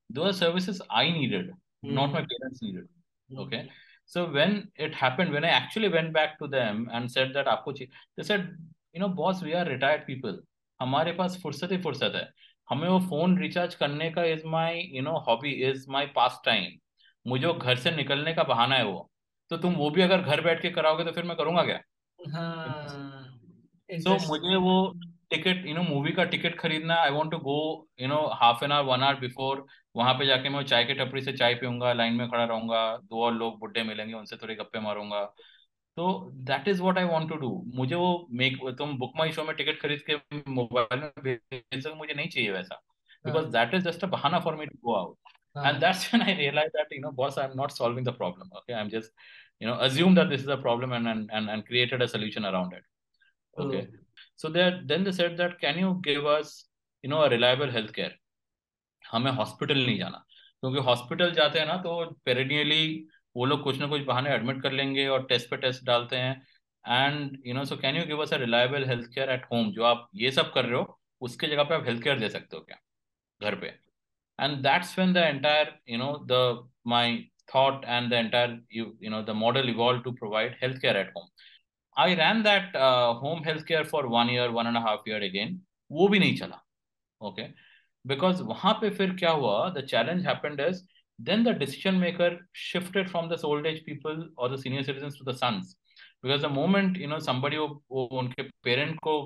Those 0.09 0.38
services 0.38 0.82
I 0.89 1.09
needed, 1.09 1.51
mm. 1.86 1.93
not 1.93 2.11
my 2.11 2.25
parents 2.31 2.61
needed. 2.61 2.88
Mm. 3.29 3.39
Okay. 3.45 3.69
So 4.05 4.31
when 4.31 4.69
it 4.75 4.93
happened, 4.93 5.31
when 5.31 5.43
I 5.43 5.49
actually 5.49 5.89
went 5.89 6.13
back 6.13 6.38
to 6.39 6.47
them 6.47 6.89
and 6.91 7.11
said 7.11 7.33
that 7.33 7.47
आपको 7.47 7.88
they 8.17 8.23
said, 8.23 8.55
you 8.93 8.99
know, 8.99 9.09
boss, 9.09 9.41
we 9.41 9.53
are 9.53 9.65
retired 9.65 10.05
people. 10.05 10.38
हमारे 10.81 11.11
पास 11.11 11.39
फुर्सत 11.43 11.71
ही 11.71 11.77
फुर्सत 11.81 12.11
है 12.15 12.29
हमें 12.69 12.88
वो 12.89 12.99
phone 12.99 13.38
recharge 13.38 13.75
करने 13.75 14.09
का 14.11 14.23
is 14.23 14.45
my 14.45 14.81
you 14.93 15.01
know 15.01 15.17
hobby 15.27 15.51
is 15.69 15.86
my 15.89 16.05
pastime 16.45 16.71
मुझे 17.27 17.47
वो 17.47 17.53
घर 17.53 17.75
से 17.75 17.91
निकलने 17.91 18.33
का 18.33 18.43
बहाना 18.43 18.75
है 18.75 18.86
वो 18.86 19.09
तो 19.49 19.57
तुम 19.57 19.73
वो 19.73 19.89
भी 19.89 20.01
अगर 20.01 20.21
घर 20.21 20.41
बैठ 20.41 20.61
के 20.61 20.69
कराओगे 20.69 21.03
तो 21.03 21.11
फिर 21.11 21.23
मैं 21.23 21.38
करूँगा 21.38 21.63
क्या 21.63 21.79
हाँ, 22.36 23.39
तो 23.89 24.13
मुझे 24.27 24.55
वो 24.55 24.77
टिकट 25.36 25.65
यू 25.67 25.73
नो 25.75 25.81
मूवी 25.83 26.11
का 26.19 26.23
टिकट 26.36 26.57
खरीदना 26.59 26.95
I 27.03 27.11
want 27.11 27.31
to 27.31 27.38
go 27.47 27.57
you 28.01 28.07
know 28.07 28.19
half 28.41 28.63
an 28.65 28.71
hour 28.71 28.91
one 28.91 29.03
hour 29.03 29.19
before 29.19 29.65
वहाँ 29.95 30.13
पे 30.19 30.25
जाके 30.25 30.49
मैं 30.49 30.63
चाय 30.65 30.83
के 30.86 30.93
टपरी 30.93 31.21
से 31.23 31.33
चाय 31.33 31.53
पीऊँगा 31.61 31.93
लाइन 31.93 32.13
में 32.13 32.27
खड़ा 32.29 32.43
रहूँगा 32.45 32.81
दो 33.03 33.23
और 33.25 33.33
लोग 33.33 33.59
बुढ़े 33.59 33.83
मिलेंगे 33.83 34.13
उनसे 34.13 34.38
थोड़ी 34.43 34.55
गप्पे 34.55 34.79
मारूँगा। 34.79 35.23
तो 35.97 36.07
that 36.49 36.67
is 36.67 36.81
what 36.81 36.97
I 36.97 37.03
want 37.05 37.29
to 37.29 37.36
do 37.43 37.51
मुझे 37.75 37.95
वो 37.95 38.27
मेक 38.41 38.57
तुम 38.77 38.97
बुक 38.99 39.13
माई 39.17 39.31
शो 39.31 39.43
में 39.43 39.55
टिकट 39.55 39.79
खरीद 39.81 40.01
के 40.09 40.15
मोबाइल 40.51 40.99
में 40.99 41.11
भेज 41.27 41.88
मुझे 41.97 42.13
नहीं 42.13 42.27
चाहिए 42.29 42.51
वैसा। 42.51 42.81
Because 43.25 43.45
that 43.57 43.73
is 43.73 43.83
just 43.89 44.03
a 44.03 44.07
बहाना 44.17 44.39
for 44.39 44.55
me 44.55 44.65
to 44.65 44.77
go 44.86 44.95
out 44.95 45.17
and 45.67 45.83
that's 45.83 46.01
when 46.11 46.21
i 46.21 46.33
realized 46.38 46.73
that 46.77 46.89
you 46.93 47.01
know 47.03 47.09
boss 47.17 47.38
i'm 47.41 47.53
not 47.59 47.73
solving 47.75 48.07
the 48.07 48.13
problem 48.15 48.49
okay? 48.61 48.73
I'm 48.79 48.89
just 48.93 49.13
you 49.63 49.67
know 49.67 49.75
assume 49.86 50.17
that 50.17 50.33
this 50.33 50.41
is 50.41 50.49
a 50.55 50.57
problem 50.63 50.95
and 50.97 51.11
and 51.11 51.29
and, 51.31 51.53
and 51.53 51.65
created 51.69 52.03
a 52.05 52.07
solution 52.13 52.47
around 52.49 52.73
it 52.79 52.83
okay? 53.57 53.83
oh. 53.86 54.05
So 54.39 54.49
there 54.49 54.81
then 54.88 55.03
they 55.03 55.11
said 55.11 55.38
that, 55.38 55.59
can 55.59 55.77
you 55.79 55.91
give 56.03 56.25
us, 56.25 56.53
you 57.03 57.09
know, 57.09 57.23
a 57.23 57.29
reliable 57.29 57.71
healthcare? 57.77 58.11
हमें 59.03 59.31
hospital 59.31 59.86
नहीं 59.86 59.97
जाना। 59.99 60.23
क्योंकि 60.61 60.81
hospital 60.86 61.31
जाते 61.33 61.59
हैं 61.59 61.65
ना 61.67 61.75
तो 61.81 62.05
पेरिनियली 62.25 63.07
वो 63.36 63.45
लोग 63.45 63.63
कुछ 63.63 63.79
ना 63.79 63.88
कुछ 63.88 64.01
बहाने 64.05 64.29
एडमिट 64.33 64.61
कर 64.63 64.71
लेंगे 64.71 65.07
और 65.07 65.25
टेस्ट 65.29 65.49
पे 65.49 65.57
टेस्ट 65.57 65.83
डालते 65.86 66.17
हैं। 66.17 66.36
And 66.86 67.38
you 67.47 67.53
know 67.53 67.65
so 67.65 67.77
can 67.77 67.95
you 67.97 68.05
give 68.07 68.21
us 68.21 68.33
a 68.33 68.38
reliable 68.38 68.86
health 68.89 69.07
care 69.15 69.29
at 69.31 69.45
home 69.51 69.71
जो 69.71 69.83
आप 69.86 70.07
ये 70.15 70.31
सब 70.31 70.51
कर 70.53 70.65
रहे 70.65 70.79
हो, 70.79 70.99
उसके 71.21 71.47
जगह 71.47 71.63
पे 71.63 71.75
आप 71.75 71.86
हेल्थ 71.88 72.03
केयर 72.03 72.19
दे 72.19 72.29
सकते 72.29 72.57
हो 72.57 72.63
क्या? 72.63 72.77
घर 73.41 73.55
पे। 73.59 73.67
And 74.39 74.57
that's 74.63 74.97
when 74.99 75.13
the 75.13 75.17
entire 75.17 75.73
you 75.89 75.97
know 75.97 76.11
the 76.31 76.69
my 76.88 77.11
and 77.55 78.09
the 78.09 78.13
entire 78.13 78.59
you 78.73 78.86
you 79.03 79.09
know 79.11 79.21
the 79.23 79.29
model 79.43 79.69
evolve 79.69 80.01
to 80.01 80.11
provide 80.13 80.57
health 80.61 80.81
care 80.81 80.97
at 80.97 81.11
home 81.17 81.27
I 81.96 82.14
ran 82.14 82.42
that 82.42 82.76
home 83.22 83.42
health 83.46 83.66
care 83.66 83.84
for 83.86 84.07
one 84.16 84.30
year 84.30 84.48
one 84.59 84.66
and 84.66 84.76
half 84.86 85.09
year 85.09 85.22
again 85.24 85.61
वो 85.90 86.09
भी 86.09 86.18
नहीं 86.18 86.36
चला 86.36 86.61
okay 87.20 87.44
because 88.05 88.40
वहां 88.42 88.72
पे 88.80 88.90
फिर 88.90 89.14
क्या 89.16 89.30
हुआ 89.30 89.57
the 89.74 89.82
challenge 89.88 90.24
happened 90.24 90.61
is 90.66 90.78
then 91.18 91.42
the 91.44 91.53
decision 91.62 91.98
maker 92.01 92.28
shifted 92.53 93.11
from 93.11 93.28
the 93.28 93.38
old 93.48 93.66
age 93.66 93.82
people 93.88 94.22
or 94.36 94.48
the 94.48 94.59
senior 94.59 94.84
citizens 94.84 95.18
to 95.18 95.24
the 95.24 95.34
sons 95.40 95.74
because 96.22 96.40
the 96.42 96.53
moment 96.55 96.96
you 96.96 97.11
know 97.11 97.18
somebody 97.26 97.57
वो, 97.57 97.82
वो 97.90 98.05
उनके 98.20 98.42
पेरेंट 98.64 98.96
को 99.07 99.16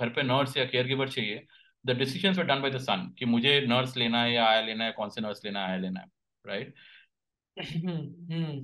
घर 0.00 0.08
पे 0.08 0.22
नर्स 0.22 0.56
या 0.56 0.64
केयर 0.64 0.86
गिवर 0.86 1.08
चाहिए 1.08 1.44
the 1.84 1.96
decisions 1.98 2.38
were 2.38 2.44
done 2.44 2.62
by 2.62 2.70
the 2.70 2.78
son 2.80 3.08
कि 3.18 3.24
मुझे 3.26 3.60
नर्स 3.68 3.96
लेना 3.96 4.22
है 4.22 4.32
या 4.32 4.46
आया 4.48 4.60
लेना 4.66 4.84
है 4.84 4.92
कौन 4.92 5.10
से 5.10 5.20
नर्स 5.20 5.44
लेना 5.44 5.60
है 5.60 5.70
आया 5.70 5.80
लेना 5.80 6.00
है 6.00 6.06
right 6.44 6.74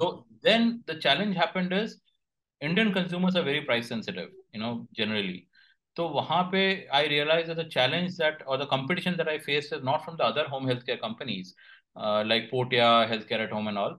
so 0.01 0.07
then 0.43 0.63
the 0.87 0.95
challenge 1.05 1.37
happened 1.37 1.73
is 1.79 1.97
Indian 2.64 2.92
consumers 2.94 3.36
are 3.38 3.44
very 3.44 3.60
price 3.70 3.90
sensitive 3.90 4.30
you 4.56 4.62
know 4.62 4.72
generally 4.98 5.46
तो 5.96 6.08
वहाँ 6.10 6.42
पे 6.52 6.62
I 6.94 7.08
realise 7.08 7.52
the 7.52 7.68
challenge 7.74 8.18
that 8.18 8.42
और 8.44 8.64
the 8.64 8.68
competition 8.72 9.16
that 9.16 9.28
I 9.30 9.38
face 9.48 9.70
not 9.74 10.04
from 10.04 10.18
the 10.18 10.22
other 10.22 10.48
home 10.52 10.68
health 10.68 10.86
care 10.86 10.98
companies 11.00 11.54
like 12.28 12.48
Portea 12.52 12.90
health 13.10 13.28
care 13.28 13.42
at 13.42 13.54
home 13.54 13.70
and 13.70 13.78
all 13.78 13.98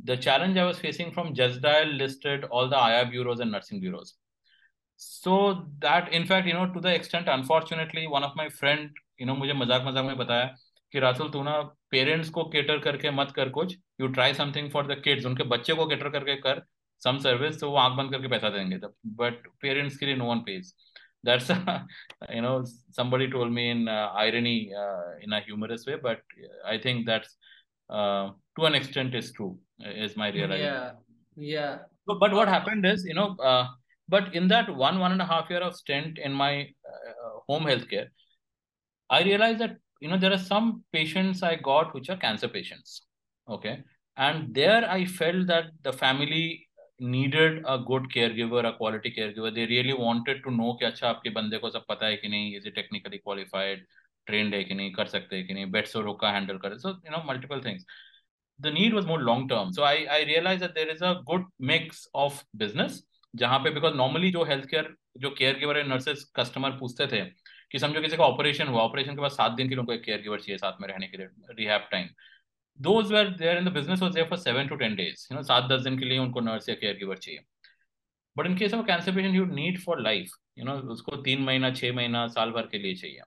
the 0.00 0.16
challenge 0.20 0.58
I 0.58 0.64
was 0.64 0.80
facing 0.80 1.12
from 1.12 1.32
Justdial 1.34 1.94
listed 2.02 2.44
all 2.44 2.70
the 2.70 2.74
aaya 2.74 3.02
bureaus 3.10 3.40
and 3.40 3.50
nursing 3.52 3.80
bureaus 3.80 4.12
so 5.00 5.38
that 5.86 6.08
in 6.14 6.26
fact 6.26 6.48
you 6.48 6.54
know 6.54 6.64
to 6.74 6.80
the 6.80 6.86
extent 6.98 7.28
unfortunately 7.28 8.06
one 8.06 8.24
of 8.24 8.32
my 8.36 8.48
friend 8.60 8.98
you 9.20 9.26
know 9.26 9.34
मुझे 9.34 9.52
मज़ाक 9.54 9.82
मज़ाक 9.86 10.04
में 10.04 10.16
बताया 10.16 10.54
कि 10.92 11.00
राहुल 11.00 11.30
तू 11.30 11.42
ना 11.42 11.60
parents 11.90 12.28
को 12.30 12.44
cater 12.50 12.78
करके 12.80 13.10
मत 13.10 13.32
कर 13.36 13.48
कुछ. 13.50 13.76
You 14.00 14.06
try 14.08 14.34
something 14.34 14.70
for 14.72 14.86
the 14.86 15.00
kids 15.04 15.26
उनके 15.26 15.44
बच्चे 15.48 15.74
को 15.74 15.86
केटर 15.86 16.08
करके 16.10 16.36
कर. 16.40 16.62
सम 17.03 17.17
सर्विस 17.23 17.59
तो 17.59 17.69
वो 17.71 17.77
आंख 17.77 17.97
बंद 17.97 18.11
करके 18.11 18.27
पैसा 18.27 18.49
देंगे 18.49 18.79
बट 19.21 19.47
पेरेंट्स 19.61 19.97
के 19.97 20.05
लिए 20.05 20.15
no 20.15 20.25
one 20.25 20.39
pays 20.47 20.73
that's 21.23 21.49
you 22.33 22.41
know 22.41 22.63
somebody 22.91 23.29
told 23.29 23.51
me 23.51 23.69
in 23.69 23.87
uh, 23.87 24.09
irony 24.15 24.71
uh, 24.73 25.17
in 25.21 25.33
a 25.33 25.41
humorous 25.41 25.85
way 25.85 25.95
but 25.95 26.21
i 26.65 26.77
think 26.77 27.05
that's 27.05 27.37
uh, 27.89 28.29
to 28.55 28.65
an 28.65 28.75
extent 28.75 29.15
is 29.15 29.31
true 29.31 29.57
is 30.05 30.15
my 30.15 30.29
realization 30.29 30.65
yeah 30.65 30.91
yeah 31.35 31.77
but, 32.05 32.19
but 32.19 32.33
what 32.33 32.47
happened 32.47 32.85
is 32.85 33.05
you 33.05 33.13
know 33.13 33.35
but 34.07 34.33
in 34.33 34.47
that 34.47 34.73
one 34.75 34.99
one 34.99 35.11
and 35.11 35.21
a 35.21 35.25
half 35.25 35.49
year 35.49 35.59
of 35.59 35.75
stint 35.75 36.17
in 36.17 36.33
my 36.33 36.67
home 37.49 37.65
healthcare 37.65 38.07
i 39.09 39.21
realized 39.23 39.59
that 39.59 39.77
you 39.99 40.09
know 40.09 40.17
there 40.17 40.31
are 40.31 40.45
some 40.53 40.83
patients 40.93 41.43
i 41.43 41.55
got 41.55 41.93
which 41.93 42.09
are 42.09 42.17
cancer 42.17 42.47
patients 42.47 43.01
okay 43.49 43.83
and 44.17 44.53
there 44.53 44.89
i 44.89 45.05
felt 45.05 45.47
that 45.47 45.71
the 45.83 45.93
family 45.93 46.62
needed 47.00 47.62
a 47.66 47.78
good 47.78 48.04
caregiver 48.14 48.64
a 48.68 48.72
quality 48.76 49.10
caregiver 49.10 49.52
they 49.54 49.66
really 49.66 49.94
wanted 49.94 50.42
to 50.44 50.50
know 50.50 50.74
कि 50.78 50.84
अच्छा 50.86 51.08
आपके 51.08 51.30
बंदे 51.30 51.58
को 51.58 51.70
सब 51.70 51.84
पता 51.88 52.06
है 52.06 52.16
कि 52.16 52.28
नहीं 52.28 52.60
it 52.60 52.74
technically 52.78 53.20
qualified 53.28 53.80
trained 54.26 54.54
है 54.54 54.62
कि 54.64 54.74
नहीं 54.74 54.92
कर 54.92 55.06
सकते 55.06 55.36
हैं 55.36 55.46
कि 55.46 55.54
नहीं 55.54 55.70
बेड 55.70 55.86
सोरो 55.86 56.12
का 56.22 56.30
हैंडल 56.32 56.58
करे 56.58 56.76
so 56.84 56.94
you 57.06 57.14
know 57.14 57.22
multiple 57.30 57.62
things 57.66 57.84
the 58.60 58.70
need 58.70 58.94
was 58.94 59.06
more 59.06 59.20
long 59.20 59.48
term 59.48 59.72
so 59.72 59.84
i 59.84 59.96
i 60.16 60.20
realized 60.24 60.62
that 60.62 60.74
there 60.74 60.90
is 60.94 61.02
a 61.02 61.14
good 61.30 61.44
mix 61.72 62.06
of 62.24 62.42
business 62.64 63.02
जहाँ 63.34 63.58
पे 63.58 63.70
बिकॉज़ 63.70 63.94
नॉर्मली 63.94 64.30
जो 64.30 64.44
हेल्थ 64.44 64.66
केयर 64.70 64.94
जो 65.20 65.30
केयर 65.38 65.58
गिवर 65.58 65.82
नर्सेस 65.86 66.24
कस्टमर 66.36 66.70
पूछते 66.80 67.06
थे 67.12 67.20
कि 67.72 67.78
समझो 67.78 68.00
किसी 68.00 68.16
का 68.16 68.24
ऑपरेशन 68.24 68.68
हुआ 68.68 68.82
ऑपरेशन 68.82 69.14
के 69.14 69.20
बाद 69.20 69.30
सात 69.30 69.52
दिन 69.52 69.68
के 69.68 69.74
लिए 69.74 69.80
उनको 69.80 69.92
एक 69.92 70.04
केयर 70.04 70.20
गिवर 70.22 70.40
चाहिए 70.40 70.58
साथ 70.58 70.80
में 70.80 70.88
रहने 70.88 71.06
के 71.08 71.16
लिए 71.16 71.54
rehab 71.58 71.88
time 71.92 72.08
those 72.78 73.10
were 73.10 73.30
there 73.38 73.56
in 73.56 73.64
the 73.64 73.70
business 73.70 74.00
was 74.00 74.14
there 74.14 74.26
for 74.26 74.36
seven 74.36 74.68
to 74.68 74.76
ten 74.76 74.96
days. 74.96 75.26
You 75.30 75.36
know, 75.36 75.42
सात 75.42 75.68
दस 75.70 75.82
दिन 75.82 75.98
के 75.98 76.04
लिए 76.04 76.18
उनको 76.18 76.40
नर्स 76.40 76.68
या 76.68 76.74
केयर 76.74 76.96
गिवर 76.98 77.16
चाहिए 77.16 77.40
but 78.36 78.46
in 78.46 78.56
case 78.58 78.74
of 78.74 78.86
cancer 78.86 79.14
patient 79.14 79.34
you 79.34 79.44
need 79.46 79.80
for 79.80 80.00
life 80.00 80.30
you 80.58 80.64
know 80.64 80.74
उसको 80.92 81.16
तीन 81.28 81.42
महीना 81.42 81.70
छह 81.74 81.92
महीना 81.92 82.26
साल 82.38 82.50
भर 82.52 82.66
के 82.72 82.78
लिए 82.78 82.94
चाहिए 82.94 83.20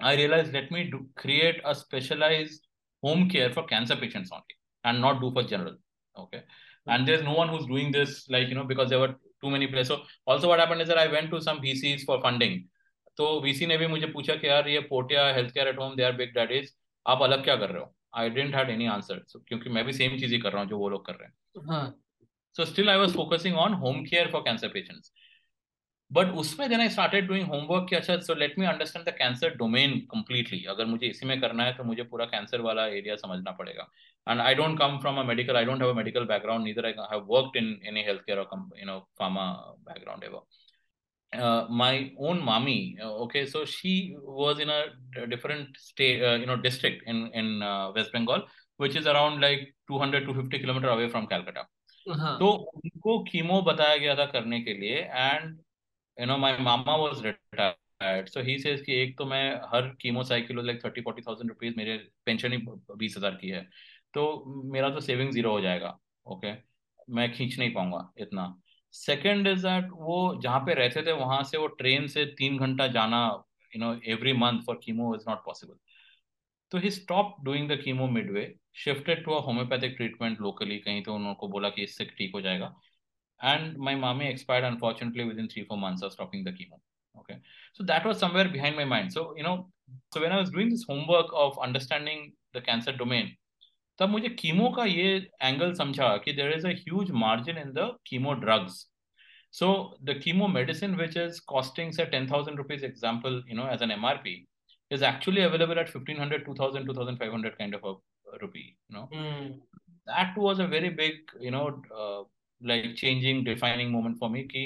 I 0.00 0.16
realise 0.16 0.52
let 0.52 0.72
me 0.72 0.84
create 1.22 1.62
a 1.62 1.72
specialise 1.84 2.60
for 3.02 3.62
cancer 3.68 3.96
patients 3.96 4.30
only 4.32 4.56
and 4.84 5.00
not 5.02 5.20
do 5.20 5.28
for 5.36 5.42
general 5.42 5.76
okay 6.16 6.40
and 6.86 7.08
there's 7.08 7.22
no 7.22 7.34
one 7.34 7.48
who's 7.48 7.66
doing 7.66 7.92
this 7.92 8.16
like 8.34 8.50
you 8.50 8.54
know 8.54 8.64
because 8.64 8.90
there 8.90 8.98
were 8.98 9.14
too 9.44 9.52
many 9.54 9.68
places 9.68 9.88
so 9.88 9.96
also 10.26 10.50
what 10.50 10.60
happened 10.60 10.82
is 10.82 10.88
that 10.88 10.98
i 10.98 11.06
went 11.14 11.30
to 11.30 11.40
some 11.40 11.62
vcs 11.62 12.04
for 12.10 12.20
funding 12.26 12.60
तो 13.18 13.26
VC 13.44 13.66
ने 13.68 13.76
भी 13.78 13.86
मुझे 13.86 14.06
पूछा 14.06 14.34
कि 14.34 14.46
यार 14.48 14.68
ये 14.68 14.80
Portea 14.90 15.26
health 15.34 15.52
care 15.54 15.68
at 15.68 15.78
home 15.78 15.96
they 15.96 16.02
are 16.02 16.12
big 16.16 16.32
daddies 16.34 16.72
आप 17.06 17.22
अलग 17.22 17.42
क्या 17.44 17.56
कर 17.56 17.70
रहे 17.70 17.82
हो 17.82 17.94
I 18.12 18.30
didn't 18.30 18.54
had 18.54 18.70
any 18.70 18.86
answer 18.88 19.24
क्योंकि 19.38 19.70
मैं 19.70 19.84
भी 19.84 19.92
सेम 19.92 20.18
चीज़ 20.18 20.32
ही 20.32 20.38
कर 20.38 20.52
रहा 20.52 20.62
हूँ 20.62 20.70
जो 20.70 20.78
वो 20.78 20.88
लोग 20.88 21.06
कर 21.06 21.14
रहे 21.14 21.28
हैं। 21.28 21.92
So 22.56 22.64
still 22.64 22.90
I 22.90 22.96
was 22.96 23.14
focusing 23.14 23.56
on 23.58 23.74
home 23.74 24.04
care 24.04 24.30
for 24.30 24.40
cancer 24.40 24.68
patients 24.68 25.12
but 26.10 26.30
उसमें 26.34 26.68
then 26.70 26.80
I 26.80 26.88
started 26.88 27.26
doing 27.28 27.46
homework 27.48 27.86
कि 27.90 27.96
अच्छा 27.96 28.16
so 28.20 28.34
let 28.34 28.58
me 28.58 28.66
understand 28.66 29.04
the 29.08 29.12
cancer 29.18 29.54
domain 29.56 29.98
completely 30.10 30.62
अगर 30.68 30.86
मुझे 30.86 31.06
इसी 31.06 31.26
में 31.26 31.40
करना 31.40 31.64
है 31.64 31.72
तो 31.72 31.84
मुझे 31.84 32.02
पूरा 32.04 32.24
कैंसर 32.26 32.60
वाला 32.60 32.86
एरिया 32.86 33.16
समझना 33.16 33.50
पड़ेगा। 33.58 33.88
And 34.26 34.40
I 34.40 34.54
don't 34.54 34.78
come 34.78 34.98
from 34.98 35.20
a 35.20 35.22
medical 35.24 35.56
I 35.56 35.64
don't 35.64 35.82
have 35.82 35.90
a 35.90 35.96
medical 35.96 36.24
background 36.26 36.64
neither 36.64 36.86
I 36.86 36.92
have 37.12 37.26
worked 37.30 37.56
in 37.56 37.78
any 37.88 38.02
health 38.04 38.22
care 38.22 38.38
और 38.38 38.68
you 38.78 38.86
know 38.86 38.98
pharma 39.18 39.46
background 39.88 40.24
ever 40.24 40.40
uh, 41.32 41.66
my 41.68 42.12
own 42.18 42.42
mommy 42.42 42.96
uh, 43.02 43.12
okay 43.24 43.46
so 43.46 43.64
she 43.64 44.16
was 44.18 44.58
in 44.58 44.70
a 44.70 45.26
different 45.28 45.76
state 45.76 46.22
uh, 46.22 46.34
you 46.34 46.46
know 46.46 46.56
district 46.56 47.02
in 47.06 47.30
in 47.32 47.62
uh, 47.62 47.92
west 47.94 48.12
bengal 48.12 48.42
which 48.76 48.96
is 48.96 49.06
around 49.06 49.40
like 49.40 49.74
200 49.88 50.26
to 50.26 50.34
50 50.34 50.58
kilometer 50.58 50.88
away 50.88 51.08
from 51.08 51.26
calcutta 51.26 51.66
uh-huh. 52.06 52.38
तो 52.38 52.50
उनको 52.76 53.18
chemo 53.24 53.60
बताया 53.62 53.96
गया 53.96 54.14
था 54.16 54.24
करने 54.26 54.60
के 54.60 54.74
लिए 54.74 55.00
and 55.00 55.58
you 56.20 56.26
know 56.26 56.36
my 56.36 56.56
mama 56.60 56.94
was 56.96 57.24
retired 57.26 58.28
so 58.28 58.42
he 58.42 58.58
says 58.58 58.80
कि 58.86 58.94
एक 59.02 59.16
तो 59.18 59.24
मैं 59.26 59.44
हर 59.74 59.88
chemo 60.00 60.22
cycle 60.24 60.64
like 60.66 60.84
thirty 60.84 61.00
forty 61.00 61.22
thousand 61.22 61.50
rupees 61.50 61.74
मेरे 61.76 61.96
पेंशन 62.26 62.52
ही 62.52 62.58
बीस 62.98 63.16
हज़ार 63.18 63.34
की 63.40 63.48
है 63.48 63.62
तो 64.14 64.24
मेरा 64.72 64.90
तो 64.90 65.00
सेविंग 65.00 65.32
ज़ीरो 65.32 65.50
हो 65.52 65.60
जाएगा 65.60 65.98
ओके 66.26 66.52
okay? 66.52 66.58
मैं 67.10 67.32
खींच 67.32 67.58
नहीं 67.58 67.72
पाऊँगा 67.74 68.12
इतना 68.18 68.46
सेकेंड 68.94 69.46
इज़ 69.48 69.66
दैट 69.66 69.88
वो 69.92 70.40
जहाँ 70.42 70.60
पे 70.60 70.74
रहते 70.74 71.02
थे, 71.02 71.12
वहाँ 71.12 71.42
से 71.44 71.58
वो 71.58 71.66
ट्रेन 71.78 72.06
से 72.08 72.24
तीन 72.38 72.58
घंटा 72.58 72.86
जाना 72.88 73.22
you 73.72 73.80
know 73.80 73.94
every 74.12 74.32
month 74.32 74.62
for 74.66 74.80
chemo 74.84 75.14
is 75.14 75.24
not 75.28 75.44
possible 75.44 75.74
तो 76.72 76.78
he 76.78 76.90
stop 76.90 77.36
doing 77.44 77.68
the 77.70 77.80
chemo 77.84 78.06
midway 78.32 78.42
shifted 78.84 79.24
to 79.24 79.32
a 79.32 79.40
homeopathic 79.44 79.94
treatment 79.96 80.40
locally 80.40 80.78
कहीं 80.78 81.02
तो 81.02 81.14
उन्होंने 81.14 81.48
बोला 81.48 81.68
कि 81.68 81.82
इससे 81.82 82.04
ठीक 82.18 82.32
हो 82.34 82.40
जाएगा। 82.40 82.74
एंड 83.40 83.76
माई 83.84 83.94
मामी 83.96 84.26
expired 84.28 84.66
unfortunately 84.66 85.24
within 85.38 85.46
three 85.52 85.62
four 85.62 85.78
month 85.78 86.04
of 86.04 86.12
stopping 86.12 86.46
the 86.46 86.54
chemo 86.58 86.80
okay 87.16 87.34
so 87.78 87.84
that 87.84 88.06
was 88.06 88.18
somewhere 88.18 88.48
behind 88.48 88.76
my 88.76 88.84
mind 88.84 89.10
so 89.10 89.22
you 89.38 89.44
know 89.44 89.56
so 90.14 90.20
when 90.20 90.32
I 90.32 90.38
was 90.38 90.52
doing 90.52 90.70
this 90.70 90.84
homework 90.90 91.32
of 91.44 91.62
understanding 91.66 92.30
the 92.56 92.62
cancer 92.66 92.96
domain 92.96 93.34
तब 94.00 94.08
मुझे 94.08 94.28
chemo 94.28 94.70
का 94.76 94.84
ये 94.84 95.16
angle 95.42 95.74
समझा 95.74 96.16
कि 96.24 96.32
there 96.32 96.52
is 96.52 96.66
a 96.66 97.10
margin 97.24 97.58
in 97.58 97.72
the 97.72 97.90
chemo 98.06 98.34
drugs 98.44 98.86
so 99.54 99.72
the 100.04 100.20
chemo 100.24 100.48
medicine 100.48 100.94
which 100.96 101.16
is 101.16 101.40
costing 101.48 101.92
say 101.92 102.04
ten 102.14 102.30
thousand 102.30 102.58
rupees 102.58 102.84
example 102.84 103.42
you 103.48 103.56
know 103.56 103.68
as 103.72 103.82
an 103.82 103.90
M 103.90 104.06
R 104.06 104.16
P 104.26 104.36
is 104.90 105.02
actually 105.02 105.42
available 105.42 105.78
at 105.80 105.90
1500 105.90 106.38
2000 106.44 106.86
2500 106.86 107.50
kind 107.58 107.74
of 107.74 107.84
a 107.84 108.38
rupee 108.40 108.76
you 108.88 108.96
know. 108.96 109.08
Mm. 109.12 109.60
that 110.06 110.36
was 110.36 110.58
a 110.58 110.66
very 110.66 110.90
big 110.90 111.14
you 111.40 111.50
know 111.50 111.82
uh, 111.96 112.22
like 112.60 112.94
changing 112.96 113.44
defining 113.44 113.90
moment 113.90 114.18
for 114.18 114.30
me 114.30 114.42
कि 114.44 114.64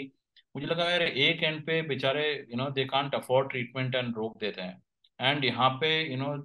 मुझे 0.54 0.66
लगा 0.66 0.84
यार 0.90 1.02
एक 1.02 1.42
end 1.42 1.60
पे 1.66 1.80
बेचारे 1.82 2.24
you 2.50 2.56
know 2.56 2.68
they 2.70 2.84
can't 2.86 3.14
afford 3.14 3.48
treatment 3.50 3.94
and 3.94 4.16
रोक 4.16 4.36
देते 4.40 4.62
हैं. 4.62 4.82
एंड 5.20 5.44
यहाँ 5.44 5.68
पे 5.80 5.90
you 6.10 6.16
know 6.16 6.36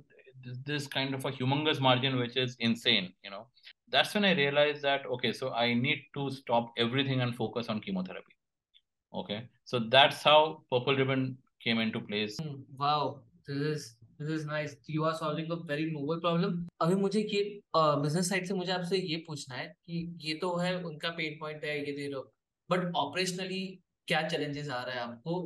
this 0.67 0.87
kind 0.87 1.15
of 1.15 1.25
a 1.25 1.33
humongous 1.33 1.81
margin 1.81 2.17
which 2.19 2.37
is 2.37 2.57
insane 2.61 3.13
you 3.23 3.31
know 3.31 3.47
that's 3.89 4.15
when 4.15 4.25
i 4.25 4.33
realized 4.33 4.83
that 4.83 5.07
okay 5.07 5.33
so 5.33 5.53
i 5.53 5.73
need 5.73 6.03
to 6.15 6.31
stop 6.31 6.73
everything 6.77 7.21
and 7.21 7.35
focus 7.35 7.69
on 7.69 7.81
chemotherapy 7.81 8.37
okay 9.13 9.43
so 9.65 9.79
that's 9.79 10.23
how 10.23 10.63
purple 10.71 10.97
ribbon 10.97 11.37
came 11.63 11.79
into 11.79 12.01
place 12.01 12.37
wow 12.79 13.21
this 13.47 13.57
is 13.57 13.97
this 14.19 14.29
is 14.29 14.45
nice 14.45 14.77
you 14.87 15.05
are 15.05 15.15
solving 15.15 15.51
a 15.51 15.57
very 15.71 15.87
noble 15.93 16.21
problem 16.21 16.59
अभी 16.83 16.95
मुझे 16.97 17.21
ये 17.21 17.43
business 17.77 18.29
side 18.29 18.47
से 18.47 18.55
मुझे 18.55 18.73
आपसे 18.73 18.99
ये 18.99 19.17
पूछना 19.27 19.57
है 19.57 19.67
कि 19.87 20.07
ये 20.25 20.35
तो 20.43 20.57
है 20.57 20.77
उनका 20.85 21.11
पेन 21.19 21.39
पॉइंट 21.41 21.65
है 21.65 21.79
ये 21.79 21.93
दे 21.93 22.07
रहे 22.07 22.15
हो 22.15 22.23
बट 22.71 22.93
ऑपरेशनली 22.97 23.63
क्या 24.09 24.23
चैलेंजेस 24.29 24.69
आ 24.69 24.83
रहा 24.83 24.95
है 24.95 25.01
आपको 25.01 25.41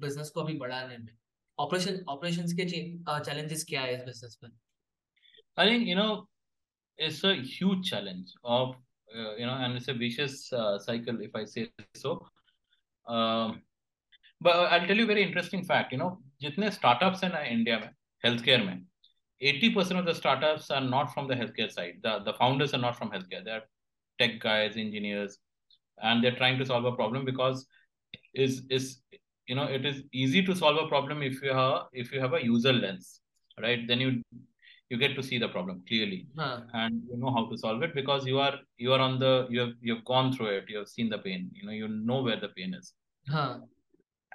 बिजनेस 0.00 0.30
को 0.30 0.40
अभी 0.40 0.54
बढ़ाने 0.58 0.98
में 0.98 1.12
ऑपरेशन 1.60 2.04
ऑपरेशंस 2.08 2.52
के 2.60 2.64
चैलेंजेस 2.70 3.64
क्या 3.68 3.80
है 3.80 3.94
इस 3.94 4.04
बिजनेस 4.04 4.38
में 4.44 4.50
I 5.58 5.70
think 5.70 5.88
you 5.88 5.96
know 5.96 6.10
it's 7.04 7.24
a 7.24 7.34
huge 7.34 7.90
challenge 7.90 8.32
of 8.44 8.74
uh, 9.16 9.34
you 9.36 9.46
know 9.46 9.54
and 9.54 9.76
it's 9.76 9.88
a 9.88 9.94
vicious 9.94 10.34
uh, 10.52 10.78
cycle 10.78 11.20
if 11.26 11.34
i 11.34 11.44
say 11.52 11.62
so 12.02 12.10
um, 13.14 13.60
but 14.40 14.56
i'll 14.56 14.86
tell 14.86 14.96
you 14.96 15.04
a 15.04 15.12
very 15.12 15.24
interesting 15.28 15.64
fact 15.70 15.92
you 15.92 15.98
know 16.02 16.10
जितने 16.42 16.70
startups 16.76 17.22
हैं 17.24 17.30
ना 17.32 17.40
India 17.54 17.78
में 17.78 17.90
healthcare 18.26 18.64
में 18.66 18.84
80% 19.42 19.98
of 19.98 20.06
the 20.06 20.14
startups 20.14 20.70
are 20.70 20.84
not 20.88 21.12
from 21.12 21.28
the 21.28 21.34
healthcare 21.34 21.70
side 21.76 21.94
the 22.02 22.18
the 22.26 22.34
founders 22.34 22.74
are 22.74 22.82
not 22.84 22.96
from 22.98 23.10
healthcare 23.14 23.44
they 23.44 23.54
are 23.58 23.64
tech 24.18 24.38
guys 24.44 24.76
engineers 24.76 25.38
and 26.10 26.22
they're 26.22 26.38
trying 26.40 26.58
to 26.58 26.66
solve 26.66 26.84
a 26.84 26.92
problem 27.00 27.24
because 27.24 27.66
is 28.34 28.62
is 28.70 29.02
you 29.47 29.55
know 29.55 29.67
it 29.77 29.85
is 29.85 30.03
easy 30.23 30.41
to 30.49 30.55
solve 30.55 30.77
a 30.83 30.87
problem 30.93 31.23
if 31.31 31.41
you 31.41 31.53
have 31.59 31.75
if 32.03 32.11
you 32.13 32.19
have 32.25 32.33
a 32.33 32.43
user 32.43 32.73
lens 32.73 33.21
right? 33.61 33.87
Then 33.87 33.99
you 33.99 34.23
you 34.89 34.97
get 34.97 35.15
to 35.15 35.23
see 35.23 35.37
the 35.37 35.49
problem 35.49 35.83
clearly. 35.87 36.27
Huh. 36.37 36.61
and 36.73 37.01
you 37.11 37.17
know 37.17 37.31
how 37.31 37.45
to 37.49 37.57
solve 37.57 37.83
it 37.83 37.93
because 37.93 38.25
you 38.25 38.39
are 38.39 38.59
you 38.77 38.93
are 38.93 38.99
on 38.99 39.19
the 39.19 39.47
you 39.49 39.59
have 39.59 39.73
you've 39.81 40.05
gone 40.05 40.31
through 40.33 40.47
it. 40.57 40.65
You 40.69 40.77
have 40.77 40.87
seen 40.87 41.09
the 41.09 41.19
pain. 41.19 41.49
You 41.53 41.65
know 41.65 41.73
you 41.73 41.87
know 41.87 42.21
where 42.23 42.39
the 42.39 42.49
pain 42.49 42.73
is. 42.73 42.93
Huh. 43.29 43.57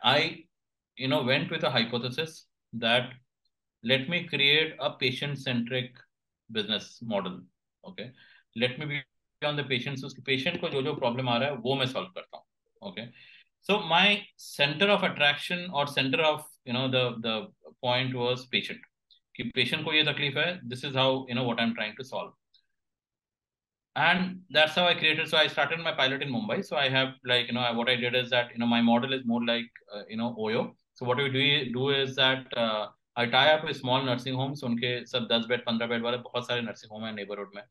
i 0.04 0.44
you 1.02 1.08
know 1.10 1.22
went 1.22 1.50
with 1.50 1.62
a 1.66 1.70
hypothesis 1.74 2.32
that 2.84 3.12
let 3.90 4.08
me 4.12 4.18
create 4.32 4.74
a 4.86 4.90
patient 5.02 5.38
centric 5.38 5.94
business 6.56 6.98
model 7.12 7.40
okay? 7.88 8.10
Let 8.54 8.78
me 8.78 8.86
be 8.86 9.02
on 9.46 9.56
the 9.56 9.64
patient 9.64 10.00
so 10.00 10.08
patient 10.26 10.60
ko 10.60 10.68
jo 10.74 10.82
jo 10.88 10.94
problem 11.02 11.30
aa 11.34 11.38
raha 11.44 11.54
hai 11.54 11.60
wo 11.68 11.76
main 11.82 11.90
solve 11.94 12.10
karta 12.18 12.40
hu 12.40 12.90
okay? 12.90 13.06
so 13.61 13.79
my 13.93 14.21
center 14.37 14.87
of 14.95 15.03
attraction 15.03 15.69
or 15.73 15.87
center 15.87 16.21
of 16.31 16.43
you 16.65 16.73
know 16.73 16.87
the 16.97 17.05
the 17.27 17.37
point 17.83 18.13
was 18.23 18.45
patient 18.57 18.91
कि 19.37 19.51
patient 19.55 19.83
को 19.85 19.93
ये 19.93 20.03
तकलीफ 20.03 20.37
है 20.37 20.49
this 20.73 20.83
is 20.89 20.99
how 21.03 21.09
you 21.29 21.39
know 21.39 21.47
what 21.51 21.59
I'm 21.59 21.73
trying 21.79 21.95
to 22.01 22.05
solve 22.11 22.33
and 23.95 24.41
that's 24.51 24.75
how 24.75 24.85
I 24.85 24.93
created. 24.93 25.27
So 25.27 25.37
I 25.37 25.47
started 25.47 25.79
my 25.79 25.91
pilot 25.91 26.21
in 26.21 26.29
Mumbai. 26.31 26.63
So 26.63 26.75
I 26.77 26.87
have 26.89 27.13
like 27.25 27.47
you 27.47 27.53
know 27.53 27.65
what 27.73 27.89
I 27.89 27.95
did 27.95 28.15
is 28.15 28.29
that 28.29 28.51
you 28.53 28.59
know 28.59 28.67
my 28.67 28.81
model 28.81 29.13
is 29.13 29.25
more 29.25 29.43
like 29.43 29.71
uh, 29.93 30.03
you 30.09 30.17
know 30.17 30.35
Oyo. 30.39 30.73
So 30.93 31.05
what 31.05 31.17
we 31.17 31.29
do 31.29 31.73
do 31.73 31.89
is 31.89 32.15
that 32.15 32.45
uh, 32.55 32.87
I 33.15 33.25
tie 33.25 33.49
up 33.53 33.63
with 33.63 33.77
small 33.77 34.03
nursing 34.09 34.35
homes. 34.41 34.63
उनके 34.63 34.93
सब 35.13 35.27
10 35.31 35.47
bed 35.49 35.63
15 35.69 35.89
bed 35.89 36.03
वाले 36.03 36.17
बहुत 36.29 36.47
सारे 36.47 36.61
nursing 36.61 36.91
home 36.91 37.05
है 37.05 37.13
neighbourhood 37.15 37.51
में 37.55 37.63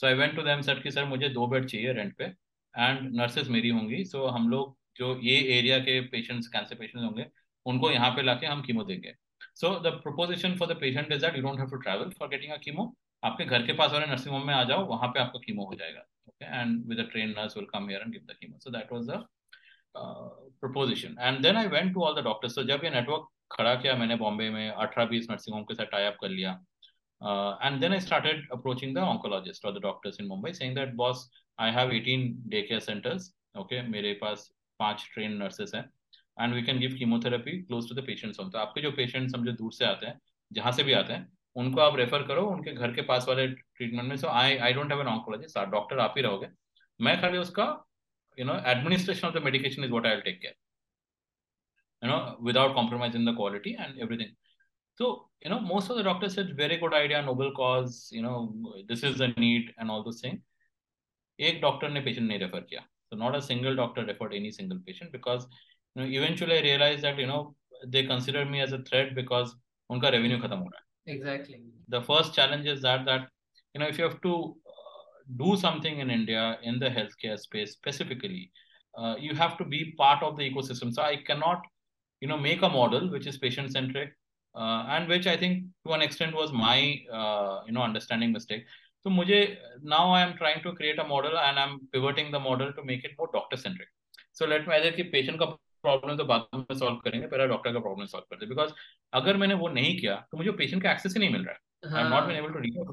so 0.00 0.06
I 0.06 0.14
went 0.20 0.36
to 0.36 0.42
them 0.42 0.60
sir 0.68 0.80
कि 0.80 0.90
sir 0.90 1.04
मुझे 1.14 1.28
दो 1.38 1.46
बेड 1.54 1.66
चाहिए 1.68 1.92
रेंट 1.92 2.16
पे 2.18 2.24
एंड 2.24 3.10
नर्सेज 3.20 3.48
मेरी 3.56 3.68
होंगी 3.78 4.04
सो 4.04 4.18
so, 4.18 4.34
हम 4.34 4.48
लोग 4.50 4.76
जो 4.99 5.17
ये 5.23 5.37
एरिया 5.57 5.79
के 5.79 5.99
पेशेंट्स 6.09 6.47
कैंसर 6.47 6.75
पेशेंट्स 6.75 7.03
होंगे, 7.03 7.25
उनको 7.65 7.91
यहाँ 7.91 8.09
पे 8.15 8.21
लाके 8.21 8.47
हम 8.47 8.61
कीमो 8.61 8.83
देंगे। 8.83 9.13
So 9.55 9.69
the 9.81 9.93
proposition 10.03 10.55
for 10.57 10.67
the 10.67 10.77
patient 10.79 11.11
is 11.11 11.21
that 11.21 11.35
you 11.35 11.41
don't 11.43 11.59
have 11.59 11.69
to 11.69 11.77
travel 11.79 12.09
for 12.19 12.27
getting 12.29 12.53
a 12.53 12.57
chemo 12.63 12.93
आपके 13.23 13.45
घर 13.45 13.65
के 13.65 13.73
पास 13.73 13.91
वाले 13.91 14.05
नर्सिंग 14.07 14.33
होम 14.33 14.45
में 14.47 14.53
आ 14.53 14.63
जाओ, 14.63 14.85
वहाँ 14.87 15.07
पे 15.09 15.19
आपका 15.19 15.39
कीमो 15.45 15.65
हो 15.65 15.75
जाएगा। 15.75 16.05
Okay 16.29 16.45
and 16.45 16.85
with 16.89 16.99
a 16.99 17.03
train 17.11 17.29
nurse 17.29 17.57
will 17.57 17.65
come 17.73 17.89
here 17.89 18.01
and 18.01 18.11
give 18.11 18.21
the 18.27 18.35
chemo 18.39 18.59
so 18.59 18.69
that 18.71 18.93
was 18.93 19.05
the 19.07 19.25
proposition 19.95 21.15
and 21.19 21.41
then 21.43 21.57
I 21.57 21.67
went 21.67 21.93
to 21.93 22.03
all 22.03 22.15
the 22.15 22.23
doctors 22.23 22.55
तो 22.55 22.63
जब 22.63 22.83
ये 22.83 22.89
नेटवर्क 22.89 23.27
खड़ा 23.51 23.73
किया 23.75 23.95
मैंने 23.95 24.15
बॉम्बे 24.15 24.49
में, 24.49 24.69
अठारह 24.69 25.05
बीस 25.09 25.29
नर्सिंग 25.29 25.55
होम 25.55 25.63
के 25.63 25.75
साथ 25.75 25.85
टाई 25.91 26.05
अप 26.05 26.17
कर 26.21 26.29
लिया। 26.29 26.51
And 27.61 27.79
then 27.81 27.93
I 27.93 27.99
started 27.99 28.47
approaching 28.53 28.95
the 28.95 28.99
oncologist 29.05 29.65
और 29.65 29.77
the 29.77 29.81
doctors 29.83 30.19
in 30.21 30.27
Mumbai 30.27 30.53
saying 30.53 30.75
that 30.75 30.93
boss 30.95 31.29
I 31.59 31.71
have 31.71 31.91
18 31.93 32.27
day 32.49 32.61
care 32.61 32.79
centres 32.81 33.33
okay 33.57 33.81
मेरे 33.87 34.13
पास 34.21 34.49
पाँच 34.79 35.09
ट्रेन 35.13 35.35
नर्सेस 35.37 35.71
है 35.75 35.81
and 36.37 36.53
we 36.53 36.61
can 36.63 36.79
give 36.79 36.95
chemotherapy 36.97 37.51
close 37.61 37.89
to 37.89 37.95
the 37.95 38.05
patients 38.05 38.39
home 38.39 38.49
तो 38.49 38.57
आपके 38.59 38.81
जो 38.81 38.91
patients 38.93 39.31
समझो 39.33 39.51
दूर 39.53 39.73
से 39.73 39.85
आते 39.85 40.05
हैं, 40.05 40.19
जहाँ 40.51 40.71
से 40.71 40.83
भी 40.83 40.93
आते 40.93 41.13
हैं, 41.13 41.27
उनको 41.55 41.81
आप 41.81 41.95
रेफर 41.97 42.23
करो, 42.27 42.45
उनके 42.47 42.71
घर 42.73 42.93
के 42.93 43.01
पास 43.03 43.25
वाले 43.27 43.47
ट्रीटमेंट 43.47 44.09
में। 44.09 44.15
So 44.17 44.27
I 44.29 44.57
I 44.57 44.73
don't 44.73 44.91
have 44.91 45.01
an 45.01 45.07
oncologist 45.07 45.59
doctor 45.71 45.99
आप 45.99 46.13
ही 46.17 46.23
रहोगे। 46.23 46.47
मैं 46.99 47.19
खाली 47.21 47.37
उसका 47.37 47.65
you 48.37 48.45
know 48.45 48.53
administration 48.71 49.27
of 49.27 49.33
the 49.35 49.43
medication 49.43 49.83
is 49.83 49.91
what 49.91 50.05
I 50.07 50.21
take 50.21 50.39
care 50.41 50.55
you 52.01 52.09
know 52.09 52.45
without 52.45 52.73
compromise 52.75 53.15
in 53.15 53.25
the 53.25 53.35
quality 53.37 53.71
and 53.79 53.99
everything 54.01 54.35
so 54.99 55.09
you 55.45 55.49
know 55.51 55.59
most 55.65 55.91
of 55.91 55.99
the 55.99 56.03
doctors 56.05 56.37
is 56.39 56.51
very 56.55 56.77
good 56.77 56.93
idea 56.95 57.21
noble 57.21 57.49
cause 57.57 58.09
you 58.13 58.21
know 58.21 58.35
this 58.87 59.03
is 59.03 59.23
the 59.23 59.33
need 59.39 59.73
and 59.79 59.91
all 59.91 60.03
this 60.03 60.23
thing 60.23 60.39
एक 61.39 61.61
doctor 61.61 61.89
ने 61.89 62.01
patient 62.01 62.27
नहीं 62.27 62.39
refer 62.39 62.61
किया। 62.61 62.85
So 63.11 63.17
not 63.17 63.35
a 63.35 63.41
single 63.41 63.75
doctor 63.75 64.05
referred 64.05 64.33
any 64.33 64.51
single 64.51 64.79
patient 64.85 65.11
because 65.11 65.47
you 65.95 66.01
know, 66.01 66.09
eventually 66.09 66.57
I 66.57 66.61
realized 66.61 67.03
that 67.03 67.17
you 67.17 67.27
know 67.27 67.55
they 67.87 68.03
consider 68.03 68.45
me 68.45 68.61
as 68.61 68.71
a 68.71 68.83
threat 68.83 69.15
because 69.15 69.55
unka 69.91 70.11
revenue 70.11 70.39
khatam 70.39 70.59
ho 70.59 70.69
raha. 70.75 70.85
Exactly. 71.07 71.61
The 71.87 72.01
first 72.01 72.33
challenge 72.33 72.67
is 72.67 72.81
that 72.83 73.05
that 73.05 73.27
you 73.73 73.79
know 73.79 73.87
if 73.87 73.97
you 73.97 74.03
have 74.03 74.21
to 74.21 74.35
uh, 74.35 75.09
do 75.37 75.55
something 75.55 75.99
in 75.99 76.09
India 76.09 76.59
in 76.63 76.79
the 76.79 76.89
healthcare 76.89 77.39
space 77.39 77.71
specifically, 77.71 78.51
uh, 78.97 79.15
you 79.19 79.33
have 79.33 79.57
to 79.57 79.65
be 79.65 79.93
part 79.97 80.23
of 80.23 80.37
the 80.37 80.49
ecosystem. 80.49 80.93
So 80.93 81.01
I 81.01 81.17
cannot 81.17 81.61
you 82.21 82.27
know 82.27 82.37
make 82.37 82.61
a 82.61 82.69
model 82.69 83.09
which 83.09 83.27
is 83.27 83.37
patient 83.37 83.71
centric 83.71 84.13
uh, 84.55 84.85
and 84.89 85.07
which 85.07 85.27
I 85.27 85.37
think 85.37 85.65
to 85.85 85.93
an 85.93 86.01
extent 86.01 86.35
was 86.35 86.51
my 86.51 87.01
uh, 87.11 87.61
you 87.65 87.71
know 87.71 87.81
understanding 87.81 88.31
mistake 88.31 88.65
तो 89.05 89.09
मुझे 89.09 89.39
now 89.85 90.13
I 90.13 90.23
am 90.23 90.33
trying 90.33 90.61
to 90.61 90.71
create 90.71 90.99
a 90.99 91.03
model 91.07 91.37
and 91.37 91.57
I 91.57 91.63
am 91.63 91.77
pivoting 91.91 92.31
the 92.33 92.41
model 92.41 92.71
to 92.71 92.83
make 92.83 93.05
it 93.05 93.15
more 93.19 93.29
doctor 93.33 93.57
centric 93.57 93.89
so 94.39 94.45
let 94.45 94.67
me 94.67 94.75
ager 94.75 94.95
कि 94.95 95.03
patient 95.13 95.39
का 95.39 95.45
problem 95.83 96.17
तो 96.17 96.25
बाद 96.25 96.47
में 96.55 96.77
solve 96.77 96.95
करेंगे 96.95 97.27
पहले 97.27 97.47
doctor 97.47 97.73
का 97.73 97.79
प्रॉब्लम 97.79 98.05
सॉल्व 98.05 98.25
करते 98.29 98.45
बिकॉज़ 98.45 98.71
अगर 99.13 99.37
मैंने 99.37 99.53
वो 99.53 99.67
नहीं 99.69 99.97
किया 99.99 100.15
तो 100.31 100.37
मुझे 100.37 100.51
पेशेंट 100.53 100.83
का 100.83 100.91
एक्सेस 100.91 101.13
ही 101.13 101.19
नहीं 101.19 101.29
मिल 101.29 101.45
रहा 101.45 101.53
है। 101.53 101.95
I 101.95 102.03
am 102.03 102.13
not 102.13 102.23
been 102.23 102.37
able 102.37 102.53
to 102.53 102.59
reach 102.59 102.77
out 102.77 102.89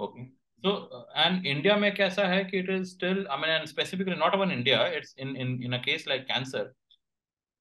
okay 0.00 0.24
so 0.62 0.72
and 1.16 1.46
India 1.46 1.76
में 1.76 1.94
कैसा 1.94 2.26
है 2.26 2.44
कि 2.44 2.58
it 2.58 2.70
is 2.70 2.84
still 2.90 3.26
I 3.30 3.38
mean 3.38 3.50
and 3.50 3.66
specifically 3.66 4.14
not 4.16 4.34
even 4.34 4.52
India 4.52 4.86
it's 4.96 5.14
in 5.18 5.36
in 5.36 5.62
in 5.64 5.72
a 5.72 5.78
case 5.82 6.08
like 6.08 6.22
cancer 6.26 6.72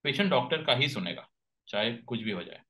patient 0.05 0.29
doctor 0.31 0.63
का 0.63 0.73
ही 0.75 0.87
सुनेगा 0.89 1.27
चाहे 1.67 1.93
कुछ 2.07 2.21
भी 2.21 2.31
हो 2.31 2.43
जाए। 2.43 2.61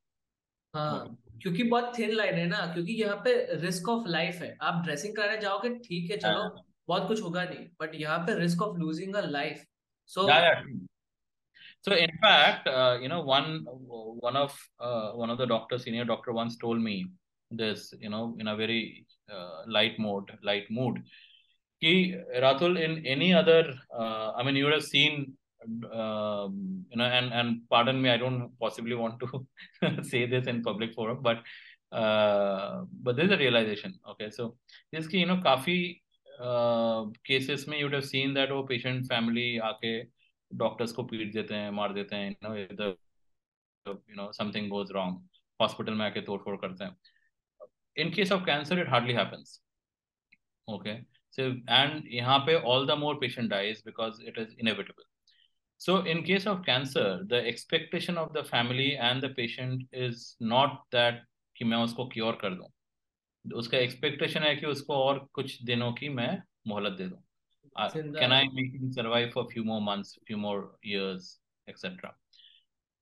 हाँ. 0.73 1.17
क्योंकि 1.41 1.63
बहुत 1.63 1.97
थिन 1.97 2.11
लाइन 2.11 2.35
है 2.35 2.45
ना 2.47 2.65
क्योंकि 2.73 2.93
यहाँ 2.93 3.15
पे 3.25 3.35
रिस्क 3.61 3.89
ऑफ़ 3.89 4.07
लाइफ 4.07 4.41
है 4.41 4.55
आप 4.61 4.83
ड्रेसिंग 4.83 5.15
कराने 5.15 5.37
जाओगे 5.41 5.69
ठीक 5.87 6.11
है 6.11 6.17
चलो 6.17 6.41
हाँ। 6.41 6.63
बहुत 6.87 7.07
कुछ 7.07 7.21
होगा 7.21 7.43
नहीं 7.43 7.65
बट 7.81 7.95
यहाँ 8.01 8.19
पे 8.27 8.39
risk 8.39 8.61
of 8.61 8.77
losing 8.77 9.15
a 9.15 9.25
life 9.29 9.65
so 10.09 10.27
So 11.87 11.95
in 11.95 12.09
fact, 12.21 12.67
uh, 12.67 12.97
you 13.01 13.07
know, 13.07 13.21
one 13.21 13.65
one 14.19 14.35
of 14.35 14.55
uh, 14.79 15.11
one 15.11 15.29
of 15.29 15.37
the 15.37 15.45
doctors, 15.45 15.83
senior 15.83 16.05
doctor, 16.05 16.33
once 16.33 16.57
told 16.57 16.81
me 16.81 16.95
this, 17.51 17.93
you 17.99 18.09
know, 18.09 18.35
in 18.39 18.47
a 18.47 18.55
very 18.55 19.05
uh, 19.31 19.61
light 19.67 19.97
mode, 19.97 20.31
light 20.43 20.69
mood. 20.69 21.01
Ki 21.81 22.15
Ratul, 22.43 22.79
in 22.79 23.05
any 23.05 23.33
other, 23.33 23.73
uh, 23.97 24.31
I 24.35 24.43
mean, 24.43 24.55
you 24.55 24.65
would 24.65 24.73
have 24.73 24.83
seen, 24.83 25.37
um, 25.93 26.85
you 26.89 26.97
know, 26.97 27.05
and 27.05 27.33
and 27.33 27.61
pardon 27.69 28.01
me, 28.01 28.09
I 28.09 28.17
don't 28.17 28.51
possibly 28.59 28.95
want 28.95 29.19
to 29.19 30.03
say 30.03 30.25
this 30.25 30.47
in 30.47 30.63
public 30.63 30.93
forum, 30.93 31.19
but 31.21 31.39
uh, 31.91 32.83
but 33.03 33.15
there's 33.15 33.31
a 33.31 33.37
realization. 33.37 33.95
Okay, 34.11 34.29
so 34.29 34.55
this 34.91 35.07
ki 35.07 35.19
you 35.19 35.25
know, 35.25 35.37
काफ़ी 35.37 35.79
cases 37.27 37.65
में 37.67 37.79
you'd 37.79 37.93
have 37.93 38.05
seen 38.05 38.33
that 38.33 38.51
वो 38.51 38.67
patient 38.69 39.07
family 39.07 39.49
आके 39.71 39.97
doctors 40.57 40.91
को 40.91 41.03
पीट 41.03 41.33
देते 41.33 41.55
हैं 41.55 41.71
मार 41.71 41.93
देते 41.93 42.15
हैं 42.15 42.29
you 42.29 42.47
know, 42.47 42.55
the 42.81 42.95
you 44.07 44.15
know 44.15 44.31
something 44.31 44.69
goes 44.69 44.93
wrong 44.95 45.19
hospital 45.61 45.93
में 45.93 46.05
आके 46.05 46.21
तोड़ 46.21 46.39
फोड़ 46.41 46.55
करते 46.57 46.83
हैं 46.83 46.95
in 48.03 48.11
case 48.17 48.31
of 48.35 48.45
cancer 48.45 48.77
it 48.83 48.89
hardly 48.93 49.13
happens 49.19 49.59
okay 50.69 50.95
so 51.37 51.47
and 51.67 52.07
यहाँ 52.13 52.39
पे 52.47 52.61
all 52.63 52.85
the 52.85 52.95
more 53.03 53.15
patient 53.19 53.49
dies 53.49 53.81
because 53.81 54.19
it 54.31 54.37
is 54.37 54.53
inevitable 54.59 55.07
so 55.80 55.96
in 56.12 56.22
case 56.22 56.46
of 56.46 56.64
cancer 56.64 57.20
the 57.28 57.40
expectation 57.52 58.18
of 58.18 58.32
the 58.32 58.44
family 58.44 58.96
and 58.96 59.22
the 59.22 59.30
patient 59.30 59.82
is 59.92 60.36
not 60.40 60.80
that 60.92 61.22
कि 61.56 61.64
मैं 61.64 61.78
उसको 61.84 62.04
cure 62.12 62.38
कर 62.40 62.54
दूं 62.54 63.58
उसका 63.58 63.78
expectation 63.78 64.42
है 64.42 64.54
कि 64.56 64.66
उसको 64.66 64.94
और 65.04 65.18
कुछ 65.34 65.62
दिनों 65.62 65.92
की 65.92 66.08
मैं 66.08 66.30
मोहलत 66.68 66.92
दे 66.98 67.06
दूं 67.08 68.14
can 68.18 68.32
I 68.32 68.46
make 68.54 68.72
him 68.72 68.90
survive 68.92 69.30
for 69.34 69.44
few 69.52 69.64
more 69.64 69.80
months 69.80 70.18
few 70.26 70.36
more 70.38 70.60
years 70.84 71.28
etcetera 71.68 72.16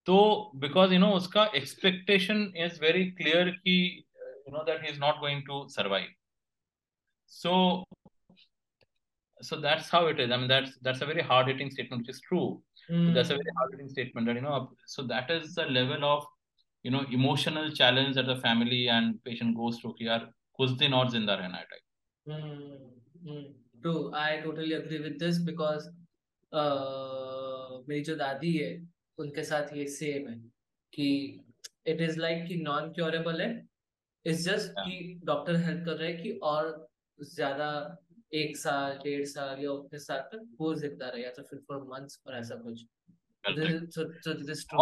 तो 0.07 0.19
बिकॉज 0.65 0.93
यू 0.93 0.99
नो 0.99 1.11
उसका 1.17 1.45
एक्सपेक्टेशन 1.57 2.53
इज 2.65 2.81
वेरी 2.83 3.05
क्लियर 3.21 3.51
कि 3.51 3.77
you 4.51 4.57
know 4.57 4.65
that 4.65 4.83
he's 4.83 4.99
not 4.99 5.21
going 5.21 5.43
to 5.49 5.67
survive 5.69 6.09
so 7.27 7.85
so 9.41 9.59
that's 9.61 9.89
how 9.89 10.07
it 10.07 10.19
is 10.21 10.31
i 10.31 10.37
mean 10.37 10.49
that's 10.49 10.73
that's 10.83 11.03
a 11.03 11.07
very 11.07 11.23
hard 11.23 11.47
hitting 11.47 11.71
statement 11.71 12.03
which 12.03 12.17
is 12.17 12.21
true 12.21 12.63
Mm. 12.90 13.08
So 13.08 13.14
that's 13.14 13.30
a 13.30 13.36
very 13.36 13.54
hard 13.58 13.92
statement 13.92 14.28
that 14.28 14.36
you 14.36 14.42
know 14.42 14.70
so 14.86 15.04
that 15.04 15.30
is 15.32 15.56
the 15.56 15.66
level 15.66 16.04
of 16.06 16.26
you 16.86 16.92
know 16.92 17.04
emotional 17.12 17.72
challenge 17.72 18.16
that 18.16 18.28
the 18.28 18.38
family 18.38 18.88
and 18.88 19.24
patient 19.24 19.56
goes 19.58 19.80
through 19.80 19.94
कि 19.98 20.08
यार 20.08 20.32
कुछ 20.60 20.72
दिन 20.80 20.94
और 20.94 21.10
ज़िंदा 21.12 21.34
रहना 21.36 21.58
है 21.58 21.66
type 21.72 21.84
true 23.82 23.94
I 24.16 24.38
totally 24.42 24.74
agree 24.74 24.98
with 24.98 25.18
this 25.24 25.42
because 25.46 25.88
मेरी 27.90 28.02
जो 28.04 28.16
दादी 28.16 28.54
है 28.58 28.72
उनके 29.18 29.44
साथ 29.44 29.74
ये 29.78 29.88
सेम 29.88 30.28
है 30.30 30.38
कि 30.94 31.08
इट 31.88 32.02
इज़ 32.02 32.20
लाइक 32.20 32.46
कि 32.48 32.56
नॉन 32.62 32.92
क्योरेबल 32.94 33.42
है 33.42 33.50
इट्स 34.26 34.44
जस्ट 34.46 34.72
कि 34.80 34.98
डॉक्टर 35.26 35.56
हेल्प 35.66 35.86
कर 35.86 35.98
रहे 35.98 36.12
हैं 36.12 36.22
कि 36.22 36.32
और 36.54 36.72
ज़्यादा 37.20 37.70
एक 38.41 38.57
साल 38.57 38.97
डेढ़ 39.05 39.25
साल 39.27 39.63
या 39.65 39.71
उतने 39.71 39.99
साल 39.99 40.19
तक 40.33 40.47
वो 40.61 40.75
जिंदा 40.83 41.09
रहे 41.09 41.23
या 41.23 41.31
तो 41.37 41.43
फिर 41.51 41.59
फॉर 41.69 41.83
मंथ्स 41.93 42.21
और 42.27 42.37
ऐसा 42.39 42.55
कुछ 42.67 42.85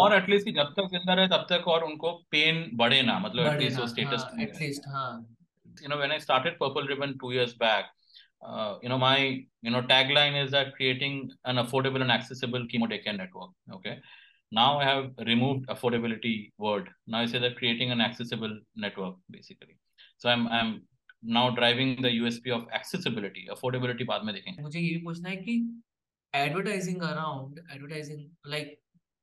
और 0.05 0.15
एटलीस्ट 0.15 0.49
जब 0.55 0.73
तक 0.77 0.89
जिंदा 0.93 1.15
रहे 1.15 1.29
तब 1.29 1.47
तक 1.51 1.69
और 1.75 1.85
उनको 1.85 2.13
पेन 2.31 2.69
बढ़े 2.77 3.03
ना 3.03 3.19
मतलब 3.27 3.53
एटलीस्ट 3.53 3.79
वो 3.81 3.87
स्टेटस 3.95 4.27
एटलीस्ट 4.41 4.89
हां 4.95 5.11
you 5.83 5.89
know 5.91 5.97
when 5.99 6.13
i 6.15 6.17
started 6.23 6.55
purple 6.61 6.89
ribbon 6.91 7.11
2 7.19 7.29
years 7.33 7.51
back 7.59 7.91
uh, 8.47 8.71
you 8.85 8.89
know 8.93 8.97
my 9.03 9.19
you 9.67 9.73
know 9.75 9.83
tagline 9.91 10.39
is 10.39 10.49
that 10.55 10.73
creating 10.79 11.19
an 11.53 11.61
affordable 11.63 12.05
and 12.07 12.15
accessible 12.15 12.65
chemo 12.73 12.89
care 13.05 13.15
network 13.19 13.77
okay 13.77 13.93
now 14.51 14.79
I 14.79 14.85
have 14.85 15.11
removed 15.27 15.67
affordability 15.69 16.53
word. 16.59 16.89
Now 17.07 17.21
I 17.21 17.27
say 17.27 17.39
that 17.39 17.57
creating 17.57 17.91
an 17.91 18.01
accessible 18.01 18.59
network 18.77 19.17
basically. 19.31 19.77
So 20.17 20.29
I'm 20.29 20.49
I'm 20.49 20.83
now 21.24 21.50
driving 21.56 22.04
the 22.04 22.10
USP 22.12 22.50
of 22.50 22.64
accessibility 22.76 23.46
affordability 23.52 24.04
बाद 24.04 24.24
में 24.26 24.34
देखेंगे। 24.36 24.62
मुझे 24.62 24.80
ये 24.80 24.98
पूछना 25.04 25.30
है 25.30 25.36
कि 25.38 25.54
advertising 26.34 27.02
around 27.02 27.60
advertising 27.72 28.30
like 28.48 28.80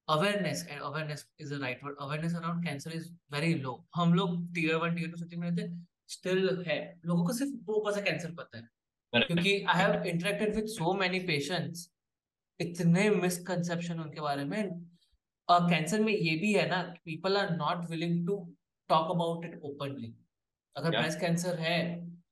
awareness 0.09 0.67
awareness 0.73 1.27
is 1.41 1.55
a 1.55 1.59
right 1.59 1.85
word 1.85 1.97
awareness 2.01 2.35
around 2.35 2.65
cancer 2.65 2.93
is 2.93 3.13
very 3.33 3.55
low 3.55 3.75
हम 3.97 4.15
लोग 4.15 4.53
टीयर 4.55 4.77
1 4.77 4.97
टीयर 4.97 5.11
2 5.11 5.19
सिटी 5.19 5.37
में 5.37 5.49
रहते 5.49 5.69
स्टिल 6.09 6.65
है। 6.69 6.79
लोगों 7.07 7.25
को 7.27 7.33
सिर्फ़ 7.33 7.53
वो 7.67 7.81
पता 7.81 8.01
कैंसर 8.01 8.35
पता 8.35 8.59
है। 8.59 9.23
क्योंकि 9.23 9.53
I 9.65 9.83
have 9.83 10.05
interacted 10.05 10.55
with 10.57 10.67
so 10.69 10.93
many 10.95 11.21
patients 11.27 11.89
इतने 12.61 13.09
मिसकंसेप्शन 13.11 14.01
उनके 14.01 14.21
बारे 14.21 14.45
में। 14.45 14.63
कैंसर 15.49 16.01
में 16.01 16.13
ये 16.13 16.37
भी 16.39 16.53
है 16.53 16.69
ना 16.69 16.83
people 17.05 17.37
are 17.37 17.51
not 17.57 17.89
willing 17.91 18.27
to 18.27 18.37
talk 18.91 19.11
about 19.11 19.45
it 19.45 19.61
openly 19.65 20.15
अगर 20.77 20.91
ब्रेस्ट 20.91 21.21
कैंसर 21.21 21.59
है 21.59 21.79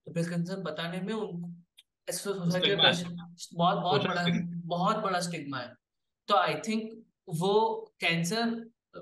तो 0.06 0.12
ब्रेस्ट 0.12 0.31
कैंसर 0.31 0.60
बताने 0.62 1.01
में 1.01 1.12
उनको 1.15 2.12
सोसाइटी 2.12 2.74
बहुत 2.74 3.77
बहुत 3.77 4.06
बड़ा 4.06 4.24
बहुत 4.66 4.97
बड़ा 4.97 5.20
स्टिग्मा 5.20 5.59
है। 5.59 5.73
तो 6.28 6.36
आई 6.36 6.55
थिंक 6.69 6.93
वो 7.40 7.55
कैंसर 8.01 8.55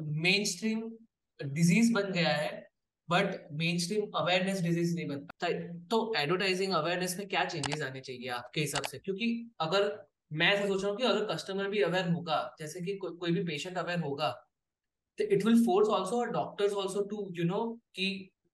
मेन 0.02 0.44
स्ट्रीम 0.44 0.80
डिज़ीज़ 1.40 1.92
बन 1.94 2.12
गया 2.12 2.32
है 2.32 2.50
but 3.08 3.52
main 3.52 3.78
stream 3.78 4.10
awareness 4.16 4.60
disease 4.62 4.94
नहीं 4.94 5.06
बनता 5.08 5.48
तो 5.90 5.98
एडवर्टाइजिंग 6.16 6.72
अवेयरनेस 6.72 7.16
में 7.18 7.28
क्या 7.28 7.44
चेंजेस 7.44 7.82
आने 7.82 8.00
चाहिए 8.00 8.28
आपके 8.30 8.60
हिसाब 8.60 8.82
से? 8.82 8.98
क्योंकि 8.98 9.50
अगर 9.60 9.90
मैं 10.32 10.52
ऐसा 10.52 10.66
सोच 10.66 10.82
रहा 10.82 10.90
हूँ 10.90 10.96
कि 10.98 11.04
अगर 11.04 11.24
कस्टमर 11.34 11.68
भी 11.68 11.82
अवेयर 11.82 12.08
होगा 12.10 12.38
जैसे 12.58 12.80
कि 12.80 12.96
को, 12.96 13.10
कोई 13.10 13.32
भी 13.32 13.44
पेशेंट 13.44 13.76
अवेयर 13.78 14.00
होगा 14.00 14.30
तो 15.18 15.24
it 15.24 15.44
will 15.44 15.64
force 15.66 15.88
also 15.88 16.24
doctors 16.32 16.72
also 16.72 17.02
to 17.10 17.28
you 17.36 17.44
know 17.44 17.60
कि 17.94 18.08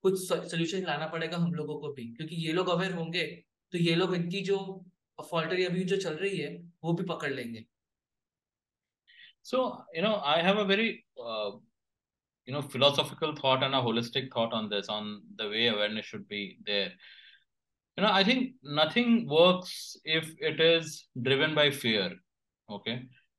कुछ 0.04 0.18
सोल्यूशन 0.28 0.84
लाना 0.86 1.06
पड़ेगा 1.06 1.36
हम 1.36 1.52
लोगों 1.54 1.78
को 1.80 1.92
भी 1.92 2.06
क्योंकि 2.14 2.36
ये 2.46 2.52
लोग 2.52 2.68
अवेयर 2.68 2.92
होंगे 2.94 3.24
तो 3.72 3.78
ये 3.78 3.94
लोग 3.94 4.14
इनकी 4.14 4.40
जो 4.44 4.58
फॉल्टरी 5.18 5.64
अभी 5.64 5.84
जो 5.84 5.96
चल 5.96 6.14
रही 6.14 6.36
है 6.38 6.56
वो 6.84 6.92
भी 6.92 7.04
पकड़ 7.04 7.32
लेंगे 7.32 7.64
so 9.44 9.60
you 9.92 10.02
know 10.02 10.10
i 10.24 10.40
have 10.40 10.58
a 10.58 10.64
very 10.64 11.04
uh, 11.20 11.50
you 12.48 12.52
know 12.54 12.62
philosophical 12.62 13.32
thought 13.34 13.62
and 13.62 13.74
a 13.74 13.80
holistic 13.86 14.28
thought 14.34 14.52
on 14.52 14.68
this 14.68 14.88
on 14.88 15.08
the 15.40 15.48
way 15.48 15.66
awareness 15.66 16.04
should 16.04 16.26
be 16.28 16.42
there 16.68 16.92
you 17.98 18.04
know 18.04 18.12
i 18.12 18.22
think 18.22 18.52
nothing 18.80 19.26
works 19.28 19.72
if 20.04 20.30
it 20.40 20.60
is 20.60 20.92
driven 21.22 21.56
by 21.56 21.66
fear 21.82 22.06
okay 22.68 22.96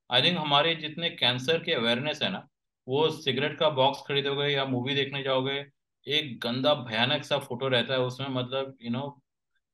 I 0.10 0.22
think 0.22 0.38
हमारे 0.38 0.74
जितने 0.76 1.10
cancer 1.10 1.64
के 1.64 1.74
awareness 1.74 2.22
है 2.22 2.30
ना 2.32 2.48
वो 2.88 3.10
cigarette 3.12 3.58
का 3.60 3.70
box 3.78 4.02
खरीदोगे 4.08 4.48
या 4.48 4.66
movie 4.66 4.96
देखने 4.96 5.22
जाओगे 5.24 5.56
एक 6.08 6.40
गंदा 6.40 6.74
भयानक 6.76 7.24
सा 7.24 7.38
फ़ोटो 7.40 7.68
रहता 7.68 7.94
है 7.94 8.00
उसमें 8.02 8.28
मतलब 8.30 8.78
you 8.82 8.92
know 8.92 9.04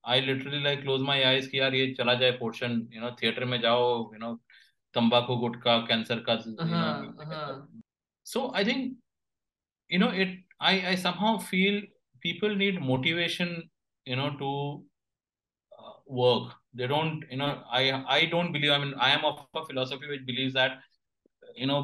I 0.03 0.22
literally 0.22 0.61
like 0.64 0.81
close 0.81 1.01
my 1.01 1.22
eyes 1.23 1.47
की 1.47 1.60
यार 1.60 1.76
ये 1.76 1.93
चला 1.93 2.14
जाए 2.14 2.31
पोर्शन 2.38 2.88
यू 2.93 3.01
नो 3.01 3.11
थिएटर 3.22 3.45
में 3.45 3.60
जाओ 3.61 3.88
यू 4.14 4.19
नो 4.19 4.34
तम्बाकू 4.95 5.35
गुटका 5.38 5.77
कैंसर 5.88 6.23
का 6.30 6.38
so 8.26 8.51
I 8.56 8.65
think 8.65 8.97
you 9.89 9.99
know 9.99 10.11
it 10.22 10.43
I 10.61 10.80
I 10.81 10.97
somehow 10.97 11.38
feel 11.39 11.81
people 12.23 12.56
need 12.56 12.80
motivation 12.84 13.56
you 14.06 14.15
know 14.15 14.30
to 14.38 14.51
work 16.14 16.56
they 16.76 16.88
don't 16.88 17.27
you 17.31 17.38
know 17.38 17.47
I 17.72 17.89
I 17.89 18.26
don't 18.27 18.51
believe 18.51 18.73
I 18.73 18.80
mean 18.80 18.93
I 19.01 19.11
am 19.11 19.26
of 19.26 19.57
a 19.57 19.64
philosophy 19.64 20.07
which 20.07 20.22
believe 20.23 20.49
that 20.53 20.80
you 21.60 21.68
know 21.68 21.81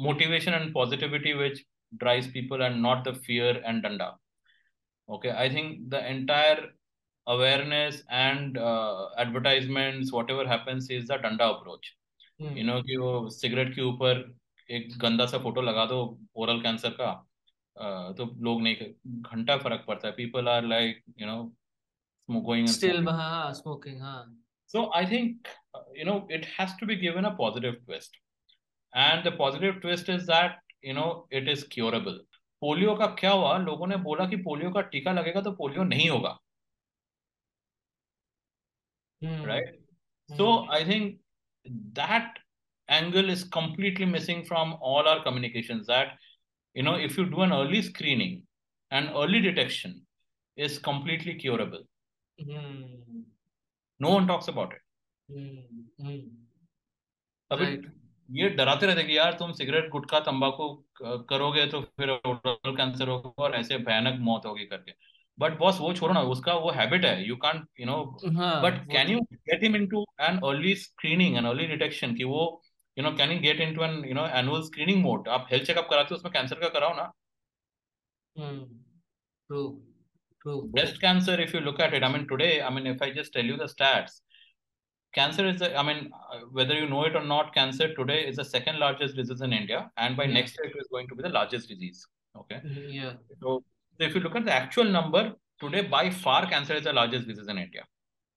motivation 0.00 0.54
and 0.54 0.72
positivity 0.74 1.32
which 1.32 1.64
drives 2.03 2.27
people 2.27 2.61
and 2.61 2.81
not 2.81 3.03
the 3.03 3.13
fear 3.27 3.61
and 3.65 3.83
danda 3.83 4.09
okay 5.09 5.31
i 5.31 5.47
think 5.53 5.89
the 5.89 6.01
entire 6.09 6.61
awareness 7.27 8.03
and 8.09 8.57
uh, 8.57 9.09
advertisements 9.17 10.11
whatever 10.11 10.45
happens 10.53 10.89
is 10.89 11.07
the 11.07 11.17
danda 11.25 11.47
approach 11.55 11.95
hmm. 12.39 12.55
you 12.57 12.65
know 12.69 12.81
कि 12.83 12.97
वो 12.97 13.29
cigarette 13.39 13.73
के 13.75 13.81
ऊपर 13.81 14.23
एक 14.77 14.97
गंदा 15.01 15.25
सा 15.25 15.37
photo 15.45 15.61
लगा 15.61 15.85
दो 15.85 15.99
oral 16.43 16.61
cancer 16.61 16.89
का 17.01 17.11
uh, 17.83 18.17
तो 18.17 18.25
लोग 18.47 18.61
नहीं 18.61 18.93
घंटा 19.21 19.57
फर्क 19.65 19.83
पड़ता 19.87 20.07
है 20.07 20.13
people 20.21 20.47
are 20.49 20.65
like 20.75 21.03
you 21.19 21.27
know 21.27 21.41
going 22.47 22.67
still 22.67 23.07
हाँ 23.09 23.53
smoking 23.53 23.99
हाँ 23.99 24.25
so 24.65 24.89
I 24.95 25.05
think 25.05 25.47
uh, 25.75 25.81
you 25.93 26.05
know 26.05 26.25
it 26.29 26.45
has 26.57 26.75
to 26.77 26.85
be 26.85 26.95
given 26.95 27.25
a 27.25 27.35
positive 27.35 27.75
twist 27.85 28.17
and 28.93 29.25
the 29.25 29.31
positive 29.31 29.81
twist 29.81 30.09
is 30.09 30.25
that 30.27 30.59
you 30.81 30.93
know 30.93 31.09
it 31.39 31.49
is 31.55 31.63
curable 31.75 32.19
polio 32.61 32.93
का 32.95 33.05
क्या 33.19 33.31
हुआ 33.31 33.57
लोगों 33.57 33.87
ने 33.87 33.97
बोला 34.07 34.25
कि 34.29 34.35
polio 34.47 34.71
का 34.71 34.81
टीका 34.93 35.11
लगेगा 35.11 35.41
तो 35.41 35.51
पोलियो 35.51 35.83
नहीं 35.83 36.09
होगा 36.09 36.37
mm. 39.23 39.45
right 39.45 39.71
mm. 39.71 40.37
so 40.37 40.47
i 40.77 40.83
think 40.83 41.19
that 41.99 42.39
angle 42.99 43.29
is 43.29 43.43
completely 43.57 44.05
missing 44.05 44.43
from 44.51 44.73
all 44.81 45.09
our 45.13 45.23
communications 45.23 45.87
that 45.87 46.13
you 46.75 46.83
know 46.83 46.95
if 47.07 47.17
you 47.17 47.25
do 47.25 47.41
an 47.41 47.53
early 47.53 47.81
screening 47.81 48.35
and 48.91 49.09
early 49.23 49.41
detection 49.47 49.95
is 50.57 50.77
completely 50.89 51.35
curable 51.35 51.83
mm. 52.39 53.23
no 53.99 54.13
one 54.17 54.27
talks 54.27 54.53
about 54.55 54.73
it 54.73 54.85
mm. 55.29 56.21
अभी 57.51 57.65
right. 57.65 57.89
ये 58.30 58.48
डराते 58.50 58.86
रहते 58.86 59.02
कि 59.04 59.16
यार 59.16 59.32
तुम 59.38 59.52
cigarette 59.52 59.88
गुटखा 59.90 60.20
तंबाकू 60.20 60.68
करोगे 61.30 61.66
तो 61.66 61.80
फिर 61.80 62.08
कैंसर 62.26 63.08
होगा 63.08 63.42
और 63.44 63.54
ऐसे 63.54 63.78
भयानक 63.78 64.20
मौत 64.20 64.46
होगी 64.46 64.64
करके। 64.66 64.92
बट 65.38 65.58
बॉस 65.58 65.78
वो 65.80 65.92
छोड़ो 65.94 66.12
ना 66.14 66.20
उसका 66.34 66.54
वो 66.54 66.70
हैबिट 66.70 67.04
है 67.04 67.26
you 67.28 67.36
can't 67.36 67.66
you 67.80 67.86
know 67.86 67.96
but 68.62 68.80
can 68.92 69.10
you 69.10 69.20
get 69.32 69.62
him 69.64 69.76
into 69.76 70.04
an 70.20 70.38
early 70.48 70.74
screening 70.76 71.36
an 71.36 71.44
early 71.46 71.66
detection 71.66 72.14
कि 72.14 72.24
वो 72.24 72.44
you 72.98 73.04
know 73.04 73.10
can 73.16 73.32
you 73.32 73.38
get 73.40 73.60
into 73.60 73.84
an 73.84 74.04
you 74.08 74.14
know 74.14 74.26
annual 74.38 74.62
screening 74.62 75.02
mode 75.02 75.28
आप 75.28 75.48
health 75.52 75.66
checkup 75.66 75.88
कराते 75.90 76.14
हो 76.14 76.16
उसमें 76.16 76.32
cancer 76.32 76.60
का 76.60 76.68
कराओ 76.78 76.96
ना। 76.96 77.12
True 78.36 79.68
true 80.42 80.54
breast 80.74 80.98
cancer 81.02 81.34
if 81.42 81.52
you 81.54 81.60
look 81.60 81.78
at 81.84 81.94
it 81.98 82.04
i 82.06 82.08
mean 82.14 82.24
today 82.32 82.50
i 82.62 82.68
mean 82.74 82.84
if 82.90 83.04
i 83.04 83.06
just 83.14 83.32
tell 83.36 83.48
you 83.50 83.56
the 83.60 83.68
stats 83.70 84.18
cancer 85.13 85.45
is 85.45 85.59
the, 85.59 85.77
i 85.77 85.83
mean 85.83 86.09
whether 86.51 86.75
you 86.81 86.87
know 86.87 87.03
it 87.05 87.15
or 87.15 87.23
not 87.23 87.53
cancer 87.53 87.93
today 87.95 88.19
is 88.27 88.37
the 88.37 88.45
second 88.45 88.79
largest 88.79 89.15
disease 89.15 89.41
in 89.41 89.53
india 89.53 89.91
and 89.97 90.15
by 90.15 90.23
yeah. 90.23 90.33
next 90.33 90.57
year 90.57 90.71
it 90.71 90.77
is 90.79 90.87
going 90.91 91.07
to 91.07 91.15
be 91.15 91.23
the 91.23 91.35
largest 91.39 91.67
disease 91.67 92.05
okay 92.41 92.61
yeah 92.99 93.13
so 93.41 93.61
So 94.01 94.07
if 94.07 94.15
you 94.15 94.21
look 94.21 94.35
at 94.35 94.45
the 94.45 94.51
actual 94.51 94.85
number, 94.85 95.33
today 95.59 95.81
by 95.81 96.09
far 96.09 96.47
cancer 96.47 96.73
is 96.73 96.85
the 96.85 96.93
largest 96.93 97.27
disease 97.27 97.47
in 97.47 97.57
India. 97.57 97.83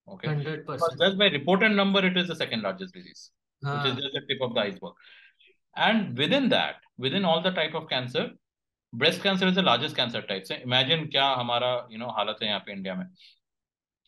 Okay. 0.06 0.28
100%. 0.28 0.64
But 0.66 0.80
just 1.00 1.18
by 1.18 1.28
reported 1.28 1.70
number, 1.70 2.04
it 2.04 2.16
is 2.16 2.28
the 2.28 2.36
second 2.36 2.62
largest 2.62 2.92
disease, 2.92 3.30
which 3.60 3.86
is 3.86 3.94
just 3.94 4.12
the 4.12 4.20
tip 4.28 4.42
of 4.42 4.54
the 4.54 4.60
iceberg. 4.60 4.92
And 5.76 6.18
within 6.18 6.50
that, 6.50 6.76
within 6.98 7.24
all 7.24 7.42
the 7.42 7.50
type 7.50 7.74
of 7.74 7.88
cancer, 7.88 8.30
breast 8.92 9.22
cancer 9.22 9.46
is 9.46 9.54
the 9.54 9.62
largest 9.62 9.96
cancer 9.96 10.20
type. 10.20 10.46
So 10.46 10.54
imagine 10.56 11.08
क्या 11.10 11.24
हमारा 11.40 11.90
you 11.90 11.98
know 11.98 12.10
हालत 12.18 12.42
है 12.42 12.48
यहाँ 12.48 12.60
पे 12.66 12.72
India 12.72 12.94
में. 12.94 13.06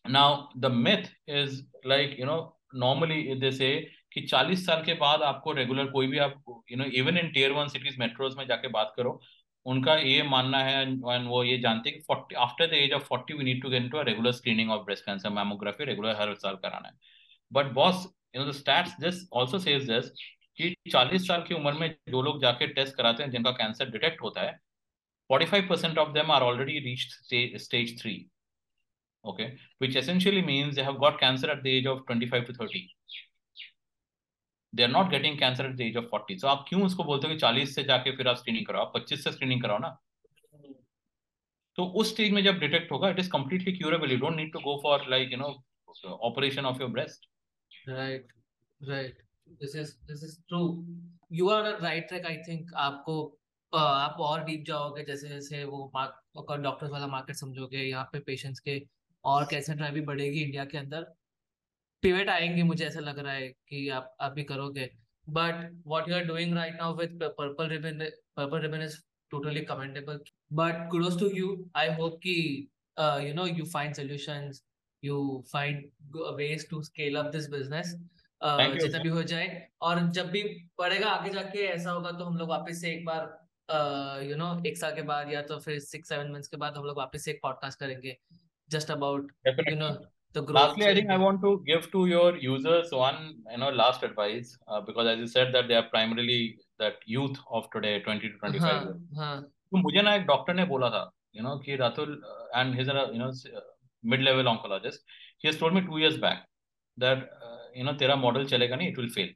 The 0.04 0.68
myth 0.68 1.10
is 1.26 1.62
like 1.84 2.18
you 2.18 2.26
know 2.26 2.54
normally 2.74 3.34
they 3.40 3.50
say 3.50 3.86
कि 4.12 4.26
40 4.28 4.64
साल 4.66 4.82
के 4.84 4.94
बाद 4.94 5.22
आपको 5.22 5.52
रेगुलर 5.52 5.86
कोई 5.90 6.06
भी 6.06 6.18
आप 6.18 6.42
you 6.70 6.76
know 6.76 6.84
even 6.84 7.18
in 7.18 7.30
tier 7.32 7.52
one 7.52 7.68
cities 7.68 7.98
metros 7.98 8.36
में 8.36 8.46
जाके 8.46 8.68
बात 8.68 8.92
करो 8.96 9.20
उनका 9.66 9.94
ये 9.94 10.22
मानना 10.22 10.58
है 10.58 10.82
एंड 10.82 11.28
वो 11.28 11.44
ये 11.44 11.58
जानते 11.58 11.90
हैं 11.90 12.00
कि 12.00 12.34
after 12.34 12.66
the 12.66 12.72
age 12.72 12.92
of 12.92 13.02
forty 13.02 13.34
we 13.34 13.44
need 13.44 13.62
to 13.62 13.68
get 13.68 13.90
to 13.92 13.98
a 13.98 14.02
regular 14.02 14.32
screening 14.32 14.70
of 14.70 14.82
breast 14.82 15.04
cancer 15.06 15.30
mammography 15.30 15.84
regular 15.84 16.16
हर 16.20 16.34
साल 16.34 16.54
कराना 16.54 16.88
है। 16.88 16.94
But 17.52 17.72
boss 17.72 18.06
you 18.36 18.42
know 18.42 18.48
the 18.50 18.54
stats 18.54 18.92
this 19.00 19.28
also 19.36 19.58
says 19.58 19.90
this 19.90 20.10
कि 20.56 20.74
40 20.90 21.26
साल 21.28 21.42
की 21.42 21.54
उम्र 21.54 21.72
में 21.72 21.88
जो 22.08 22.22
लोग 22.22 22.40
जाके 22.42 22.66
टेस्ट 22.66 22.96
कराते 22.96 23.22
हैं 23.22 23.30
जिनका 23.30 23.50
कैंसर 23.50 23.90
डिटेक्ट 23.90 24.22
होता 24.22 24.42
है 24.42 24.58
45% 25.30 25.98
of 25.98 26.08
them 26.14 26.30
are 26.30 26.42
already 26.42 26.80
reached 26.86 27.12
stage, 27.26 27.52
stage 27.60 27.92
3 28.00 28.31
okay. 29.24 29.46
Which 29.78 29.96
essentially 29.96 30.42
means 30.42 30.76
they 30.76 30.84
have 30.84 30.98
got 31.00 31.18
cancer 31.20 31.50
at 31.50 31.62
the 31.62 31.70
age 31.70 31.86
of 31.86 32.04
25 32.06 32.46
to 32.46 32.54
30 32.54 32.82
they 34.72 34.82
are 34.82 34.90
not 34.90 35.10
getting 35.10 35.38
cancer 35.38 35.66
at 35.66 35.74
the 35.76 35.80
age 35.80 35.96
of 35.96 36.04
forty 36.10 36.34
तो 36.40 36.48
आप 36.48 36.64
क्यों 36.68 36.82
उसको 36.84 37.04
बोलते 37.04 37.26
हो 37.26 37.32
कि 37.32 37.38
चालीस 37.40 37.74
से 37.74 37.82
जाके 37.84 38.16
फिर 38.16 38.28
आप 38.28 38.36
स्क्रीनिंग 38.36 38.66
कराओ? 38.66 38.84
पच्चीस 38.94 39.24
से 39.24 39.32
स्क्रीनिंग 39.32 39.62
कराओ 39.62 39.78
ना? 39.78 39.88
तो 41.76 41.84
उस 42.00 42.10
स्टेज 42.12 42.32
में 42.32 42.42
जब 42.44 42.58
डिटेक्ट 42.58 42.92
होगा 42.92 43.08
it 43.10 43.18
is 43.18 43.28
completely 43.30 43.72
curable 43.72 44.12
you 44.12 44.18
don't 44.18 44.36
need 44.36 44.52
to 44.52 44.60
go 44.60 44.78
for 44.82 45.08
like 45.10 45.32
you 45.32 45.38
know 45.38 45.50
operation 46.30 46.66
of 46.66 46.80
your 46.80 46.90
breast 46.90 47.28
right 47.88 48.32
right 48.80 49.22
this 49.60 49.76
is 49.76 49.94
this 50.06 50.24
is 50.24 50.40
true 50.48 50.62
you 51.32 51.48
are 51.50 51.70
right 51.82 52.08
track 52.08 52.26
I 52.26 52.36
think 52.48 52.72
आपको 52.86 53.16
आप 53.72 54.16
और 54.20 54.44
deep 54.44 54.64
जाओगे, 54.66 55.04
जैसे 55.04 55.28
जैसे 55.28 55.64
वो 55.64 55.92
doctors 55.96 56.90
वाला 56.90 57.06
market 57.06 57.36
समझोगे, 57.36 57.78
यहाँ 57.78 58.08
पे 58.12 58.18
पेशेंट्स 58.26 58.60
के 58.60 58.78
और 59.24 59.46
कैसे 59.50 59.74
ड्राइविंग 59.74 60.06
बढ़ेगी 60.06 60.40
इंडिया 60.40 60.64
के 60.64 60.78
अंदर। 60.78 61.02
पिवेट 62.02 62.28
आएँगे 62.30 62.62
मुझे 62.62 62.84
ऐसा 62.86 63.00
लग 63.00 63.18
रहा 63.18 63.32
है 63.32 63.48
कि 63.68 63.88
आप 63.90 64.16
आप 64.20 64.32
भी 64.32 64.44
करोगे। 64.44 64.90
But 65.26 65.70
what 65.86 66.08
you 66.08 66.14
are 66.14 66.24
doing 66.24 66.54
right 66.54 66.76
now 66.76 66.96
with 66.96 67.18
purple 67.38 67.68
ribbon 67.68 68.04
purple 68.36 68.60
ribbon 68.60 68.82
is 68.82 68.96
totally 69.30 69.60
commendable 69.64 70.18
but 70.52 70.88
close 70.90 71.18
to 71.20 71.28
you 71.36 71.70
I 71.76 71.94
hope 71.94 72.18
कि 72.22 72.34
you 72.96 73.34
know 73.34 73.46
you 73.46 73.64
find 73.66 73.94
solution 73.94 74.50
you 75.02 75.44
find 75.52 75.90
ways 76.36 76.68
to 76.70 76.82
scale 76.82 77.16
up 77.16 77.30
this 77.32 77.48
business 77.50 77.94
जितना 78.40 78.98
भी 78.98 79.08
हो 79.08 79.22
जाए। 79.22 79.46
और 79.82 80.00
जब 80.10 80.30
भी 80.30 80.42
पड़ेगा 80.78 81.08
आगे 81.08 81.30
जाके 81.30 81.66
ऐसा 81.66 81.90
होगा 81.90 82.10
तो 82.12 82.24
हम 82.24 82.36
लोग 82.36 82.48
वापस 82.48 82.80
से 82.80 82.90
एक 82.92 83.04
बार 83.04 84.24
यू 84.24 84.36
नो 84.36 84.48
एक 84.66 84.76
साल 84.78 84.94
के 84.94 85.02
बाद 85.02 85.32
या 85.32 85.42
तो 85.42 85.58
फिर 85.60 85.78
सिक्स 85.80 86.08
सेवन 86.08 86.32
मंथ्स 86.32 86.48
के 86.48 86.56
बाद 86.56 86.76
हम 86.76 86.84
लोग 86.84 86.96
वापस 86.98 87.24
से 87.24 87.30
एक 87.30 87.38
पॉडकास्ट 87.42 87.78
करेंगे। 87.80 88.16
Just 88.71 88.91
about 88.91 89.31
you 89.69 89.75
know 89.75 89.95
the 90.37 90.41
growth 90.47 90.57
lastly 90.57 90.85
i 90.87 90.93
think 90.95 91.11
i 91.13 91.17
want 91.19 91.39
to 91.43 91.51
give 91.67 91.85
to 91.91 91.99
your 92.07 92.29
users 92.45 92.89
one 93.01 93.19
you 93.51 93.59
know 93.61 93.69
last 93.81 94.03
advice 94.07 94.49
uh, 94.67 94.81
because 94.87 95.07
as 95.11 95.21
you 95.21 95.27
said 95.33 95.53
that 95.53 95.69
they 95.69 95.77
are 95.81 95.85
primarily 95.93 96.39
that 96.83 97.05
youth 97.13 97.37
of 97.59 97.69
today 97.75 97.93
20 97.99 98.31
to 98.33 98.37
25 98.41 98.61
हाँ, 98.61 98.81
हाँ. 99.19 99.41
तो 99.71 99.77
मुझे 99.77 100.01
ना 100.01 100.15
एक 100.15 100.25
doctor 100.25 100.53
ने 100.53 100.65
बोला 100.73 100.89
था 100.89 101.03
you 101.37 101.45
know 101.45 101.55
कि 101.65 101.75
Ratul 101.83 102.13
and 102.61 102.75
he's 102.79 102.91
a 102.95 103.07
you 103.13 103.21
know 103.23 103.31
mid 104.03 104.25
level 104.27 104.51
oncologist 104.53 105.17
he 105.43 105.49
has 105.51 105.59
told 105.63 105.77
me 105.77 105.85
2 105.87 106.03
years 106.03 106.19
back 106.25 106.43
that 106.97 107.25
uh, 107.47 107.63
you 107.79 107.87
know 107.87 107.97
तेरा 108.03 108.15
मॉडल 108.25 108.45
चलेगा 108.53 108.75
नहीं 108.75 108.91
it 108.93 109.01
will 109.01 109.11
fail 109.17 109.33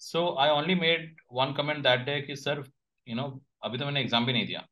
so 0.00 0.26
i 0.44 0.50
only 0.58 0.78
made 0.84 1.08
one 1.40 1.56
comment 1.60 1.82
that 1.88 2.06
day 2.10 2.20
कि 2.28 2.38
sir 2.44 2.56
you 3.06 3.18
know 3.22 3.30
अभी 3.64 3.78
तो 3.78 3.84
मैंने 3.84 4.00
exam 4.00 4.26
भी 4.26 4.32
नहीं 4.32 4.46
दिया 4.46 4.66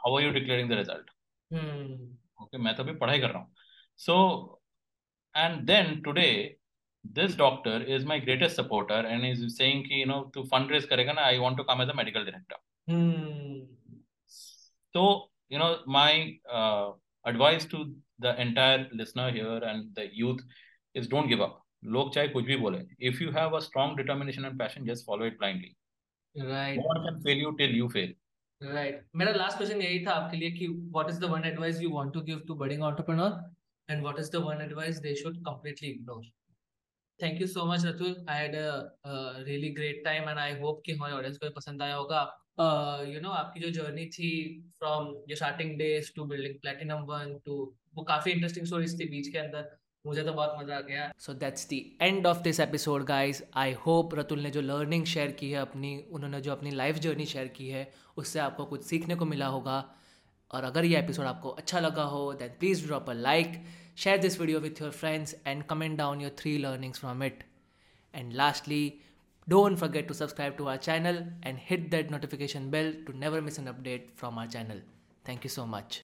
how 0.00 0.16
are 0.16 0.22
you 0.24 0.30
declaring 0.32 0.68
the 0.70 0.72
result 0.82 1.10
Okay 2.39 2.57
मैं 2.57 2.75
तो 2.75 2.83
अभी 2.83 2.93
पढ़ाई 2.97 3.19
कर 3.19 3.29
रहा 3.29 3.39
हूँ। 3.39 3.53
So 3.99 4.61
and 5.35 5.61
then 5.67 5.99
today 6.01 6.29
this 7.05 7.37
doctor 7.37 7.85
is 7.89 8.05
my 8.05 8.19
greatest 8.19 8.55
supporter 8.57 9.05
and 9.05 9.25
is 9.25 9.47
saying 9.55 9.83
fund 10.51 10.71
raise 10.71 10.85
करेगा 10.85 11.13
ना 11.13 11.21
I 11.21 11.37
want 11.37 11.57
to 11.57 11.63
come 11.63 11.81
as 11.81 11.89
a 11.89 11.93
medical 11.93 12.25
director 12.25 12.55
तो 14.95 15.03
you 15.51 15.59
know 15.59 15.69
my 15.91 16.19
advice 17.25 17.69
to 17.71 17.83
the 18.21 18.35
entire 18.39 18.89
listener 18.93 19.33
here 19.33 19.63
and 19.69 19.83
the 19.95 20.09
youth 20.13 20.37
is 20.95 21.09
don't 21.09 21.27
give 21.27 21.43
up 21.43 21.63
लोग 21.85 22.13
चाहे 22.13 22.27
कुछ 22.27 22.45
भी 22.45 22.55
बोले 22.57 22.79
if 23.07 23.23
you 23.23 23.31
have 23.31 23.55
a 23.55 23.59
strong 23.59 23.97
determination 23.97 24.45
and 24.45 24.59
passion 24.59 24.85
just 24.85 25.05
follow 25.05 25.25
it 25.25 25.37
blindly 25.37 25.75
right 26.35 26.77
no 26.77 26.89
one 26.89 27.03
can 27.03 27.19
fail 27.23 27.41
you 27.41 27.51
till 27.61 27.75
you 27.75 27.87
fail 27.89 28.15
right 28.61 29.03
मेरा 29.15 29.31
last 29.31 29.57
question 29.57 29.81
यही 29.81 30.05
था 30.05 30.11
आपके 30.11 30.37
लिए 30.37 30.51
कि 30.51 30.67
what 30.67 31.09
is 31.09 31.19
the 31.21 31.25
one 31.31 31.43
advice 31.45 31.81
you 31.81 31.89
want 31.91 32.13
to 32.13 32.21
give 32.29 32.39
to 32.47 32.55
budding 32.55 32.83
entrepreneur 32.83 33.31
and 33.89 34.01
what 34.01 34.19
is 34.19 34.31
the 34.31 34.41
one 34.45 34.61
advice 34.61 34.99
they 34.99 35.13
should 35.15 35.37
completely 35.45 35.89
ignore 35.89 36.25
thank 37.19 37.41
you 37.41 37.47
so 37.47 37.65
much 37.65 37.85
Ratul 37.85 38.15
I 38.29 38.37
had 38.37 38.55
a 38.55 39.43
really 39.45 39.69
great 39.73 40.03
time 40.05 40.29
and 40.29 40.39
I 40.39 40.59
hope 40.59 40.81
कि 40.85 40.93
हमारे 40.93 41.13
audience 41.13 41.37
को 41.37 41.49
पसंद 41.51 41.81
आया 41.81 41.95
होगा। 41.95 42.21
You 43.13 43.21
know 43.21 43.29
आपकी 43.31 43.59
जो 43.59 43.69
journey 43.71 44.05
थी 44.17 44.29
from 44.79 45.07
your 45.07 45.35
starting 45.35 45.77
days 45.79 46.11
to 46.15 46.25
building 46.25 46.55
Platinum 46.61 47.03
one 47.09 47.37
two 47.45 47.63
वो 47.95 48.03
काफ़ी 48.03 48.31
इंटरेस्टिंग 48.31 48.65
स्टोरीज 48.65 48.99
थी 48.99 49.09
बीच 49.09 49.27
के 49.27 49.37
अंदर। 49.37 49.76
मुझे 50.07 50.23
तो 50.23 50.33
बहुत 50.33 50.55
मज़ा 50.59 50.77
आ 50.77 50.81
गया 50.81 51.11
so 51.19 51.33
that's 51.33 51.67
the 51.69 51.79
end 52.01 52.27
of 52.27 52.37
this 52.37 52.59
episode 52.59 53.03
guys 53.03 53.43
I 53.55 53.73
hope 53.85 54.15
Ratul 54.15 54.39
ने 54.39 54.49
जो 54.49 54.61
लर्निंग 54.61 55.05
शेयर 55.05 55.31
की 55.31 55.51
है 55.51 55.59
अपनी, 55.59 55.97
उन्होंने 56.11 56.41
जो 56.41 56.51
अपनी 56.51 56.71
लाइफ 56.71 56.95
जर्नी 56.97 57.25
शेयर 57.25 57.47
की 57.47 57.69
है, 57.69 57.91
उससे 58.17 58.39
आपको 58.39 58.65
कुछ 58.65 58.85
सीखने 58.85 59.15
को 59.15 59.25
मिला 59.25 59.47
होगा 59.47 59.79
और 60.51 60.63
अगर 60.63 60.85
ये 60.85 60.99
एपिसोड 60.99 61.25
आपको 61.25 61.49
अच्छा 61.49 61.79
लगा 61.79 62.03
हो 62.03 62.33
then 62.33 62.49
please 62.59 62.85
drop 62.85 63.09
a 63.09 63.13
like 63.13 63.61
share 63.97 64.17
this 64.17 64.39
video 64.39 64.59
with 64.59 64.81
your 64.81 64.91
friends 64.91 65.35
and 65.47 65.63
comment 65.63 65.97
down 65.97 66.21
your 66.21 66.35
three 66.39 66.57
learnings 66.57 66.99
from 66.99 67.23
it 67.23 67.43
and 68.15 68.33
lastly 68.33 69.01
don't 69.47 69.79
forget 69.79 70.07
to 70.07 70.13
subscribe 70.13 70.57
to 70.57 70.67
our 70.67 70.77
channel 70.77 71.19
and 71.43 71.57
hit 71.59 71.89
that 71.91 72.09
notification 72.09 72.69
bell 72.69 72.91
to 73.05 73.17
never 73.17 73.41
miss 73.41 73.57
an 73.57 73.65
update 73.65 74.11
from 74.15 74.37
our 74.37 74.47
channel. 74.47 74.85
Thank 75.25 75.43
you 75.43 75.49
so 75.49 75.65
much. 75.65 76.03